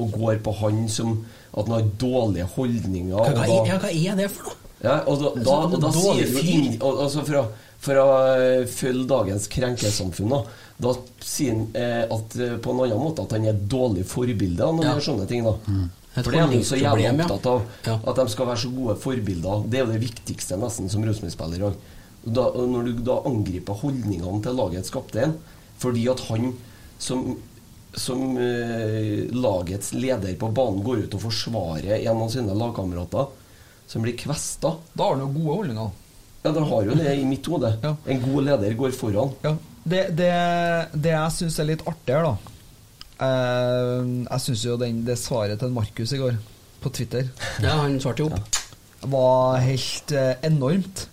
og 0.00 0.12
går 0.18 0.40
på 0.42 0.54
han 0.64 0.82
som 0.90 1.20
at 1.50 1.66
han 1.66 1.74
har 1.78 1.88
dårlige 2.00 2.46
holdninger. 2.56 3.14
Hva, 3.14 3.26
og 3.30 3.38
hva, 3.38 3.46
da- 3.46 3.66
ja, 3.70 3.78
hva 3.82 3.90
er 3.90 4.18
det 4.24 4.28
for 4.34 4.50
noe? 4.50 4.56
ja, 4.80 4.98
og 5.06 5.18
da, 5.20 5.30
da, 5.44 5.56
og 5.66 5.78
da 5.82 5.90
sier 5.92 6.30
jo 6.30 6.42
inn, 6.46 6.68
og, 6.80 7.00
altså 7.04 7.24
for, 7.26 7.36
å, 7.42 7.72
for 7.84 7.98
å 8.00 8.08
eh, 8.40 8.62
følge 8.70 9.06
dagens 9.10 9.48
krenkesamfunn, 9.52 10.30
da, 10.32 10.38
da 10.80 10.94
sier 11.20 11.52
han 11.52 11.66
eh, 11.76 12.04
at, 12.06 12.36
eh, 12.40 12.54
på 12.64 12.72
en 12.72 12.80
annen 12.86 13.02
måte 13.02 13.26
at 13.26 13.34
han 13.36 13.44
er 13.44 13.52
et 13.52 13.66
dårlig 13.68 14.06
forbilde 14.08 14.70
når 14.78 14.86
Ja. 14.86 14.94
gjør 14.94 15.04
sånne 15.10 15.26
ting. 15.28 15.44
da 15.44 15.52
Et 15.58 15.99
For 16.14 16.34
det 16.34 16.40
er 16.42 16.54
jo 16.56 16.64
så 16.66 16.78
jævlig 16.78 17.06
opptatt 17.12 17.46
av. 17.46 17.60
Ja. 17.86 17.94
At 18.10 18.18
de 18.18 18.24
skal 18.32 18.48
være 18.48 18.62
så 18.64 18.70
gode 18.74 18.96
forbilder. 18.98 19.62
Det 19.70 19.78
er 19.78 19.84
jo 19.84 19.92
det 19.92 20.02
viktigste 20.02 20.58
nesten 20.58 20.90
som 20.90 21.04
Rosenborg-spiller 21.06 21.60
i 21.60 21.62
dag. 21.62 21.76
Når 22.74 22.88
du 22.88 23.04
da 23.06 23.20
angriper 23.30 23.78
holdningene 23.80 24.42
til 24.44 24.58
lagets 24.58 24.92
kaptein 24.92 25.38
fordi 25.80 26.02
at 26.12 26.20
han 26.26 26.50
som, 27.00 27.30
som 27.96 28.34
eh, 28.36 29.30
lagets 29.32 29.94
leder 29.96 30.34
på 30.36 30.50
banen 30.52 30.82
går 30.84 31.06
ut 31.06 31.16
og 31.16 31.22
forsvarer 31.22 32.02
en 32.02 32.20
av 32.26 32.28
sine 32.34 32.52
lagkamerater 32.52 33.30
som 33.88 34.04
blir 34.04 34.18
kvesta 34.20 34.74
Da 34.92 35.06
har 35.06 35.16
han 35.16 35.24
jo 35.24 35.30
gode 35.38 35.56
holdninger. 35.62 35.88
Ja, 36.42 36.52
de 36.52 36.66
har 36.68 36.84
jo 36.84 36.98
det 36.98 37.14
i 37.16 37.24
mitt 37.24 37.48
hode. 37.48 37.72
Ja. 37.80 37.94
En 38.12 38.20
god 38.26 38.50
leder 38.50 38.76
går 38.76 38.92
foran. 38.98 39.32
Ja. 39.46 39.54
Det, 39.80 40.04
det, 40.18 40.34
det 40.92 41.14
jeg 41.14 41.36
syns 41.38 41.56
er 41.62 41.70
litt 41.72 41.86
artig 41.88 42.18
her, 42.18 42.28
da 42.28 42.49
Jeg 43.20 44.40
syns 44.46 44.64
jo 44.64 44.76
den, 44.80 45.02
det 45.06 45.18
svaret 45.20 45.60
til 45.60 45.72
Markus 45.74 46.12
i 46.16 46.20
går, 46.20 46.38
på 46.80 46.88
Twitter, 46.96 47.26
Ja, 47.60 47.74
han 47.82 47.98
svarte 48.00 48.24
jo 48.24 48.30
opp. 48.32 48.60
var 49.12 49.58
helt 49.60 50.12
eh, 50.16 50.34
enormt. 50.48 51.06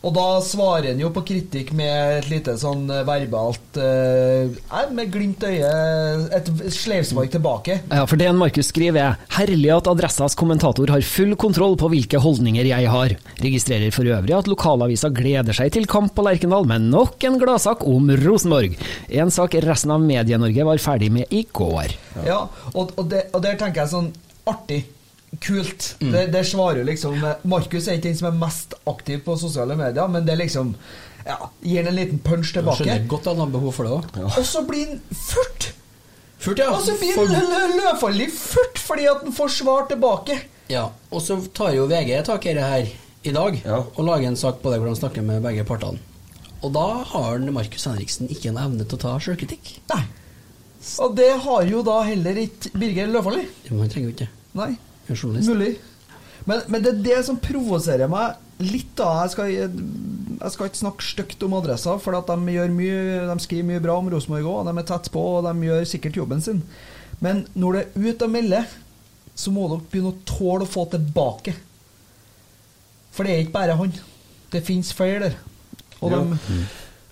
Og 0.00 0.14
da 0.16 0.26
svarer 0.44 0.94
han 0.94 1.00
jo 1.02 1.10
på 1.12 1.22
kritikk 1.28 1.74
med 1.76 2.20
et 2.22 2.28
lite 2.30 2.54
sånn 2.60 2.86
eh, 2.88 3.02
verbalt 3.04 3.76
eh, 3.80 4.48
Med 4.96 5.10
glimt 5.12 5.44
i 5.44 5.58
øyet, 5.60 6.30
et 6.36 6.48
sleivspark 6.72 7.32
tilbake. 7.34 7.76
Ja, 7.90 8.06
for 8.08 8.20
det 8.20 8.30
en 8.30 8.38
Markus 8.40 8.70
skriver 8.72 9.00
er 9.02 9.18
Herlig 9.36 9.68
at 9.74 9.90
Adressas 9.90 10.36
kommentator 10.38 10.90
har 10.92 11.04
full 11.04 11.34
kontroll 11.40 11.76
på 11.80 11.90
hvilke 11.92 12.20
holdninger 12.22 12.70
jeg 12.70 12.88
har. 12.90 13.14
Registrerer 13.44 13.92
for 13.94 14.08
øvrig 14.08 14.36
at 14.36 14.48
lokalavisa 14.50 15.10
gleder 15.14 15.56
seg 15.56 15.74
til 15.76 15.88
kamp 15.90 16.14
på 16.16 16.24
Lerkendal 16.24 16.68
med 16.70 16.88
nok 16.94 17.28
en 17.28 17.36
gladsak 17.40 17.84
om 17.88 18.08
Rosenborg. 18.22 18.78
En 19.10 19.32
sak 19.34 19.58
resten 19.66 19.92
av 19.94 20.00
Medie-Norge 20.04 20.66
var 20.70 20.80
ferdig 20.82 21.12
med 21.12 21.28
i 21.34 21.44
går. 21.44 21.92
Ja, 22.24 22.46
og, 22.72 22.96
og, 22.96 23.04
det, 23.12 23.26
og 23.36 23.44
der 23.44 23.60
tenker 23.60 23.84
jeg 23.84 23.92
sånn 23.92 24.10
artig. 24.48 24.80
Kult. 25.40 25.94
Det, 26.00 26.26
det 26.34 26.42
svarer 26.48 26.84
liksom 26.84 27.14
Markus 27.48 27.86
er 27.88 27.96
ikke 28.00 28.08
den 28.10 28.16
som 28.18 28.28
er 28.32 28.38
mest 28.40 28.74
aktiv 28.90 29.20
på 29.24 29.36
sosiale 29.38 29.76
medier, 29.78 30.08
men 30.10 30.24
det 30.26 30.34
liksom 30.40 30.74
ja, 31.26 31.36
gir 31.62 31.84
han 31.84 31.92
en 31.92 31.96
liten 32.00 32.18
punch 32.24 32.50
Jeg 32.50 32.60
tilbake. 32.64 32.82
skjønner 32.82 33.06
godt 33.12 33.26
at 33.28 33.36
han 33.36 33.44
har 33.44 33.52
behov 33.54 33.72
for 33.76 33.86
det 33.86 33.92
òg. 33.92 34.38
Og 34.40 34.44
så 34.48 34.62
blir 34.66 34.88
han 34.88 35.00
furt! 35.14 35.68
Furt, 36.40 36.58
ja. 36.58 36.70
Og 36.72 36.80
så 36.82 36.94
blir 36.98 37.14
han 37.14 37.30
lø- 37.52 37.76
løvfaldig 37.78 38.26
furt 38.32 38.78
fordi 38.80 39.06
at 39.10 39.22
han 39.26 39.32
får 39.36 39.48
svar 39.60 39.86
tilbake. 39.90 40.38
Ja, 40.72 40.86
og 41.12 41.22
så 41.22 41.36
tar 41.54 41.74
jo 41.76 41.86
VG 41.90 42.14
tak 42.26 42.46
i 42.46 42.54
det 42.56 42.64
her 42.64 42.90
i 43.22 43.32
dag 43.36 43.58
Ja. 43.64 43.82
og 43.94 44.04
lager 44.06 44.28
en 44.30 44.36
sak 44.40 44.62
på 44.62 44.70
det 44.72 44.78
hvor 44.80 44.88
han 44.88 44.96
snakker 44.96 45.22
med 45.22 45.42
begge 45.44 45.64
partene. 45.68 46.00
Og 46.64 46.72
da 46.74 46.86
har 47.14 47.38
Markus 47.52 47.84
Henriksen 47.88 48.28
ikke 48.32 48.50
en 48.50 48.58
evne 48.60 48.84
til 48.84 48.98
å 48.98 49.00
ta 49.00 49.14
sjølkritikk. 49.20 49.76
Og 51.04 51.14
det 51.16 51.30
har 51.44 51.64
jo 51.68 51.82
da 51.84 51.98
heller 52.08 52.38
ikke 52.40 52.72
Birger 52.80 53.08
Løvfalli. 53.12 53.44
Han 53.68 53.88
trenger 53.92 54.08
jo 54.10 54.14
ikke 54.16 54.28
Nei. 54.56 54.70
En 55.10 55.18
journalist. 55.18 55.48
Mulig. 55.50 55.72
Men, 56.48 56.62
men 56.72 56.82
det 56.84 56.92
er 56.94 57.02
det 57.04 57.18
som 57.26 57.36
provoserer 57.42 58.08
meg 58.10 58.38
litt. 58.64 58.92
da 58.98 59.10
Jeg 59.24 59.32
skal, 59.34 59.50
jeg 59.52 60.52
skal 60.54 60.70
ikke 60.70 60.80
snakke 60.80 61.04
stygt 61.04 61.42
om 61.46 61.54
adresser, 61.58 61.98
for 62.00 62.16
at 62.16 62.30
de, 62.30 62.54
gjør 62.56 62.72
mye, 62.74 63.00
de 63.28 63.36
skriver 63.44 63.68
mye 63.68 63.82
bra 63.84 63.98
om 64.00 64.08
Rosenborg 64.12 64.48
òg. 64.48 64.70
De 64.70 64.74
er 64.82 64.88
tett 64.88 65.10
på, 65.12 65.24
og 65.38 65.44
de 65.48 65.68
gjør 65.68 65.88
sikkert 65.88 66.16
jobben 66.22 66.40
sin. 66.44 66.62
Men 67.20 67.44
når 67.54 67.76
det 67.76 67.82
er 67.84 68.08
ut 68.08 68.24
å 68.24 68.30
melde, 68.32 68.62
så 69.36 69.52
må 69.52 69.66
dere 69.68 69.84
begynne 69.92 70.14
å 70.14 70.20
tåle 70.28 70.64
å 70.66 70.70
få 70.70 70.86
tilbake. 70.92 71.54
For 73.12 73.26
det 73.26 73.34
er 73.34 73.42
ikke 73.44 73.56
bare 73.58 73.76
han. 73.78 73.92
Det 74.52 74.64
fins 74.66 74.92
flere 74.96 75.28
der. 75.28 75.36
Og 76.00 76.12
Ja. 76.12 76.22
de, 76.24 76.62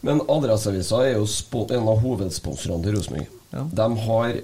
Men 0.01 0.21
Adresseavisa 0.31 1.03
er 1.05 1.17
jo 1.19 1.27
en 1.75 1.89
av 1.89 1.99
hovedsponsorene 2.01 2.83
til 2.85 2.95
Rosenborg. 2.97 3.27
Ja. 3.53 3.65
De 3.73 3.97
har 4.07 4.41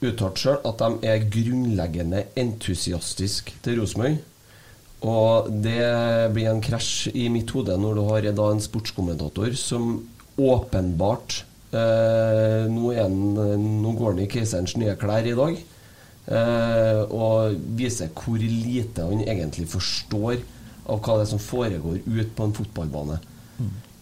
uttalt 0.00 0.40
sjøl 0.40 0.60
at 0.66 0.80
de 0.80 1.08
er 1.10 1.26
grunnleggende 1.32 2.24
entusiastiske 2.40 3.58
til 3.64 3.80
Rosenborg. 3.80 4.20
Og 5.00 5.48
det 5.64 5.80
blir 6.34 6.50
en 6.50 6.62
krasj 6.64 7.10
i 7.16 7.28
mitt 7.32 7.52
hode 7.56 7.76
når 7.80 7.96
du 7.96 8.02
har 8.10 8.28
da 8.36 8.48
en 8.52 8.60
sportskommentator 8.60 9.54
som 9.56 9.94
åpenbart 10.40 11.42
eh, 11.72 12.68
nå, 12.68 12.92
han, 12.96 13.18
nå 13.80 13.94
går 13.96 14.14
han 14.14 14.24
i 14.24 14.30
keiserens 14.30 14.76
nye 14.80 14.96
klær 15.00 15.28
i 15.28 15.36
dag. 15.36 15.60
Eh, 16.30 17.02
og 17.16 17.56
viser 17.78 18.12
hvor 18.14 18.40
lite 18.40 19.08
han 19.08 19.24
egentlig 19.24 19.68
forstår 19.72 20.40
av 20.90 21.00
hva 21.00 21.16
det 21.16 21.24
er 21.24 21.30
som 21.32 21.42
foregår 21.42 22.02
ute 22.04 22.32
på 22.36 22.46
en 22.46 22.56
fotballbane. 22.56 23.20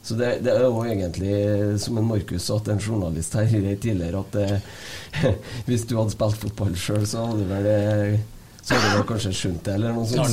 Så 0.09 0.17
det, 0.17 0.29
det 0.41 0.55
er 0.55 0.63
jo 0.65 0.85
egentlig, 0.89 1.35
som 1.83 1.99
en 2.01 2.07
Markus 2.09 2.47
sa 2.49 2.57
til 2.65 2.73
en 2.73 2.81
journalist 2.81 3.35
her 3.37 3.45
tidligere, 3.53 4.23
at 4.23 4.33
det, 4.33 4.61
hvis 5.69 5.85
du 5.85 5.99
hadde 5.99 6.15
spilt 6.15 6.39
fotball 6.47 6.73
sjøl, 6.81 7.05
så 7.09 7.27
hadde 7.27 7.43
du 7.43 7.51
vel 7.51 7.67
eh, 7.75 8.15
så 8.63 8.77
hadde 8.77 9.01
du 9.01 9.05
kanskje 9.09 9.33
skjønt 9.37 9.63
det, 9.65 9.75
eller 9.77 9.93
noe 9.97 10.07
sånt. 10.09 10.21
Han 10.21 10.33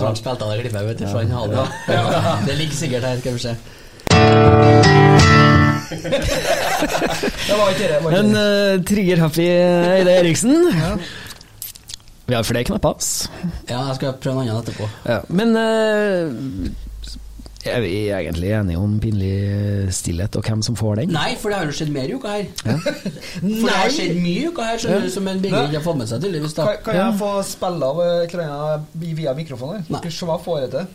som 0.00 0.16
spilte 0.16 0.44
av 0.44 0.50
det 0.52 0.58
klippet, 0.62 0.82
vet 0.88 0.98
du, 1.00 1.06
for 1.08 1.18
han 1.20 1.32
hadde 1.36 1.54
det. 1.56 1.68
Det 2.48 2.54
ligger 2.58 2.76
sikkert 2.76 3.04
her, 3.08 3.16
skal 3.20 3.32
vi 3.36 3.40
se. 3.44 3.52
Det 7.42 7.56
var 7.58 7.68
ikke 7.72 7.88
det. 7.88 7.98
Var 8.00 8.08
ikke 8.08 8.20
En 8.22 8.32
uh, 8.36 8.84
trigger-happy 8.88 9.44
Eide 9.44 10.12
Eriksen. 10.22 10.56
Vi 12.26 12.36
har 12.36 12.42
flere 12.48 12.64
knapper. 12.64 12.96
Ja, 13.68 13.82
jeg 13.90 13.96
skal 13.98 14.16
prøve 14.22 14.40
en 14.40 14.48
annen 14.48 14.62
etterpå. 14.62 14.88
Ja. 15.04 15.18
Men 15.28 15.56
eh, 15.58 16.72
er 17.70 17.80
vi 17.84 17.90
egentlig 18.10 18.50
enige 18.56 18.78
om 18.78 18.94
pinlig 19.02 19.92
stillhet 19.94 20.36
og 20.38 20.46
hvem 20.48 20.62
som 20.66 20.76
får 20.78 21.02
den? 21.02 21.12
Nei, 21.14 21.34
for 21.38 21.52
det 21.52 21.58
har 21.60 21.68
jo 21.68 21.76
skjedd 21.76 21.92
mer 21.94 22.10
i 22.10 22.16
uka 22.16 22.32
her. 22.36 22.48
For 22.62 23.68
det 23.68 23.76
har 23.76 23.92
skjedd 23.94 24.18
mye 24.22 24.40
i 24.40 24.48
uka 24.48 24.66
her, 24.66 24.80
skjønner 24.82 25.06
du, 25.06 25.12
som 25.14 25.28
en 25.30 25.42
Birger 25.42 25.68
ikke 25.68 25.78
har 25.78 25.86
fått 25.86 26.00
med 26.00 26.10
seg, 26.10 26.24
tydeligvis. 26.24 26.56
Kan, 26.58 26.72
kan 26.86 26.98
jeg 26.98 27.20
få 27.20 27.30
spille 27.46 27.92
av 27.92 28.02
eh, 28.06 28.36
annet 28.46 28.98
via 29.22 29.36
mikrofonen? 29.38 29.86
Nei. 29.92 30.02
Hva 30.22 30.38
får 30.42 30.60
jeg 30.64 30.72
til. 30.74 30.90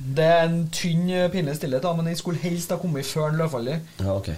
Det 0.00 0.24
er 0.24 0.46
en 0.46 0.62
tynn, 0.72 1.08
pinlig 1.32 1.58
stillhet, 1.58 1.84
da, 1.84 1.92
men 1.96 2.08
den 2.08 2.16
skulle 2.16 2.40
helst 2.40 2.72
ha 2.72 2.78
kommet 2.80 3.04
før 3.04 3.28
den 3.28 3.42
løpfallet. 3.42 3.92
Ja, 4.00 4.14
ok. 4.16 4.32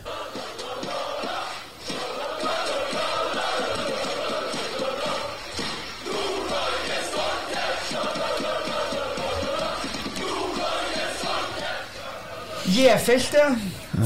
J-feltet 12.73 13.59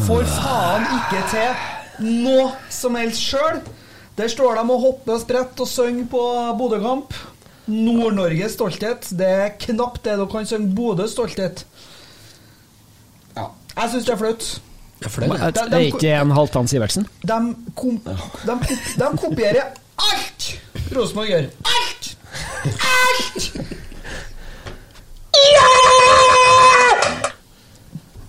får 0.07 0.27
faen 0.37 0.87
ikke 0.99 1.23
til 1.31 2.07
noe 2.25 2.51
som 2.73 2.97
helst 2.99 3.23
sjøl. 3.23 3.61
Der 4.17 4.31
står 4.33 4.57
de 4.59 4.65
og 4.65 4.81
hopper 4.83 5.17
og 5.17 5.23
spretter 5.23 5.65
og 5.67 5.71
synger 5.71 6.09
på 6.11 6.23
Bodø-kamp. 6.59 7.15
Nord-Norges 7.67 8.55
stolthet. 8.57 9.09
Det 9.19 9.27
er 9.27 9.55
knapt 9.61 10.05
det 10.07 10.17
du 10.19 10.27
kan 10.31 10.47
synge 10.49 10.75
Bodøs 10.77 11.15
stolthet. 11.15 11.65
Ja. 13.37 13.51
Jeg 13.77 13.93
syns 13.93 14.09
det 14.09 14.15
er 14.15 14.21
flaut. 14.23 14.49
Det 14.97 15.75
er 15.77 15.83
ikke 15.85 16.15
en 16.17 16.31
Halvdan 16.33 16.69
Sivertsen? 16.71 17.07
De, 17.23 17.41
kom, 17.77 17.99
de, 18.01 18.55
de 18.97 19.11
kopierer 19.21 19.75
alt 20.01 20.47
Rosenborg 20.97 21.29
gjør. 21.29 21.51
Alt! 21.77 22.17
Alt! 22.65 23.51
Ja, 25.37 26.36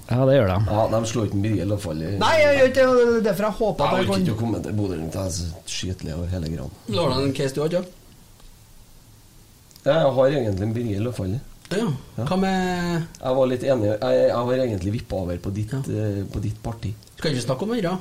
det 0.08 0.36
gjør 0.38 0.48
de. 0.48 0.58
Ja, 0.72 0.84
de 0.94 1.00
slår 1.12 1.26
ikke 1.28 1.42
Birger 1.44 1.78
fall. 1.84 2.04
Nei, 2.22 2.34
jeg 2.40 2.58
gjør 2.58 2.70
ikke 2.72 2.86
det. 2.88 2.96
Det 3.08 3.18
er 3.18 3.26
derfor 3.28 3.44
jeg 3.48 3.56
håper 3.60 3.84
Jeg 3.98 4.08
orker 4.08 4.22
ikke 4.24 4.36
å 4.36 4.40
komme 4.40 4.62
til 4.64 4.74
Bodø-Glimt. 4.78 5.18
Jeg 5.20 5.26
er 5.26 5.36
så 5.36 5.48
skitlei 5.68 6.14
av 6.16 6.26
hele 6.32 6.52
greia. 6.54 6.68
Har 6.96 7.12
du 7.12 7.24
en 7.26 7.34
case 7.36 7.56
du 7.58 7.62
har, 7.62 7.74
ikke? 7.76 7.94
Jeg 9.88 10.12
har 10.18 10.28
egentlig 10.32 10.68
en 10.68 10.74
Birger 10.76 11.04
Løfaldli. 11.08 11.40
Ja. 11.76 11.88
Hva 12.24 12.38
med 12.40 13.08
Jeg 13.20 13.36
var 13.36 13.48
litt 13.52 13.64
enig 13.68 13.88
Jeg, 13.90 14.20
jeg 14.30 14.36
har 14.40 14.62
egentlig 14.64 14.92
vippa 14.94 15.18
over 15.20 15.40
på 15.44 15.52
ditt, 15.52 15.74
ja. 15.76 15.82
på 16.32 16.40
ditt 16.44 16.62
parti. 16.64 16.94
Skal 17.18 17.34
ikke 17.36 17.44
snakke 17.44 17.68
om 17.68 17.74
det, 17.76 17.82
da? 17.84 17.98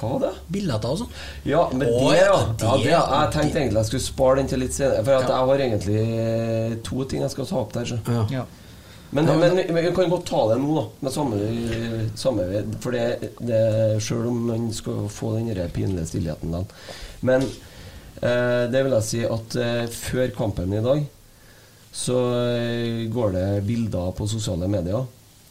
Hva 0.00 0.08
var 0.16 0.22
det? 0.24 0.30
Billetter 0.56 0.90
og 0.90 0.98
sånn? 1.02 1.12
Ja, 1.46 1.62
men 1.70 1.86
Åh, 1.86 2.08
det, 2.10 2.16
ja. 2.18 2.24
ja, 2.26 2.32
ja 2.32 2.72
det- 2.72 2.82
det, 2.82 2.90
jeg 2.96 3.30
tenkte 3.36 3.60
egentlig 3.60 3.78
jeg 3.78 3.90
skulle 3.92 4.06
spare 4.08 4.36
den 4.40 4.48
til 4.50 4.58
litt 4.64 4.74
senere. 4.74 5.04
For 5.04 5.14
at 5.14 5.28
Ja. 5.28 5.36
jeg 5.36 5.46
har 5.52 5.64
egentlig 5.68 6.00
eh, 6.18 6.74
to 6.82 7.04
ting 7.04 7.22
jeg 7.22 7.30
skal 7.30 7.46
ta 7.46 7.56
opp 7.60 7.72
der. 7.76 7.84
Så. 7.84 7.98
Ja. 8.32 8.44
Ja. 9.12 9.20
Men, 9.20 9.40
men, 9.40 9.56
men 9.56 9.84
vi 9.84 9.92
kan 9.94 10.10
godt 10.10 10.26
ta 10.26 10.46
det 10.48 10.58
nå, 10.62 10.74
da. 10.78 10.84
Med 11.04 11.12
samme, 11.12 11.38
samme 12.16 12.46
For 12.80 12.96
det, 12.96 13.32
det 13.44 13.62
Sjøl 14.00 14.30
om 14.30 14.38
man 14.48 14.70
skal 14.72 15.04
få 15.12 15.34
den 15.36 15.52
pinlige 15.74 16.08
stillheten 16.08 16.54
da. 16.54 16.62
Men 17.20 17.44
eh, 17.44 18.64
det 18.72 18.80
vil 18.80 18.96
jeg 18.96 19.08
si 19.10 19.20
at 19.28 19.58
eh, 19.60 19.84
før 19.92 20.32
kampen 20.36 20.72
i 20.72 20.84
dag 20.84 21.04
så 21.92 22.18
eh, 22.48 23.02
går 23.12 23.34
det 23.36 23.46
bilder 23.68 24.14
på 24.16 24.26
sosiale 24.32 24.68
medier 24.72 25.04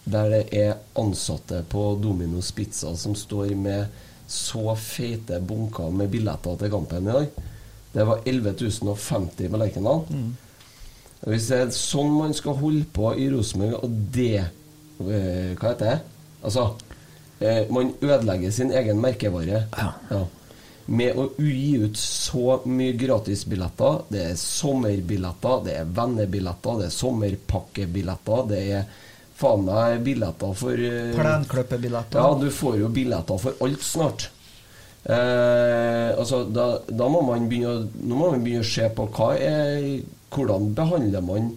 der 0.09 0.31
det 0.33 0.43
er 0.57 0.79
ansatte 0.97 1.61
på 1.69 1.83
Domino's 2.01 2.49
Pizza 2.57 2.95
som 2.97 3.13
står 3.15 3.53
med 3.53 3.85
så 4.25 4.73
feite 4.79 5.37
bunker 5.43 5.91
med 5.93 6.09
billetter 6.09 6.57
til 6.57 6.71
kampen 6.71 7.07
i 7.07 7.13
dag. 7.13 7.27
Det 7.91 8.05
var 8.07 8.23
11 8.25 8.55
050 8.57 9.51
på 9.51 9.59
Lerkendal. 9.61 10.05
Hvis 11.27 11.49
det 11.51 11.57
er 11.61 11.73
sånn 11.75 12.15
man 12.15 12.33
skal 12.33 12.57
holde 12.57 12.87
på 12.95 13.11
i 13.13 13.27
Rosenborg, 13.29 13.83
og 13.85 13.97
det 14.15 14.39
eh, 14.41 15.51
Hva 15.53 15.73
heter 15.73 15.85
det? 15.85 15.97
Altså 16.41 16.63
eh, 17.39 17.67
Man 17.69 17.93
ødelegger 18.01 18.53
sin 18.55 18.73
egen 18.73 19.01
merkevare. 19.03 19.65
Ja. 19.77 20.23
Med 20.91 21.19
å 21.21 21.27
gi 21.37 21.77
ut 21.85 21.99
så 22.01 22.57
mye 22.65 22.97
gratisbilletter. 22.97 24.01
Det 24.11 24.25
er 24.31 24.41
sommerbilletter, 24.41 25.61
det 25.67 25.77
er 25.77 25.93
vennebilletter, 26.01 26.81
det 26.81 26.89
er 26.89 26.97
sommerpakkebilletter, 26.97 28.43
det 28.49 28.61
er 28.79 28.91
faen 29.41 29.63
meg 29.65 30.01
billetter 30.05 30.53
for 30.57 30.77
Plenkløppebilletter. 31.17 32.21
ja, 32.21 32.37
du 32.37 32.49
får 32.53 32.77
jo 32.81 32.89
billetter 32.93 33.41
for 33.41 33.65
alt 33.65 33.85
snart. 33.85 34.27
Eh, 35.01 36.09
altså, 36.17 36.43
da, 36.45 36.65
da 36.85 37.07
må 37.09 37.23
man 37.25 37.47
begynne 37.49 37.71
å, 37.73 37.85
nå 38.05 38.17
må 38.17 38.33
man 38.35 38.43
begynne 38.45 38.65
å 38.65 38.69
se 38.69 38.85
på 38.93 39.07
hva 39.15 39.31
er, 39.37 39.79
hvordan 40.31 40.71
behandler 40.75 41.23
man 41.25 41.51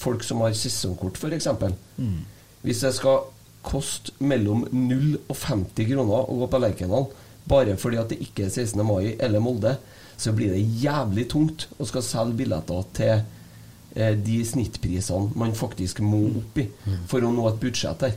folk 0.00 0.24
som 0.26 0.42
har 0.44 0.54
sesongkort, 0.58 1.18
f.eks. 1.18 1.48
Mm. 1.96 2.24
Hvis 2.64 2.82
det 2.84 2.94
skal 2.96 3.28
koste 3.64 4.12
mellom 4.20 4.66
0 4.70 5.14
og 5.28 5.36
50 5.36 5.88
kroner 5.88 6.28
å 6.28 6.38
gå 6.42 6.48
på 6.52 6.60
Lerkendal 6.60 7.06
bare 7.48 7.76
fordi 7.80 8.00
at 8.00 8.12
det 8.12 8.20
ikke 8.24 8.46
er 8.46 8.52
16. 8.52 8.80
mai 8.86 9.14
eller 9.20 9.42
Molde, 9.44 9.76
så 10.16 10.32
blir 10.32 10.52
det 10.54 10.62
jævlig 10.80 11.26
tungt 11.32 11.66
å 11.80 11.86
skal 11.88 12.04
selge 12.06 12.38
billetter 12.40 12.86
til 12.96 13.14
eh, 13.16 14.14
de 14.16 14.38
snittprisene 14.46 15.34
man 15.40 15.56
faktisk 15.56 16.00
må 16.04 16.22
opp 16.40 16.60
i 16.62 16.68
for 17.10 17.24
å 17.24 17.32
nå 17.34 17.48
et 17.50 17.60
budsjett 17.60 18.04
der. 18.04 18.14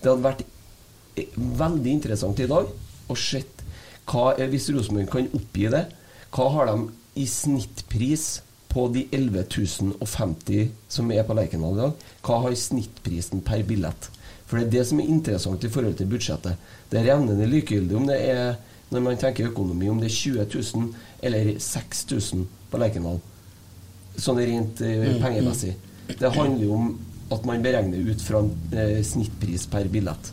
Det 0.00 0.10
hadde 0.10 0.24
vært 0.24 0.42
eh, 1.18 1.36
veldig 1.36 1.92
interessant 1.92 2.42
i 2.42 2.48
dag 2.50 2.72
å 3.06 3.18
se 3.18 3.44
hva 4.06 4.32
hvis 4.38 4.70
Rosenborg 4.70 5.10
kan 5.10 5.30
oppgi 5.34 5.70
det. 5.72 5.84
Hva 6.34 6.48
har 6.54 6.70
de 6.70 6.76
i 7.18 7.24
snittpris 7.26 8.26
på 8.76 8.88
de 8.92 9.06
11.050 9.08 10.68
som 10.92 11.08
er 11.14 11.24
på 11.24 11.34
Lerkendal 11.36 11.78
i 11.78 11.80
dag? 11.80 12.08
Hva 12.26 12.42
har 12.44 12.56
snittprisen 12.60 13.40
per 13.46 13.62
billett? 13.64 14.10
For 14.44 14.60
det 14.60 14.66
er 14.66 14.74
det 14.74 14.82
som 14.90 15.00
er 15.00 15.08
interessant 15.14 15.64
i 15.64 15.70
forhold 15.72 15.96
til 15.96 16.10
budsjettet. 16.10 16.60
Det 16.90 17.00
er 17.00 17.08
revnende 17.08 17.48
likegyldig 17.48 17.96
om 17.96 18.04
det 18.10 18.18
er, 18.34 18.58
når 18.92 19.06
man 19.08 19.16
tenker 19.22 19.48
økonomi, 19.48 19.88
om 19.88 20.02
det 20.02 20.10
er 20.10 20.18
20 20.18 20.44
000 20.76 20.92
eller 21.24 21.50
6000 21.56 22.44
på 22.68 22.82
Lerkendal. 22.84 23.18
Sånn 24.20 24.44
rent 24.44 24.84
eh, 24.84 25.08
pengemessig. 25.24 25.72
Det 26.12 26.36
handler 26.36 26.68
jo 26.68 26.76
om 26.76 26.92
at 27.32 27.48
man 27.48 27.64
beregner 27.64 28.12
ut 28.12 28.22
fra 28.22 28.44
eh, 28.76 29.00
snittpris 29.04 29.66
per 29.72 29.88
billett. 29.88 30.32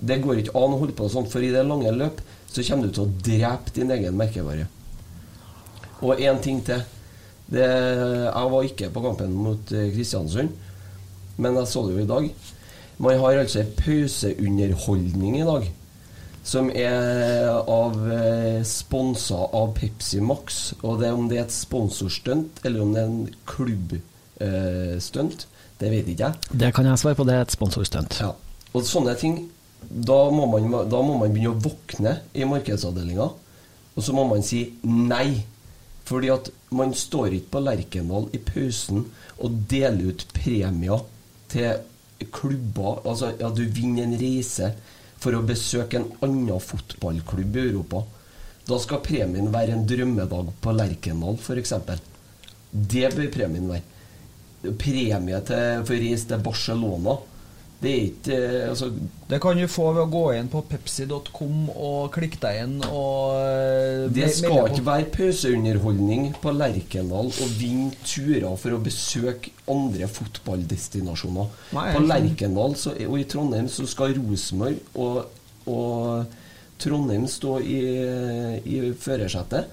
Det 0.00 0.18
går 0.24 0.42
ikke 0.42 0.58
an 0.58 0.74
å 0.74 0.82
holde 0.82 0.98
på 0.98 1.06
sånn, 1.12 1.30
for 1.30 1.46
i 1.46 1.54
det 1.54 1.62
lange 1.62 1.94
løp 1.94 2.18
så 2.50 2.66
kommer 2.66 2.88
du 2.88 2.96
til 2.96 3.06
å 3.06 3.18
drepe 3.22 3.78
din 3.78 3.94
egen 3.94 4.18
merkevare. 4.18 4.66
Og 6.02 6.18
én 6.18 6.42
ting 6.42 6.58
til. 6.66 6.82
Det, 7.50 7.66
jeg 7.66 8.50
var 8.52 8.66
ikke 8.66 8.90
på 8.94 9.02
kampen 9.04 9.34
mot 9.34 9.72
eh, 9.74 9.90
Kristiansund, 9.94 10.54
men 11.40 11.58
jeg 11.58 11.70
så 11.70 11.82
det 11.86 11.96
jo 11.96 12.04
i 12.04 12.10
dag. 12.10 12.30
Man 13.00 13.18
har 13.18 13.40
altså 13.40 13.62
en 13.62 13.76
pauseunderholdning 13.78 15.40
i 15.40 15.46
dag 15.48 15.70
som 16.46 16.70
er 16.72 17.48
av 17.50 17.96
eh, 18.12 18.60
sponsa 18.66 19.38
av 19.56 19.74
Pepsi 19.76 20.20
Max. 20.24 20.60
Og 20.80 21.00
det, 21.02 21.12
om 21.12 21.28
det 21.30 21.38
er 21.38 21.46
et 21.46 21.54
sponsorstunt 21.54 22.62
eller 22.64 22.84
om 22.84 22.94
det 22.94 23.02
er 23.02 23.10
en 23.10 23.30
klubbstunt, 23.50 25.46
det 25.80 25.92
vet 25.92 26.08
ikke 26.12 26.28
jeg. 26.28 26.52
Det 26.62 26.72
kan 26.76 26.88
jeg 26.88 27.00
svare 27.02 27.18
på, 27.18 27.26
det 27.28 27.36
er 27.36 27.46
et 27.46 27.56
sponsorstunt. 27.56 28.20
Ja. 28.22 28.34
Og 28.70 28.86
sånne 28.86 29.16
ting 29.18 29.42
da 29.90 30.18
må, 30.30 30.44
man, 30.46 30.68
da 30.92 31.00
må 31.02 31.16
man 31.18 31.32
begynne 31.32 31.54
å 31.54 31.62
våkne 31.64 32.18
i 32.36 32.44
markedsavdelinga. 32.46 33.30
Og 33.96 34.04
så 34.04 34.14
må 34.14 34.26
man 34.28 34.44
si 34.46 34.66
nei. 34.86 35.40
Fordi 36.10 36.30
at 36.34 36.50
man 36.74 36.92
står 36.96 37.36
ikke 37.36 37.54
på 37.54 37.62
Lerkendal 37.62 38.28
i 38.34 38.40
pausen 38.42 39.04
og 39.38 39.60
deler 39.70 40.10
ut 40.10 40.26
premier 40.34 41.04
til 41.52 42.26
klubber. 42.34 42.98
Altså, 43.06 43.30
ja, 43.38 43.50
du 43.54 43.62
vinner 43.70 44.08
en 44.08 44.16
reise 44.18 44.72
for 45.20 45.36
å 45.36 45.44
besøke 45.46 46.00
en 46.00 46.08
annen 46.26 46.62
fotballklubb 46.64 47.56
i 47.56 47.66
Europa. 47.68 48.02
Da 48.66 48.78
skal 48.82 49.02
premien 49.04 49.52
være 49.54 49.76
en 49.76 49.86
drømmedag 49.88 50.50
på 50.62 50.74
Lerkendal, 50.74 51.38
f.eks. 51.38 51.74
Det 52.70 53.08
bør 53.14 53.32
premien 53.34 53.70
være. 53.70 53.86
Premie 54.76 55.38
til, 55.48 55.84
for 55.88 55.96
å 55.96 56.02
reise 56.02 56.28
til 56.28 56.42
Barcelona. 56.44 57.16
Det 57.80 57.90
er 57.90 58.00
ikke 58.10 58.36
eh, 58.36 58.68
altså, 58.68 58.90
Det 59.30 59.38
kan 59.40 59.56
du 59.56 59.64
få 59.70 59.86
ved 59.94 60.02
å 60.02 60.10
gå 60.12 60.24
inn 60.36 60.50
på 60.52 60.60
pepsi.com 60.68 61.70
og 61.72 62.10
klikke 62.12 62.40
deg 62.42 62.58
inn 62.66 62.74
og 62.84 63.38
eh, 63.40 64.02
Det 64.12 64.28
skal 64.36 64.68
ikke 64.68 64.84
være 64.84 65.08
pauseunderholdning 65.14 66.26
på 66.42 66.52
Lerkendal 66.52 67.32
å 67.32 67.48
vinne 67.56 67.96
turer 68.04 68.52
for 68.60 68.76
å 68.76 68.82
besøke 68.84 69.54
andre 69.70 70.10
fotballdestinasjoner. 70.10 71.48
Nei, 71.76 71.86
på 71.96 72.04
Lerkendal 72.04 72.76
så, 72.76 72.92
og 73.06 73.16
i 73.16 73.26
Trondheim 73.30 73.70
så 73.72 73.88
skal 73.88 74.12
Rosenborg 74.18 75.00
og, 75.00 75.24
og 75.70 76.36
Trondheim 76.80 77.26
stå 77.30 77.58
i, 77.64 77.80
i 78.66 78.80
førersetet. 79.00 79.72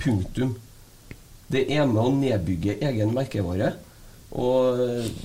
Punktum. 0.00 0.56
Det 1.50 1.66
er 1.70 1.86
med 1.86 2.02
å 2.02 2.10
nedbygge 2.14 2.80
egen 2.82 3.14
merkevare. 3.14 3.74
Og, 4.34 4.78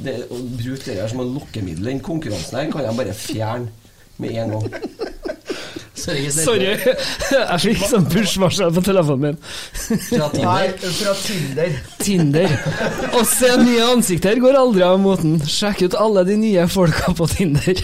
det, 0.05 0.15
og 0.29 0.41
bruke 0.59 0.83
det 0.85 0.99
her 0.99 1.07
som 1.09 1.23
et 1.23 1.31
lokkemiddel, 1.33 1.87
den 1.89 2.01
konkurransen 2.05 2.59
her, 2.59 2.67
kan 2.71 2.85
jeg 2.85 2.97
bare 2.99 3.15
fjerne 3.17 3.71
med 4.21 4.35
en 4.37 4.51
gang. 4.53 4.67
Sorry. 5.99 6.29
Sorry, 6.31 6.67
jeg 7.33 7.59
fikk 7.63 7.81
sånn 7.89 8.05
push-varsel 8.07 8.71
på 8.75 8.83
telefonen 8.85 9.25
min. 9.25 9.39
Fra 10.05 10.29
Nei, 10.37 10.69
Tinder. 10.77 10.93
fra 10.95 11.15
Tinder. 11.25 11.73
Tinder. 11.99 12.55
Å 13.19 13.23
se 13.27 13.49
nye 13.65 13.89
ansikter 13.97 14.39
går 14.39 14.59
aldri 14.61 14.85
av 14.87 14.99
moten. 15.03 15.39
Sjekk 15.43 15.87
ut 15.89 15.97
alle 15.99 16.23
de 16.29 16.37
nye 16.39 16.67
folka 16.71 17.11
på 17.17 17.27
Tinder. 17.33 17.83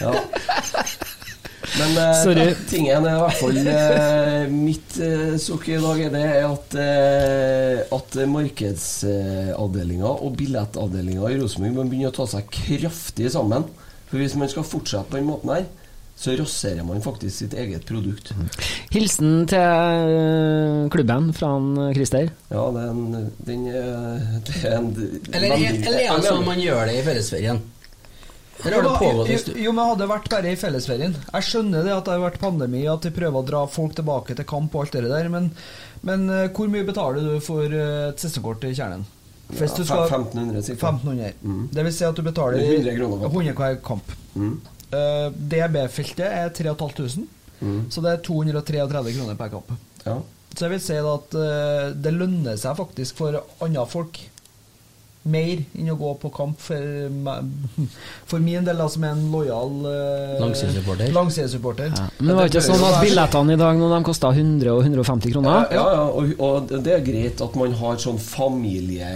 Ja. 0.00 0.14
Men 1.80 1.96
eh, 2.36 2.54
tingen 2.70 3.06
er 3.08 3.16
i 3.16 3.20
hvert 3.24 3.38
fall 3.40 3.58
eh, 3.62 4.46
Mitt 4.52 4.96
eh, 5.00 5.34
sukk 5.40 5.68
i 5.72 5.78
dag 5.80 6.00
er 6.06 6.12
det 6.14 6.24
at, 6.44 6.76
eh, 6.80 7.82
at 7.96 8.16
markedsavdelinga 8.28 10.10
og 10.20 10.34
billettavdelinga 10.40 11.30
i 11.32 11.38
Rosenborg 11.40 11.76
må 11.78 11.86
begynne 11.90 12.10
å 12.12 12.16
ta 12.20 12.26
seg 12.30 12.48
kraftig 12.54 13.30
sammen. 13.34 13.66
For 14.10 14.18
hvis 14.20 14.34
man 14.38 14.50
skal 14.50 14.66
fortsette 14.66 15.08
på 15.12 15.20
den 15.20 15.28
måten 15.30 15.52
her, 15.54 15.68
så 16.20 16.34
raserer 16.36 16.84
man 16.84 17.00
faktisk 17.00 17.32
sitt 17.46 17.54
eget 17.56 17.86
produkt. 17.88 18.32
Hilsen 18.92 19.46
til 19.48 19.62
eh, 19.64 20.88
klubben 20.92 21.30
fra 21.32 21.54
Christer. 21.96 22.26
Ja, 22.52 22.66
det 22.76 22.82
en, 22.90 23.30
den 23.48 23.62
er, 23.70 24.26
det 24.44 24.58
er 24.68 24.74
en 24.82 24.90
Eller, 25.32 25.54
er- 25.54 25.78
eller 25.80 26.02
er 26.04 26.20
det 26.20 26.28
sånn 26.28 26.44
man 26.44 26.60
gjør 26.60 26.90
det 26.90 26.98
i 27.00 27.04
fellesferien? 27.06 27.62
Eller 28.64 28.76
har 28.76 28.82
det 28.86 28.98
pågått 29.00 29.26
en 29.26 29.32
jo, 29.32 29.38
stund? 29.38 29.60
jo, 29.64 29.72
men 29.76 29.86
hadde 29.88 30.02
det 30.04 30.08
vært 30.10 30.28
bare 30.32 30.50
i 30.52 30.56
fellesferien. 30.60 31.14
Jeg 31.32 31.46
skjønner 31.48 31.84
det 31.86 31.92
at 31.94 32.04
det 32.08 32.12
har 32.16 32.24
vært 32.26 32.40
pandemi, 32.42 32.82
at 32.90 33.02
de 33.06 33.10
prøver 33.16 33.38
å 33.40 33.46
dra 33.46 33.62
folk 33.70 33.94
tilbake 33.98 34.36
til 34.38 34.48
kamp 34.50 34.74
og 34.74 34.84
alt 34.84 34.98
det 34.98 35.10
der, 35.10 35.28
men, 35.32 35.50
men 36.06 36.26
eh, 36.30 36.48
hvor 36.56 36.68
mye 36.72 36.86
betaler 36.88 37.24
du 37.24 37.40
for 37.44 37.64
eh, 37.64 38.08
et 38.10 38.20
sesongkort 38.22 38.64
i 38.68 38.74
Kjernen? 38.76 39.06
Hvis 39.50 39.72
Ja, 39.72 39.76
du 39.80 39.84
skal 39.88 40.04
1500 40.06 40.62
sikkert. 40.62 40.84
1500. 41.02 41.32
Mm. 41.42 41.62
Det 41.74 41.84
vil 41.88 41.94
si 41.96 42.04
at 42.06 42.14
du 42.20 42.22
betaler 42.22 42.60
100 42.62 42.96
kroner 43.00 43.24
kamp. 43.24 43.34
100 43.34 43.54
hver 43.58 43.80
kamp. 43.88 44.12
Mm. 44.38 44.52
Uh, 44.90 45.28
DB-feltet 45.54 46.26
er 46.26 46.50
3500, 46.54 47.26
Mm. 47.60 47.90
så 47.92 48.00
det 48.00 48.12
er 48.14 48.20
233 48.24 49.10
kroner 49.18 49.34
per 49.36 49.50
kamp. 49.52 49.72
Ja. 50.06 50.14
Så 50.56 50.64
jeg 50.64 50.70
vil 50.72 50.80
si 50.80 50.94
at 50.96 51.34
uh, 51.36 51.90
det 51.92 52.12
lønner 52.16 52.56
seg 52.58 52.78
faktisk 52.78 53.18
for 53.20 53.36
andre 53.62 53.82
folk 53.90 54.16
mer 55.28 55.58
enn 55.76 55.90
å 55.92 55.96
gå 56.00 56.10
på 56.22 56.30
kamp 56.32 56.60
for, 56.64 56.84
for 58.30 58.40
min 58.40 58.64
del, 58.64 58.78
da, 58.80 58.86
som 58.88 59.04
er 59.04 59.12
en 59.12 59.26
lojal 59.32 59.74
uh, 59.84 60.38
Langsidesupporter. 60.40 61.10
langsidesupporter. 61.12 61.92
Men 62.18 62.30
det 62.30 62.36
var 62.38 62.48
ikke 62.48 62.62
sånn 62.64 62.84
at 62.88 62.96
billettene 63.04 63.56
i 63.56 63.60
dag 63.60 63.76
når 63.80 63.92
de 63.98 64.00
kosta 64.08 64.30
100 64.32 64.72
og 64.72 64.80
150 64.86 65.34
kroner? 65.34 65.66
Ja, 65.76 65.84
ja, 65.98 66.06
og, 66.08 66.32
og 66.40 66.72
det 66.72 66.94
er 66.96 67.04
greit 67.04 67.44
at 67.44 67.58
man 67.60 67.76
har 67.82 68.00
sånn 68.00 68.20
familie 68.20 69.10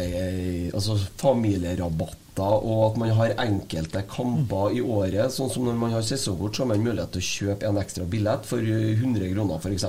Altså 0.74 0.98
familierabatter, 1.20 2.54
og 2.66 2.80
at 2.90 2.96
man 3.00 3.12
har 3.16 3.34
enkelte 3.44 4.02
kamper 4.10 4.74
i 4.76 4.80
året. 4.82 5.32
Sånn 5.32 5.52
som 5.52 5.64
når 5.68 5.76
man 5.78 5.92
har 5.94 6.04
sesongkort, 6.04 6.56
så 6.56 6.64
har 6.64 6.72
man 6.74 6.82
mulighet 6.84 7.14
til 7.14 7.22
å 7.22 7.28
kjøpe 7.30 7.68
en 7.70 7.78
ekstra 7.80 8.06
billett 8.10 8.48
for 8.48 8.60
100 8.60 9.30
kroner, 9.32 9.60
f.eks. 9.62 9.86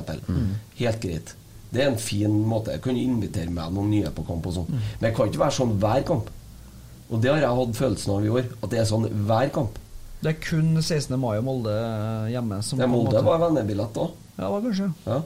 Helt 0.79 1.01
greit. 1.03 1.33
Det 1.75 1.83
er 1.83 1.91
en 1.91 1.99
fin 2.01 2.35
måte. 2.49 2.73
Jeg 2.75 2.81
kan 2.85 2.97
invitere 2.99 3.51
meg 3.53 3.73
noen 3.75 3.91
nye 3.93 4.11
på 4.15 4.23
kamp 4.27 4.47
og 4.49 4.55
sånn. 4.57 4.69
Men 4.73 5.05
det 5.09 5.13
kan 5.17 5.29
ikke 5.31 5.43
være 5.45 5.57
sånn 5.59 5.75
hver 5.83 6.05
kamp. 6.07 6.29
Og 7.11 7.19
det 7.21 7.29
har 7.33 7.43
jeg 7.43 7.57
hatt 7.59 7.75
følelsen 7.77 8.15
av 8.15 8.25
i 8.25 8.31
år. 8.33 8.47
At 8.63 8.71
det 8.71 8.79
er 8.81 8.87
sånn 8.89 9.09
hver 9.27 9.51
kamp. 9.53 9.81
Det 10.23 10.31
er 10.31 10.39
kun 10.41 10.71
16. 10.81 11.13
mai 11.21 11.35
og 11.37 11.43
Molde 11.45 11.73
hjemme 12.31 12.57
som 12.65 12.79
ja, 12.81 12.87
Molde 12.89 13.21
var 13.21 13.43
vennebillett 13.43 13.93
da. 13.93 14.07
Ja, 14.39 14.47
var 14.49 14.63
kanskje. 14.63 14.87
Ja. 15.05 15.19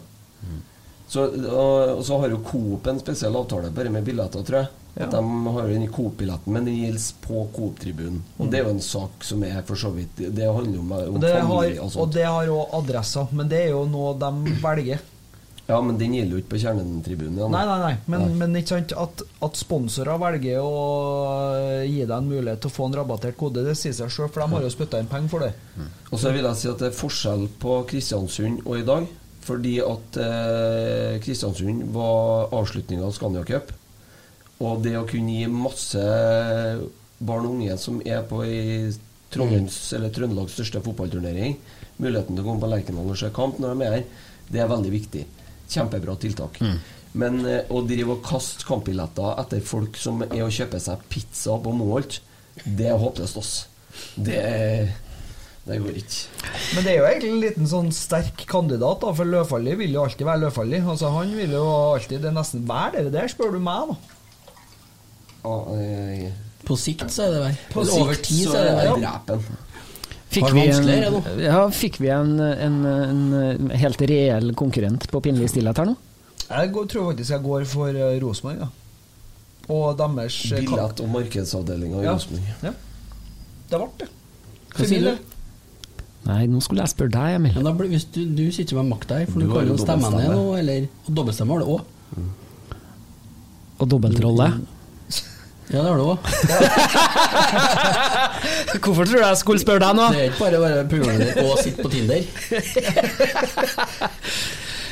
Så, 1.09 1.23
og, 1.25 1.95
og 1.97 2.03
så 2.05 2.19
har 2.21 2.29
jo 2.33 2.41
Coop 2.45 2.85
en 2.91 2.99
spesiell 3.01 3.33
avtale 3.39 3.71
bare 3.73 3.89
med 3.93 4.05
billetter, 4.05 4.43
tror 4.45 4.59
jeg. 4.63 4.69
At 4.69 4.75
Ja. 4.99 5.07
De 5.13 5.21
har 5.53 5.67
den 5.69 5.85
Coop-billetten, 5.93 6.51
men 6.51 6.65
den 6.67 6.75
gjelder 6.75 7.03
på 7.23 7.43
Coop-tribunen. 7.55 8.19
Og 8.41 8.49
det 8.51 8.59
er 8.59 8.65
jo 8.67 8.73
en 8.73 8.81
sak 8.83 9.23
som 9.23 9.43
er 9.47 9.61
for 9.63 9.79
så 9.79 9.91
vidt 9.95 10.17
Det 10.17 10.43
handler 10.49 10.75
jo 10.75 10.81
om, 10.81 10.91
om 10.91 11.15
Og 11.15 11.21
det 11.23 11.31
har, 11.31 11.45
familie 11.47 11.77
har, 11.77 11.85
og 11.85 11.91
sånt. 11.93 12.13
det 12.17 12.25
har 12.25 12.51
òg 12.51 12.73
adresser, 12.81 13.31
men 13.31 13.47
det 13.53 13.61
er 13.63 13.69
jo 13.71 13.85
noe 13.87 14.11
de 14.19 14.55
velger. 14.65 14.99
Ja, 15.69 15.77
men 15.85 15.99
den 15.99 16.15
gjelder 16.17 16.33
jo 16.33 16.41
ikke 16.41 16.55
på 16.55 16.59
kjernetribunen. 16.63 17.37
Nei, 17.53 17.61
nei, 17.69 17.77
nei, 17.83 17.91
men, 18.09 18.23
Nei. 18.25 18.37
men 18.41 18.57
ikke 18.57 18.71
sant 18.73 18.93
at, 18.97 19.21
at 19.45 19.59
sponsorer 19.59 20.17
velger 20.17 20.63
å 20.65 20.71
gi 21.85 21.99
deg 22.01 22.15
en 22.15 22.29
mulighet 22.31 22.63
til 22.63 22.71
å 22.71 22.73
få 22.73 22.87
en 22.89 22.97
rabattert 22.97 23.37
kode, 23.37 23.61
det 23.67 23.75
sier 23.77 23.93
seg 23.93 24.09
sjøl, 24.09 24.31
for 24.33 24.41
de 24.41 24.55
har 24.55 24.65
jo 24.65 24.71
spytta 24.73 25.01
inn 25.03 25.11
penger 25.11 25.29
for 25.29 25.45
det. 25.45 25.51
Og 26.09 26.17
så 26.17 26.33
vil 26.33 26.47
jeg 26.49 26.57
si 26.63 26.71
at 26.71 26.81
det 26.81 26.89
er 26.89 26.97
forskjell 26.97 27.45
på 27.61 27.75
Kristiansund 27.91 28.63
og 28.65 28.79
i 28.81 28.85
dag. 28.87 29.09
Fordi 29.49 29.75
at 29.81 30.17
eh, 30.21 31.19
Kristiansund 31.23 31.85
var 31.95 32.51
avslutninga 32.53 33.05
av 33.07 33.13
Scania 33.15 33.45
Cup. 33.47 33.71
Og 34.61 34.81
det 34.83 34.97
å 34.99 35.05
kunne 35.09 35.37
gi 35.37 35.47
masse 35.49 36.01
barn 37.19 37.45
og 37.47 37.55
unge 37.55 37.77
som 37.81 38.01
er 38.05 38.25
på 38.29 38.41
i 38.45 38.59
Trondheims, 39.33 39.77
eller 39.95 40.11
Trøndelags 40.13 40.55
største 40.57 40.81
fotballturnering, 40.85 41.55
muligheten 42.01 42.35
til 42.35 42.43
å 42.43 42.47
komme 42.47 42.63
på 42.63 42.69
Lerkendal 42.71 43.11
og 43.13 43.19
se 43.21 43.29
kamp 43.35 43.59
når 43.61 43.75
de 43.77 43.85
er 43.87 43.95
her, 43.99 44.05
det 44.49 44.61
er 44.63 44.71
veldig 44.71 44.93
viktig. 44.93 45.25
Kjempebra 45.69 46.15
tiltak. 46.21 46.59
Men 47.19 47.39
eh, 47.45 47.63
å 47.73 47.81
drive 47.87 48.15
og 48.17 48.23
kaste 48.25 48.65
kampbilletter 48.67 49.39
etter 49.41 49.61
folk 49.65 49.97
som 49.97 50.21
er 50.27 50.41
og 50.45 50.53
kjøper 50.53 50.81
seg 50.83 51.05
pizza 51.09 51.55
på 51.61 51.73
Moholt, 51.73 52.19
det 52.65 52.89
er 52.91 52.99
håpløst, 53.01 53.37
oss. 53.39 53.53
Det, 54.15 54.41
det 55.65 55.79
går 55.81 55.97
ikke. 56.01 56.51
Men 56.75 56.85
det 56.85 56.91
er 56.91 56.99
jo 56.99 57.07
egentlig 57.09 57.31
en 57.31 57.41
liten 57.43 57.69
sånn 57.71 57.89
sterk 57.95 58.45
kandidat, 58.49 59.01
da, 59.01 59.13
for 59.15 59.29
Løfaldli 59.29 59.73
vil 59.79 59.97
jo 59.97 60.03
alltid 60.05 60.27
være 60.27 60.43
Løfaldli. 60.45 60.83
Altså, 60.83 61.09
han 61.15 61.33
vil 61.37 61.55
jo 61.57 61.63
alltid 61.95 62.21
Det 62.23 62.29
er 62.31 62.37
nesten 62.37 62.67
være 62.69 63.07
det 63.07 63.15
der, 63.15 63.31
spør 63.31 63.55
du 63.55 63.59
meg, 63.63 63.93
da. 63.93 64.15
Ah, 65.49 65.69
eh, 65.79 66.29
På 66.67 66.75
sikt 66.77 67.07
så 67.15 67.29
er 67.29 67.35
det. 67.37 67.55
På 67.71 67.85
Over 67.85 68.17
tid 68.19 68.49
så 68.49 68.59
er 68.59 68.69
det 68.69 68.87
jeg 68.89 68.99
vel. 69.31 69.49
Fikk 70.29 70.51
vi, 70.53 70.67
en, 70.69 71.15
ja, 71.41 71.61
fikk 71.73 71.95
vi 72.03 72.11
en, 72.13 72.35
en, 72.39 72.75
en 72.85 73.71
helt 73.81 74.01
reell 74.11 74.51
konkurrent 74.57 75.07
på 75.09 75.21
pinlig 75.25 75.49
stillhet 75.49 75.81
her 75.81 75.89
nå? 75.89 75.95
Jeg 76.49 76.69
går, 76.75 76.85
tror 76.91 77.07
faktisk 77.11 77.33
jeg 77.33 77.43
går 77.45 77.65
for 77.69 77.97
uh, 77.97 78.11
Rosenborg, 78.21 78.61
ja. 78.61 78.69
Og 79.69 79.97
deres 79.97 80.37
eh, 80.51 80.61
Billett- 80.65 81.01
og 81.05 81.09
markedsavdelinga 81.13 81.99
i 82.01 82.05
Ja. 82.05 82.13
Rosenborg. 82.13 82.53
Ja. 82.65 82.71
Det 83.69 83.81
ble 83.81 83.89
det. 84.03 84.07
Hva 84.75 84.87
sier 84.89 85.05
du? 85.05 85.35
Nei, 86.29 86.39
nå 86.51 86.61
skulle 86.61 86.83
jeg 86.85 86.93
spørre 86.93 87.13
deg, 87.13 87.35
Emil. 87.39 87.53
Ja, 87.57 87.65
da 87.65 87.73
blir, 87.77 87.89
hvis 87.93 88.05
du, 88.13 88.21
du 88.37 88.43
sitter 88.53 88.77
med 88.81 88.89
makta 88.91 89.21
her, 89.21 89.29
for 89.29 89.41
Du 89.41 89.47
du, 89.47 89.53
kan 89.53 89.69
jo 89.69 89.77
stemme 89.81 90.09
ned 90.13 90.29
nå, 90.33 90.43
eller 90.59 90.85
Og 91.07 91.13
dobbeltstemme 91.21 91.55
har 91.57 91.63
du 91.63 91.73
òg. 91.73 92.25
Og 93.79 93.87
dobbeltrolle. 93.93 94.49
Ja, 95.69 95.83
det 95.83 95.89
har 95.89 95.97
du 95.97 96.03
òg. 96.03 96.17
Hvorfor 98.81 99.05
tror 99.05 99.19
du 99.19 99.21
jeg 99.21 99.37
skulle 99.37 99.61
spørre 99.61 99.83
deg 99.83 99.93
nå? 99.99 100.07
Det 100.15 100.21
er 100.23 100.31
ikke 100.31 100.41
bare 100.47 100.57
å 100.57 100.63
være 100.63 100.85
puler 100.89 101.43
og 101.43 101.59
sitte 101.61 101.85
på 101.85 101.91
Tinder. 101.93 102.21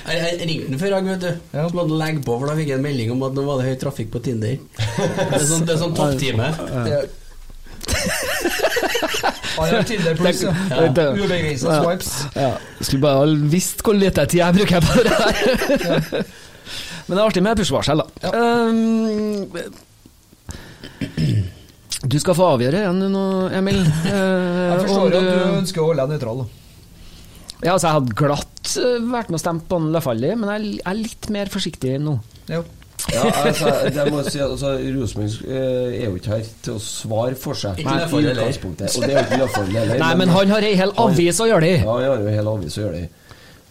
Jeg, 0.07 0.19
jeg 0.39 0.47
ringte 0.47 0.69
den 0.71 0.79
før 0.79 0.93
i 0.95 0.99
vet 1.03 1.19
du. 1.19 1.31
Ja. 1.51 1.63
Så 1.67 1.75
måtte 1.75 1.89
han 1.91 1.99
legge 1.99 2.21
på, 2.23 2.35
for 2.39 2.47
da 2.47 2.53
fikk 2.55 2.69
jeg 2.71 2.79
en 2.79 2.85
melding 2.85 3.09
om 3.11 3.25
at 3.27 3.33
nå 3.35 3.43
var 3.43 3.59
det 3.59 3.65
høy 3.67 3.79
trafikk 3.81 4.13
på 4.13 4.21
Tinder. 4.23 4.53
Det 4.55 5.25
er 5.35 5.43
sånn, 5.49 5.65
det 5.67 5.73
er 5.73 5.81
sånn 5.81 5.95
topptime. 5.97 6.47
Ja. 6.87 7.01
har 9.57 9.83
Tinder 9.89 10.15
pluss, 10.15 10.45
ja. 10.45 10.53
Ja. 10.71 10.85
Ja. 10.95 11.81
swipes. 11.83 12.13
Ja, 12.37 12.53
skulle 12.79 13.03
bare 13.03 13.35
visst 13.51 13.83
hvor 13.83 13.99
lite 13.99 14.23
tid 14.31 14.39
jeg 14.45 14.61
bruker 14.61 14.87
på 14.87 15.03
det 15.03 15.17
her. 15.17 15.35
Men 17.07 17.15
det 17.15 17.19
er 17.19 17.25
artig 17.25 17.43
med 17.43 17.59
push-varsel, 17.59 18.03
da. 18.03 18.31
Um, 18.31 19.47
du 22.07 22.17
skal 22.21 22.35
få 22.37 22.47
avgjøre 22.55 22.83
igjen 22.83 23.01
nå, 23.13 23.25
Emil. 23.57 23.79
Eh, 24.07 24.13
Jeg 24.13 24.77
om 24.77 24.85
forstår 24.85 25.17
at 25.17 25.27
du 25.27 25.59
ønsker 25.59 25.81
å 25.83 25.89
holde 25.91 26.03
deg 26.05 26.15
nøytral. 26.15 26.41
Ja, 27.65 27.73
altså, 27.73 27.87
jeg 27.87 27.95
hadde 27.97 28.17
glatt 28.19 28.73
eh, 28.77 28.97
vært 29.13 29.31
med 29.33 29.39
og 29.39 29.41
stemt 29.41 29.63
på 29.71 29.79
Lafalli, 29.95 30.33
men 30.37 30.51
jeg 30.53 30.81
er- 30.85 30.99
litt 30.99 31.29
mer 31.33 31.49
forsiktig 31.53 31.95
nå. 32.03 32.17
Jo. 32.51 32.63
Ja, 33.13 33.21
altså, 33.45 33.69
det 33.93 34.03
må 34.11 34.19
jeg 34.23 34.31
si, 34.33 34.39
altså, 34.43 34.71
Rosenborg 34.97 35.35
eh, 35.47 35.99
er 36.01 36.07
jo 36.09 36.15
ikke 36.17 36.33
her 36.33 36.47
til 36.65 36.73
å 36.75 36.81
svare 36.83 37.37
for 37.39 37.55
seg. 37.57 37.77
Ikke 37.79 37.93
i 37.93 38.25
heller. 38.25 38.57
Og 38.67 38.75
det 38.81 39.13
er 39.13 39.19
jo 39.21 39.23
ikke 39.23 39.39
Løfaldli 39.43 39.77
heller. 39.79 40.01
Nei, 40.01 40.09
men 40.21 40.33
han 40.33 40.51
har 40.53 40.65
ei 40.67 40.73
hel 40.79 40.91
avis 41.05 41.39
å 41.43 41.47
gjøre 41.49 41.63
det 41.65 41.71
i. 41.77 41.79
Ja, 41.85 41.93
han 41.93 42.03
har 42.03 42.21
jo 42.25 42.27
en 42.33 42.37
hel 42.41 42.51
avis 42.51 42.77
å 42.77 42.83
gjøre 42.83 42.97
det 42.97 43.05
i. 43.05 43.09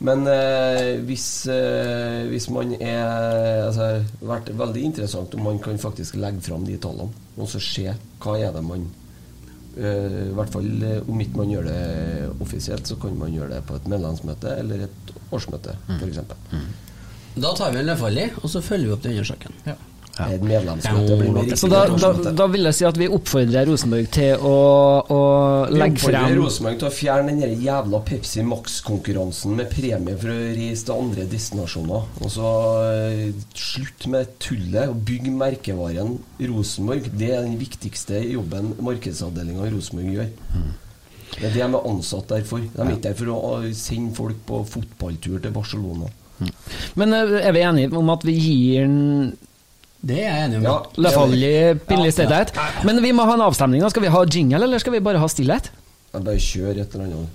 Men 0.04 0.26
eh, 0.28 0.98
hvis, 1.08 1.46
eh, 1.48 2.26
hvis 2.28 2.50
man 2.52 2.74
er 2.76 3.64
altså, 3.70 3.86
vært 4.28 4.50
veldig 4.58 4.82
interessant 4.90 5.32
om 5.38 5.46
man 5.48 5.58
kan 5.64 5.78
faktisk 5.80 6.18
legge 6.20 6.42
fram 6.44 6.66
de 6.68 6.76
tallene, 6.82 7.14
og 7.40 7.48
så 7.48 7.60
se 7.64 7.86
hva 8.20 8.34
er 8.36 8.52
det 8.52 8.62
man 8.66 8.84
eh, 9.78 10.18
I 10.28 10.34
hvert 10.36 10.52
fall 10.52 10.68
eh, 10.84 11.00
om 11.08 11.20
ikke 11.24 11.40
man 11.40 11.50
gjør 11.54 11.70
det 11.70 11.80
offisielt, 12.44 12.86
så 12.92 12.98
kan 13.00 13.16
man 13.16 13.32
gjøre 13.32 13.54
det 13.54 13.62
på 13.68 13.78
et 13.80 13.88
medlemsmøte 13.88 14.52
eller 14.60 14.84
et 14.90 15.14
årsmøte, 15.32 15.78
Mm. 15.88 15.98
f.eks. 16.00 16.20
Da 17.36 17.50
tar 17.56 17.72
vi 17.72 17.80
en 17.82 17.88
Løfaldli, 17.90 18.28
og 18.42 18.48
så 18.52 18.60
følger 18.64 18.86
vi 18.88 18.92
opp 18.94 19.02
den 19.04 19.12
andre 19.16 19.26
saken. 19.32 19.52
Medlemsmøte 20.16 21.16
riktig 21.20 21.58
Så 21.60 21.68
da, 21.68 21.82
da, 21.92 22.10
da 22.38 22.46
vil 22.48 22.68
jeg 22.68 22.78
si 22.78 22.86
at 22.88 22.98
vi 23.00 23.08
oppfordrer 23.12 23.68
Rosenborg 23.68 24.08
til 24.16 24.40
å, 24.40 24.54
å 25.12 25.20
Vi 25.68 25.82
oppfordrer 25.82 25.98
frem 26.00 26.38
Rosenborg 26.40 26.80
til 26.80 26.88
å 26.88 26.94
fjerne 26.94 27.34
den 27.36 27.62
jævla 27.66 28.00
Pepsi 28.06 28.44
Max-konkurransen 28.46 29.56
med 29.58 29.70
premie 29.72 30.16
for 30.20 30.32
å 30.32 30.38
reise 30.56 30.88
til 30.88 30.96
andre 30.96 31.26
destinasjoner. 31.30 32.08
Og 32.22 32.32
så 32.32 32.54
eh, 32.88 33.44
slutt 33.56 34.08
med 34.12 34.32
tullet 34.42 34.92
og 34.92 35.04
bygg 35.06 35.28
merkevaren 35.36 36.16
Rosenborg. 36.40 37.10
Det 37.12 37.32
er 37.34 37.44
den 37.44 37.58
viktigste 37.60 38.22
jobben 38.24 38.72
markedsavdelinga 38.86 39.68
i 39.68 39.74
Rosenborg 39.76 40.12
gjør. 40.16 40.30
Det 41.36 41.42
er 41.44 41.50
det 41.50 41.58
de 41.58 41.66
er 41.66 41.90
ansatt 41.90 42.30
der 42.30 42.46
for. 42.48 42.62
De 42.62 42.80
er 42.80 42.94
ikke 42.94 43.10
der 43.10 43.18
for 43.18 43.34
å 43.34 43.56
sende 43.76 44.16
folk 44.16 44.38
på 44.48 44.62
fotballtur 44.76 45.42
til 45.42 45.52
Barcelona. 45.52 46.08
Men 47.00 47.12
eh, 47.16 47.36
er 47.42 47.52
vi 47.56 47.64
enige 47.64 47.96
om 47.96 48.12
at 48.12 48.24
vi 48.26 48.36
gir 48.36 48.88
den 48.88 49.36
Det 50.06 50.18
er 50.22 50.28
jeg 50.28 50.44
enig 50.46 50.58
om. 50.60 50.66
Ja. 50.68 50.74
Lefalli 51.02 51.52
pinlig 51.88 52.12
stillhet? 52.14 52.52
Men 52.86 53.00
vi 53.02 53.10
må 53.16 53.24
ha 53.26 53.34
en 53.34 53.46
avstemning. 53.48 53.82
da. 53.82 53.90
Skal 53.90 54.04
vi 54.06 54.12
ha 54.14 54.22
jingle, 54.24 54.62
eller 54.68 54.78
skal 54.82 54.94
vi 54.94 55.00
bare 55.02 55.18
ha 55.22 55.28
stillhet? 55.32 55.72
Jeg 56.12 56.24
bare 56.28 56.44
kjør 56.46 56.82
et 56.84 56.94
eller 56.94 57.08
annet. 57.08 57.34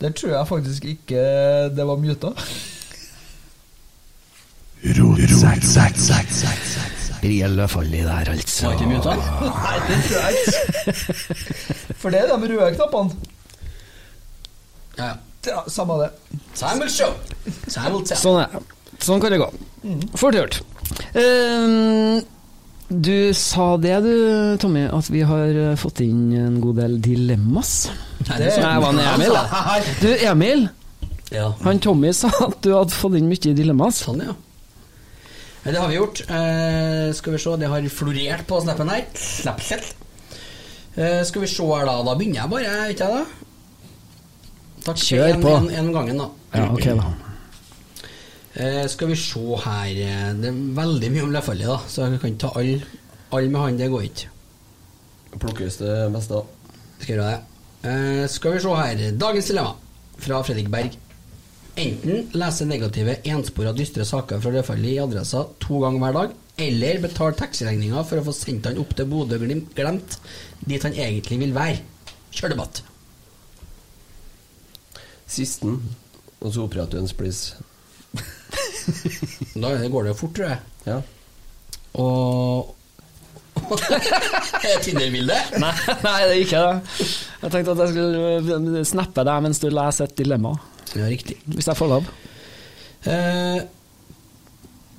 Der 0.00 0.10
tror 0.10 0.28
jeg 0.36 0.48
faktisk 0.48 0.84
ikke 0.84 1.22
det 1.76 1.86
var 1.86 1.96
muta. 1.96 2.32
Birger 7.22 7.52
Lefalli 7.54 8.00
der, 8.02 8.30
altså. 8.32 8.66
Var 8.66 8.72
ikke 8.74 8.90
muta? 8.90 9.14
Nei, 9.66 9.76
det 9.88 9.98
tror 10.08 10.24
jeg 10.26 10.32
ikke. 10.42 11.04
For 12.02 12.10
det 12.14 12.20
er 12.24 12.32
de 12.32 12.50
røde 12.52 12.72
knappene. 12.74 13.30
Ja, 14.98 15.12
ja. 15.46 15.62
Samme 15.70 15.96
det. 16.02 16.10
Time 16.58 16.82
will 16.82 16.90
show. 16.92 17.14
Time 17.70 17.94
will 17.94 18.04
tell. 18.06 18.18
Sånn 18.20 18.40
er 18.42 18.52
det. 18.52 18.62
Sånn 19.02 19.22
kan 19.22 19.32
det 19.34 19.40
gå. 19.42 19.48
Fort 20.18 20.36
gjort. 20.38 20.60
Eh, 21.18 22.20
du 22.92 23.16
sa 23.34 23.70
det 23.80 23.96
du, 24.04 24.12
Tommy, 24.62 24.84
at 24.92 25.08
vi 25.10 25.22
har 25.26 25.56
fått 25.80 26.02
inn 26.04 26.28
en 26.36 26.58
god 26.62 26.76
del 26.82 26.98
dilemmas. 27.02 27.88
Nei, 28.28 28.38
Det- 28.42 28.58
var 28.62 28.90
en 28.92 29.00
Emil. 29.00 29.38
Du, 30.02 30.08
Emil. 30.28 30.68
Ja. 31.32 31.48
Han 31.64 31.78
Tommy 31.80 32.12
sa 32.12 32.28
at 32.44 32.58
du 32.62 32.74
hadde 32.76 32.92
fått 32.92 33.16
inn 33.18 33.30
mye 33.30 33.54
dilemmas. 33.56 34.02
Sånn, 34.04 34.20
ja. 34.26 34.34
Men 35.62 35.74
det 35.74 35.80
har 35.80 35.90
vi 35.90 35.98
gjort. 35.98 36.22
Uh, 36.26 37.12
skal 37.14 37.36
vi 37.36 37.40
se, 37.42 37.56
det 37.60 37.70
har 37.70 37.88
florert 37.94 38.46
på 38.48 38.60
snappen 38.64 38.90
her. 38.90 39.04
Snapchat. 39.14 39.92
Uh, 40.96 41.22
skal 41.28 41.44
vi 41.44 41.50
se 41.50 41.66
her, 41.70 41.86
da. 41.86 41.98
Da 42.06 42.16
begynner 42.18 42.42
jeg 42.42 42.52
bare, 42.52 42.76
ikke 42.94 43.08
jeg, 43.08 43.22
da? 43.22 43.42
Takk. 44.82 44.98
Kjør 44.98 45.28
en, 45.28 45.44
på. 45.44 45.52
En, 45.60 45.70
en 45.78 45.92
gangen, 45.94 46.24
da. 46.24 46.30
Ja, 46.56 46.66
ok 46.72 46.88
da. 46.98 47.12
Uh, 48.52 48.82
skal 48.90 49.08
vi 49.08 49.14
se 49.16 49.40
her 49.40 49.86
eh, 49.96 50.24
Det 50.36 50.50
er 50.50 50.56
veldig 50.76 51.08
mye 51.14 51.22
om 51.24 51.30
Lefalli, 51.32 51.64
da, 51.64 51.78
så 51.88 52.04
jeg 52.04 52.20
kan 52.20 52.34
ta 52.42 52.50
alle 52.60 52.82
all 53.32 53.48
med 53.48 53.62
han. 53.62 53.78
Det 53.80 53.88
går 53.88 54.08
ikke. 54.10 54.28
Plukkes 55.40 55.78
det 55.80 55.94
meste 56.12 56.36
da. 56.36 56.74
Skal 57.00 57.14
gjøre 57.14 57.30
det. 57.30 57.38
Eh, 57.88 58.24
skal 58.28 58.52
vi 58.52 58.60
se 58.62 58.74
her. 58.76 59.00
Dagens 59.18 59.48
dilemma 59.48 59.72
fra 60.22 60.42
Fredrik 60.44 60.68
Berg. 60.70 60.98
Enten 61.74 62.26
lese 62.36 62.66
negative 62.68 63.14
enspora 63.32 63.72
dystre 63.72 64.04
saker 64.04 64.40
fra 64.42 64.50
Rødfallet 64.52 64.92
i 64.92 65.00
adressa 65.00 65.46
to 65.62 65.80
ganger 65.80 66.02
hver 66.02 66.16
dag, 66.18 66.34
eller 66.60 67.00
betale 67.00 67.36
taxiregninga 67.38 68.02
for 68.04 68.20
å 68.20 68.26
få 68.26 68.34
sendt 68.36 68.68
han 68.68 68.80
opp 68.82 68.92
til 68.98 69.08
Bodø 69.08 69.38
glemt, 69.40 70.18
dit 70.68 70.84
han 70.84 70.92
egentlig 70.92 71.38
vil 71.40 71.54
være. 71.56 71.80
Kjør 72.32 72.52
debatt. 72.52 72.82
Sisten, 75.32 75.78
og 76.42 76.52
så 76.52 76.66
operatørens 76.66 77.14
spliss. 77.16 77.40
Da 79.56 79.72
går 79.88 80.04
det 80.04 80.12
jo 80.12 80.18
fort, 80.18 80.36
tror 80.36 80.50
jeg. 80.50 80.60
Ja. 80.84 81.00
Og 82.02 82.76
Er 83.72 84.80
Tinder-bilde? 84.82 85.36
Nei, 85.60 85.72
nei, 86.02 86.16
det 86.26 86.32
er 86.34 86.40
ikke 86.40 86.62
det. 86.66 87.06
Jeg 87.42 87.52
tenkte 87.54 87.74
at 87.74 87.82
jeg 87.84 87.92
skulle 87.94 88.84
snappe 88.88 89.24
deg 89.28 89.44
mens 89.44 89.60
du 89.62 89.68
leser 89.72 90.08
et 90.08 90.16
dilemma. 90.18 90.54
Ja, 90.98 91.08
riktig. 91.08 91.38
Hvis 91.46 91.68
jeg 91.70 91.78
får 91.78 91.88
lov. 91.88 92.08
Eh, 93.08 93.62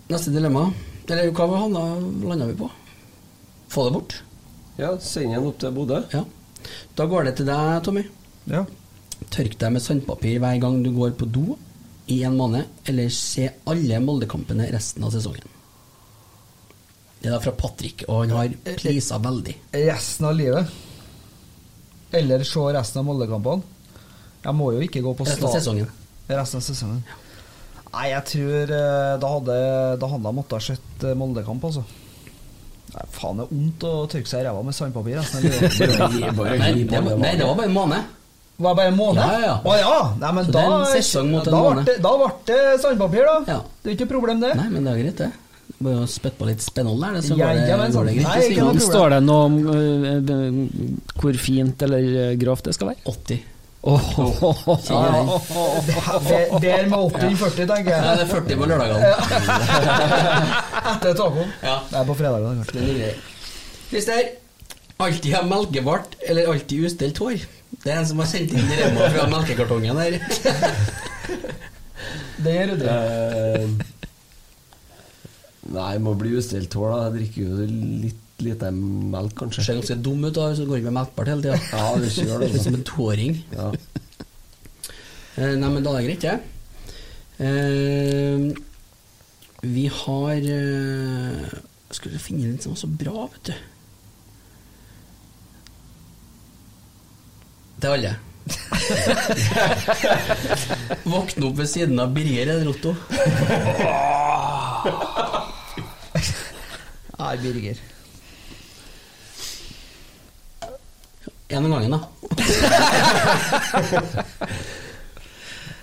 neste 0.10 0.34
dilemma. 0.34 0.68
Eller 1.08 1.32
hva 1.36 1.48
landa 1.68 2.48
vi 2.48 2.58
på? 2.58 2.70
Få 3.74 3.88
det 3.88 3.96
bort? 3.98 4.22
ja, 4.78 4.94
send 5.02 5.34
den 5.34 5.48
opp 5.48 5.60
til 5.62 5.74
Bodø. 5.76 6.02
Ja. 6.14 6.24
Da 6.98 7.06
går 7.10 7.28
det 7.28 7.36
til 7.38 7.50
deg, 7.50 7.82
Tommy. 7.86 8.04
Ja. 8.50 8.64
Tørk 9.34 9.58
deg 9.60 9.76
med 9.76 9.84
sandpapir 9.84 10.40
hver 10.42 10.60
gang 10.62 10.82
du 10.84 10.92
går 10.96 11.14
på 11.20 11.28
do 11.30 11.58
i 12.12 12.22
en 12.28 12.38
måned, 12.38 12.68
eller 12.90 13.12
se 13.14 13.48
alle 13.70 14.00
Molde-kampene 14.04 14.68
resten 14.74 15.06
av 15.06 15.14
sesongen. 15.14 15.46
Det 17.22 17.30
er 17.30 17.38
da 17.38 17.40
fra 17.44 17.54
Patrick, 17.56 18.04
og 18.10 18.26
han 18.26 18.34
har 18.36 18.76
prisa 18.82 19.20
veldig. 19.24 19.54
Resten 19.86 20.28
av 20.28 20.36
livet. 20.36 20.74
Eller 22.14 22.44
se 22.48 22.66
resten 22.76 23.00
av 23.00 23.08
Molde-kampene. 23.08 23.64
Jeg 24.44 24.56
må 24.60 24.72
jo 24.76 24.82
ikke 24.84 25.04
gå 25.04 25.14
på 25.18 25.28
Resten 25.28 25.48
av 25.48 25.54
sesongen. 25.56 25.92
Resten 26.30 26.60
av 26.60 26.66
sesongen. 26.66 27.04
Nei, 27.94 28.08
jeg 28.10 28.26
tror 28.32 28.72
eh, 28.74 29.12
da 29.22 29.30
hadde, 29.36 29.58
da 30.02 30.10
hadde 30.10 30.30
jeg 30.32 30.38
måttet 30.40 30.66
sett 30.66 31.06
eh, 31.06 31.28
altså. 31.54 31.84
Nei, 32.94 33.06
faen, 33.14 33.40
det 33.40 33.46
er 33.46 33.54
vondt 33.54 33.86
å 33.90 33.94
tørke 34.10 34.30
seg 34.30 34.42
i 34.42 34.48
ræva 34.48 34.66
med 34.66 34.76
sandpapir. 34.78 35.22
Nei, 35.22 35.54
det 35.70 36.34
var, 36.38 37.16
nei, 37.22 37.36
det 37.38 37.46
var 37.46 37.56
bare 37.58 37.70
en 37.70 37.78
måned. 37.78 38.12
Var 38.64 38.74
det 38.74 38.78
bare 38.78 38.90
en 38.92 38.98
måned? 38.98 39.22
Ja, 39.22 39.38
ja, 39.38 39.46
ja. 39.48 39.54
Å 39.66 39.78
ja! 39.80 39.94
Nei, 40.22 40.34
men 40.38 40.52
da, 40.54 40.66
da 40.84 41.62
ble 41.64 41.86
det- 41.88 41.96
Da 42.04 42.12
ble 42.20 42.28
det 42.50 42.60
sandpapir, 42.84 43.24
da. 43.30 43.38
Ja. 43.50 43.62
Det 43.82 43.94
er 43.94 43.96
ikke 43.98 44.10
noe 44.10 44.14
problem, 44.18 44.44
det. 44.44 44.52
Nei, 44.60 44.68
men 44.74 44.86
det 44.86 44.94
er 44.94 45.02
greit, 45.06 45.24
det. 45.24 45.32
Bare 45.84 46.04
å 46.04 46.10
spytte 46.10 46.38
på 46.38 46.50
litt 46.50 46.62
spennhold 46.66 47.02
der, 47.02 47.18
det, 47.18 47.24
så 47.26 47.38
går 47.38 47.50
det, 47.58 47.64
ja, 47.70 47.78
går 47.78 47.88
det 47.88 47.96
sånn. 47.96 48.12
greit. 48.20 48.60
Nei. 48.62 48.84
Står 48.90 49.16
det 49.16 49.22
noe 49.26 49.48
om 49.48 49.58
uh, 49.70 51.18
hvor 51.18 51.40
fint 51.42 51.86
eller 51.88 52.38
grovt 52.42 52.70
det 52.70 52.78
skal 52.78 52.94
være? 52.94 53.06
80. 53.10 53.42
Åh, 53.84 54.20
oh, 54.20 54.44
oh, 54.44 55.86
Be- 56.24 56.60
Bedre 56.60 56.88
med 56.88 57.00
80 57.00 57.26
enn 57.28 57.36
40, 57.36 57.66
tenker 57.68 57.92
Ja, 57.92 58.14
det 58.16 58.24
er 58.24 58.30
40 58.32 58.60
på 58.62 58.68
lørdagene. 58.72 59.10
Etter 60.94 61.18
tacoen. 61.20 61.52
Ja. 61.60 61.74
Det 61.90 61.98
er 62.00 62.06
på 62.08 62.16
fredagene. 62.16 62.64
Den 62.72 63.02
er. 63.10 63.18
Christer, 63.90 64.30
alltid 65.04 65.36
ha 65.36 65.42
melkebart 65.50 66.16
eller 66.30 66.48
alltid 66.54 66.88
ustelt 66.88 67.20
hår? 67.20 67.44
Det 67.84 67.92
er 67.92 68.00
en 68.00 68.08
som 68.08 68.24
har 68.24 68.30
sendt 68.32 68.56
inn 68.56 68.72
dilemma 68.72 69.10
fra 69.18 69.28
melkekartongen 69.34 70.00
her. 70.00 70.16
Det 72.44 72.56
gjør 72.56 72.72
det. 72.80 72.88
Eh, 72.88 73.64
nei, 75.76 75.94
må 76.08 76.16
bli 76.20 76.38
ustelt 76.40 76.72
hår, 76.80 76.88
da. 76.94 76.98
Jeg 77.10 77.16
drikker 77.20 77.42
jo 77.44 77.68
litt 78.08 78.23
lite 78.46 78.68
melk, 78.76 79.34
kanskje. 79.40 79.64
Ser 79.66 79.78
ganske 79.80 79.96
dum 80.06 80.22
ut 80.28 80.36
da, 80.36 80.44
hvis 80.52 80.62
du 80.62 80.66
går 80.70 80.84
med 80.86 80.94
melkbart 81.00 81.30
hele 81.32 81.44
tida. 81.46 81.58
Ja, 81.74 81.86
du 81.98 82.08
gjør 82.08 82.38
det. 82.44 82.50
Som 82.64 82.78
en 82.78 82.86
toåring. 82.88 83.34
Ja. 83.56 83.68
Eh, 85.36 85.54
nei, 85.58 85.70
men 85.70 85.84
da 85.86 85.90
er 85.96 86.00
det 86.04 86.10
greit, 86.10 86.24
det. 86.28 86.38
Eh, 87.42 88.40
vi 89.64 89.88
har 89.90 90.36
eh, 90.54 91.48
Skulle 91.94 92.20
finne 92.22 92.48
en 92.52 92.60
som 92.62 92.72
var 92.74 92.80
så 92.84 92.88
bra, 92.88 93.14
vet 93.34 93.46
du. 93.50 93.54
Til 97.84 97.90
alle. 97.96 98.14
Våkne 101.14 101.44
opp 101.48 101.58
ved 101.62 101.70
siden 101.72 102.00
av 102.04 102.10
Birger 102.16 102.48
eller 102.54 102.68
Otto. 102.74 102.92
Nei, 107.20 107.34
Birger. 107.44 107.78
En 111.54 111.66
om 111.66 111.72
gangen, 111.72 111.92
da. 111.94 112.00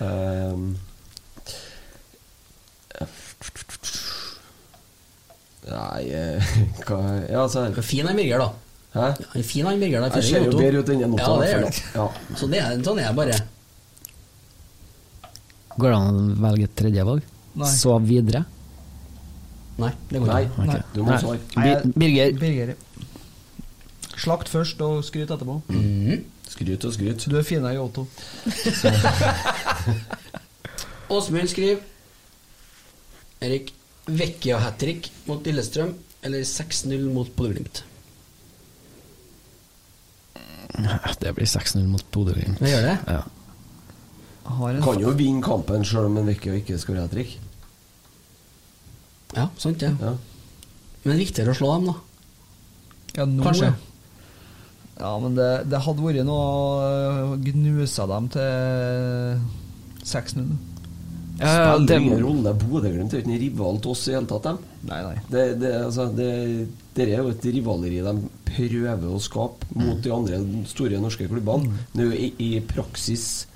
um, 0.01 0.65
Nei 5.71 6.03
eh, 6.11 6.51
hva 6.87 6.99
Ja, 7.29 7.45
altså. 7.45 7.67
Fin 7.87 8.09
er 8.11 8.17
Birger, 8.19 8.43
da? 8.43 8.49
Hæ? 8.91 9.07
Ja, 9.23 9.43
fin, 9.47 9.67
han 9.67 9.81
Birger. 9.81 10.01
da, 10.03 10.07
Jeg 10.19 10.25
ser 10.27 10.47
jo 10.49 10.59
bedre 10.59 10.83
ut 10.83 10.89
enn 10.91 11.05
en 11.07 11.19
Ja, 11.21 11.29
det 11.39 11.51
gjør 11.53 11.67
det. 11.67 11.83
Ja. 11.95 12.07
Så 12.35 12.49
det 12.51 12.59
er, 12.63 12.79
sånn 12.87 12.99
er 12.99 13.07
jeg 13.07 13.19
bare. 13.21 13.37
Går 15.77 15.93
det 15.93 15.99
an 16.01 16.09
å 16.11 16.25
velge 16.49 16.67
et 16.67 16.75
tredje 16.81 17.05
valg? 17.07 17.29
Nei. 17.61 17.71
Så 17.71 17.95
videre? 18.03 18.43
Nei, 19.81 19.93
det 20.11 20.19
går 20.21 20.29
Nei, 20.29 20.43
ikke. 20.45 20.67
Nei, 20.67 20.81
du 20.95 21.01
må 21.07 21.19
svare. 21.23 21.39
Bir 21.55 21.87
Birger. 22.03 22.35
Birger. 22.41 22.75
Slakt 24.21 24.51
først 24.53 24.81
og 24.85 25.01
skryt 25.07 25.31
etterpå. 25.33 25.55
Mm. 25.73 26.25
Skryt 26.51 26.85
og 26.85 26.93
skryt. 26.93 27.25
Du 27.31 27.37
er 27.39 27.47
finere 27.47 27.77
i 27.77 27.81
Otto. 27.81 28.03
Åsmund 31.11 31.49
skriver 31.51 31.81
Erik 33.41 33.73
Vekkia 34.11 34.59
hat 34.61 34.77
trick 34.83 35.09
mot 35.29 35.45
Lillestrøm 35.47 35.95
eller 36.27 36.43
6-0 36.45 37.07
mot 37.15 37.31
Bodø-Glimt. 37.37 37.85
Det 41.21 41.33
blir 41.37 41.49
6-0 41.49 41.87
mot 41.89 42.05
Bodø-Glimt. 42.13 42.59
Det 42.61 42.71
gjør 42.75 42.87
det? 42.91 42.97
Ja. 43.09 43.23
Har 44.51 44.75
en 44.75 44.83
Kan 44.85 45.01
jo 45.03 45.13
vinne 45.17 45.43
kampen 45.45 45.85
sjøl 45.87 46.09
om 46.11 46.19
en 46.21 46.29
Vekke 46.29 46.59
ikke 46.61 46.79
skårer 46.81 47.05
hat 47.07 47.15
trick. 47.15 47.37
Ja, 49.37 49.47
sant 49.63 49.81
det. 49.83 49.93
Ja. 50.01 50.15
Men 51.07 51.21
viktigere 51.21 51.55
å 51.55 51.59
slå 51.59 51.71
dem, 51.77 51.85
da. 51.93 51.97
Ja, 53.21 53.25
nå, 53.31 53.45
Kanskje. 53.47 53.71
ja. 53.71 53.75
Ja, 55.01 55.15
men 55.23 55.37
det, 55.39 55.51
det 55.73 55.81
hadde 55.87 56.05
vært 56.05 56.27
noe 56.29 57.31
å 57.33 57.39
gnuse 57.41 58.07
dem 58.11 58.27
til 58.35 59.41
6-0. 60.05 60.51
Ja, 61.41 61.49
ja, 61.49 61.77
spiller 61.79 62.03
ingen 62.05 62.21
rolle. 62.21 62.53
Bodø-Glimt 62.61 63.15
er 63.15 63.23
ikke 63.23 63.33
en 63.33 63.41
rival 63.41 63.79
til 63.81 63.95
oss 63.95 64.03
i 64.11 64.13
hele 64.13 64.29
tatt, 64.29 64.45
dem. 64.45 64.59
Nei, 64.91 64.99
nei. 65.07 65.15
Det, 65.33 65.45
det, 65.63 65.71
altså, 65.87 66.11
det, 66.13 66.33
det 66.97 67.07
er 67.07 67.23
jo 67.23 67.33
et 67.33 67.47
rivaleri 67.57 68.03
de 68.05 68.15
prøver 68.51 69.07
å 69.09 69.23
skape 69.23 69.71
mot 69.79 70.03
de 70.05 70.13
andre 70.13 70.41
store 70.69 71.01
norske 71.01 71.31
klubbene. 71.31 71.81
Nå 71.97 72.11
i, 72.13 72.33
I 72.45 72.51
praksis 72.69 73.47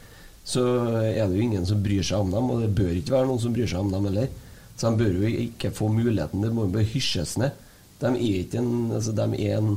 så 0.48 0.64
er 1.00 1.26
det 1.28 1.36
jo 1.36 1.44
ingen 1.44 1.68
som 1.68 1.82
bryr 1.84 2.04
seg 2.04 2.24
om 2.24 2.32
dem, 2.32 2.48
og 2.52 2.64
det 2.64 2.72
bør 2.76 2.92
ikke 2.96 3.16
være 3.16 3.28
noen 3.28 3.42
som 3.42 3.52
bryr 3.56 3.68
seg 3.68 3.84
om 3.84 3.92
dem 3.92 4.08
heller. 4.08 4.32
Så 4.74 4.88
de 4.88 5.04
bør 5.04 5.20
jo 5.20 5.34
ikke 5.44 5.72
få 5.76 5.90
muligheten, 5.92 6.42
det 6.44 6.52
må 6.56 6.66
jo 6.66 6.74
bare 6.78 6.88
hysjes 6.88 7.36
ned. 7.40 7.60
De 8.00 8.10
er 8.10 8.40
ikke 8.42 8.60
en, 8.60 8.74
altså, 8.96 9.12
de 9.16 9.28
er 9.44 9.60
en 9.60 9.76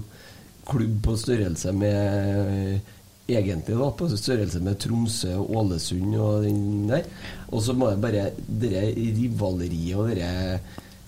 klubb 0.68 1.02
på 1.08 1.18
størrelse 1.20 1.74
med 1.76 2.94
Egentlig 3.28 3.76
da, 3.76 3.90
på 3.92 4.06
størrelse 4.08 4.62
med 4.64 4.78
Tromsø 4.80 5.34
og 5.36 5.50
Ålesund 5.60 6.14
og 6.16 6.46
den 6.46 6.86
der. 6.88 7.04
Og 7.52 7.60
så 7.66 7.74
må 7.76 7.90
jeg 7.92 8.00
bare 8.00 8.22
det 8.48 8.86
rivaleriet 8.96 9.98
og 10.00 10.14
det 10.16 10.30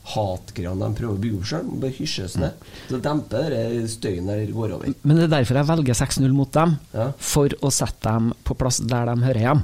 hatgreiene 0.10 0.84
de 0.90 0.98
prøver 0.98 1.16
å 1.16 1.22
bygge 1.24 1.40
opp 1.40 1.48
sjøl, 1.48 1.70
bare 1.80 1.96
hysjes 1.96 2.36
ned. 2.42 2.68
Så 2.90 3.00
demper 3.06 3.56
den 3.56 3.88
støyen 3.88 4.28
der 4.28 4.44
går 4.52 4.76
over. 4.76 4.92
Men 5.04 5.16
det 5.22 5.30
er 5.30 5.34
derfor 5.38 5.62
jeg 5.62 5.70
velger 5.72 6.00
6-0 6.02 6.36
mot 6.36 6.52
dem, 6.60 6.76
Ja. 6.92 7.12
for 7.18 7.56
å 7.62 7.72
sette 7.72 8.04
dem 8.12 8.34
på 8.44 8.58
plass 8.60 8.82
der 8.84 9.14
de 9.14 9.16
hører 9.24 9.46
hjem. 9.48 9.64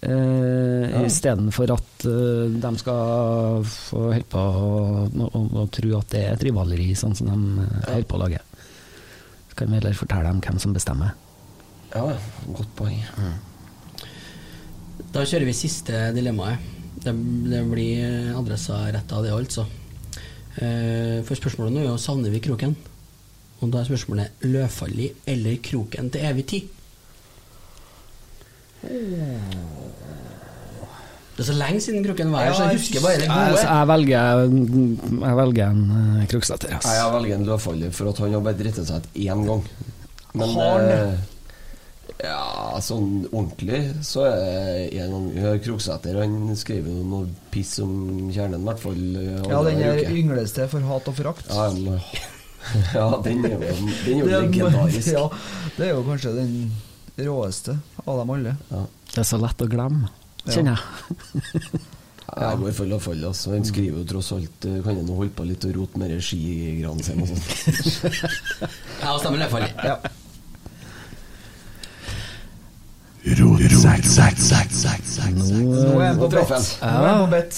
Uh, 0.00 0.88
Ja. 0.88 1.02
Istedenfor 1.04 1.74
at 1.74 2.06
uh, 2.08 2.48
de 2.48 2.70
skal 2.80 3.60
få 3.68 4.06
holde 4.08 4.24
på 4.32 4.44
å 5.60 5.66
tro 5.68 5.98
at 5.98 6.08
det 6.14 6.22
er 6.24 6.32
et 6.32 6.46
rivaleri, 6.48 6.94
sånn 6.96 7.12
som 7.14 7.28
de 7.28 7.66
eh, 7.66 7.90
holder 7.90 8.08
på 8.08 8.16
å 8.16 8.22
lage. 8.24 8.40
Kan 9.60 9.68
vi 9.68 9.76
heller 9.76 9.92
fortelle 9.92 10.24
dem 10.24 10.38
hvem 10.40 10.58
som 10.62 10.72
bestemmer. 10.72 11.10
Ja, 11.92 12.06
godt 12.56 12.70
poeng. 12.78 13.02
Da 15.12 15.24
kjører 15.26 15.44
vi 15.44 15.52
siste 15.58 16.06
dilemmaet. 16.16 16.64
Det, 17.00 17.12
det 17.52 17.60
blir 17.68 18.32
adressa 18.36 18.78
rett 18.88 19.12
av 19.12 19.26
det, 19.26 19.34
altså. 19.36 19.66
Eh, 20.56 21.20
for 21.28 21.36
spørsmålet 21.36 21.76
nå 21.76 21.82
er 21.82 21.90
jo 21.90 22.00
savner 22.00 22.32
vi 22.32 22.40
kroken. 22.40 22.72
Og 23.60 23.68
da 23.68 23.82
er 23.82 23.90
spørsmålet 23.90 24.48
Løfalli 24.48 25.10
eller 25.28 25.60
kroken 25.60 26.08
til 26.12 26.24
evig 26.30 26.46
tid? 26.54 26.76
Det 31.40 31.46
er 31.46 31.48
så 31.54 31.56
lenge 31.56 31.80
siden 31.80 32.02
Krukken 32.04 32.32
var 32.34 32.42
her, 32.44 32.52
så 32.52 32.66
jeg 32.68 32.76
husker 32.76 33.00
bare 33.00 33.16
det 33.22 33.28
gode. 33.30 33.60
jeg, 33.64 33.86
velger, 33.88 34.40
jeg 35.24 35.36
velger 35.38 35.70
en 35.72 35.78
uh, 35.88 36.26
Krokstadter. 36.28 36.74
Nei, 36.84 36.94
Jeg 36.98 37.12
velger 37.14 37.38
en 37.38 37.46
Løvfalli 37.48 37.88
for 37.96 38.10
at 38.10 38.18
han 38.20 38.34
har 38.36 38.42
bare 38.44 38.58
dritt 38.58 38.80
seg 38.82 38.98
ut 39.00 39.08
én 39.24 39.44
gang. 39.48 39.62
Men 40.36 40.52
Har 40.52 40.74
han 40.74 40.90
eh, 40.92 41.22
Ja, 42.20 42.76
sånn 42.84 43.08
ordentlig 43.30 43.80
så 44.04 44.26
er 44.28 44.36
det 44.36 45.00
en 45.00 45.14
gang 45.16 45.24
ja, 45.40 45.54
Kroksæter 45.64 46.18
han 46.20 46.36
skrev 46.60 46.90
jo 46.92 47.00
noe 47.08 47.30
piss 47.54 47.72
om 47.80 48.28
kjernen, 48.34 48.60
i 48.60 48.68
hvert 48.68 48.84
fall. 48.84 49.00
eh, 49.16 49.40
Ja, 49.48 49.62
den 49.64 49.80
er 49.80 49.96
der 49.96 50.04
uke. 50.04 50.20
yngles 50.20 50.52
til 50.58 50.68
for 50.68 50.84
hat 50.92 51.08
og 51.08 51.16
forakt. 51.22 51.48
Ja, 51.48 51.70
men, 51.72 51.96
ja, 53.00 53.08
den 53.24 53.44
er 53.48 53.56
jo, 53.56 53.74
den 54.04 54.12
er 54.12 54.20
jo 54.20 54.30
legendarisk. 54.36 55.08
Ja, 55.16 55.24
det 55.78 55.88
er 55.88 55.94
jo 55.96 56.04
kanskje 56.12 56.36
den 56.36 56.54
råeste 57.24 57.78
av 58.04 58.20
dem 58.20 58.36
alle. 58.36 58.56
Ja. 58.70 58.84
Det 59.14 59.22
er 59.24 59.30
så 59.32 59.40
lett 59.40 59.64
å 59.64 59.72
glemme, 59.72 60.12
kjenner 60.48 60.76
jeg. 60.76 61.80
Jeg 62.30 62.58
går 62.60 62.74
for 62.76 62.86
Løvfalli. 62.86 63.26
Altså. 63.26 63.50
Han 63.56 63.64
skriver 63.66 63.98
jo 63.98 64.06
tross 64.06 64.28
alt 64.36 64.66
eh, 64.68 64.78
Kan 64.84 65.00
han 65.00 65.08
holde 65.10 65.32
på 65.34 65.46
litt 65.48 65.64
og 65.66 65.74
rote 65.80 65.98
med 65.98 66.14
skigreiene 66.22 67.02
sine 67.02 67.26
og 67.26 67.32
sånn. 67.32 67.42
Ja, 69.02 69.16
stemmer 69.18 69.40
Løfalli. 69.42 69.70
Ja. 69.82 69.96
Nå, 75.36 75.98
er 76.00 76.06
han 76.06 76.20
på 76.20 76.24
Nå 76.24 76.30
traff 76.32 76.52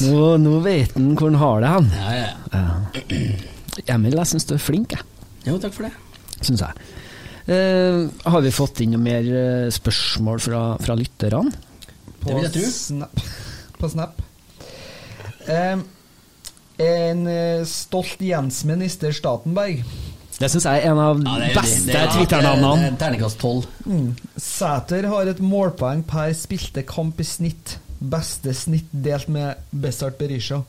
Nå 0.02 0.24
nå, 0.42 0.56
vet 0.64 0.96
han 0.96 1.12
hvor 1.14 1.30
han 1.30 1.38
har 1.38 1.62
det 1.62 1.74
han. 1.76 1.90
Ja, 1.94 2.14
ja, 2.16 2.30
ja. 2.56 3.92
Emil, 3.94 4.16
jeg 4.18 4.30
syns 4.32 4.48
du 4.48 4.56
er 4.56 4.62
flink, 4.62 4.96
jeg. 4.96 5.06
Jo, 5.46 5.58
takk 5.62 5.76
for 5.76 5.86
det. 5.86 5.92
Syns 6.42 6.64
jeg. 6.64 6.88
Uh, 7.46 8.10
har 8.30 8.42
vi 8.44 8.52
fått 8.54 8.82
inn 8.84 8.92
noe 8.94 9.02
mer 9.02 9.26
eh, 9.26 9.68
spørsmål 9.74 10.42
fra, 10.42 10.64
fra 10.82 10.94
lytterne? 10.98 11.50
Tro. 12.24 12.68
Snap. 12.70 13.20
På 13.78 13.88
Snap. 13.92 14.20
Em, 15.50 15.82
en 16.78 17.26
eh, 17.26 17.64
stolt 17.68 18.20
Jens-minister 18.22 19.12
Statenberg. 19.16 19.82
Det 20.38 20.48
syns 20.50 20.64
jeg 20.66 20.80
er 20.82 20.90
en 20.90 20.98
av 20.98 21.20
Ja, 21.22 21.34
er- 21.44 21.54
beste 21.60 21.86
det 21.86 21.94
det 21.94 22.10
Twitter-navnene. 22.16 22.86
er 22.92 22.96
Terningkast 22.98 23.38
tolv. 23.42 23.66
Sæter 24.40 25.06
har 25.10 25.28
et 25.30 25.42
målpoeng 25.44 26.02
per 26.08 26.32
spilte 26.34 26.82
kamp 26.88 27.20
i 27.20 27.26
snitt. 27.28 27.76
Beste 28.02 28.54
snitt 28.54 28.88
delt 28.90 29.28
med 29.28 29.54
Bessart 29.70 30.16
Berisha. 30.18 30.62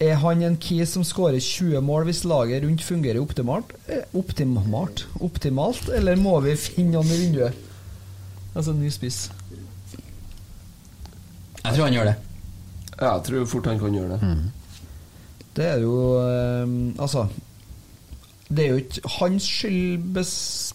Er 0.00 0.14
han 0.22 0.42
en 0.42 0.56
key 0.56 0.84
som 0.86 1.02
skårer 1.04 1.40
20 1.42 1.80
mål 1.82 2.04
hvis 2.06 2.24
laget 2.24 2.62
rundt 2.64 2.82
fungerer 2.86 3.18
optimalt? 3.20 3.72
Eh, 3.88 4.02
Optimalt? 4.14 5.04
Optimalt, 5.20 5.88
eller 5.94 6.16
må 6.16 6.40
vi 6.44 6.54
finne 6.56 6.96
han 7.02 7.06
i 7.10 7.18
vinduet? 7.26 7.54
Altså 8.54 8.72
ny 8.72 8.90
spiss. 8.90 9.28
Jeg 11.64 11.74
tror 11.74 11.84
han 11.84 11.96
gjør 11.96 12.08
det. 12.10 12.16
Ja, 12.98 13.10
jeg 13.12 13.26
tror 13.28 13.44
fort 13.50 13.68
han 13.70 13.78
kan 13.82 13.94
gjøre 13.94 14.16
det. 14.16 14.32
Det 15.58 15.66
er 15.66 15.80
jo 15.82 15.94
eh, 16.22 16.72
Altså 17.02 17.24
Det 18.48 18.64
er 18.64 18.68
jo 18.70 18.82
ikke 18.82 19.10
hans 19.18 19.46
skyld 19.46 20.18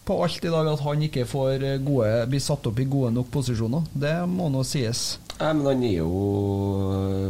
på 0.03 0.17
alt 0.23 0.43
i 0.43 0.51
dag 0.51 0.67
at 0.73 0.83
han 0.83 1.05
ikke 1.07 1.23
får 1.29 1.63
eh, 1.63 1.77
gode, 1.83 2.09
blir 2.29 2.43
satt 2.43 2.67
opp 2.69 2.79
i 2.79 2.85
gode 2.85 3.13
nok 3.15 3.31
posisjoner. 3.33 3.87
Det 3.95 4.13
må 4.29 4.49
nå 4.51 4.61
sies. 4.67 5.03
Nei, 5.39 5.53
men 5.57 5.65
han 5.71 5.85
er 5.87 5.95
jo 6.03 6.11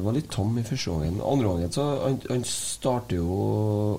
var 0.03 0.17
litt 0.17 0.27
tom 0.33 0.57
i 0.59 0.65
første 0.67 0.91
gangen. 0.91 1.21
Andre 1.23 1.53
gangen 1.53 1.71
så 1.71 1.85
han, 2.01 2.19
han 2.27 2.43
starter 2.49 3.21
jo 3.21 3.37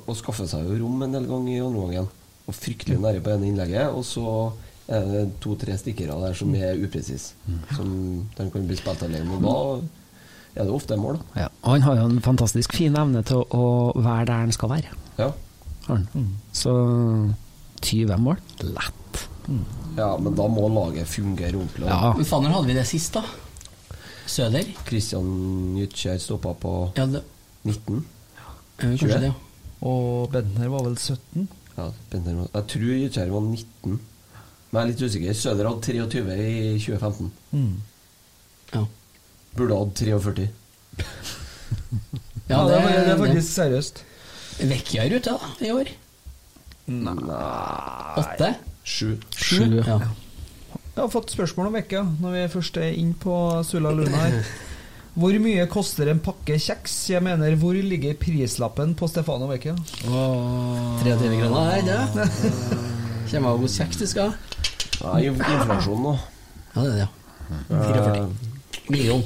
å 0.05 0.17
skaffe 0.19 0.47
seg 0.51 0.67
jo 0.69 0.83
rom 0.83 1.07
en 1.07 1.17
del 1.17 1.31
ganger 1.31 1.55
i 1.55 1.63
andre 1.65 1.87
gangen. 1.87 2.11
Og 2.45 2.59
fryktelig 2.59 3.01
nære 3.01 3.23
på 3.25 3.33
ene 3.33 3.49
innlegget. 3.49 3.95
Og 3.97 4.05
så 4.05 4.27
er 4.89 5.05
det 5.09 5.41
to-tre 5.41 5.77
stikkere 5.81 6.17
der 6.21 6.35
som 6.37 6.55
er 6.55 6.75
upresise. 6.85 7.33
Som 7.77 8.29
den 8.37 8.51
kan 8.51 8.67
bli 8.69 8.77
spilt 8.77 9.03
alene. 9.03 9.25
med. 9.25 9.43
da 9.43 10.61
er 10.61 10.65
det 10.69 10.73
ofte 10.75 10.97
mål. 10.97 11.19
Ja, 11.37 11.49
og 11.63 11.71
han 11.73 11.83
har 11.83 11.97
jo 11.97 12.05
en 12.11 12.21
fantastisk 12.21 12.73
fin 12.77 12.95
evne 12.97 13.23
til 13.27 13.43
å 13.51 13.93
være 13.97 14.27
der 14.27 14.43
han 14.45 14.53
skal 14.53 14.69
være. 14.71 14.93
Ja. 15.19 15.31
Han. 15.89 16.07
Så 16.53 16.75
20 17.83 18.17
mål 18.19 18.37
lett. 18.63 19.25
ja, 19.97 20.17
men 20.17 20.35
da 20.35 20.47
må 20.49 20.69
laget 20.73 21.07
fungere 21.09 21.57
ordentlig. 21.59 21.87
Ja. 21.89 22.13
Men 22.17 22.25
faen, 22.25 22.43
når 22.47 22.55
hadde 22.59 22.67
vi 22.71 22.75
det 22.79 22.87
sist, 22.89 23.13
da? 23.19 23.25
Søder? 24.27 24.65
Christian 24.89 25.27
Gytkjær 25.77 26.19
stoppa 26.23 26.55
på 26.57 26.71
Ja, 26.97 27.05
det, 27.07 27.21
19. 27.65 28.05
ja, 28.39 28.55
kanskje 28.81 29.09
det, 29.21 29.23
ja. 29.29 29.35
Og 29.85 30.31
Bentner 30.33 30.71
var 30.73 30.87
vel 30.87 30.97
17? 30.97 31.49
Ja, 31.77 31.91
Bentner 32.11 32.35
var- 32.39 32.49
jeg 32.55 32.67
tror 32.73 32.95
Gytkjær 33.03 33.31
var 33.35 33.41
19. 33.51 34.01
Men 34.75 34.81
jeg 34.81 34.87
er 34.87 34.91
litt 34.91 35.03
usikker. 35.07 35.37
Søder 35.39 35.69
hadde 35.71 35.87
23 35.87 36.37
i 36.43 36.79
2015. 36.83 37.29
ja. 38.75 38.81
Burde 39.55 39.77
hatt 39.79 40.01
43. 40.03 40.49
Ja, 42.45 42.59
det, 42.69 42.75
er, 42.77 43.05
det 43.07 43.13
er 43.15 43.21
faktisk 43.23 43.49
seriøst. 43.55 44.01
Vecchia 44.69 45.07
er 45.07 45.15
ute, 45.17 45.33
da, 45.33 45.53
i 45.65 45.71
år. 45.73 45.89
Åtte? 48.21 48.51
Sju. 48.85 49.15
Sju. 49.33 49.63
Ja. 49.79 49.97
Jeg 50.95 51.01
har 51.01 51.09
fått 51.11 51.33
spørsmål 51.33 51.71
om 51.71 51.79
vekka 51.79 52.03
når 52.21 52.35
vi 52.37 52.43
først 52.53 52.77
er 52.83 52.99
inn 53.01 53.15
på 53.19 53.39
Sula 53.65 53.95
Luna 53.97 54.27
her. 54.27 54.37
Hvor 55.19 55.39
mye 55.41 55.65
koster 55.71 56.11
en 56.11 56.21
pakke 56.21 56.59
kjeks? 56.59 56.99
Jeg 57.15 57.23
mener, 57.23 57.55
hvor 57.55 57.77
ligger 57.79 58.17
prislappen 58.19 58.97
på 58.99 59.07
Stefano 59.07 59.47
Vecchia? 59.47 59.77
23 60.03 61.39
kroner 61.39 61.71
her, 61.71 61.87
det. 61.87 62.83
Kommer 63.35 63.55
av 63.55 63.63
hvor 63.65 63.73
kjeks 63.75 64.01
du 64.01 64.07
skal. 64.07 64.35
Ja, 65.01 65.15
inf- 65.19 65.43
inflasjon 65.43 66.05
nå. 66.07 66.15
Ja, 66.75 66.83
det 66.83 66.89
er 66.89 66.93
det, 66.95 67.01
ja. 67.05 67.09
44. 67.69 68.29
Million. 68.95 69.25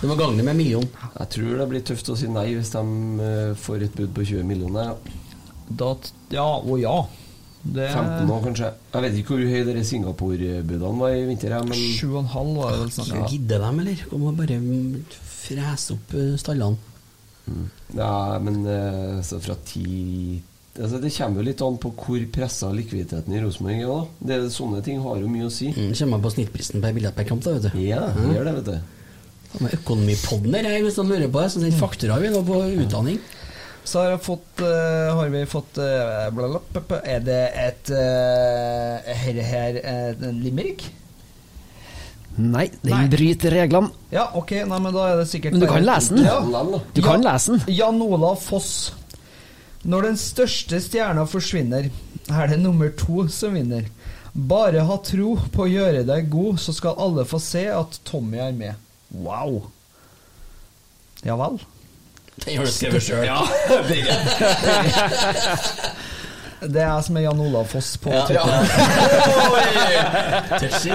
Du 0.00 0.08
må 0.10 0.16
gange 0.18 0.36
det 0.36 0.44
med 0.44 0.58
million. 0.58 0.84
Jeg 1.14 1.30
tror 1.34 1.62
det 1.62 1.68
blir 1.70 1.84
tøft 1.86 2.10
å 2.12 2.16
si 2.18 2.28
nei 2.30 2.50
hvis 2.52 2.72
de 2.74 2.82
eh, 3.24 3.54
får 3.58 3.86
et 3.86 3.96
bud 3.96 4.12
på 4.16 4.26
20 4.26 4.44
millioner. 4.48 4.92
Ja. 4.92 5.24
Da, 5.80 5.94
ja 6.32 6.48
og 6.58 6.76
ja. 6.82 6.98
Det 7.58 7.88
15 7.90 8.30
år, 8.30 8.42
kanskje. 8.44 8.68
Jeg 8.94 9.04
vet 9.04 9.16
ikke 9.18 9.34
hvor 9.34 9.48
høy 9.50 9.64
de 9.66 9.84
Singapore-budene 9.84 11.00
var 11.00 11.16
i 11.16 11.24
vinter, 11.28 11.56
men 11.66 11.80
7,5 11.98 12.52
var 12.56 12.76
det 12.76 12.82
vel 12.84 12.92
snakk 12.94 13.10
om. 13.16 13.24
Gidder 13.32 13.64
dem, 13.64 13.80
eller? 13.82 14.04
Kom 14.12 14.28
og 14.30 14.38
bare 14.38 14.60
mm, 14.62 15.16
frese 15.26 15.96
opp 15.96 16.14
stallene? 16.40 16.78
stallene. 17.48 17.66
Ja, 17.96 18.38
men 18.44 18.60
eh, 18.68 19.18
så 19.26 19.40
fra 19.42 19.56
10 19.56 20.38
altså, 20.76 21.00
Det 21.02 21.12
kommer 21.16 21.40
jo 21.40 21.46
litt 21.48 21.64
an 21.64 21.80
på 21.82 21.92
hvor 21.96 22.26
pressa 22.34 22.70
likviditeten 22.74 23.34
i 23.34 23.40
Rosenborg 23.44 23.82
er. 23.86 24.04
Det, 24.30 24.38
sånne 24.54 24.82
ting 24.84 25.00
har 25.04 25.18
jo 25.22 25.32
mye 25.32 25.48
å 25.48 25.54
si. 25.54 25.72
Mm, 25.72 25.94
kommer 25.96 26.22
på 26.26 26.34
snittprisen 26.36 26.84
per 26.84 26.94
billett 26.96 27.16
per 27.16 27.28
kamp, 27.28 27.44
da, 27.46 27.56
vet 27.56 27.68
du. 27.70 27.82
Ja, 27.86 28.04
det 28.16 28.28
gjør 28.36 28.48
det, 28.50 28.54
vet 28.60 28.70
du. 28.70 28.94
Økonomipodden 29.78 30.58
her, 30.60 30.78
hvis 30.84 30.98
noen 31.00 31.14
lurer 31.14 31.32
på 31.32 31.42
det. 31.42 31.50
Så 31.54 31.62
sender 31.62 31.80
faktura 31.80 32.20
vi 32.20 32.32
nå 32.34 32.44
på 32.46 32.60
utdanning. 32.84 33.18
Så 33.88 34.02
har, 34.02 34.10
jeg 34.12 34.20
fått, 34.26 34.60
uh, 34.60 35.16
har 35.16 35.30
vi 35.32 35.42
fått 35.48 35.78
uh, 35.80 36.26
blablabla, 36.36 36.98
Er 37.08 37.22
det 37.24 37.38
et 37.56 37.92
uh, 37.96 39.14
Her, 39.22 39.38
her 39.48 39.78
uh, 39.80 40.26
limerick? 40.36 40.84
Nei, 42.38 42.68
den 42.84 42.92
Nei. 42.92 43.06
bryter 43.10 43.50
reglene. 43.50 43.88
Ja, 44.14 44.28
ok, 44.38 44.52
nei, 44.68 44.78
men 44.84 44.94
da 44.94 45.08
er 45.10 45.16
det 45.22 45.26
sikkert 45.30 45.56
Men 45.56 45.64
du 45.64 45.66
kan 45.70 45.82
lese 45.82 46.14
den. 46.14 46.28
Ja. 46.28 46.36
Du 46.94 47.00
kan 47.02 47.24
lese 47.24 47.56
den. 47.56 47.74
Jan 47.74 47.98
Olav 48.04 48.38
Foss. 48.44 48.92
Når 49.82 50.02
den 50.08 50.16
største 50.18 50.80
stjerna 50.82 51.26
forsvinner, 51.28 51.90
er 52.28 52.46
det 52.50 52.58
nummer 52.60 52.88
to 52.98 53.28
som 53.32 53.54
vinner. 53.54 53.82
Bare 54.32 54.80
ha 54.86 54.96
tro 55.04 55.38
på 55.54 55.62
å 55.64 55.70
gjøre 55.70 56.04
deg 56.08 56.30
god, 56.32 56.58
så 56.62 56.72
skal 56.76 56.98
alle 57.00 57.24
få 57.28 57.38
se 57.42 57.66
at 57.72 58.00
Tommy 58.08 58.38
er 58.42 58.52
med. 58.56 58.74
Wow. 59.14 59.62
Ja 61.26 61.36
vel. 61.38 61.58
Den 62.44 62.56
har 62.60 62.66
du 62.68 62.72
skrevet 62.74 63.02
sjøl. 63.02 63.24
Ja. 63.26 63.42
Det 66.60 66.80
er 66.82 66.88
jeg 66.90 67.04
som 67.06 67.16
er 67.16 67.22
Jan 67.22 67.40
Olav 67.44 67.66
Foss 67.70 67.92
på 68.02 68.10
Ja. 68.10 68.24
Twitter. 68.26 68.48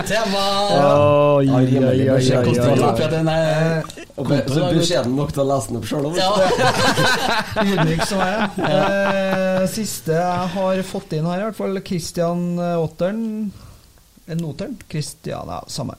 Tema. 0.07 0.44
Er 3.34 3.84
Og 4.18 4.27
be- 4.27 4.44
Så 4.48 4.68
beskjeden 4.76 5.15
nok 5.18 5.31
til 5.34 5.41
å 5.41 5.48
lese 5.49 5.68
den 5.72 5.77
opp 5.80 5.88
sjøl. 5.90 6.06
Ydmyk 7.64 8.03
som 8.06 8.19
jeg 8.19 8.34
er. 8.35 8.48
Eh, 9.64 9.68
siste 9.73 10.11
jeg 10.19 10.48
har 10.56 10.84
fått 10.85 11.14
inn 11.18 11.26
her, 11.31 11.40
i 11.40 11.48
hvert 11.48 11.57
fall 11.57 11.80
Christian 11.88 12.44
Otteren 12.60 13.23
Notern? 14.27 14.40
Noteren? 14.40 14.76
Christian, 14.90 15.49
ja, 15.52 15.61
samme. 15.68 15.95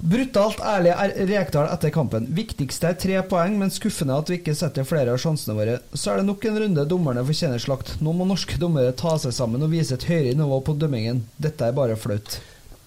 Brutalt 0.00 0.60
ærlig 0.64 0.94
er 0.96 1.10
Rekdal 1.28 1.68
etter 1.74 1.92
kampen. 1.92 2.24
Viktigste 2.32 2.88
er 2.88 2.96
tre 3.00 3.18
poeng, 3.28 3.58
men 3.60 3.72
skuffende 3.72 4.16
at 4.16 4.30
vi 4.32 4.38
ikke 4.40 4.54
setter 4.56 4.86
flere 4.88 5.12
av 5.12 5.20
sjansene 5.20 5.56
våre. 5.58 5.74
Så 5.92 6.12
er 6.14 6.20
det 6.22 6.28
nok 6.30 6.46
en 6.48 6.56
runde 6.62 6.86
dommerne 6.88 7.24
fortjener 7.28 7.60
slakt. 7.60 7.98
Nå 8.00 8.14
må 8.16 8.24
norske 8.28 8.56
dommere 8.60 8.94
ta 8.96 9.18
seg 9.20 9.34
sammen 9.36 9.60
og 9.66 9.72
vise 9.74 9.98
et 9.98 10.06
høyere 10.08 10.32
nivå 10.38 10.62
på 10.64 10.76
dømmingen. 10.80 11.20
Dette 11.36 11.68
er 11.68 11.76
bare 11.76 11.98
flaut. 12.00 12.38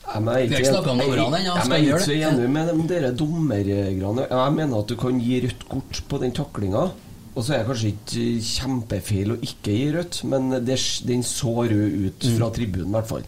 Jeg 0.04 0.20
er 0.20 0.26
er 0.34 0.48
ikke 0.50 2.00
så 2.04 2.18
enig 2.18 2.50
med 2.52 2.74
de 2.90 3.12
dommergreiene. 3.22 4.26
Jeg 4.28 4.56
mener 4.58 4.82
at 4.82 4.90
du 4.90 4.98
kan 5.00 5.22
gi 5.22 5.40
rødt 5.46 5.64
kort 5.70 6.02
på 6.10 6.20
den 6.26 6.34
taklinga. 6.36 6.90
Og 7.34 7.42
så 7.46 7.56
er 7.56 7.64
det 7.64 7.70
kanskje 7.72 7.94
ikke 7.94 8.26
kjempefeil 8.46 9.32
å 9.34 9.40
ikke 9.42 9.74
gi 9.74 9.86
rødt, 9.96 10.20
men 10.30 10.52
det, 10.66 10.76
den 11.08 11.24
så 11.26 11.54
rød 11.66 11.96
ut 12.10 12.28
Mm. 12.28 12.36
fra 12.38 12.50
tribunen, 12.54 12.90
i 12.90 12.98
hvert 12.98 13.10
fall. 13.10 13.24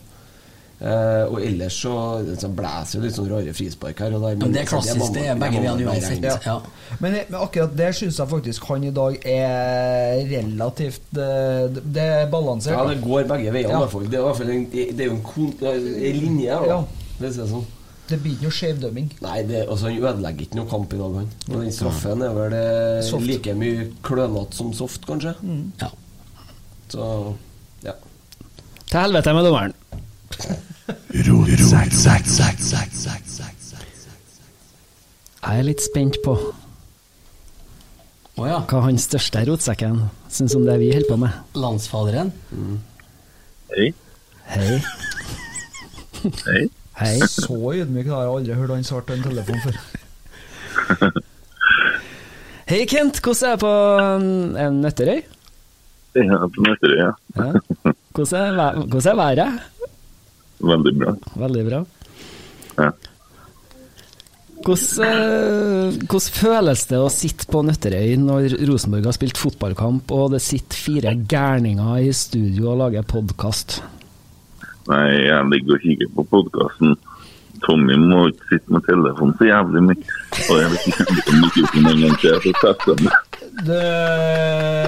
Eh, 0.76 1.24
og 1.32 1.38
ellers 1.40 1.78
så, 1.86 1.92
så 2.36 2.50
blæser 2.52 3.00
det 3.00 3.08
litt 3.08 3.16
sånn 3.16 3.30
rare 3.32 3.54
frispark 3.56 4.02
her 4.04 4.16
og 4.18 4.26
der. 4.26 4.34
Men 4.42 4.52
det 4.52 4.66
er 4.66 4.68
klassisk, 4.68 5.14
det 5.16 5.22
er 5.32 5.38
begge 5.40 5.62
veiene 5.64 5.86
uansett. 5.88 6.26
Ja. 6.28 6.34
Ja. 6.44 6.56
Men, 7.00 7.16
men 7.30 7.38
akkurat 7.40 7.78
det 7.80 7.88
syns 7.96 8.20
jeg 8.20 8.32
faktisk 8.34 8.68
han 8.74 8.84
i 8.84 8.92
dag 8.98 9.16
er 9.24 10.20
relativt 10.34 11.16
eh, 11.16 11.70
Det 11.80 12.10
er 12.20 12.28
balansert. 12.34 12.76
Ja, 12.76 12.84
det 12.92 13.00
går 13.06 13.24
begge 13.32 13.54
veier. 13.56 13.72
Ja. 13.72 13.80
Det 13.88 14.04
er, 14.04 14.20
i 14.20 14.26
hvert 14.28 14.38
fall 14.42 14.52
en, 14.58 14.68
det 14.76 15.00
er 15.00 15.08
jo 15.08 15.16
en, 15.16 15.24
kon, 15.24 15.50
en 15.72 16.20
linje 16.20 16.52
her, 16.52 16.68
da. 16.68 16.76
Ja. 16.76 17.10
Hvis 17.22 17.40
det 17.40 17.46
er 17.46 17.52
sånn. 17.56 17.66
Det 18.06 18.18
blir 18.22 18.36
ikke 18.36 18.46
noe 18.46 18.54
skjevdømming. 18.60 19.06
Nei, 19.24 19.38
det, 19.50 19.62
altså, 19.66 19.88
han 19.88 19.96
ødelegger 19.98 20.46
ikke 20.46 20.58
noe 20.60 20.68
kamp 20.70 20.92
i 20.94 21.00
dag, 21.00 21.16
han. 21.22 21.30
Og 21.48 21.56
den 21.64 21.72
straffen 21.74 22.22
er 22.28 22.36
vel 22.36 22.54
eh, 22.60 23.14
Mm. 23.16 23.24
like 23.32 23.56
mye 23.58 23.88
klønete 24.06 24.60
som 24.60 24.74
soft, 24.78 25.08
kanskje. 25.08 25.32
Ja. 25.82 25.90
Så 26.92 27.08
ja. 27.88 27.96
Til 28.92 29.00
helvete 29.00 29.34
med 29.34 29.48
dommeren. 29.48 29.74
Jeg 35.46 35.60
er 35.60 35.66
litt 35.68 35.82
spent 35.86 36.18
på 36.26 36.34
oh, 38.36 38.46
ja. 38.50 38.60
hva 38.68 38.80
hans 38.88 39.06
største 39.08 39.44
rotsekken 39.48 40.00
syns 40.32 40.56
om 40.58 40.66
det 40.68 40.80
vi 40.82 40.90
holder 40.94 41.12
på 41.12 41.18
med. 41.22 41.36
Landsfaderen. 41.56 42.32
Hei. 43.76 43.92
Hei. 44.50 44.80
Hei. 46.46 46.64
Hei. 47.00 47.14
Så 47.30 47.56
ydmyk 47.76 48.10
har 48.10 48.26
jeg 48.26 48.34
aldri 48.34 48.58
hørt 48.58 48.74
han 48.76 48.88
svarte 48.88 49.16
en 49.16 49.24
telefon 49.26 49.62
før. 49.64 49.76
Hei, 52.72 52.82
Kent. 52.90 53.22
Hvordan 53.22 53.50
er 53.50 53.56
det 53.56 53.62
på 53.62 53.74
en- 54.02 54.58
en 54.58 54.82
Nøtterøy? 54.82 55.22
Er 56.16 56.48
på 56.50 56.66
Nøtterøy, 56.66 56.98
ja. 56.98 57.12
Ja. 57.38 57.50
Hvordan 58.16 58.60
er, 58.60 58.80
hvordan 58.88 59.12
er 59.12 59.16
været? 59.22 59.60
Veldig 60.60 60.96
bra. 61.00 61.16
Veldig 61.36 61.66
bra. 61.68 61.84
Ja. 62.78 62.92
Hvordan, 64.66 65.04
eh, 65.06 65.98
hvordan 66.10 66.34
føles 66.34 66.86
det 66.90 66.98
å 66.98 67.10
sitte 67.14 67.46
på 67.52 67.62
Nøtterøy 67.68 68.16
når 68.18 68.56
Rosenborg 68.66 69.06
har 69.06 69.18
spilt 69.18 69.38
fotballkamp, 69.38 70.10
og 70.16 70.32
det 70.34 70.42
sitter 70.42 70.80
fire 70.88 71.14
gærninger 71.30 72.08
i 72.08 72.14
studio 72.16 72.72
og 72.72 72.80
lager 72.80 73.06
podkast? 73.06 73.82
Nei, 74.90 75.28
jeg 75.28 75.46
ligger 75.52 75.78
og 75.78 75.86
kikker 75.86 76.10
på 76.16 76.26
podkasten. 76.34 76.98
Tommy 77.66 77.96
må 77.98 78.26
ikke 78.30 78.50
sitte 78.52 78.74
med 78.74 78.84
telefonen 78.90 79.38
så 79.38 79.48
jævlig 79.50 79.86
mye. 79.86 80.10
Og 80.50 80.60
jeg 80.62 80.74
vet 80.74 80.90
ikke 80.90 81.06
om 81.14 81.40
mikrofonen 81.46 81.94
en 81.94 82.04
gang 82.04 82.20
til, 82.22 82.36
så 82.36 82.52
setter 82.62 82.92
jeg 82.92 83.06
meg 83.06 83.16
Det 83.66 83.80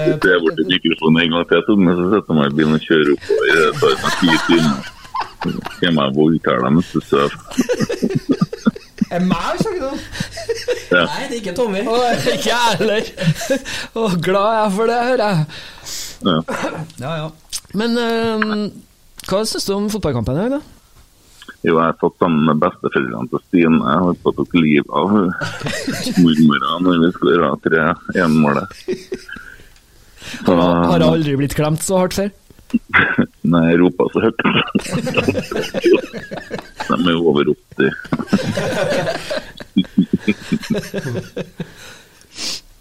Hvis 0.04 0.28
jeg 0.28 0.44
borti 0.44 0.68
mikrofonen 0.74 1.22
en 1.22 1.34
gang 1.34 1.48
til, 1.48 1.64
så 1.64 2.12
setter 2.12 2.30
jeg 2.34 2.38
meg 2.38 2.52
i 2.52 2.56
bilen 2.60 2.78
og 2.78 2.86
kjører 2.86 3.10
oppover. 3.14 3.58
Det 3.58 3.74
tar 3.80 3.98
meg 4.04 4.22
ti 4.22 4.38
timer. 4.50 4.94
Skal 5.38 5.88
jeg 5.88 6.14
voldta 6.16 6.56
dem 6.64 6.80
hvis 6.80 6.92
du 6.94 7.00
sover. 7.06 7.34
er 9.14 9.24
meg, 9.24 9.60
sa 9.62 9.72
ikke 9.72 9.88
du? 9.88 10.06
Nei, 10.88 11.26
det 11.28 11.36
er 11.36 11.36
ikke 11.38 11.54
Tommy. 11.56 11.82
Ikke 12.34 12.48
jeg 12.48 12.78
heller. 12.80 13.12
Å, 13.94 14.08
glad 14.24 14.48
jeg 14.56 14.64
er 14.64 14.74
for 14.78 14.90
det, 14.90 14.98
hører 15.10 15.22
jeg. 15.26 15.46
Ja. 16.28 16.38
Ja, 16.98 17.12
ja. 17.22 17.28
Men 17.78 17.94
eh, 18.00 18.66
hva 19.28 19.42
syns 19.46 19.68
du 19.68 19.74
om 19.76 19.88
fotballkampen 19.92 20.34
i 20.36 20.42
dag, 20.46 20.58
da? 20.58 20.60
Jo, 21.66 21.74
jeg 21.80 21.96
satt 22.00 22.20
sammen 22.22 22.44
med 22.46 22.60
besteforeldrene 22.62 23.30
til 23.32 23.42
Stine. 23.46 23.78
Jeg 23.82 24.02
holdt 24.04 24.20
på 24.22 24.30
å 24.30 24.36
ta 24.38 24.60
livet 24.62 24.92
av 24.94 25.14
mormora 26.22 26.76
når 26.84 27.00
vi 27.02 27.08
skulle 27.16 27.34
gjøre 27.36 27.50
tre 27.64 27.86
enmålet. 28.24 28.76
Har 30.48 31.00
jeg 31.00 31.08
aldri 31.08 31.36
blitt 31.40 31.56
klemt 31.58 31.82
så 31.84 32.02
hardt 32.02 32.18
før? 32.18 32.30
Nei, 33.48 33.62
jeg 33.70 33.78
ropa 33.80 34.04
så 34.12 34.18
høyt. 34.26 34.38
De 36.88 36.96
er 36.98 37.12
jo 37.14 37.22
over 37.32 37.44
80. 37.54 37.88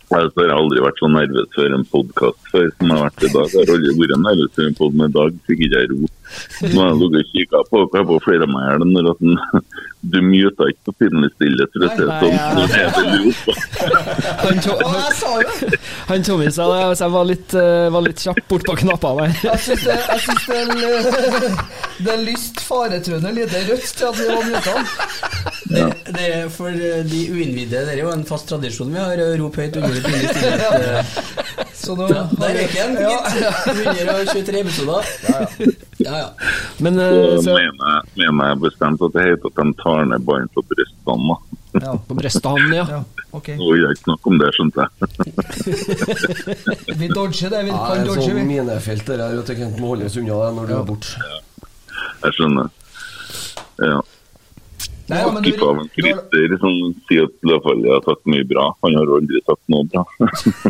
Altså, 0.08 0.40
jeg 0.40 0.48
har 0.48 0.56
aldri 0.56 0.80
vært 0.84 1.00
så 1.02 1.08
nervøs 1.12 1.50
før 1.56 1.74
en 1.76 1.86
podkast 1.92 2.40
før 2.52 2.68
som 2.72 2.86
jeg 2.88 2.96
har 2.96 3.04
vært 3.10 3.26
i 3.28 3.32
dag. 3.34 3.48
Jeg 3.52 3.60
har 3.60 3.74
aldri 3.76 3.92
vært 4.02 4.24
nervøs 4.24 4.52
før 4.56 4.66
en 4.70 4.78
podkast, 4.80 5.00
men 5.02 5.10
i 5.12 5.16
dag 5.18 5.30
fikk 5.50 5.60
ikke 5.66 5.82
jeg 5.82 5.90
ro. 5.92 5.98
Nå 5.98 6.78
har 6.80 6.90
jeg 6.92 7.00
ligget 7.02 7.20
og 7.20 7.32
kikka 7.34 7.58
på 7.72 7.78
hva 7.84 7.98
jeg 8.04 8.24
flere 8.28 8.44
av 8.48 8.52
meg 8.54 8.64
her 8.68 8.78
når 8.88 9.06
du 10.02 10.22
muta 10.22 10.64
ikke 10.70 10.84
på 10.88 10.94
pinlig 11.02 11.30
stille. 11.34 11.66
For 11.74 11.80
å 11.84 11.90
si 11.90 11.98
det 11.98 12.12
sånn. 12.22 12.36
det 12.70 12.78
er 12.78 12.92
det 12.98 13.18
ropa. 13.24 13.52
Han, 16.08 16.24
Tommy 16.24 16.50
sa 16.54 16.68
det, 16.72 16.82
så 17.00 17.04
jeg 17.08 17.14
var 17.16 17.26
litt, 17.28 17.54
eh, 17.58 17.88
var 17.94 18.02
litt 18.06 18.22
kjapp 18.24 18.40
bort 18.52 18.66
på 18.70 18.76
knappene 18.84 19.26
der. 19.26 19.32
Jeg 19.52 19.60
syns 19.66 19.84
det, 19.88 19.98
jeg 19.98 20.20
synes 20.28 20.44
det, 20.48 20.58
er- 20.62 21.58
det 22.06 22.12
er 22.14 22.22
lyst 22.28 22.62
faretruende 22.64 23.32
lite 23.36 23.64
rødt 23.72 23.90
til 23.98 24.06
at 24.12 24.16
vi 24.22 24.26
var 24.30 24.44
muta. 24.52 24.76
Det, 25.68 25.84
det 26.16 26.26
er 26.34 26.50
for 26.54 26.72
de 26.72 27.22
uinnvidde, 27.34 27.82
det 27.88 27.94
er 27.96 28.00
jo 28.04 28.12
en 28.14 28.24
fast 28.28 28.48
tradisjon 28.50 28.92
vi 28.94 29.00
har, 29.02 29.20
å 29.20 29.30
rope 29.42 29.62
høyt 29.66 29.76
under 29.82 29.98
et 29.98 30.08
lille 30.08 30.30
stillhet. 30.32 30.74
eh. 30.88 31.06
Så 31.78 31.96
nå 31.98 32.08
Ja, 32.12 32.24
Der 32.40 32.56
røk 32.58 32.74
den, 32.76 32.96
Ja. 33.02 33.10
gitt. 33.12 33.68
123 34.02 34.62
episoder. 34.64 35.02
Ja, 36.00 36.14
ja. 36.24 36.30
Men 36.84 37.00
eh, 37.00 37.12
Så 37.38 37.44
så, 37.50 37.54
mener 37.58 37.84
jeg, 37.92 38.02
mener 38.24 38.52
jeg 38.54 38.62
bestemt 38.64 39.02
at 39.08 39.14
det 39.18 39.24
heter 39.28 39.48
at 39.52 39.58
de 39.62 39.66
tar 39.84 40.06
ned 40.12 40.26
bånd 40.28 40.50
på 40.56 40.64
brystene. 40.72 41.36
da. 41.36 41.38
Ja, 41.84 41.94
på 42.10 42.14
brystene, 42.18 42.68
ja. 42.80 42.86
ja, 42.90 43.02
ok. 43.38 43.48
Nå 43.60 43.66
vil 43.74 43.84
jeg 43.84 43.98
ikke 43.98 44.06
snakke 44.08 44.32
om 44.32 44.38
det, 44.42 44.50
skjønte 44.58 44.78
jeg. 44.88 44.92
Vi 47.02 47.08
dodger 47.12 47.50
det. 47.54 47.62
Vi 47.68 47.74
Ja, 47.76 47.82
kan 47.92 48.06
dodge, 48.08 48.26
sånn 48.26 48.40
vi. 48.40 48.46
minefelt 48.56 49.06
der 49.12 49.20
er 49.28 49.36
jo 49.38 49.44
at 49.44 49.52
det 49.52 49.58
kan 49.60 49.76
må 49.82 49.92
holdes 49.94 50.18
unna 50.18 50.40
det 50.48 50.52
når 50.58 50.66
du 50.72 50.74
er 50.80 50.86
borte. 50.88 51.10
Jeg 52.24 52.38
skjønner. 52.40 52.70
Ja. 53.84 54.00
Nei, 55.08 55.20
ja, 55.22 55.32
men 55.32 55.44
du- 55.44 55.50
Ikke 55.50 55.64
av 55.70 55.78
en 55.80 55.90
du 55.96 56.04
har- 56.04 56.18
Christer 56.28 56.58
som 56.60 56.96
sier 57.08 57.24
at 57.30 57.36
Løfaldli 57.48 57.90
har 57.94 58.02
sagt 58.04 58.26
mye 58.28 58.44
bra. 58.50 58.66
Han 58.84 58.96
har 59.00 59.12
aldri 59.18 59.40
sagt 59.48 59.64
noe 59.72 59.86
bra. 59.88 60.04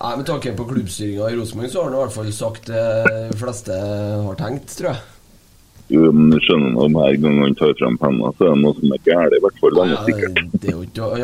Nei, 0.00 0.16
Med 0.16 0.26
tanke 0.28 0.52
på 0.56 0.66
klubbstyringa 0.68 1.30
i 1.32 1.36
Rosenborg, 1.38 1.70
så 1.72 1.82
har 1.82 1.88
han 1.90 1.96
i 1.98 2.02
hvert 2.04 2.14
fall 2.14 2.30
sagt 2.36 2.68
det 2.70 2.84
de 3.32 3.38
fleste 3.40 3.74
har 4.26 4.38
tenkt, 4.38 4.76
tror 4.78 4.92
jeg. 4.94 5.02
Jo, 5.90 6.04
men 6.14 6.30
du 6.30 6.36
skjønner 6.38 6.70
nå, 6.76 6.84
hver 6.94 7.16
gang 7.18 7.40
han 7.42 7.54
tar 7.58 7.72
frem 7.80 7.96
penna, 7.98 8.30
så 8.38 8.46
er 8.46 8.52
det 8.54 8.62
noe 8.62 8.76
som 8.78 8.92
er 8.94 9.00
galt. 9.08 9.34
I 9.34 9.40
hvert 9.42 9.56
fall 9.58 9.74
det 9.74 9.86
er 9.90 10.04
sikkert. 10.06 10.40
det 10.52 10.68
er 10.70 10.76
jo 10.76 10.82
ikke, 10.86 11.08
han 11.10 11.22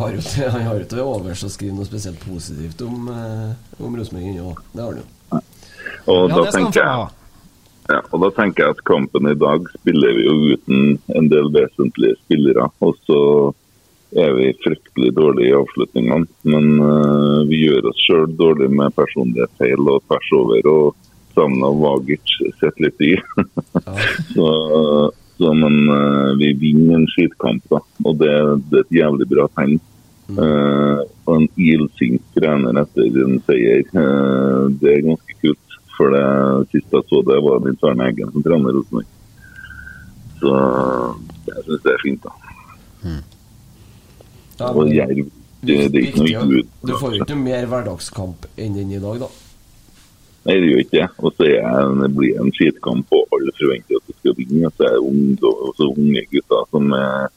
har 0.00 0.10
jo- 0.16 0.22
ikke- 0.24 0.50
han 0.56 0.62
har 0.70 0.84
til 0.88 1.00
overs 1.04 1.44
å 1.44 1.50
skrive 1.52 1.74
noe 1.76 1.84
spesielt 1.84 2.20
positivt 2.24 2.80
om, 2.88 3.08
eh, 3.12 3.84
om 3.84 3.96
Rosenborg 4.00 4.24
ennå. 4.32 4.54
Det 4.72 4.80
har 4.80 4.92
han 4.94 5.02
jo. 5.04 5.08
Og, 6.08 6.30
Ja, 6.30 6.36
da 6.36 6.42
det 6.44 6.52
skal 6.52 6.62
han 6.64 6.72
få 6.72 6.72
tenker 6.72 6.88
ha. 6.88 7.04
jeg, 7.04 7.19
ja, 7.90 8.00
og 8.12 8.22
da 8.22 8.30
tenker 8.36 8.64
jeg 8.64 8.76
at 8.76 8.84
kampen 8.86 9.26
i 9.26 9.38
dag 9.38 9.66
spiller 9.80 10.14
vi 10.14 10.26
jo 10.26 10.36
uten 10.54 10.98
en 11.18 11.28
del 11.32 11.50
vesentlige 11.54 12.18
spillere. 12.20 12.68
Og 12.86 12.94
så 13.08 13.20
er 14.16 14.34
vi 14.36 14.50
fryktelig 14.64 15.12
dårlige 15.16 15.50
i 15.50 15.56
avslutningene. 15.58 16.28
Men 16.52 16.68
uh, 16.82 17.46
vi 17.50 17.64
gjør 17.64 17.90
oss 17.90 18.02
sjøl 18.06 18.28
dårlig 18.38 18.70
med 18.74 18.94
personlige 18.98 19.50
feil 19.58 19.90
og 19.90 20.02
tvers 20.06 20.32
over. 20.38 20.70
og 20.70 21.08
Savna 21.34 21.70
Vagic 21.80 22.36
sitter 22.58 22.86
litt 22.86 23.06
i. 23.06 23.14
så, 24.34 24.46
Så, 25.40 25.54
men 25.56 25.76
uh, 25.88 26.36
vi 26.36 26.52
vinner 26.60 26.98
en 26.98 27.06
skitkamp, 27.08 27.64
da. 27.72 27.80
Og 28.04 28.18
det, 28.20 28.34
det 28.68 28.82
er 28.82 28.84
et 28.84 28.98
jævlig 29.00 29.30
bra 29.30 29.46
tegn. 29.56 29.78
Uh, 30.30 31.00
og 31.26 31.32
en 31.40 31.46
ilsint 31.58 32.22
trener 32.36 32.76
etter 32.84 33.16
en 33.24 33.40
seier, 33.48 33.82
det 34.78 34.92
er 34.92 35.06
ganske 35.08 35.38
kult. 35.40 35.69
For 36.00 36.14
det 36.14 36.70
siste 36.72 36.96
jeg 36.96 37.04
så 37.10 37.18
det, 37.28 37.36
var 37.44 37.60
Nils 37.60 37.82
Arne 37.84 38.06
Eggen 38.08 38.30
som 38.32 38.44
trener 38.46 38.72
Rosenborg. 38.72 39.08
Så 40.40 40.52
jeg 41.50 41.64
syns 41.66 41.82
det 41.84 41.92
er 41.92 42.00
fint, 42.06 42.24
da. 42.24 42.32
Ja, 44.60 44.70
Og 44.72 44.80
men 44.86 44.94
Jerv 44.96 45.20
det, 45.60 45.76
det 45.92 46.00
er 46.00 46.06
ikke 46.08 46.24
noe 46.24 46.60
ut. 46.62 46.68
Du 46.88 46.94
får 46.96 47.14
jo 47.18 47.20
ikke 47.24 47.36
mer 47.36 47.66
hverdagskamp 47.68 48.46
enn 48.56 48.78
den 48.78 48.94
i 48.96 49.00
dag, 49.02 49.18
da. 49.20 49.28
Nei, 50.48 50.54
det 50.56 50.70
gjør 50.70 50.80
ikke 50.86 50.96
det. 50.96 51.08
Og 51.20 51.34
så 51.36 51.44
er 51.44 51.52
jeg- 51.58 51.98
det 52.00 52.08
blir 52.16 52.40
en 52.40 52.52
skitkamp, 52.56 53.12
og 53.12 53.36
alle 53.36 53.52
forventer 53.60 54.00
at 54.00 54.06
du 54.08 54.12
skal 54.16 54.34
vinne. 54.38 54.70
Så 54.72 54.84
er 54.88 54.96
det 54.96 55.90
unge 56.00 56.22
gutter 56.32 56.64
som 56.70 56.92
er 56.96 57.28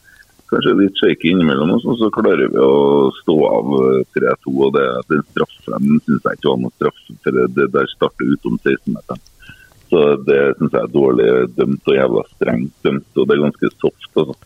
kanskje 0.52 0.74
litt 0.80 1.00
shaky 1.02 1.34
innimellom, 1.34 1.76
og 1.76 1.84
så, 1.84 1.96
så 2.00 2.10
klarer 2.14 2.50
vi 2.54 2.62
å 2.62 3.10
stå 3.22 3.36
av 3.50 3.76
eh, 3.80 4.00
3-2. 4.18 4.56
Og 4.68 4.74
det, 4.78 4.88
den 5.12 5.24
straffen 5.32 6.02
syns 6.06 6.26
jeg 6.28 6.40
ikke 6.40 6.50
var 6.52 6.64
noe 6.64 6.76
straff, 6.78 7.04
for 7.26 7.38
det, 7.38 7.46
det 7.58 7.70
der 7.76 7.92
starter 7.94 8.34
utom 8.36 8.58
16-meteren. 8.62 9.30
Så 9.94 10.02
det 10.26 10.40
syns 10.58 10.74
jeg 10.74 10.82
er 10.82 10.96
dårlig 10.96 11.30
dømt 11.58 11.92
og 11.92 12.00
jævla 12.00 12.26
strengt 12.32 12.88
dømt, 12.88 13.10
og 13.14 13.30
det 13.30 13.36
er 13.36 13.46
ganske 13.48 13.72
soft. 13.78 14.10
altså. 14.16 14.38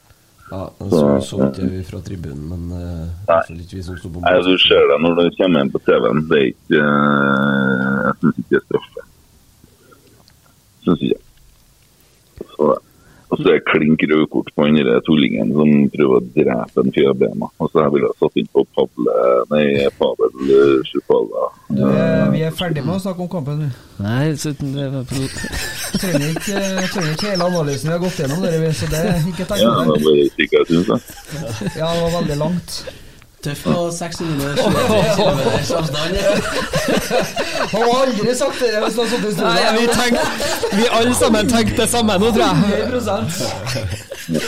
Ja, 0.49 0.64
den 0.80 0.90
Så, 0.90 0.98
så, 0.98 1.38
så 1.38 1.48
ikke 1.49 1.69
vi 1.72 1.84
fra 1.84 1.99
tribunen, 1.99 2.44
men 2.48 2.68
Nei, 2.72 2.80
i 2.80 3.28
hvert 3.28 3.48
fall 3.49 3.64
ikke 3.65 3.76
vi 3.76 3.82
som 3.84 3.98
sto 3.99 4.11
på 4.14 4.22
Nei, 4.24 4.36
Du 4.45 4.53
ser 4.64 4.86
det 4.88 4.98
når 5.03 5.18
du 5.19 5.26
kommer 5.36 5.65
inn 5.65 5.72
på 5.74 5.82
TV-en. 5.84 6.22
Det 6.30 6.40
er 6.40 6.52
ikke 6.53 6.84
eh, 6.84 7.98
Jeg 8.06 8.19
syns 8.22 8.38
ikke 8.41 8.52
det 8.53 8.60
er 8.60 8.65
straffe. 8.68 9.07
Syns 10.86 11.07
ikke. 11.07 11.19
Så, 12.53 12.69
og 13.30 13.40
så 13.41 13.49
er 13.52 13.58
det 13.58 13.66
klink 13.68 14.04
rødkort 14.08 14.49
på 14.56 14.66
den 14.68 14.88
tullingen 15.08 15.49
som 15.52 15.72
prøver 15.94 16.20
å 16.22 16.26
drepe 16.36 16.84
en 16.84 16.94
fyr 16.95 17.10
av 17.12 17.18
bena. 17.20 17.49
Og 17.60 17.72
så 17.74 17.82
jeg 17.84 17.94
ville 17.95 18.08
ha 18.12 18.16
satt 18.22 18.38
inn 18.40 18.48
på 18.56 18.64
Pavle 18.78 19.16
Nei, 19.52 19.66
Pavel 19.99 20.54
eh, 20.58 20.78
Sjupala. 20.88 21.48
Eh, 21.76 22.24
vi 22.34 22.44
er 22.48 22.56
ferdig 22.56 22.86
med 22.88 22.95
å 22.95 23.02
snakke 23.04 23.26
om 23.26 23.32
kampen. 23.32 23.66
vi. 23.66 23.70
Nei, 24.06 24.30
så, 24.40 24.54
det 24.62 24.88
var 24.94 25.04
på- 25.10 25.32
Trenger 25.98 26.30
ikke, 26.36 26.62
eh, 26.62 26.88
trenger 26.94 27.12
ikke 27.18 27.32
hele 27.34 27.49
analysen 27.52 27.90
vi 27.90 27.95
har 27.98 28.02
gått 28.06 28.22
gjennom, 28.22 28.41
dere, 28.44 28.72
så 28.76 28.90
det 28.91 29.04
er 29.12 29.28
ikke 29.34 29.48
tenk 29.52 29.62
Ja, 29.64 29.74
det 29.82 29.91
var 29.91 30.08
bare 30.08 30.30
slik 30.36 30.56
jeg 30.58 30.72
syns 30.72 30.88
det. 30.94 31.02
Ja, 31.80 31.91
det 31.91 32.02
var 32.08 32.16
veldig 32.22 32.40
langt. 32.44 32.80
Tøff 33.45 33.59
på 33.68 33.73
623 33.93 34.55
km 35.15 35.39
avstand. 35.77 36.15
Han 37.72 37.84
har 37.84 37.99
aldri 38.01 38.34
sagt 38.35 38.59
det 38.64 38.72
hvis 38.81 38.95
han 38.97 39.03
har 39.03 39.09
sittet 39.11 39.30
i 39.30 39.34
stolen. 39.35 39.53
Nei, 39.53 39.65
vi, 39.77 39.85
tenkte, 39.93 40.23
vi 40.80 40.85
alle 40.99 41.14
sammen 41.19 41.51
tenkte 41.51 41.77
det 41.84 41.89
samme 41.91 42.14
nå, 42.22 42.31
tror 42.34 42.45
jeg. 42.47 42.55
100 42.97 44.41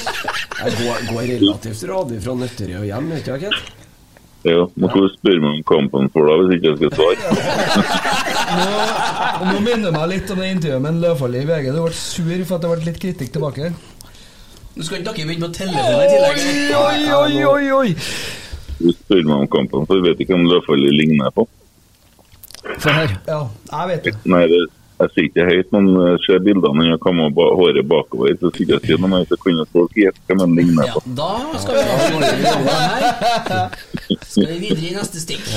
Jeg 0.60 0.72
går, 0.80 0.96
går 1.12 1.22
relativt 1.36 1.84
radig 1.92 2.18
fra 2.26 2.34
Nøtterøy 2.42 2.80
og 2.82 2.88
hjem, 2.90 3.06
vet 3.14 3.24
du 3.30 3.32
ikke? 3.38 3.52
Kent? 3.54 3.76
Ja, 4.48 4.62
Må 4.80 4.88
ikke 4.88 5.02
du 5.04 5.10
spørre 5.12 5.42
meg 5.44 5.52
om 5.60 5.64
kampen 5.68 6.06
for 6.14 6.22
da, 6.30 6.34
hvis 6.40 6.52
ikke 6.58 6.68
jeg 6.72 6.78
skal 6.80 6.92
svare. 6.96 7.20
nå, 8.56 8.68
Nå 9.52 9.56
minner 9.66 9.86
du 9.86 9.96
meg 10.00 10.08
litt 10.16 10.28
om 10.34 10.40
det 10.42 10.50
intervjuet 10.56 10.82
med 10.86 10.92
en 10.96 11.02
Løvfalli 11.04 11.40
i 11.44 11.48
VG. 11.50 11.66
Du 11.76 11.82
ble 11.84 11.96
sur 12.00 12.44
for 12.48 12.56
at 12.58 12.64
det 12.66 12.70
ble 12.74 12.88
litt 12.90 13.02
kritikk 13.04 13.32
tilbake. 13.36 13.66
Nå 14.80 14.82
skal 14.88 14.98
ikke 15.02 15.12
dere 15.12 15.28
begynne 15.30 15.46
på 15.46 15.54
telefonen 15.60 16.00
i 16.00 16.08
tillegg. 16.16 16.36
Oi, 16.80 17.00
oi, 17.20 17.34
oi, 17.54 17.66
oi! 17.82 17.90
Du 18.80 18.92
spør 18.96 19.24
meg 19.28 19.38
om 19.44 19.50
kampen, 19.52 19.86
for 19.88 19.94
jeg 20.00 20.06
vet 20.08 20.20
ikke 20.24 20.36
hvem 20.38 20.48
Løfaldli 20.50 20.92
ligner 20.96 21.32
på. 21.36 21.44
Se 22.80 22.90
her. 22.96 23.10
Ja, 23.28 23.42
jeg 23.72 23.90
vet 23.92 24.04
det. 24.08 24.14
Nei, 24.32 24.44
det, 24.52 24.62
jeg 25.00 25.08
sier 25.14 25.28
ikke 25.30 25.44
høyt, 25.48 25.70
men 25.72 25.86
jeg 25.96 26.18
ser 26.26 26.40
bildene 26.44 26.76
når 26.76 26.86
jeg 26.90 27.00
kammer 27.06 27.30
ba 27.36 27.46
håret 27.56 27.86
bakover. 27.88 28.34
Så 28.42 28.48
sier 28.56 28.70
jeg 28.74 28.82
til 28.84 28.98
meg, 29.04 29.28
så 29.30 29.36
kunne 29.40 29.64
folk 29.72 29.92
gjette 29.96 30.20
hvem 30.28 30.40
han 30.44 30.52
ligner 30.60 30.84
Ja, 30.90 30.94
da 31.20 31.30
skal 31.64 31.74
vi 31.78 31.82
her. 32.68 33.02
Skal 34.28 34.50
vi 34.50 34.58
videre 34.66 34.88
i 34.90 34.92
neste 34.98 35.18
stikk. 35.24 35.46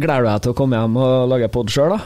Gleder 0.00 0.22
du 0.22 0.26
deg 0.28 0.40
til 0.44 0.52
å 0.52 0.56
komme 0.56 0.76
hjem 0.76 0.96
og 1.00 1.28
lage 1.32 1.48
pod 1.52 1.68
sjøl, 1.72 1.92
da? 1.96 2.00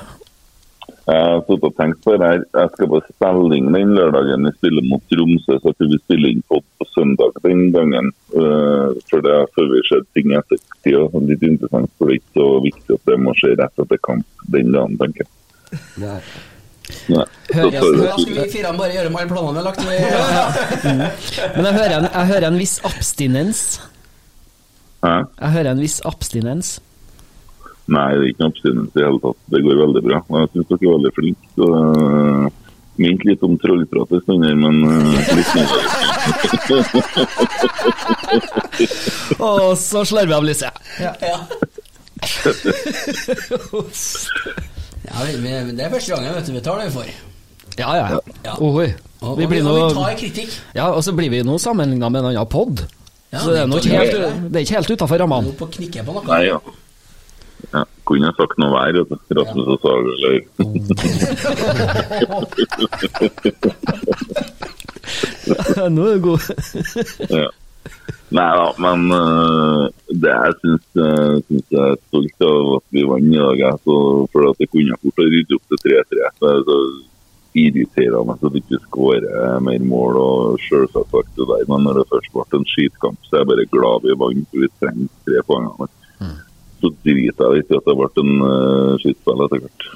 Jeg 1.05 1.21
har 1.21 1.43
satt 1.45 1.65
og 1.69 1.75
tenkt 1.77 1.99
på 2.01 2.15
det 2.15 2.25
her. 2.25 2.45
Jeg 2.57 2.71
skal 2.73 2.89
bare 2.89 3.05
spille 3.11 3.59
inn 3.59 3.75
den 3.75 3.91
lørdagen 3.99 4.47
vi 4.49 4.53
spiller 4.55 4.87
mot 4.89 5.03
Tromsø, 5.13 5.59
så 5.59 5.69
jeg 5.69 5.77
tror 5.77 5.91
vi 5.91 5.99
spiller 6.01 6.33
inn 6.33 6.41
pod 6.49 6.65
på 6.81 6.87
søndag 6.95 7.37
den 7.45 7.67
gangen. 7.75 8.09
Uh, 8.33 8.97
for 9.11 9.25
det 9.25 9.35
er 9.35 9.53
før 9.53 9.69
vi 9.75 9.83
ser 9.91 10.07
ting 10.17 10.33
i 10.33 10.39
ettertid. 10.41 10.97
og 11.03 11.29
Litt 11.29 11.45
interessant, 11.45 11.93
for 11.99 12.09
det 12.09 12.17
er 12.17 12.23
ikke 12.23 12.41
så 12.41 12.49
viktig 12.65 12.97
at 12.97 13.13
det 13.13 13.21
må 13.21 13.37
skje 13.37 13.53
rett 13.61 13.85
etter 13.85 14.03
kamp 14.09 14.49
den 14.57 14.73
dagen, 14.73 14.97
tenker 15.03 15.27
jeg. 15.27 15.85
Nei. 16.01 16.19
Nei. 17.13 17.27
Da 17.53 17.69
skal 17.69 18.33
vi 18.33 18.49
fire 18.53 18.73
bare 18.77 18.97
gjøre 18.97 19.13
med 19.13 19.23
alle 19.23 19.31
planene 19.31 19.53
vi 19.53 19.61
har 19.61 19.69
lagt. 19.69 19.85
Vi, 19.85 20.97
Men 21.59 21.69
jeg 21.69 21.77
hører 21.83 21.99
en, 21.99 22.09
jeg 22.09 22.33
hører 22.33 22.49
en 22.49 22.59
viss 22.61 22.75
abstinens. 22.85 23.63
Hæ? 25.05 25.15
Jeg 25.21 25.57
hører 25.59 25.75
en 25.75 25.85
viss 25.85 26.01
abstinens. 26.09 26.75
Nei, 27.85 28.11
det 28.17 28.23
er 28.23 28.31
ikke 28.31 28.43
noe 28.43 28.53
abstinens 28.53 28.93
i 28.93 28.97
det 28.97 29.05
hele 29.05 29.21
tatt. 29.21 29.41
Det 29.53 29.61
går 29.65 29.81
veldig 29.83 30.03
bra. 30.07 30.19
Og 30.25 30.37
Jeg 30.41 30.49
syns 30.53 30.69
dere 30.71 30.79
er 30.81 30.95
veldig 30.95 31.13
flinke. 31.19 31.45
Så, 31.55 31.65
uh, 31.69 32.47
Minte 32.95 33.27
litt 33.27 33.43
om 33.43 33.57
trollprat 33.59 34.13
en 34.15 34.21
stund 34.23 34.45
her, 34.47 34.55
men 34.55 34.75
uh, 34.87 34.93
litt 35.35 35.51
mer. 35.59 35.69
Og 39.51 39.75
så 39.83 40.05
slår 40.07 40.31
vi 40.31 40.37
av 40.37 40.45
lyset. 40.47 40.71
ja. 41.03 41.39
ja, 45.05 45.17
vi, 45.27 45.33
vi, 45.43 45.51
det 45.75 45.83
er 45.85 45.91
første 45.93 46.15
gangen 46.15 46.33
vet 46.39 46.47
du, 46.47 46.53
vi 46.55 46.63
tar 46.65 46.79
det 46.81 46.87
vi 46.89 46.95
får. 46.95 47.09
Ja, 47.77 47.91
ja. 47.99 48.07
Ja. 48.15 48.21
ja. 48.47 48.55
Oi. 48.63 48.95
Og, 49.25 49.39
Vi 49.41 49.49
blir 49.51 49.67
og, 49.67 49.73
og 49.75 49.77
vi 49.91 49.99
tar 49.99 50.15
kritikk. 50.21 50.55
Ja, 50.77 50.87
og 50.93 51.03
så 51.05 51.13
blir 51.17 51.33
vi 51.33 51.43
nå 51.45 51.59
sammenligna 51.61 52.09
med 52.13 52.23
en 52.23 52.31
annen 52.31 52.49
pod. 52.51 52.87
Ja, 53.35 53.43
så 53.43 53.51
det 53.51 53.59
er, 53.59 53.67
ikke 53.67 53.75
nok 53.75 53.85
helt, 53.91 54.13
det. 54.15 54.55
er 54.55 54.67
ikke 54.69 54.77
helt 54.79 54.91
utafor 54.95 55.19
rammene. 55.25 55.51
noe. 56.15 56.27
Nei, 56.31 56.43
ja. 56.53 56.59
Ja. 57.75 57.83
Kunne 58.09 58.27
jeg 58.29 58.37
sagt 58.39 58.57
noe 58.61 58.71
hver, 58.75 58.93
vet 59.01 59.11
du. 59.11 59.17
Rasmus 59.39 59.69
og 59.75 59.79
Saga, 59.83 60.11
eller 60.15 60.35
Nå 65.95 66.03
er 66.09 66.15
du 66.17 66.23
god. 66.31 66.43
ja. 67.31 67.51
Nei 68.35 68.51
da, 68.59 68.69
men 68.83 69.01
uh, 69.13 69.85
det 70.09 70.31
jeg 70.33 70.55
syns, 70.63 70.87
uh, 70.99 71.35
syns 71.47 71.67
jeg 71.75 71.91
er 71.93 71.99
stolt 72.09 72.47
av 72.47 72.71
at 72.79 72.87
vi 72.97 73.05
vant 73.07 73.31
i 73.31 73.39
dag. 73.39 73.61
for 73.85 74.49
at 74.49 74.59
det 74.59 74.71
kunne 74.73 75.01
fort 75.03 75.21
ha 75.21 75.27
ryddet 75.29 75.57
opp 75.59 75.67
til 75.71 75.79
3-3. 75.85 76.31
Så 76.39 76.49
er 76.49 76.55
det 76.57 76.65
så 76.71 76.79
irriterende 77.55 78.35
at 78.35 78.43
vi 78.55 78.63
ikke 78.63 78.81
skårer 78.89 79.61
mer 79.63 79.83
mål. 79.93 80.13
og 80.25 80.65
selvsagt 80.67 81.11
sagt 81.13 81.37
det 81.37 81.47
der, 81.53 81.69
Men 81.71 81.87
når 81.87 82.01
det 82.01 82.11
først 82.11 82.33
ble 82.33 82.45
en 82.59 82.73
skitkamp, 82.73 83.19
så 83.23 83.37
er 83.37 83.41
jeg 83.45 83.51
bare 83.53 83.73
glad 83.77 83.97
vi 84.03 84.19
vant. 84.25 84.49
for 84.51 84.59
Vi 84.65 84.69
trenger 84.81 85.09
tre 85.29 85.39
poeng. 85.47 85.69
Så 86.85 86.93
driter 87.01 87.47
jeg 87.49 87.63
litt 87.63 87.71
i 87.73 87.77
at 87.79 87.87
det 87.89 87.97
ble 87.97 88.09
en 88.21 88.33
uh, 88.45 88.95
skytespill 89.01 89.45
etter 89.47 89.63
hvert. 89.65 89.87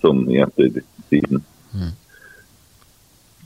Sånn 0.00 0.22
i 0.32 0.40
ettertiden. 0.40 1.42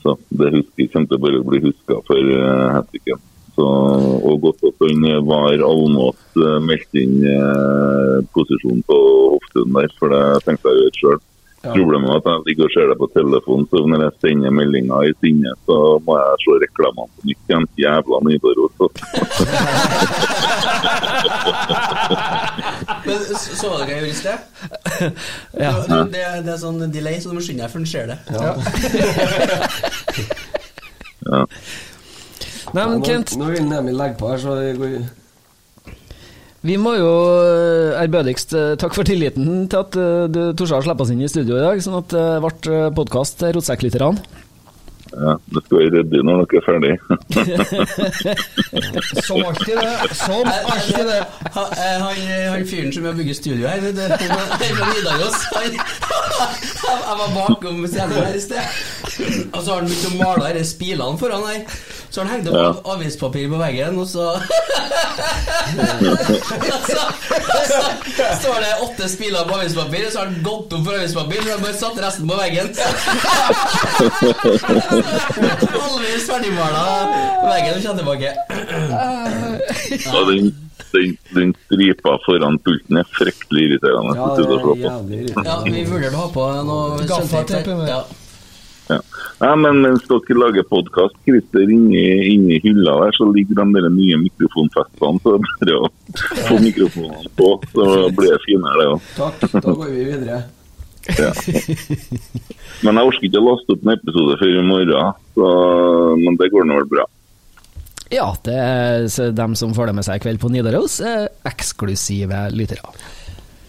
Så 0.05 0.13
det 0.39 0.51
husker 0.53 0.91
kommer 0.93 1.09
til 1.11 1.39
å 1.39 1.45
bli 1.49 1.59
huska 1.65 1.97
for 2.07 2.35
uh, 2.37 2.77
Hattricken. 2.77 3.19
Så, 3.55 3.65
og 3.65 4.41
godt 4.43 4.65
at 4.67 4.81
han 4.83 5.05
eh, 5.07 5.21
var 5.23 5.61
Almås 5.63 6.19
uh, 6.35 6.57
meldte 6.59 6.99
inn 6.99 7.21
uh, 7.23 8.19
posisjonen 8.35 8.81
på 8.85 8.97
hoften 9.31 9.71
der, 9.77 9.93
for 9.95 10.11
det 10.11 10.43
tenkte 10.43 10.69
jeg 10.69 10.75
å 10.75 10.83
gjøre 10.83 10.99
sjøl. 10.99 11.21
Problemet 11.73 12.09
er 12.09 12.15
at 12.19 12.25
jeg 12.29 12.45
ligger 12.49 12.63
og 12.67 12.73
ser 12.75 12.85
det 12.91 12.97
på 13.01 13.07
telefonen, 13.15 13.65
så 13.71 13.77
når 13.89 13.99
jeg 14.05 14.13
sender 14.23 14.51
meldinger 14.59 14.99
i 15.09 15.11
sinne, 15.23 15.51
så 15.65 15.75
må 16.05 16.11
jeg 16.19 16.27
se 16.43 16.51
reklamene 16.65 17.09
på 17.15 17.19
nytt 17.29 17.43
igjen. 17.49 17.65
Jævla 17.83 18.17
Nidaros. 18.27 18.75
altså. 18.85 19.03
Men 23.05 23.17
så 23.35 23.69
var 23.69 23.77
dere 23.77 23.85
hva 23.85 23.91
jeg 23.91 23.99
gjorde 24.01 24.13
i 24.13 24.21
sted? 24.21 24.37
Ja. 25.65 25.71
Det, 25.87 25.95
det, 26.13 26.21
det 26.45 26.51
er 26.53 26.57
sånn 26.61 26.79
delay, 26.91 27.15
så 27.21 27.27
du 27.31 27.35
må 27.37 27.41
skynde 27.43 27.63
deg 27.65 27.71
før 27.71 27.81
du 27.85 27.89
ser 27.89 28.05
det. 28.11 28.17
Ja. 31.25 31.41
Nei, 32.75 32.83
men 32.83 32.97
nå, 32.99 33.05
Kent, 33.05 33.29
nå 33.39 33.45
vil 33.53 33.71
Emil 33.71 33.95
legge 33.97 34.17
på 34.19 34.25
her, 34.31 34.39
så 34.41 34.49
det 34.59 34.77
går 34.79 34.89
vi 36.65 36.77
må 36.81 36.95
jo 36.97 37.09
eh, 37.43 37.97
ærbødigst 38.01 38.55
eh, 38.57 38.73
takke 38.81 38.97
for 38.97 39.07
tilliten 39.07 39.67
til 39.69 39.83
at 39.83 39.97
eh, 39.99 40.25
du 40.31 40.39
torde 40.57 40.79
å 40.79 40.85
slippe 40.85 41.05
oss 41.05 41.13
inn 41.13 41.21
i 41.21 41.29
studio 41.29 41.59
i 41.59 41.63
dag, 41.63 41.81
sånn 41.83 41.99
at 41.99 42.15
det 42.15 42.25
ble 42.41 42.79
podkast 42.97 43.45
rotsekklytterne. 43.55 44.44
Ja, 45.13 45.33
det 45.53 45.61
skal 45.65 45.77
være 45.77 45.91
ryddig 45.99 46.19
når 46.25 46.35
dere 46.41 46.57
er 46.59 46.65
ferdig. 46.65 46.93
Som 49.27 49.37
alltid, 49.45 49.75
det. 49.77 50.15
Som 50.17 50.47
alltid, 50.49 51.05
det. 51.07 51.23
Han, 51.55 51.65
han, 51.77 52.15
han 52.51 52.65
fyren 52.67 52.93
som 52.93 53.05
har 53.05 53.13
bygget 53.19 53.35
studio 53.37 53.67
her, 53.69 53.79
det 53.81 53.89
er 54.09 54.17
fra 54.17 54.25
Nidaros 54.89 55.35
han, 55.55 55.71
Jeg 57.05 57.15
var 57.21 57.29
bakom 57.35 57.87
scenen 57.87 58.11
her 58.17 58.33
i 58.35 58.41
sted. 58.43 58.63
Og 59.53 59.63
så 59.63 59.71
har 59.71 59.77
han 59.83 59.89
begynt 59.89 60.09
å 60.09 60.11
male 60.23 60.53
disse 60.57 60.73
spilene 60.75 61.17
foran 61.21 61.45
her. 61.51 61.61
Så 62.09 62.15
har 62.21 62.27
han 62.29 62.35
hengt 62.37 62.49
opp 62.49 62.55
Ja. 62.55 62.59
avispapir 62.95 63.45
på 63.51 63.57
veggen, 63.59 63.93
og 63.99 64.07
så 64.07 64.25
så, 66.85 67.01
så 68.15 68.23
står 68.39 68.57
det 68.63 68.71
åtte 68.85 69.05
spiler 69.11 69.43
på 69.49 69.53
avispapir, 69.59 70.03
og 70.07 70.11
så 70.13 70.17
har 70.21 70.27
han 70.31 70.39
gått 70.45 70.69
opp 70.77 70.83
for 70.87 70.93
avispapir, 70.99 71.39
så 71.41 71.47
har 71.49 71.55
han 71.57 71.65
bare 71.65 71.81
satt 71.81 71.97
resten 72.05 72.25
på 72.29 72.35
veggen. 72.39 72.67
Halvvis 75.05 76.27
ferdigmala 76.29 76.83
veggen 77.45 77.81
kommer 77.83 77.97
tilbake. 78.01 78.29
Ja, 80.05 80.25
den, 80.29 80.51
den, 80.93 81.15
den 81.35 81.55
stripa 81.65 82.17
foran 82.25 82.59
pulten 82.65 83.01
er 83.01 83.07
fryktelig 83.15 83.69
irriterende. 83.69 84.17
Ja, 84.17 84.29
det 84.35 84.45
er 84.45 84.51
jævlig 84.83 85.23
irriterende. 85.23 85.49
Ja, 85.49 85.57
vi 85.65 85.87
vurderte 85.89 86.15
å 86.15 86.23
ha 86.25 86.29
på 86.35 86.51
noe 86.69 87.09
Gaffateip. 87.09 87.73
Ja. 87.89 88.03
Ja. 88.89 88.99
Ja, 89.41 89.55
men 89.57 89.81
mens 89.81 90.03
dere 90.05 90.35
lager 90.37 90.63
podkast, 90.69 91.15
Christer, 91.25 91.65
inni, 91.73 92.03
inni 92.31 92.59
hylla 92.63 92.93
der, 93.01 93.15
så 93.17 93.27
ligger 93.33 93.57
de 93.57 93.65
der 93.79 93.87
nye 93.91 94.19
mikrofonfestene. 94.21 95.19
Så 95.23 95.33
det 95.65 95.73
er 95.73 95.79
bare 95.79 95.79
å 95.81 95.89
få 96.51 96.59
mikrofonene 96.61 97.31
på, 97.39 97.49
så 97.73 97.87
blir 98.15 98.35
det 98.35 98.43
finere, 98.45 98.77
det 98.79 98.91
òg. 98.93 99.09
Takk, 99.17 99.57
da 99.57 99.73
går 99.73 99.89
vi 99.89 100.05
videre. 100.11 100.37
Ja. 101.05 101.31
Men 102.85 102.97
jeg 102.97 103.09
orker 103.11 103.27
ikke 103.27 103.41
å 103.41 103.45
laste 103.45 103.75
opp 103.75 103.83
en 103.85 103.93
episode 103.93 104.37
før 104.41 104.55
i 104.57 104.63
morgen, 104.65 105.19
så, 105.37 105.49
men 106.21 106.39
det 106.39 106.49
går 106.53 106.67
nå 106.69 106.79
vel 106.81 106.89
bra. 106.95 107.05
Ja, 108.13 108.27
det 108.45 108.55
er 108.55 109.31
dem 109.35 109.55
som 109.57 109.73
får 109.75 109.89
det 109.89 109.95
med 109.97 110.07
seg 110.07 110.19
i 110.19 110.25
kveld 110.25 110.41
på 110.41 110.51
Nidaros, 110.53 110.99
er 111.01 111.29
eksklusive 111.47 112.45
lyttere. 112.53 112.93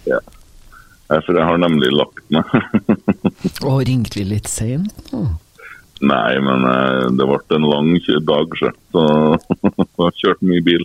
Ja. 0.08 0.20
For 1.06 1.36
jeg 1.38 1.46
har 1.46 1.60
nemlig 1.62 1.92
lagt 1.94 2.24
meg. 2.34 2.50
Og 3.68 3.84
ringte 3.86 4.18
vi 4.18 4.26
litt 4.26 4.50
seint? 4.50 4.90
Nei, 6.04 6.32
men 6.44 6.66
eh, 6.68 7.06
det 7.16 7.24
ble 7.28 7.56
en 7.56 7.68
lang 7.70 7.92
dag, 8.26 8.56
så 8.58 8.72
så 8.92 9.04
jeg 9.62 10.02
har 10.02 10.18
kjørt 10.20 10.42
mye 10.44 10.64
bil 10.66 10.84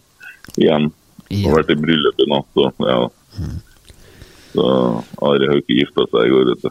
igjen. 0.56 0.92
Ja. 1.32 1.50
Og 1.50 1.58
vært 1.58 1.74
i 1.74 1.80
bryllup 1.80 2.22
i 2.22 2.30
natt. 2.32 2.62
Og, 2.62 2.86
ja. 2.88 3.02
Så 4.52 4.68
Are 5.28 5.58
ikke 5.60 5.80
gifta 5.80 6.08
seg 6.12 6.28
i 6.28 6.34
går, 6.34 6.52
vet 6.52 6.66
du. 6.66 6.70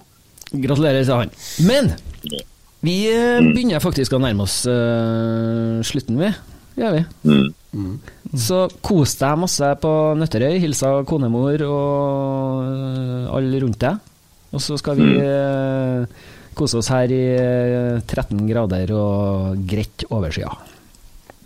Gratulerer, 0.67 1.05
sa 1.07 1.21
han. 1.23 1.35
Men 1.67 1.93
vi 2.85 2.97
eh, 3.13 3.39
begynner 3.45 3.83
faktisk 3.83 4.17
å 4.17 4.21
nærme 4.23 4.47
oss 4.47 4.63
uh, 4.69 5.79
slutten, 5.87 6.19
vi. 6.21 6.31
Gjør 6.81 6.97
vi. 6.97 7.05
Mm. 7.29 7.95
Så 8.41 8.65
kos 8.85 9.15
deg 9.21 9.39
masse 9.43 9.71
på 9.83 9.95
Nøtterøy. 10.19 10.59
Hilsa 10.63 10.93
konemor 11.09 11.65
og 11.67 12.67
uh, 12.67 13.33
alle 13.37 13.63
rundt 13.63 13.81
deg. 13.83 14.01
Og 14.51 14.63
så 14.65 14.79
skal 14.81 14.99
vi 14.99 15.13
uh, 15.23 16.07
kose 16.57 16.81
oss 16.81 16.91
her 16.93 17.13
i 17.15 17.23
eh, 17.37 18.01
13 18.03 18.43
grader 18.49 18.93
og 18.97 19.63
greit 19.69 20.05
overskya. 20.11 20.51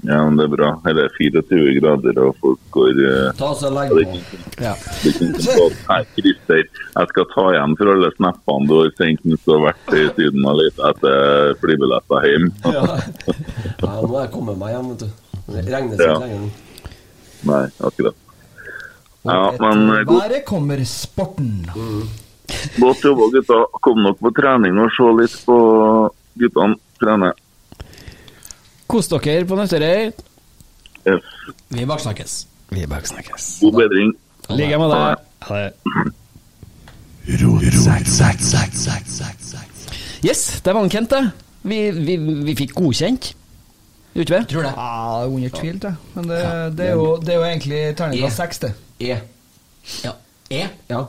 Ja, 0.05 0.19
men 0.29 0.37
det 0.37 0.45
er 0.45 0.53
bra. 0.53 0.67
Her 0.85 0.99
er 1.01 1.13
24 1.17 1.81
grader, 1.81 2.19
og 2.27 2.35
folk 2.43 2.61
går 2.75 2.99
eh, 3.09 3.29
Ta 3.39 3.55
så 3.57 3.71
lenge. 3.73 4.19
ja, 4.61 4.75
ikke- 5.09 5.31
ikke 5.33 6.01
Christer, 6.19 6.65
jeg 6.97 7.09
skal 7.09 7.25
ta 7.33 7.45
igjen 7.55 7.77
for 7.79 7.93
alle 7.95 8.11
snappene 8.19 8.69
du 8.69 8.75
har 8.83 8.91
sendt 8.99 9.25
mens 9.25 9.41
du 9.47 9.53
har 9.55 9.63
vært 9.73 9.95
i 9.97 10.03
Syden 10.19 10.45
og 10.51 10.59
litt 10.61 10.79
etter 10.91 11.55
flybilletter 11.63 12.27
hjem. 12.29 12.51
Ja. 12.69 12.85
ja, 12.85 13.95
nå 14.05 14.13
er 14.19 14.27
jeg 14.27 14.33
kommet 14.37 14.59
meg 14.61 14.75
hjem, 14.77 14.91
vet 14.93 14.99
du. 15.07 15.09
Det 15.55 15.65
regner 15.73 15.97
seg 15.97 16.07
Ja. 16.13 16.19
lenger 16.21 16.41
nå. 16.45 16.51
Nei, 17.45 17.63
akkurat. 17.81 18.15
Ja, 19.25 19.39
men 19.61 19.89
eh, 19.89 20.05
været 20.05 20.45
kommer 20.45 20.85
sporten. 20.85 21.65
godt 22.79 23.01
jobba, 23.09 23.31
gutta. 23.33 23.63
Kom 23.81 24.03
nok 24.05 24.19
på 24.21 24.31
trening 24.37 24.77
og 24.85 24.91
se 24.93 25.09
litt 25.17 25.39
på 25.47 25.57
guttene 26.39 26.77
trene. 27.01 27.33
Kos 28.95 29.09
dere 29.11 29.43
på 29.43 29.57
Nøtterøy. 29.59 30.13
Yes. 31.03 31.31
Vi 31.75 31.85
baksnakkes. 31.91 32.35
Vi 32.71 32.85
baksnakkes. 32.87 33.47
God 33.65 33.73
bedring. 33.81 34.13
I 34.47 34.59
like 34.61 34.77
deg 34.79 35.17
Ha 35.49 35.57
det. 35.59 35.73
Yes, 40.23 40.61
det 40.63 40.75
var 40.75 40.79
han 40.79 40.93
Kent, 40.93 41.11
det. 41.11 41.31
Vi, 41.67 41.79
vi, 41.91 42.17
vi 42.47 42.55
fikk 42.55 42.77
godkjent. 42.77 43.33
Gjorde 44.15 44.37
vi? 44.37 44.41
ikke 44.47 44.63
det. 44.63 44.73
Ja, 44.77 45.27
under 45.27 45.51
tvil, 45.59 45.83
det. 45.83 45.93
Men 46.15 46.31
det, 46.31 46.39
det, 46.79 46.87
er 46.87 46.95
jo, 46.95 47.09
det 47.19 47.35
er 47.35 47.41
jo 47.41 47.49
egentlig 47.49 47.83
terningkast 47.99 48.45
seks, 48.45 48.63
det. 48.63 48.73
E. 49.01 49.19
Ja. 50.05 50.15
E? 50.55 50.63
Ja. 50.93 51.03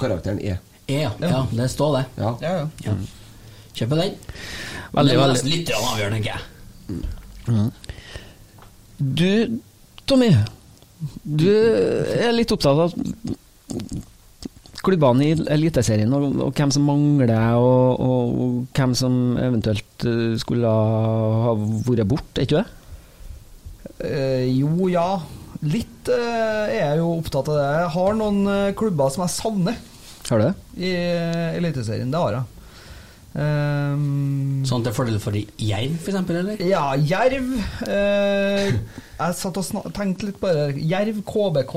Karakteren 0.00 0.42
E. 0.42 0.58
E, 0.88 0.98
ja. 1.04 1.14
ja. 1.22 1.46
Det 1.54 1.70
står 1.70 1.96
det. 2.00 2.04
Ja. 2.18 2.34
Ja, 2.42 2.58
ja. 2.64 2.66
Ja. 2.90 2.98
Kjøper 3.78 4.02
den. 4.02 4.20
Veldig, 4.90 5.14
det 5.14 5.22
var 5.22 5.34
nesten 5.36 5.54
litt 5.54 5.74
avgjørende, 5.76 6.18
tenker 6.18 6.34
jeg. 6.34 6.50
Du, 8.96 9.60
Tommy. 10.08 10.30
Du 11.22 11.50
er 11.50 12.32
litt 12.32 12.52
opptatt 12.54 12.86
av 12.86 12.94
klubbene 14.86 15.26
i 15.26 15.34
Eliteserien 15.50 16.12
og, 16.14 16.26
og 16.46 16.56
hvem 16.56 16.72
som 16.74 16.84
mangler, 16.86 17.32
og, 17.58 18.00
og, 18.00 18.36
og 18.42 18.76
hvem 18.76 18.94
som 18.98 19.14
eventuelt 19.40 20.06
eh, 20.06 20.36
skulle 20.40 20.70
ha 20.70 21.54
vært 21.58 22.06
borte, 22.10 22.38
er 22.38 22.46
ikke 22.46 22.62
det? 22.62 22.66
Eh, 24.06 24.44
jo, 24.58 24.88
ja. 24.92 25.08
Litt 25.66 26.10
eh, 26.12 26.66
er 26.68 26.82
jeg 26.92 27.00
jo 27.00 27.14
opptatt 27.16 27.48
av 27.50 27.58
det. 27.58 27.68
Jeg 27.80 27.92
har 27.96 28.18
noen 28.18 28.42
eh, 28.52 28.74
klubber 28.78 29.12
som 29.12 29.24
jeg 29.24 29.34
savner 29.34 29.78
Har 30.28 30.42
du 30.42 30.44
det? 30.44 30.54
i 30.76 30.92
uh, 30.92 31.56
Eliteserien. 31.56 32.12
Det 32.12 32.20
har 32.20 32.36
jeg. 32.36 32.55
Um, 33.36 34.62
Sånn 34.64 34.84
til 34.86 34.94
fordel 34.96 35.18
for 35.20 35.36
Jerv, 35.36 35.96
eksempel, 36.00 36.38
eller? 36.40 36.60
Ja, 36.64 36.94
Jerv. 36.96 37.50
Eh, 37.84 38.70
jeg 38.72 39.36
satt 39.36 39.60
og 39.60 39.90
tenkte 39.96 40.30
litt 40.30 40.38
på 40.40 40.52
det. 40.56 40.70
Jerv, 40.88 41.20
KBK. 41.28 41.74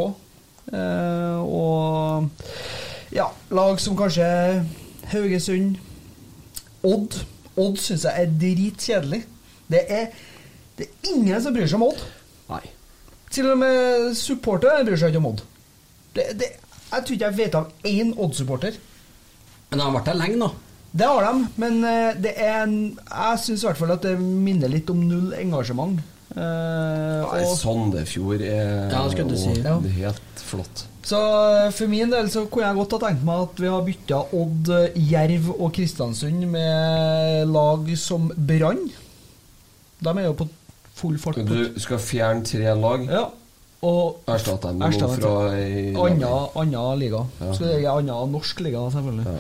Eh, 0.72 1.41
og 1.44 2.30
ja, 3.11 3.27
lag 3.52 3.81
som 3.84 3.98
kanskje 3.99 4.30
Haugesund. 5.11 5.81
Odd. 6.88 7.19
Odd 7.60 7.81
syns 7.84 8.07
jeg 8.07 8.23
er 8.23 8.40
dritkjedelig. 8.40 9.22
Det 9.69 9.84
er, 9.91 10.15
det 10.80 10.88
er 10.88 11.11
ingen 11.11 11.44
som 11.44 11.56
bryr 11.56 11.68
seg 11.68 11.81
om 11.81 11.90
Odd. 11.90 12.06
Nei. 12.53 12.64
Til 13.36 13.52
og 13.52 13.60
med 13.61 14.15
supportere 14.18 14.88
bryr 14.88 15.02
seg 15.02 15.11
ikke 15.11 15.23
om 15.26 15.30
Odd. 15.34 15.44
Det, 16.15 16.31
det, 16.40 16.53
jeg 16.88 17.03
tror 17.03 17.19
ikke 17.19 17.27
jeg 17.27 17.40
vet 17.44 17.60
av 17.60 17.91
én 17.91 18.15
Odd-supporter. 18.15 18.80
Men 19.69 19.77
de 19.81 19.86
har 19.86 19.95
vært 19.99 20.10
der 20.14 20.22
lenge 20.23 20.40
nå. 20.40 20.53
Det 20.91 21.05
har 21.05 21.21
de, 21.27 21.47
men 21.61 21.83
eh, 21.85 22.15
det 22.17 22.31
er 22.41 22.63
en, 22.63 22.77
jeg 22.97 23.41
syns 23.43 23.61
i 23.63 23.67
hvert 23.69 23.77
fall 23.77 23.91
at 23.93 24.05
det 24.07 24.15
minner 24.19 24.71
litt 24.73 24.89
om 24.89 25.01
null 25.05 25.33
engasjement. 25.37 25.99
Eh, 26.33 27.25
Nei, 27.25 27.43
Sandefjord 27.57 28.41
er 28.45 28.89
Ja, 28.91 29.03
det 29.05 29.13
skulle 29.15 29.37
si. 29.37 29.53
Ja. 29.63 29.75
det 29.81 29.89
er 29.91 29.99
helt 30.07 30.43
flott. 30.49 30.83
så 31.05 31.19
eh, 31.65 31.71
for 31.73 31.89
min 31.89 32.09
del 32.13 32.29
så 32.29 32.43
kunne 32.49 32.67
jeg 32.69 32.77
godt 32.79 32.95
ha 32.97 32.99
tenkt 33.07 33.25
meg 33.25 33.43
at 33.47 33.61
vi 33.63 33.69
har 33.69 33.85
bytta 33.85 34.19
Odd, 34.37 34.69
eh, 34.77 34.99
Jerv 35.11 35.49
og 35.55 35.71
Kristiansund 35.77 36.45
med 36.53 37.49
lag 37.53 37.89
som 37.97 38.29
Brann. 38.37 38.85
De 39.99 40.13
er 40.15 40.25
jo 40.29 40.35
på 40.41 40.47
full 40.99 41.17
fart. 41.21 41.41
Du 41.45 41.79
skal 41.81 42.01
fjerne 42.01 42.45
tre 42.45 42.73
lag, 42.77 43.05
Ja. 43.09 43.27
Og 43.81 44.17
erstatte 44.27 44.67
dem 44.73 44.81
med 44.81 44.97
noe 44.99 45.13
fra 45.15 45.33
ei 45.55 45.93
Anna, 45.95 46.31
anna 46.59 46.81
liga. 46.99 47.21
Ja. 47.39 47.53
Så 47.55 47.63
det 47.63 47.77
er 47.77 47.93
anna 47.93 48.17
norsk 48.27 48.59
liga, 48.65 48.81
selvfølgelig. 48.91 49.23
Ja. 49.25 49.39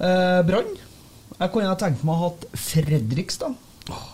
Eh, 0.00 0.40
Brann. 0.48 0.70
Jeg 1.40 1.52
kunne 1.54 1.70
ha 1.70 1.76
tenkt 1.80 2.04
meg 2.04 2.14
å 2.14 2.18
ha 2.20 2.30
hatt 2.30 2.46
Fredrikstad 2.60 3.54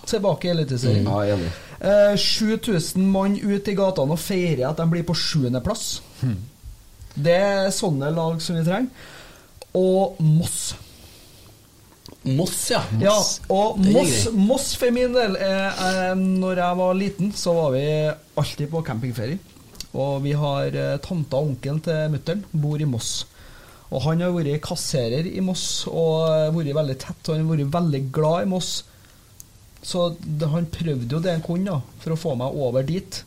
tilbake 0.08 0.48
i 0.48 0.52
Eliteserien. 0.54 1.06
Ja. 1.26 1.36
Eh, 1.80 2.16
7000 2.16 3.02
mann 3.12 3.36
ut 3.36 3.68
i 3.68 3.74
gatene 3.76 4.14
og 4.16 4.22
feirer 4.22 4.68
at 4.70 4.80
de 4.80 4.86
blir 4.92 5.04
på 5.06 5.16
sjuendeplass. 5.18 6.00
Det 7.16 7.36
er 7.36 7.70
sånne 7.74 8.10
lag 8.14 8.40
som 8.44 8.58
vi 8.58 8.64
trenger. 8.66 9.12
Og 9.76 10.20
Moss. 10.24 10.74
Moss, 12.26 12.70
ja. 12.72 12.80
Ja, 13.02 13.14
og 13.52 13.78
Moss. 13.84 14.26
Moss 14.34 14.70
for 14.78 14.94
min 14.94 15.12
del 15.14 15.36
eh, 15.38 16.14
Når 16.18 16.62
jeg 16.62 16.78
var 16.80 16.96
liten, 16.98 17.30
så 17.36 17.54
var 17.54 17.74
vi 17.76 17.84
alltid 18.40 18.70
på 18.72 18.82
campingferie. 18.86 19.38
Og 19.96 20.22
vi 20.24 20.32
har 20.36 20.74
eh, 20.74 20.96
tanta 21.04 21.38
og 21.38 21.52
onkelen 21.52 21.82
til 21.84 22.10
mutter'n 22.12 22.42
bor 22.52 22.80
i 22.82 22.88
Moss. 22.88 23.24
Og 23.94 24.02
han 24.02 24.20
har 24.24 24.32
vært 24.34 24.62
kasserer 24.66 25.28
i 25.30 25.40
Moss 25.44 25.84
og 25.86 26.54
vært 26.56 26.74
veldig 26.74 26.96
tett, 26.98 27.20
og 27.28 27.36
han 27.36 27.44
har 27.46 27.52
vært 27.56 27.72
veldig 27.76 28.00
glad 28.16 28.46
i 28.46 28.50
Moss. 28.50 28.70
Så 29.86 30.08
det, 30.18 30.48
han 30.50 30.66
prøvde 30.74 31.14
jo 31.14 31.20
det 31.22 31.36
han 31.36 31.44
kunne 31.46 31.76
da, 31.76 31.80
for 32.02 32.14
å 32.16 32.18
få 32.18 32.32
meg 32.40 32.56
over 32.58 32.82
dit. 32.88 33.20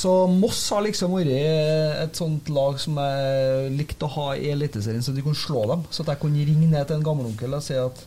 Så 0.00 0.10
Moss 0.32 0.64
har 0.74 0.82
liksom 0.86 1.14
vært 1.14 1.30
et 1.34 2.18
sånt 2.18 2.48
lag 2.50 2.78
som 2.82 2.98
jeg 2.98 3.70
likte 3.78 4.06
å 4.08 4.12
ha 4.16 4.26
i 4.38 4.50
Eliteserien, 4.54 5.02
så 5.06 5.14
de 5.14 5.22
kunne 5.22 5.38
slå 5.38 5.62
dem. 5.70 5.86
Så 5.94 6.02
at 6.02 6.12
jeg 6.14 6.22
kunne 6.24 6.46
ringe 6.48 6.66
ned 6.70 6.86
til 6.90 6.98
en 6.98 7.06
gammelonkel 7.06 7.54
og 7.58 7.62
si 7.66 7.78
at 7.78 8.02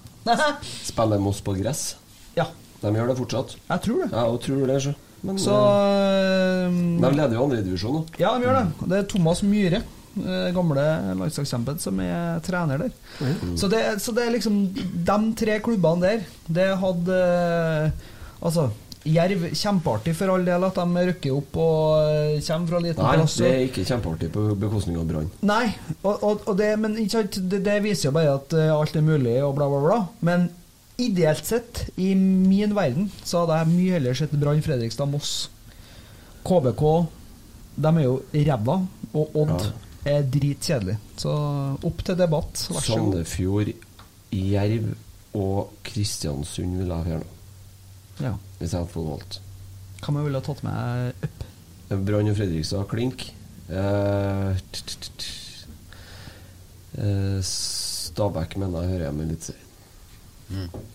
Spiller 0.84 1.20
Moss 1.24 1.42
på 1.44 1.56
gress? 1.60 1.94
Ja, 2.36 2.48
De 2.84 2.92
gjør 2.92 3.12
det 3.12 3.18
fortsatt. 3.20 3.56
jeg 3.70 3.82
tror 3.88 4.04
det. 4.04 4.12
Jeg 4.12 4.40
tror 4.48 4.68
det, 4.68 4.78
så. 4.84 4.94
Men 5.24 5.38
Så 5.40 5.56
eh, 5.56 6.80
de 7.04 7.12
leder 7.16 7.36
jo 7.38 7.44
andredivisjon 7.48 7.94
nå. 7.96 8.02
Ja, 8.20 8.34
de 8.36 8.44
gjør 8.48 8.58
det. 8.60 8.88
Det 8.92 8.98
er 8.98 9.06
Thomas 9.12 9.44
Myhre, 9.48 9.80
gamle 10.54 10.84
landslagskjempen, 11.18 11.80
som 11.82 12.00
er 12.04 12.40
trener 12.46 12.86
der. 12.86 12.94
Så, 13.58 13.70
det, 13.72 13.82
så 14.04 14.14
det 14.16 14.28
er 14.28 14.36
liksom 14.36 14.60
De 14.74 15.18
tre 15.40 15.60
klubbene 15.66 16.04
der, 16.06 16.24
det 16.48 16.70
hadde 16.82 17.20
eh, 17.20 18.10
Altså, 18.44 18.70
Jerv 19.04 19.50
kjempeartig 19.52 20.14
for 20.16 20.32
all 20.32 20.46
del 20.48 20.64
at 20.64 20.78
de 20.80 21.02
rykker 21.10 21.36
opp 21.36 21.58
og 21.60 22.08
eh, 22.08 22.38
kommer 22.46 22.70
fra 22.72 22.82
liten 22.84 23.04
Nei, 23.04 23.16
plass. 23.20 23.36
det 23.42 23.50
er 23.50 23.64
ikke 23.68 23.86
kjempeartig 23.90 24.30
på 24.32 24.44
bekostning 24.62 25.00
av 25.00 25.08
Brann. 25.10 25.30
Nei, 25.44 25.66
og, 26.02 26.24
og, 26.24 26.46
og 26.48 26.58
det, 26.60 26.70
men 26.80 26.96
det, 26.96 27.60
det 27.66 27.78
viser 27.84 28.10
jo 28.10 28.14
bare 28.16 28.38
at 28.38 28.56
eh, 28.56 28.72
alt 28.72 28.96
er 28.96 29.04
mulig 29.04 29.36
og 29.44 29.58
bla, 29.58 29.68
bla, 29.72 29.82
bla. 29.84 29.98
Men 30.24 30.48
ideelt 31.04 31.44
sett, 31.48 31.88
i 32.00 32.14
min 32.16 32.76
verden, 32.78 33.10
så 33.28 33.44
hadde 33.44 33.60
jeg 33.60 33.74
mye 33.74 33.98
heller 33.98 34.20
sett 34.22 34.36
Brann 34.40 34.64
Fredrikstad 34.64 35.12
Moss. 35.12 35.34
KBK, 36.48 36.84
de 37.84 37.92
er 37.98 38.06
jo 38.06 38.18
ræva, 38.48 38.78
og 39.14 39.36
Odd 39.44 39.68
er 40.06 40.26
dritkjedelig. 40.34 40.98
Så 41.18 41.32
opp 41.88 42.04
til 42.04 42.18
debatt, 42.20 42.66
vær 42.70 42.82
så 42.84 42.98
god. 43.00 43.14
Sandefjord, 43.14 43.72
Jerv 44.34 44.90
og 45.38 45.72
Kristiansund 45.88 46.78
vil 46.82 46.92
jeg 46.94 47.08
fjerna, 47.08 47.26
Ja. 48.22 48.34
hvis 48.60 48.72
jeg 48.74 48.80
hadde 48.80 48.94
fått 48.94 49.10
valgt. 49.10 49.40
Hva 50.02 50.10
om 50.12 50.16
jeg 50.20 50.26
ville 50.28 50.42
tatt 50.46 50.64
med 50.64 51.14
opp? 51.24 51.46
Brann 51.94 52.30
og 52.32 52.36
Fredrikstad 52.38 52.88
klink. 52.92 53.28
Eh, 53.70 54.58
eh, 56.98 57.40
Stabæk 57.42 58.58
mener 58.58 58.82
jeg 58.84 58.90
hører 58.94 59.06
hjemme 59.08 59.24
i 59.24 59.28
Eliteserien. 59.28 59.60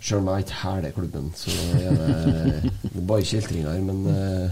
Selv 0.01 0.21
om 0.21 0.29
jeg 0.29 0.45
ikke 0.45 0.59
hæler 0.63 0.93
klubben, 0.95 1.33
så 1.35 1.51
er 1.51 1.97
det, 1.97 2.71
det 2.85 3.01
er 3.03 3.07
bare 3.09 3.25
kjeltringer. 3.27 3.81
Men, 3.83 4.05
eh, 4.13 4.51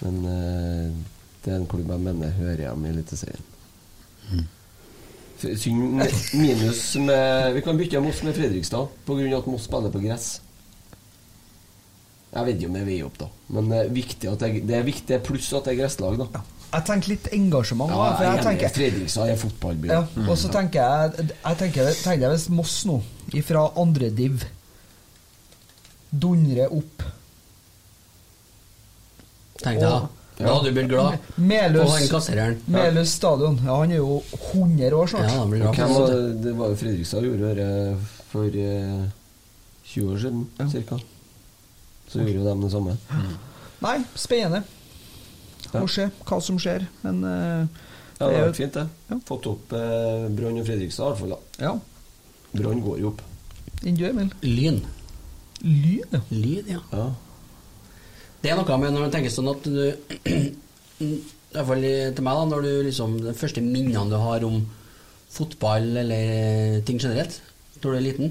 men 0.00 0.16
eh, 0.24 0.96
det 1.44 1.52
er 1.52 1.60
en 1.60 1.68
klubb 1.70 1.92
jeg 1.92 2.00
mener 2.08 2.32
hører 2.40 2.64
hjemme 2.64 2.88
i 2.88 2.94
Eliteserien. 2.96 3.44
Synd 5.38 6.02
minus 6.34 6.82
med 6.98 7.54
Vi 7.54 7.62
kan 7.62 7.78
bytte 7.78 8.00
Moss 8.02 8.22
med 8.26 8.34
Fredrikstad 8.34 8.88
pga. 9.06 9.38
at 9.38 9.46
Moss 9.46 9.66
spiller 9.68 9.92
på 9.94 10.02
gress. 10.02 10.40
Jeg 12.34 12.44
vet 12.44 12.58
ikke 12.58 12.68
om 12.68 12.76
det 12.76 12.84
veier 12.86 13.06
opp, 13.06 13.16
da. 13.20 13.28
Men 13.56 13.70
det 13.70 13.78
er 13.80 13.92
viktig 13.94 14.28
at 14.28 14.42
jeg, 14.44 14.64
det 14.68 14.74
er 14.76 14.82
viktig 14.84 15.20
pluss 15.24 15.48
at 15.56 15.64
det 15.64 15.72
er 15.76 15.78
gresslag, 15.84 16.18
da. 16.20 16.42
Jeg 16.68 16.84
tenker 16.84 17.08
litt 17.14 17.28
engasjement. 17.32 17.88
Ja, 17.94 18.08
for 18.12 18.26
jeg 18.26 18.28
jeg 18.34 18.38
er 18.42 18.44
tenker, 18.50 18.74
Fredrikstad 18.76 19.30
er 19.32 19.38
fotballby. 19.40 19.88
Ja, 19.88 20.02
og 20.26 20.34
så 20.36 20.50
tenker 20.52 20.82
jeg 20.84 21.28
Jeg 21.30 21.60
tenker, 21.62 21.92
tenker 22.02 22.26
jeg 22.26 22.34
hvis 22.34 22.48
Moss 22.52 22.74
nå, 22.90 22.98
ifra 23.38 23.62
andre 23.80 24.10
div, 24.12 24.44
dundrer 26.12 26.72
opp 26.72 27.06
Tenk 29.58 29.80
deg, 29.80 29.88
da. 29.90 30.17
Da 30.38 30.52
hadde 30.54 30.70
du 30.70 30.76
blitt 30.76 30.88
glad. 30.92 31.18
Melhus, 31.34 31.82
Og 31.82 31.94
han 31.96 32.08
kassereren. 32.12 32.58
Meløs 32.70 33.10
stadion. 33.18 33.56
Ja, 33.64 33.76
han 33.80 33.90
er 33.90 33.98
jo 33.98 34.20
100 34.52 34.94
år 34.94 35.10
snart. 35.10 35.26
Ja, 35.26 35.38
han 35.40 35.50
blir 35.50 35.62
glad. 35.64 35.72
Okay, 35.74 35.88
var 35.94 36.12
det. 36.44 36.52
var 36.60 36.68
jo 36.72 36.76
Fredrikstad 36.78 37.26
gjorde 37.26 37.54
det 37.58 37.70
for 38.30 38.58
eh, 38.62 39.04
20 39.92 40.12
år 40.14 40.18
siden, 40.22 40.46
cirka. 40.70 40.98
Så 42.08 42.22
gjorde 42.22 42.36
jo 42.38 42.46
de 42.46 42.54
det 42.62 42.70
samme. 42.72 42.96
Nei, 43.82 43.96
spennende. 44.14 44.62
Ja. 45.72 45.80
Må 45.82 45.88
se 45.90 46.06
hva 46.28 46.38
som 46.44 46.58
skjer. 46.62 46.86
Men 47.02 47.22
eh, 47.24 47.84
Ja, 48.18 48.26
det 48.26 48.34
har 48.38 48.48
vært 48.48 48.58
fint, 48.62 48.74
det. 48.78 48.86
Ja. 49.10 49.18
Fått 49.28 49.46
opp 49.50 49.72
eh, 49.78 50.28
Brann 50.38 50.58
og 50.62 50.66
Fredrikstad, 50.66 51.04
i 51.04 51.10
hvert 51.10 51.20
fall. 51.24 51.34
da. 51.34 51.66
Ja. 51.66 51.74
Brann 52.54 52.80
går 52.82 53.02
jo 53.02 53.10
opp. 53.12 53.22
Du, 53.82 54.04
Emil? 54.06 54.30
Lyn. 54.42 54.80
Lyn, 55.62 56.14
ja. 56.14 56.20
Lyn, 56.30 56.70
ja. 56.76 56.80
Ja. 56.94 57.08
Det 58.42 58.50
er 58.52 58.58
noe 58.58 58.78
med 58.78 58.94
når 58.94 59.08
du 59.08 59.14
tenker 59.14 59.32
sånn 59.34 59.50
at 59.50 59.64
du 59.66 59.80
I 61.08 61.08
hvert 61.54 61.68
fall 61.70 61.84
til 61.84 62.24
meg, 62.26 62.36
da, 62.38 62.44
når 62.50 62.66
du 62.66 62.70
liksom 62.90 63.16
De 63.22 63.32
første 63.38 63.62
minnene 63.64 64.10
du 64.10 64.18
har 64.20 64.44
om 64.46 64.60
fotball 65.32 65.90
eller 66.00 66.78
ting 66.88 66.96
generelt, 67.00 67.34
når 67.82 67.82
du 67.84 67.96
er 67.98 68.04
liten, 68.04 68.30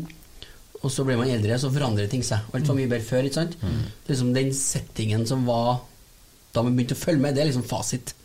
og 0.82 0.90
så 0.92 1.04
blir 1.06 1.20
man 1.20 1.30
eldre, 1.30 1.58
så 1.62 1.70
forandrer 1.74 2.10
ting 2.10 2.24
seg. 2.26 2.48
Alt 2.58 2.68
var 2.70 2.78
mye 2.80 2.90
bedre 2.90 3.06
før, 3.06 3.28
ikke 3.28 3.38
sant? 3.38 3.54
Liksom 4.10 4.32
Den 4.34 4.50
settingen 4.58 5.28
som 5.30 5.46
var 5.48 5.84
da 6.56 6.64
man 6.66 6.74
begynte 6.74 6.98
å 6.98 7.00
følge 7.04 7.22
med, 7.22 7.36
det 7.38 7.44
er 7.44 7.50
liksom 7.52 7.68
fasit. 7.70 8.16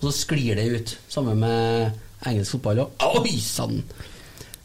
Og 0.00 0.06
så 0.08 0.12
sklir 0.22 0.56
det 0.56 0.64
ut. 0.72 0.94
Samme 1.12 1.34
med 1.36 2.00
engelsk 2.24 2.56
fotball 2.56 2.80
Og, 2.86 3.04
Oi 3.20 3.34
sann! 3.44 3.82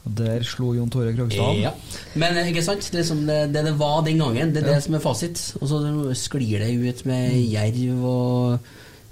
Der 0.05 0.41
slo 0.47 0.71
Jon 0.73 0.89
Tore 0.89 1.11
Krogstad. 1.13 1.57
Ja. 1.59 1.71
Men 2.15 2.38
eh, 2.39 2.47
ikke 2.51 2.63
sant, 2.65 2.88
det, 2.93 3.03
som 3.05 3.26
det, 3.27 3.51
det 3.53 3.65
det 3.67 3.73
var 3.77 4.01
den 4.07 4.17
gangen, 4.23 4.53
det 4.55 4.63
er 4.63 4.69
det 4.76 4.84
som 4.85 4.95
er 4.95 5.03
fasit. 5.03 5.41
Og 5.61 5.67
så 5.69 5.81
sklir 6.17 6.59
det 6.63 6.71
ut 6.80 7.03
med 7.09 7.35
jerv 7.51 8.05
og 8.09 8.59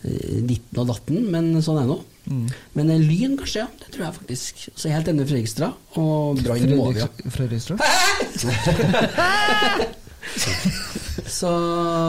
eh, 0.07 0.39
ditten 0.47 0.79
og 0.81 0.87
datten, 0.93 1.27
men 1.33 1.51
sånn 1.61 1.77
er 1.81 1.85
det 1.85 1.91
nå. 1.91 1.99
Men 2.75 2.89
eh, 2.91 2.99
Lyn, 3.03 3.37
kanskje, 3.39 3.61
ja. 3.65 3.67
Det 3.83 3.91
tror 3.93 4.05
jeg 4.07 4.15
faktisk. 4.17 4.65
Så 4.75 4.89
helt 4.91 5.07
enig 5.11 5.27
Fredrikstad 5.29 5.71
og 6.01 6.41
Brann 6.43 6.65
må 6.79 6.89
vi 6.95 7.03
ha. 7.03 7.11
Fredriks- 7.35 7.71
Fredrikstad? 7.71 7.77
Så 11.27 11.49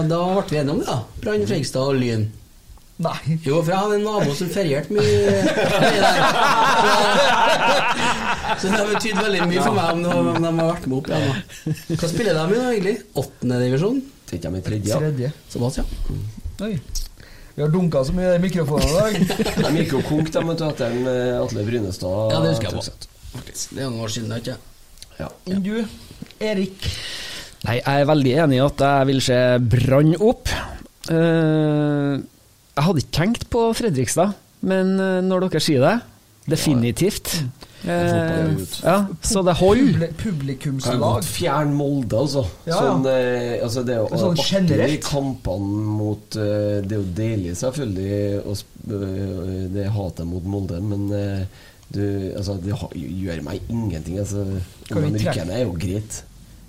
da 0.09 0.19
ble 0.35 0.43
vi 0.51 0.59
enige 0.61 0.75
om 0.75 0.81
det, 0.83 0.89
da. 0.89 0.99
Brann, 1.23 1.45
Fredrikstad 1.47 1.83
og 1.93 1.99
Lyn. 2.01 2.27
Nei. 2.99 3.39
Jo, 3.47 3.61
for 3.63 3.71
jeg 3.71 3.79
hadde 3.79 3.97
en 4.01 4.07
nabo 4.09 4.33
som 4.35 4.49
ferierte 4.51 4.91
mye. 4.91 5.43
Så 8.59 8.67
det 8.67 8.79
har 8.79 8.89
betydd 8.91 9.19
veldig 9.23 9.43
mye 9.47 9.63
for 9.63 9.77
meg 9.77 9.91
om 9.93 10.01
de, 10.03 10.15
om 10.19 10.39
de 10.43 10.49
har 10.49 10.71
vært 10.73 10.87
med 10.91 10.97
opp 10.99 11.11
igjen. 11.13 11.27
da. 11.29 11.75
Hva 12.01 12.09
spiller 12.11 12.35
de 12.39 12.43
i 12.43 12.59
da, 12.59 12.71
egentlig? 12.73 12.95
Åttende 13.23 13.59
divisjon? 13.63 14.01
Tenkte 14.29 14.49
jeg 14.49 14.55
med 14.57 14.65
tredje. 14.67 14.91
Ja. 14.91 14.99
Tredje. 15.03 15.31
Såpass, 15.53 15.79
ja. 15.79 15.85
Oi. 16.67 16.73
Vi 17.59 17.63
har 17.65 17.71
dunka 17.75 18.03
så 18.07 18.15
mye 18.15 18.33
i 18.37 18.41
mikrofonen 18.43 18.89
i 18.89 18.97
dag. 18.99 19.13
De 19.67 19.71
gikk 19.81 19.95
jo 19.97 20.01
konk 20.07 20.29
de, 20.35 20.43
vet 20.51 20.61
du, 20.61 20.65
etter 20.69 20.99
eh, 21.13 21.37
Atle 21.43 21.65
Brynestad. 21.67 22.35
Ja, 22.35 22.41
det 22.45 22.53
husker 22.55 22.69
jeg 22.69 22.77
på. 22.79 23.09
Faktisk. 23.35 23.73
Det 23.75 23.83
er 23.83 23.89
noen 23.91 24.05
år 24.07 24.13
siden, 24.15 24.35
ikke 24.39 24.57
Ja. 25.19 25.29
Enn 25.51 25.63
du, 25.67 25.73
Erik? 26.47 26.87
Nei, 27.67 27.79
jeg 27.81 28.03
er 28.03 28.07
veldig 28.11 28.35
enig 28.45 28.59
i 28.61 28.63
at 28.63 28.85
jeg 28.87 29.09
vil 29.11 29.23
se 29.27 29.39
Brann 29.75 30.13
opp. 30.23 30.51
Eh, 31.11 32.13
jeg 32.79 32.87
hadde 32.87 33.03
ikke 33.03 33.17
tenkt 33.17 33.49
på 33.51 33.65
Fredrikstad, 33.75 34.37
men 34.69 34.95
eh, 35.03 35.19
når 35.27 35.49
dere 35.49 35.63
sier 35.63 35.83
det, 35.83 35.97
definitivt. 36.49 37.33
Eh, 37.85 38.53
ja, 38.83 38.97
så 39.23 39.43
det 39.47 39.55
holder. 39.59 40.13
Publikumslag. 40.19 41.25
Fjern 41.27 41.75
Molde, 41.79 42.19
altså. 42.23 42.45
Ja, 42.67 42.73
ja. 42.73 42.79
Sånn, 42.79 43.09
eh, 43.11 43.57
altså 43.63 43.85
det 43.87 43.97
er 43.97 44.01
jo 44.03 44.21
Sånn 44.23 44.41
generelt. 44.41 45.05
kampene 45.07 45.85
mot 45.99 46.39
eh, 46.41 46.79
Det 46.83 46.97
er 46.97 47.03
jo 47.03 47.11
deilig, 47.19 47.57
selvfølgelig, 47.61 48.57
det 49.75 49.89
hatet 49.95 50.27
mot 50.31 50.49
Molde, 50.49 50.81
men 50.83 51.07
eh, 51.15 51.67
du, 51.89 52.03
altså, 52.37 52.59
det 52.63 52.75
gjør 52.75 53.45
meg 53.47 53.69
ingenting. 53.73 54.19
Altså, 54.23 54.45
om 54.93 55.05
de 55.05 55.15
rykker 55.23 55.47
ned, 55.49 55.57
er 55.61 55.65
jo 55.67 55.77
greit. 55.79 56.23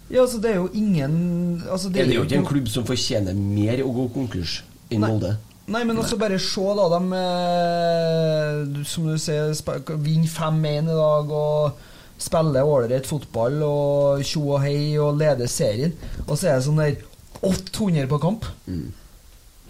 Ja, 0.09 0.23
altså, 0.23 0.39
det 0.41 0.53
er 0.55 0.57
jo 0.57 0.69
ingen 0.73 1.61
altså, 1.69 1.89
Det 1.93 2.01
er 2.01 2.15
jo 2.15 2.23
ikke 2.25 2.39
en 2.39 2.47
klubb 2.47 2.69
som 2.71 2.85
fortjener 2.87 3.35
mer 3.37 3.83
å 3.85 3.91
gå 3.93 4.07
konkurs 4.15 4.61
enn 4.89 5.03
Molde. 5.05 5.35
Nei, 5.69 5.83
men 5.85 5.97
også 6.01 6.17
bare 6.17 6.39
se, 6.41 6.63
da. 6.79 6.85
De, 6.95 7.19
eh, 7.19 8.83
som 8.89 9.05
du 9.09 9.17
sier, 9.21 9.51
sp- 9.53 9.93
vinner 10.01 10.29
5-1 10.31 10.89
i 10.89 10.95
dag 10.97 11.33
og 11.39 11.83
spiller 12.19 12.65
ålreit 12.67 13.05
fotball 13.07 13.61
og 13.63 14.23
tjo 14.27 14.41
og 14.55 14.63
hei 14.65 14.97
og 14.99 15.19
leder 15.21 15.47
serien. 15.51 15.93
Og 16.27 16.33
så 16.35 16.49
er 16.49 16.57
det 16.57 16.65
sånn 16.65 16.81
der 16.81 16.97
800 17.45 18.07
på 18.11 18.19
kamp. 18.23 18.47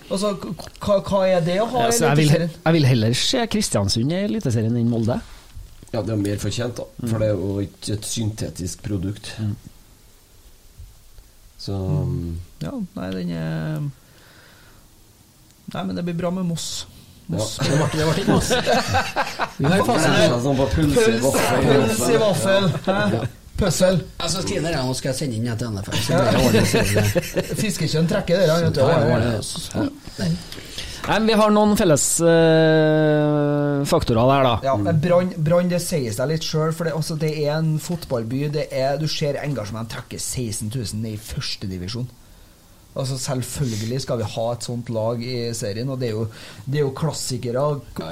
Altså, 0.09 0.31
k- 0.41 0.53
hva, 0.81 0.95
hva 1.05 1.19
er 1.29 1.43
det 1.45 1.59
å 1.61 1.67
ha 1.69 1.83
i 1.83 1.89
ja, 1.91 1.91
jeg, 1.91 2.17
vil, 2.17 2.29
Eliteserien? 2.31 2.55
jeg 2.65 2.73
vil 2.79 2.87
heller 2.89 3.13
se 3.19 3.43
Kristiansund 3.53 4.15
i 4.15 4.21
Eliteserien 4.23 4.79
enn 4.79 4.89
Molde. 4.89 5.19
Ja, 5.93 6.01
det 6.05 6.13
er 6.15 6.21
mer 6.21 6.39
fortjent, 6.41 6.79
da. 6.79 6.87
For 7.09 7.21
det 7.21 7.27
er 7.29 7.35
jo 7.37 7.51
ikke 7.65 7.93
et 7.99 8.07
syntetisk 8.09 8.81
produkt. 8.87 9.29
Så 11.59 11.75
Ja, 12.63 12.71
nei, 12.95 13.09
den 13.15 13.31
er 13.35 13.79
Nei, 15.73 15.83
men 15.85 15.95
det 15.99 16.03
blir 16.07 16.17
bra 16.17 16.31
med 16.33 16.45
Moss. 16.49 16.85
Moss. 17.29 17.57
Ble, 17.61 17.75
det 17.93 18.05
ble 18.07 18.23
ikke 18.23 18.31
Moss. 18.33 18.49
Vi 19.59 19.65
har 19.69 20.39
sånn 20.45 20.57
på 20.57 20.69
pølse 20.73 22.13
i 22.13 22.21
vaffel. 22.23 22.71
Pøssel. 23.59 23.97
Jeg 24.21 24.31
skal 24.31 24.43
skrive 24.45 24.69
det, 24.71 24.79
nå 24.87 24.93
skal 24.95 25.09
jeg 25.11 25.17
sende 25.19 25.35
inn 25.35 25.57
til 25.59 25.73
NFF. 25.75 25.97
Ordentlig. 26.15 27.55
Fiskekjønn 27.59 28.07
trekker 28.07 28.39
det. 28.39 28.45
Ja, 28.47 28.55
ja, 28.63 29.17
ja, 29.33 29.41
så- 29.43 29.89
Nei. 30.19 30.29
Vi 31.25 31.33
har 31.39 31.49
noen 31.51 31.75
felles 31.79 32.05
eh, 32.21 33.83
faktorer 33.89 34.29
der, 34.29 34.43
da. 34.45 34.53
Ja, 34.67 34.75
men 34.79 34.99
Brann, 35.01 35.31
Brann, 35.37 35.69
det 35.71 35.79
sier 35.83 36.13
seg 36.15 36.27
litt 36.31 36.45
sjøl, 36.45 36.71
for 36.75 36.85
det, 36.87 36.93
altså, 36.95 37.17
det 37.19 37.31
er 37.43 37.55
en 37.57 37.75
fotballby. 37.83 38.45
Det 38.53 38.67
er, 38.71 38.97
du 39.01 39.07
ser 39.11 39.39
engasjement 39.43 39.89
trekker 39.91 40.19
16 40.21 40.69
000 40.75 41.01
ned 41.03 41.17
i 41.17 41.21
førstedivisjon. 41.29 42.07
Altså, 42.99 43.17
selvfølgelig 43.23 44.01
skal 44.03 44.19
vi 44.21 44.27
ha 44.35 44.45
et 44.53 44.65
sånt 44.67 44.89
lag 44.93 45.21
i 45.23 45.35
serien, 45.57 45.89
og 45.89 45.99
det 46.01 46.09
er 46.09 46.15
jo, 46.17 46.25
det 46.65 46.81
er 46.81 46.85
jo 46.85 46.93
klassikere. 46.97 47.63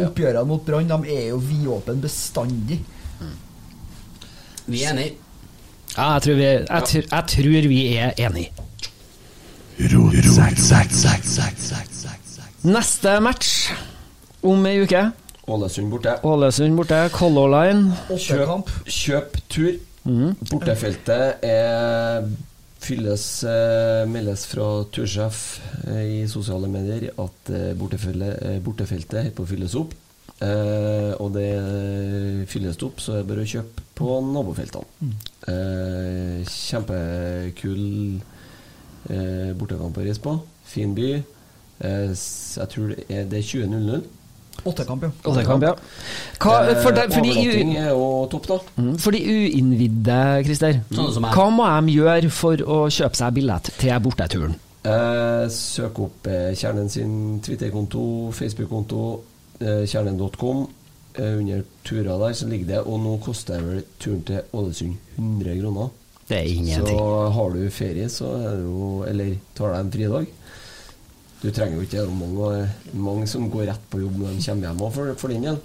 Oppgjørene 0.07 0.45
mot 0.47 0.63
Brann 0.65 0.91
er 1.03 1.27
jo 1.33 1.37
vidåpne 1.43 1.97
bestandig. 2.01 2.79
Vi 4.67 4.83
er 4.83 4.91
enige. 4.95 5.13
Ja, 5.97 6.13
jeg 6.13 6.21
tror 6.27 6.35
vi, 6.39 6.43
jeg, 6.43 6.83
tr- 6.91 7.07
jeg 7.11 7.23
tror 7.33 7.67
vi 7.71 7.81
er 7.97 8.11
enige. 8.17 8.51
Neste 12.67 13.19
match 13.23 13.69
om 14.43 14.65
ei 14.67 14.81
uke. 14.83 15.03
Ålesund 15.47 15.91
borte. 15.93 16.17
Ålesund 16.27 16.75
borte, 16.75 16.97
Color 17.13 17.51
Line. 17.53 17.93
Kjøp, 18.19 18.71
Kjøp 18.91 19.37
tur. 19.53 19.71
Bortefeltet 20.51 21.43
er 21.43 22.27
fylles 22.87 23.25
eh, 23.43 24.03
meldes 24.09 24.45
fra 24.47 24.67
tursjef 24.93 25.43
eh, 25.87 26.21
i 26.21 26.27
sosiale 26.31 26.69
medier 26.71 27.09
at 27.19 27.51
eh, 27.53 27.71
bortefeltet, 27.77 29.19
er 29.19 29.33
på 29.35 29.43
å 29.43 29.49
fylles 29.49 29.75
opp. 29.79 29.95
Eh, 30.43 31.13
og 31.17 31.31
det 31.35 31.49
fylles 32.51 32.79
opp, 32.85 33.01
så 33.01 33.15
er 33.15 33.23
det 33.23 33.29
bare 33.31 33.45
å 33.45 33.51
kjøpe 33.53 33.85
på 33.97 34.19
nabofeltene. 34.31 35.11
Eh, 35.53 36.43
kjempekul 36.47 37.83
eh, 39.09 39.51
bortekamp 39.57 39.97
å 39.97 40.05
reise 40.05 40.23
på. 40.23 40.37
Fin 40.67 40.93
by. 40.97 41.09
Eh, 41.17 42.13
jeg 42.13 42.71
tror 42.73 42.93
det 42.93 43.07
er, 43.09 43.27
det 43.29 43.41
er 43.41 43.49
20.00. 43.49 44.05
Åttekamp, 44.65 45.03
ja. 45.03 45.09
Åttekamp, 45.31 45.63
ja. 45.63 45.73
Hva, 46.41 46.55
for, 46.81 46.91
de, 46.97 47.03
for, 47.13 47.21
de, 47.21 47.33
u- 47.33 47.75
er 47.77 47.89
jo 47.91 48.27
topp, 48.31 48.47
da. 48.47 48.57
Mm, 48.81 48.97
for 48.99 49.11
de 49.11 49.21
uinnvidde, 49.27 50.19
Christer. 50.45 50.79
mm. 50.89 51.27
Hva 51.33 51.49
må 51.53 51.67
de 51.87 51.97
gjøre 51.97 52.29
for 52.33 52.57
å 52.65 52.79
kjøpe 52.89 53.15
seg 53.19 53.33
billett 53.37 53.71
til 53.77 53.99
borteturen? 54.03 54.55
Eh, 54.87 55.45
søk 55.51 55.99
opp 55.99 56.27
eh, 56.31 56.53
Kjernen 56.55 56.89
sin 56.89 57.39
Twitter-konto, 57.43 58.31
Facebook-konto, 58.31 59.19
eh, 59.59 59.83
kjernen.com. 59.89 60.67
Eh, 61.17 61.37
under 61.39 61.63
turer 61.83 62.17
der 62.21 62.33
så 62.37 62.47
ligger 62.47 62.67
det, 62.67 62.81
og 62.85 62.99
nå 63.03 63.17
koster 63.25 63.59
vel 63.63 63.83
turen 63.99 64.21
til 64.27 64.41
Ålesund 64.53 64.95
100 65.17 65.57
kroner. 65.61 65.89
Det 66.27 66.37
er 66.43 66.83
Så 66.83 67.31
har 67.31 67.53
du 67.55 67.69
ferie, 67.71 68.09
så 68.11 68.25
er 68.35 68.55
det 68.57 68.63
jo 68.65 69.03
Eller 69.07 69.37
tar 69.55 69.71
deg 69.71 69.79
en 69.85 69.91
fridag. 69.91 70.25
Du 71.41 71.51
trenger 71.53 71.77
jo 71.77 71.85
ikke 71.85 72.01
det 72.01 72.15
mange, 72.17 72.69
mange 72.97 73.27
som 73.29 73.45
går 73.53 73.67
rett 73.69 73.83
på 73.91 74.01
jobb 74.01 74.17
når 74.17 74.33
de 74.33 74.45
kommer 74.47 74.67
hjem 74.67 74.81
òg, 74.81 74.91
for, 74.95 75.13
for 75.21 75.33
den 75.33 75.45
del. 75.45 75.59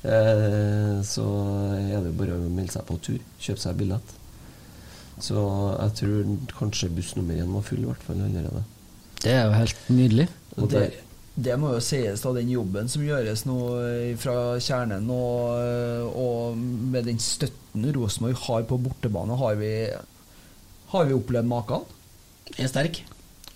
Eh, 0.00 0.96
så 1.04 1.26
er 1.76 1.98
det 1.98 2.12
jo 2.12 2.16
bare 2.22 2.38
å 2.38 2.48
melde 2.48 2.72
seg 2.76 2.86
på 2.88 2.96
tur. 3.04 3.20
Kjøpe 3.42 3.64
seg 3.64 3.78
billett. 3.80 4.16
Så 5.20 5.36
jeg 5.36 5.96
tror 5.98 6.30
kanskje 6.56 6.92
buss 6.96 7.12
nummer 7.18 7.36
én 7.36 7.52
var 7.52 7.66
full, 7.66 7.82
i 7.82 7.88
hvert 7.90 8.06
fall 8.06 8.22
allerede. 8.24 8.64
Det 9.20 9.34
er 9.34 9.44
jo 9.44 9.56
helt 9.58 9.86
nydelig. 9.92 10.28
Og 10.56 10.70
Det, 10.72 10.84
det 11.36 11.58
må 11.60 11.74
jo 11.74 11.82
sies, 11.84 12.22
da, 12.24 12.32
den 12.36 12.54
jobben 12.54 12.88
som 12.88 13.04
gjøres 13.04 13.44
nå 13.48 13.58
eh, 13.82 14.14
fra 14.20 14.36
kjernen, 14.62 15.10
og, 15.12 15.58
eh, 15.60 16.06
og 16.22 16.56
med 16.94 17.10
den 17.10 17.20
støtten 17.20 17.90
Rosenborg 17.96 18.40
har 18.46 18.66
på 18.70 18.80
bortebane, 18.80 19.36
har 19.42 19.58
vi, 19.60 19.72
har 20.94 21.10
vi 21.10 21.18
opplevd 21.18 21.50
maken? 21.50 21.84
Er 22.56 22.70
sterk. 22.70 23.02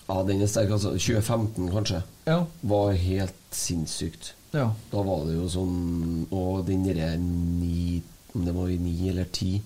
Ja, 0.09 0.23
den 0.23 0.43
er 0.43 0.47
sterk. 0.51 0.71
Altså 0.77 0.91
2015, 0.99 1.71
kanskje, 1.73 2.03
Ja. 2.27 2.45
var 2.63 2.93
helt 2.93 3.35
sinnssykt. 3.51 4.33
ja. 4.53 4.71
Da 4.93 5.03
var 5.03 5.25
det 5.27 5.35
jo 5.35 5.49
sånn 5.49 6.27
Og 6.31 6.65
den 6.67 6.85
derre 6.85 7.17
ni 7.19 8.03
Om 8.35 8.45
det 8.45 8.55
var 8.55 8.69
i 8.69 8.77
ni 8.79 9.09
eller 9.09 9.25
ti 9.33 9.61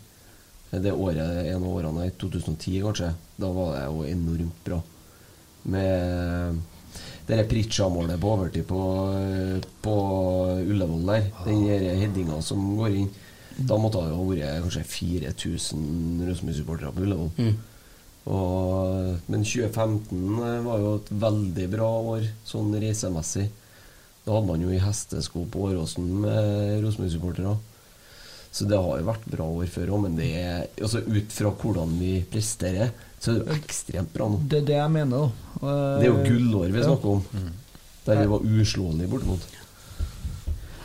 Det 0.72 0.92
året, 0.92 1.46
en 1.46 1.62
av 1.62 1.68
årene 1.76 2.06
i 2.06 2.10
2010, 2.10 2.80
kanskje, 2.82 3.14
da 3.38 3.50
var 3.52 3.72
det 3.74 3.84
jo 3.86 4.02
enormt 4.04 4.64
bra. 4.64 4.82
Med 5.64 6.58
det 7.26 7.36
der 7.36 7.44
Pritcha-målet 7.48 8.20
på 8.20 8.32
overtid 8.34 8.66
på, 8.68 8.80
på 9.82 9.94
Ullevål 10.64 11.06
der, 11.06 11.30
den 11.44 11.64
der 11.66 11.96
headinga 12.02 12.40
som 12.44 12.76
går 12.78 12.94
inn 13.02 13.08
Da 13.58 13.76
måtte 13.80 13.98
det 14.04 14.12
jo 14.12 14.20
ha 14.20 14.28
vært 14.28 14.62
kanskje 14.62 14.84
4000 14.84 16.20
Rosenborg-supportere 16.28 16.92
på 16.94 17.02
Ullevål. 17.02 17.30
Og, 18.28 19.14
men 19.32 19.44
2015 19.46 20.64
var 20.66 20.82
jo 20.82 20.90
et 20.98 21.10
veldig 21.22 21.68
bra 21.72 21.88
år, 22.14 22.26
sånn 22.48 22.74
reisemessig. 22.76 23.46
Da 24.26 24.34
hadde 24.36 24.50
man 24.50 24.60
jo 24.66 24.72
i 24.74 24.80
hestesko 24.82 25.46
på 25.48 25.62
Åråsen 25.70 26.10
med 26.26 26.82
Rosenborg-supportere. 26.84 27.54
Så 28.52 28.66
det 28.68 28.76
har 28.80 28.98
jo 29.00 29.06
vært 29.08 29.24
bra 29.32 29.46
år 29.60 29.68
før 29.72 29.94
òg, 29.94 30.02
men 30.06 30.16
det 30.18 30.28
er, 30.40 30.66
altså 30.80 31.00
ut 31.04 31.32
fra 31.32 31.52
hvordan 31.62 31.94
vi 32.00 32.12
presterer, 32.32 32.92
så 33.20 33.30
er 33.32 33.38
det 33.38 33.46
jo 33.46 33.56
ekstremt 33.62 34.12
bra 34.14 34.28
nå. 34.32 34.42
Det 34.48 34.60
er 34.62 34.68
det 34.72 34.76
jeg 34.78 34.92
mener, 34.94 35.24
da. 35.24 35.72
Det 36.00 36.04
er 36.04 36.10
jo 36.10 36.20
gullår 36.26 36.68
vi 36.74 36.82
Ja. 36.82 36.86
snakker 36.90 37.16
om. 37.16 37.48
Der 38.08 38.20
vi 38.22 38.28
var 38.30 38.44
uslåelige 38.44 39.10
bortimot. 39.12 39.48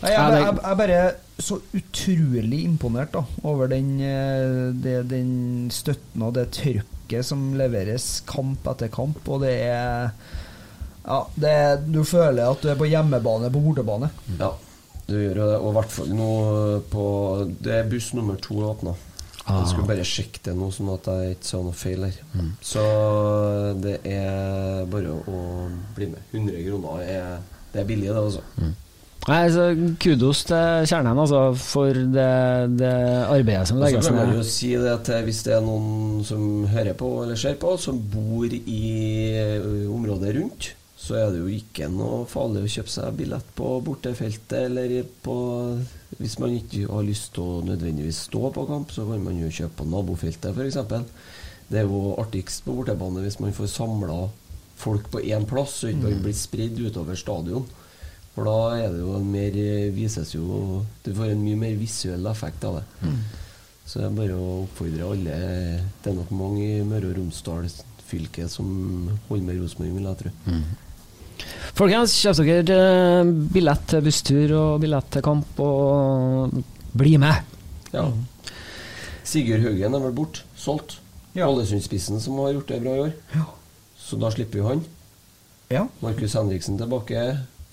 Jeg, 0.03 0.11
Jeg, 0.11 0.31
jeg, 0.31 0.41
jeg 0.43 0.71
er 0.71 0.75
bare 0.75 1.03
så 1.39 1.57
utrolig 1.79 2.63
imponert 2.67 3.13
da, 3.15 3.21
over 3.47 3.67
den, 3.71 3.93
eh, 4.03 4.73
det, 4.75 4.97
den 5.09 5.31
støtten 5.71 6.21
og 6.27 6.33
det 6.35 6.49
trøkket 7.14 7.26
som 7.26 7.53
leveres 7.57 8.23
kamp 8.26 8.65
etter 8.68 8.90
kamp. 8.90 9.27
Og 9.27 9.41
det 9.41 9.53
er 9.68 10.11
Ja, 11.06 11.27
det 11.35 11.49
er, 11.49 11.77
du 11.84 12.03
føler 12.03 12.48
at 12.49 12.61
du 12.61 12.69
er 12.72 12.77
på 12.80 12.88
hjemmebane 12.88 13.52
på 13.52 13.60
bortebane. 13.60 14.10
Ja, 14.40 14.53
du 15.07 15.18
gjør 15.18 15.35
jo 15.35 15.48
det. 15.49 15.57
Og 15.60 15.69
i 15.72 15.73
hvert 15.76 15.91
fall 15.91 16.14
nå 16.15 16.30
på 16.90 17.07
Det 17.60 17.73
er 17.73 17.90
buss 17.90 18.14
nummer 18.14 18.35
to 18.40 18.56
åpna. 18.64 18.94
Jeg 19.44 19.68
skulle 19.68 19.88
bare 19.90 20.06
sjekke 20.07 20.40
det 20.45 20.53
nå, 20.56 20.69
sånn 20.72 20.94
at 20.94 21.06
jeg 21.11 21.34
ikke 21.35 21.49
sa 21.49 21.57
noe 21.60 21.76
feil 21.76 22.06
her. 22.06 22.15
Så 22.64 22.84
det 23.84 23.98
er 24.07 24.85
bare 24.88 25.11
å 25.27 25.41
bli 25.98 26.07
med. 26.14 26.22
100 26.31 26.64
kroner 26.64 27.02
er, 27.03 27.41
det 27.73 27.81
er 27.81 27.90
billig, 27.90 28.07
det, 28.07 28.22
altså. 28.23 28.41
Nei, 29.23 29.43
så 29.55 29.69
Kudos 30.03 30.41
til 30.49 30.87
Kjernen 30.89 31.19
altså, 31.21 31.41
for 31.55 31.95
det, 31.95 32.29
det 32.75 32.93
arbeidet 33.23 33.69
som 33.69 33.77
Og 33.79 33.85
så 33.85 33.87
legges 33.87 34.09
kan 34.09 34.17
man 34.17 34.33
jo 34.33 34.41
ned. 34.41 34.49
si 34.51 34.71
det 34.75 34.91
at 34.91 35.11
hvis 35.23 35.43
det 35.47 35.53
er 35.55 35.63
noen 35.63 36.23
som 36.27 36.65
hører 36.67 36.97
på 36.99 37.11
eller 37.23 37.39
ser 37.39 37.55
på, 37.61 37.75
som 37.79 38.01
bor 38.11 38.51
i 38.51 38.81
området 39.87 40.33
rundt, 40.35 40.73
så 41.03 41.17
er 41.19 41.31
det 41.31 41.39
jo 41.39 41.51
ikke 41.51 41.87
noe 41.91 42.23
farlig 42.31 42.63
å 42.63 42.73
kjøpe 42.75 42.91
seg 42.91 43.15
billett 43.19 43.47
på 43.57 43.69
bortefeltet, 43.83 44.67
eller 44.69 45.01
på 45.23 45.37
Hvis 46.19 46.37
man 46.39 46.53
ikke 46.53 46.85
har 46.91 47.03
lyst 47.07 47.31
til 47.33 47.43
å 47.43 47.61
nødvendigvis 47.65 48.25
stå 48.27 48.51
på 48.53 48.65
kamp, 48.69 48.91
så 48.93 49.07
kan 49.07 49.23
man 49.23 49.39
jo 49.39 49.49
kjøpe 49.49 49.79
på 49.81 49.87
nabofeltet, 49.89 50.51
f.eks. 50.53 50.77
Det 51.71 51.79
er 51.79 51.87
jo 51.87 52.13
artigst 52.21 52.67
på 52.67 52.75
bortebane 52.75 53.23
hvis 53.23 53.39
man 53.41 53.55
får 53.55 53.71
samla 53.71 54.19
folk 54.83 55.07
på 55.09 55.23
én 55.31 55.47
plass, 55.49 55.79
så 55.79 55.89
ikke 55.89 56.11
man 56.11 56.21
blir 56.27 56.35
spredd 56.37 56.79
utover 56.83 57.17
stadion. 57.17 57.65
For 58.34 58.49
da 58.49 58.57
er 58.81 58.93
det 58.93 59.01
jo 59.03 59.15
en 59.18 59.27
mer 59.30 59.57
vises 59.93 60.31
jo 60.34 60.81
Du 61.05 61.11
får 61.14 61.35
en 61.35 61.43
mye 61.43 61.60
mer 61.60 61.76
visuell 61.77 62.26
effekt 62.31 62.64
av 62.65 62.80
det. 62.80 63.11
Så 63.85 63.99
det 63.99 64.07
er 64.07 64.15
bare 64.18 64.38
å 64.39 64.64
oppfordre 64.64 65.10
alle 65.11 65.35
Det 66.01 66.10
er 66.10 66.15
nok 66.18 66.31
mange 66.34 66.64
i 66.80 66.85
Møre 66.88 67.11
og 67.11 67.19
Romsdal 67.19 67.68
fylke 68.14 68.47
som 68.51 68.68
holder 69.30 69.45
med 69.47 69.61
Rosenborg, 69.61 69.93
vil 69.97 70.10
jeg 70.10 70.19
tro. 70.22 70.31
Folkens, 71.73 72.14
kjøp 72.22 72.41
dere 72.45 72.76
eh, 73.23 73.31
billett 73.55 73.88
til 73.89 74.03
busstur 74.05 74.53
og 74.60 74.84
billett 74.84 75.10
til 75.15 75.23
kamp, 75.26 75.61
og 75.64 76.53
bli 76.93 77.15
med! 77.22 77.55
Ja. 77.93 78.05
Sigurd 79.26 79.64
Haugen 79.65 79.97
er 79.97 80.03
vel 80.03 80.14
borte, 80.14 80.43
solgt. 80.60 80.99
Ja. 81.34 81.47
Ålesundspissen 81.47 82.22
som 82.22 82.38
har 82.43 82.53
gjort 82.53 82.69
det 82.69 82.81
bra 82.84 82.93
i 82.93 83.03
år. 83.07 83.15
Ja. 83.34 83.47
Så 83.97 84.19
da 84.22 84.30
slipper 84.34 84.60
vi 84.60 84.68
han. 84.68 84.84
Ja. 85.73 85.88
Markus 86.03 86.35
Henriksen 86.38 86.77
tilbake. 86.77 87.23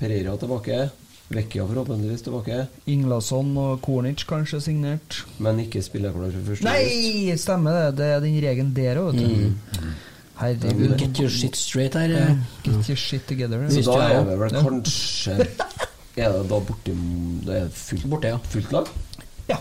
Pereira 0.01 0.37
tilbake. 0.41 0.89
Vecchia 1.31 1.63
forhåpentligvis 1.69 2.25
tilbake. 2.27 2.57
Inglason 2.91 3.53
og 3.61 3.77
Kornic 3.85 4.25
kanskje 4.27 4.59
signert. 4.65 5.21
Men 5.39 5.61
ikke 5.63 5.83
spillerklar 5.87 6.33
for 6.35 6.49
første. 6.49 6.67
Nei, 6.67 7.37
stemmer 7.39 7.77
det. 7.77 7.85
Det 8.01 8.09
er 8.17 8.25
den 8.25 8.39
regelen 8.43 8.73
der 8.75 8.99
òg, 8.99 9.13
vet 9.15 9.29
du. 9.29 9.85
Herregud. 10.41 10.97
Get 10.99 11.21
your 11.21 11.31
shit 11.31 11.57
straight 11.61 11.95
her. 11.95 12.11
Eh. 12.17 12.37
Get 12.65 12.89
your 12.89 12.97
shit 12.99 13.27
together. 13.29 13.63
Så 13.71 13.85
da 13.87 14.09
er 14.09 14.25
det 14.27 14.39
vel 14.41 14.57
kanskje 14.57 15.37
Er 16.21 16.33
det 16.35 16.41
da 16.51 16.59
borti 16.67 16.93
Det 17.47 17.55
er 17.61 17.69
fullt, 17.73 18.07
Borte, 18.11 18.33
ja. 18.33 18.39
fullt 18.51 18.73
lag? 18.75 18.89
Ja. 19.49 19.57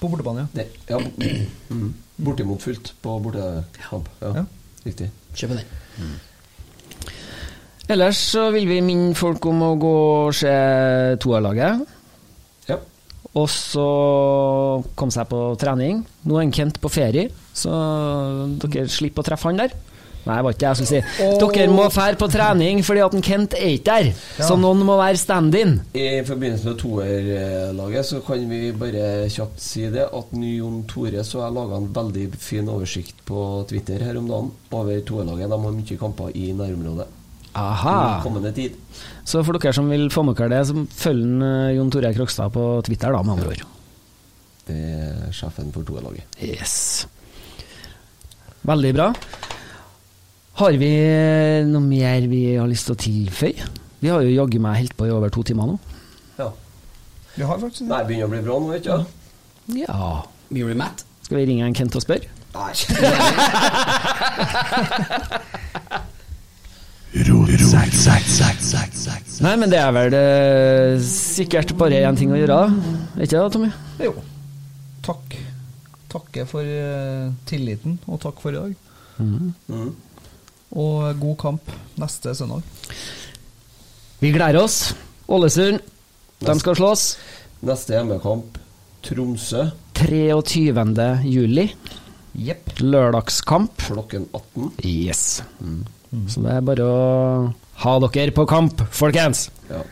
På 0.00 0.08
bortebane, 0.08 0.46
ja. 0.46 0.62
Det, 0.62 0.66
ja, 0.88 0.98
mm, 1.68 1.90
bortimot 2.24 2.62
fullt 2.64 2.94
på 3.02 3.18
bortekamp. 3.26 4.08
Ja, 4.22 4.32
Ja. 4.40 4.44
Riktig. 4.86 5.10
Kjøp 5.36 5.52
den. 5.58 6.14
Ellers 7.88 8.18
så 8.34 8.50
vil 8.52 8.68
vi 8.68 8.82
minne 8.84 9.14
folk 9.16 9.46
om 9.48 9.62
å 9.64 9.74
gå 9.80 9.94
og 10.28 10.34
se 10.36 10.52
toerlaget. 11.24 11.86
Ja. 12.68 12.76
Og 13.32 13.48
så 13.48 13.88
komme 14.92 15.14
seg 15.14 15.28
på 15.30 15.40
trening. 15.60 16.02
Nå 16.28 16.36
er 16.36 16.44
en 16.44 16.52
Kent 16.52 16.80
på 16.82 16.90
ferie, 16.92 17.30
så 17.56 17.72
dere 18.60 18.90
slipper 18.92 19.24
å 19.24 19.30
treffe 19.30 19.48
han 19.48 19.62
der. 19.64 19.72
Nei, 20.28 20.36
det 20.36 20.44
var 20.44 20.52
ikke 20.52 20.60
det 20.60 20.68
jeg 20.68 20.78
skulle 20.78 20.90
si. 20.90 21.28
Dere 21.40 21.72
må 21.72 21.84
fære 21.94 22.18
på 22.20 22.28
trening 22.28 22.82
fordi 22.84 23.00
at 23.06 23.14
en 23.16 23.24
Kent 23.24 23.56
er 23.56 23.70
ikke 23.78 23.94
der. 24.02 24.08
Så 24.44 24.58
noen 24.60 24.82
må 24.84 24.98
være 25.00 25.20
stand-in. 25.20 25.78
I 25.96 26.20
forbindelse 26.28 26.68
med 26.68 26.80
toerlaget 26.82 28.08
så 28.10 28.20
kan 28.26 28.44
vi 28.50 28.60
bare 28.76 29.28
kjapt 29.32 29.62
si 29.64 29.86
det 29.94 30.04
at 30.04 30.34
Jon 30.36 30.82
Tore 30.90 31.24
så 31.24 31.40
jeg 31.46 31.56
laga 31.56 31.80
en 31.80 31.88
veldig 31.96 32.26
fin 32.36 32.68
oversikt 32.68 33.24
på 33.28 33.46
Twitter 33.70 34.04
her 34.04 34.20
om 34.20 34.28
dagen 34.28 34.52
over 34.76 35.00
toerlaget. 35.08 35.48
De 35.48 35.62
har 35.64 35.78
mye 35.80 36.02
kamper 36.04 36.36
i 36.36 36.50
nærområdet. 36.58 37.14
Aha. 37.56 38.18
I 38.18 38.22
kommende 38.22 38.52
tid. 38.52 38.72
Så 39.24 39.42
for 39.44 39.52
dere 39.56 39.72
som 39.76 39.88
vil 39.90 40.10
få 40.12 40.22
med 40.26 40.36
dere 40.38 40.48
det, 40.52 40.66
så 40.68 40.74
følger 41.02 41.42
eh, 41.46 41.74
Jon 41.76 41.90
Tore 41.92 42.14
Krokstad 42.16 42.48
på 42.54 42.62
Twitter, 42.86 43.10
da, 43.14 43.20
med 43.24 43.32
andre 43.38 43.48
ord. 43.54 43.62
Det 44.68 44.76
er 44.76 45.32
sjefen 45.32 45.72
for 45.72 45.82
toerlaget. 45.88 46.24
Yes. 46.44 46.74
Veldig 48.68 48.92
bra. 48.96 49.08
Har 50.58 50.72
vi 50.80 50.90
noe 51.68 51.82
mer 51.84 52.20
vi 52.28 52.42
har 52.58 52.68
lyst 52.68 52.86
til 52.88 52.94
å 52.96 53.00
tilføye? 53.00 53.64
Vi 54.02 54.08
har 54.12 54.20
jo 54.26 54.30
jaggu 54.34 54.58
meg 54.62 54.76
holdt 54.82 54.96
på 54.98 55.04
i 55.08 55.14
over 55.14 55.28
to 55.32 55.40
timer 55.46 55.66
nå. 55.72 55.76
Ja. 56.38 56.48
Vi 57.36 57.42
har 57.46 57.56
faktisk 57.62 57.84
det. 57.86 58.06
begynner 58.08 58.28
å 58.28 58.32
bli 58.34 58.42
bra 58.44 58.54
nå, 58.58 58.66
vet 58.74 58.84
du. 58.88 58.96
Ja. 59.78 59.98
Blir 60.50 60.64
du 60.68 60.74
matt? 60.78 60.98
Skal 61.24 61.36
vi 61.40 61.48
ringe 61.50 61.64
en 61.66 61.76
Kent 61.76 61.96
og 61.98 62.02
spørre? 62.04 62.26
Nei. 62.56 62.72
Nei, 69.44 69.54
men 69.56 69.70
det 69.72 69.78
er 69.80 69.92
vel 69.96 70.16
eh, 70.18 70.98
sikkert 71.04 71.72
bare 71.78 72.02
én 72.04 72.18
ting 72.18 72.32
å 72.34 72.38
gjøre, 72.38 72.58
ikke 73.16 73.38
det, 73.38 73.46
Tommy? 73.54 73.70
Jo. 74.02 74.12
Takk. 75.06 75.38
Takke 76.12 76.44
for 76.48 76.64
eh, 76.64 77.30
tilliten, 77.48 77.98
og 78.08 78.20
takk 78.22 78.40
for 78.42 78.52
i 78.52 78.60
dag. 78.60 78.76
Mm. 79.18 79.90
Og 80.78 81.20
god 81.20 81.36
kamp 81.40 81.72
neste 82.00 82.34
søndag. 82.36 82.62
Vi 84.20 84.32
gleder 84.34 84.60
oss. 84.62 84.94
Ålesund, 85.28 85.80
de 86.44 86.54
skal 86.60 86.78
slåss. 86.78 87.04
Neste 87.68 87.96
hjemmekamp 87.96 88.58
Tromsø 89.04 89.68
23. 89.98 91.08
juli. 91.26 91.68
Yep. 92.38 92.80
Lørdagskamp. 92.80 93.88
klokken 93.88 94.28
18. 94.32 94.72
Yes. 94.84 95.42
Mm. 96.12 96.28
Så 96.30 96.40
det 96.44 96.52
er 96.56 96.64
bare 96.64 96.84
å 96.88 96.98
ha 97.84 97.94
dere 98.06 98.32
på 98.34 98.46
kamp, 98.48 98.80
folkens! 98.90 99.48
Ja. 99.68 99.82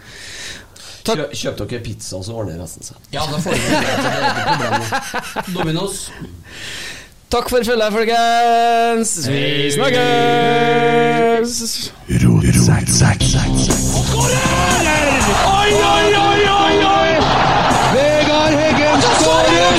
Kjøp, 1.06 1.30
kjøp, 1.38 1.60
dere 1.60 1.82
pizza, 1.84 2.18
så 2.24 2.34
ordner 2.34 2.59
resten 2.59 2.82
seg. 2.82 2.97
Ja, 3.14 3.22
da 3.30 3.38
får 3.38 3.52
vi 3.55 3.60
Dominos. 5.55 6.09
Takk 7.30 7.51
for 7.51 7.62
følget, 7.66 7.93
folkens. 7.94 9.28
Vi 9.28 9.70
snakkes! 9.74 11.51
Skårer! 14.06 15.06
Oi, 15.52 15.70
oi, 15.74 16.09
oi, 16.22 16.40
oi, 16.56 16.76
oi! 16.90 17.12
Vegard 17.94 18.55
Heggen 18.62 18.98
skårer! 19.20 19.74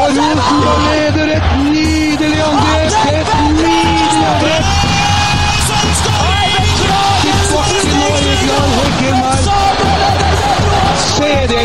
Og 0.00 0.08
Rosenborg 0.16 0.80
leder 0.88 1.28
1-0! 1.40 1.69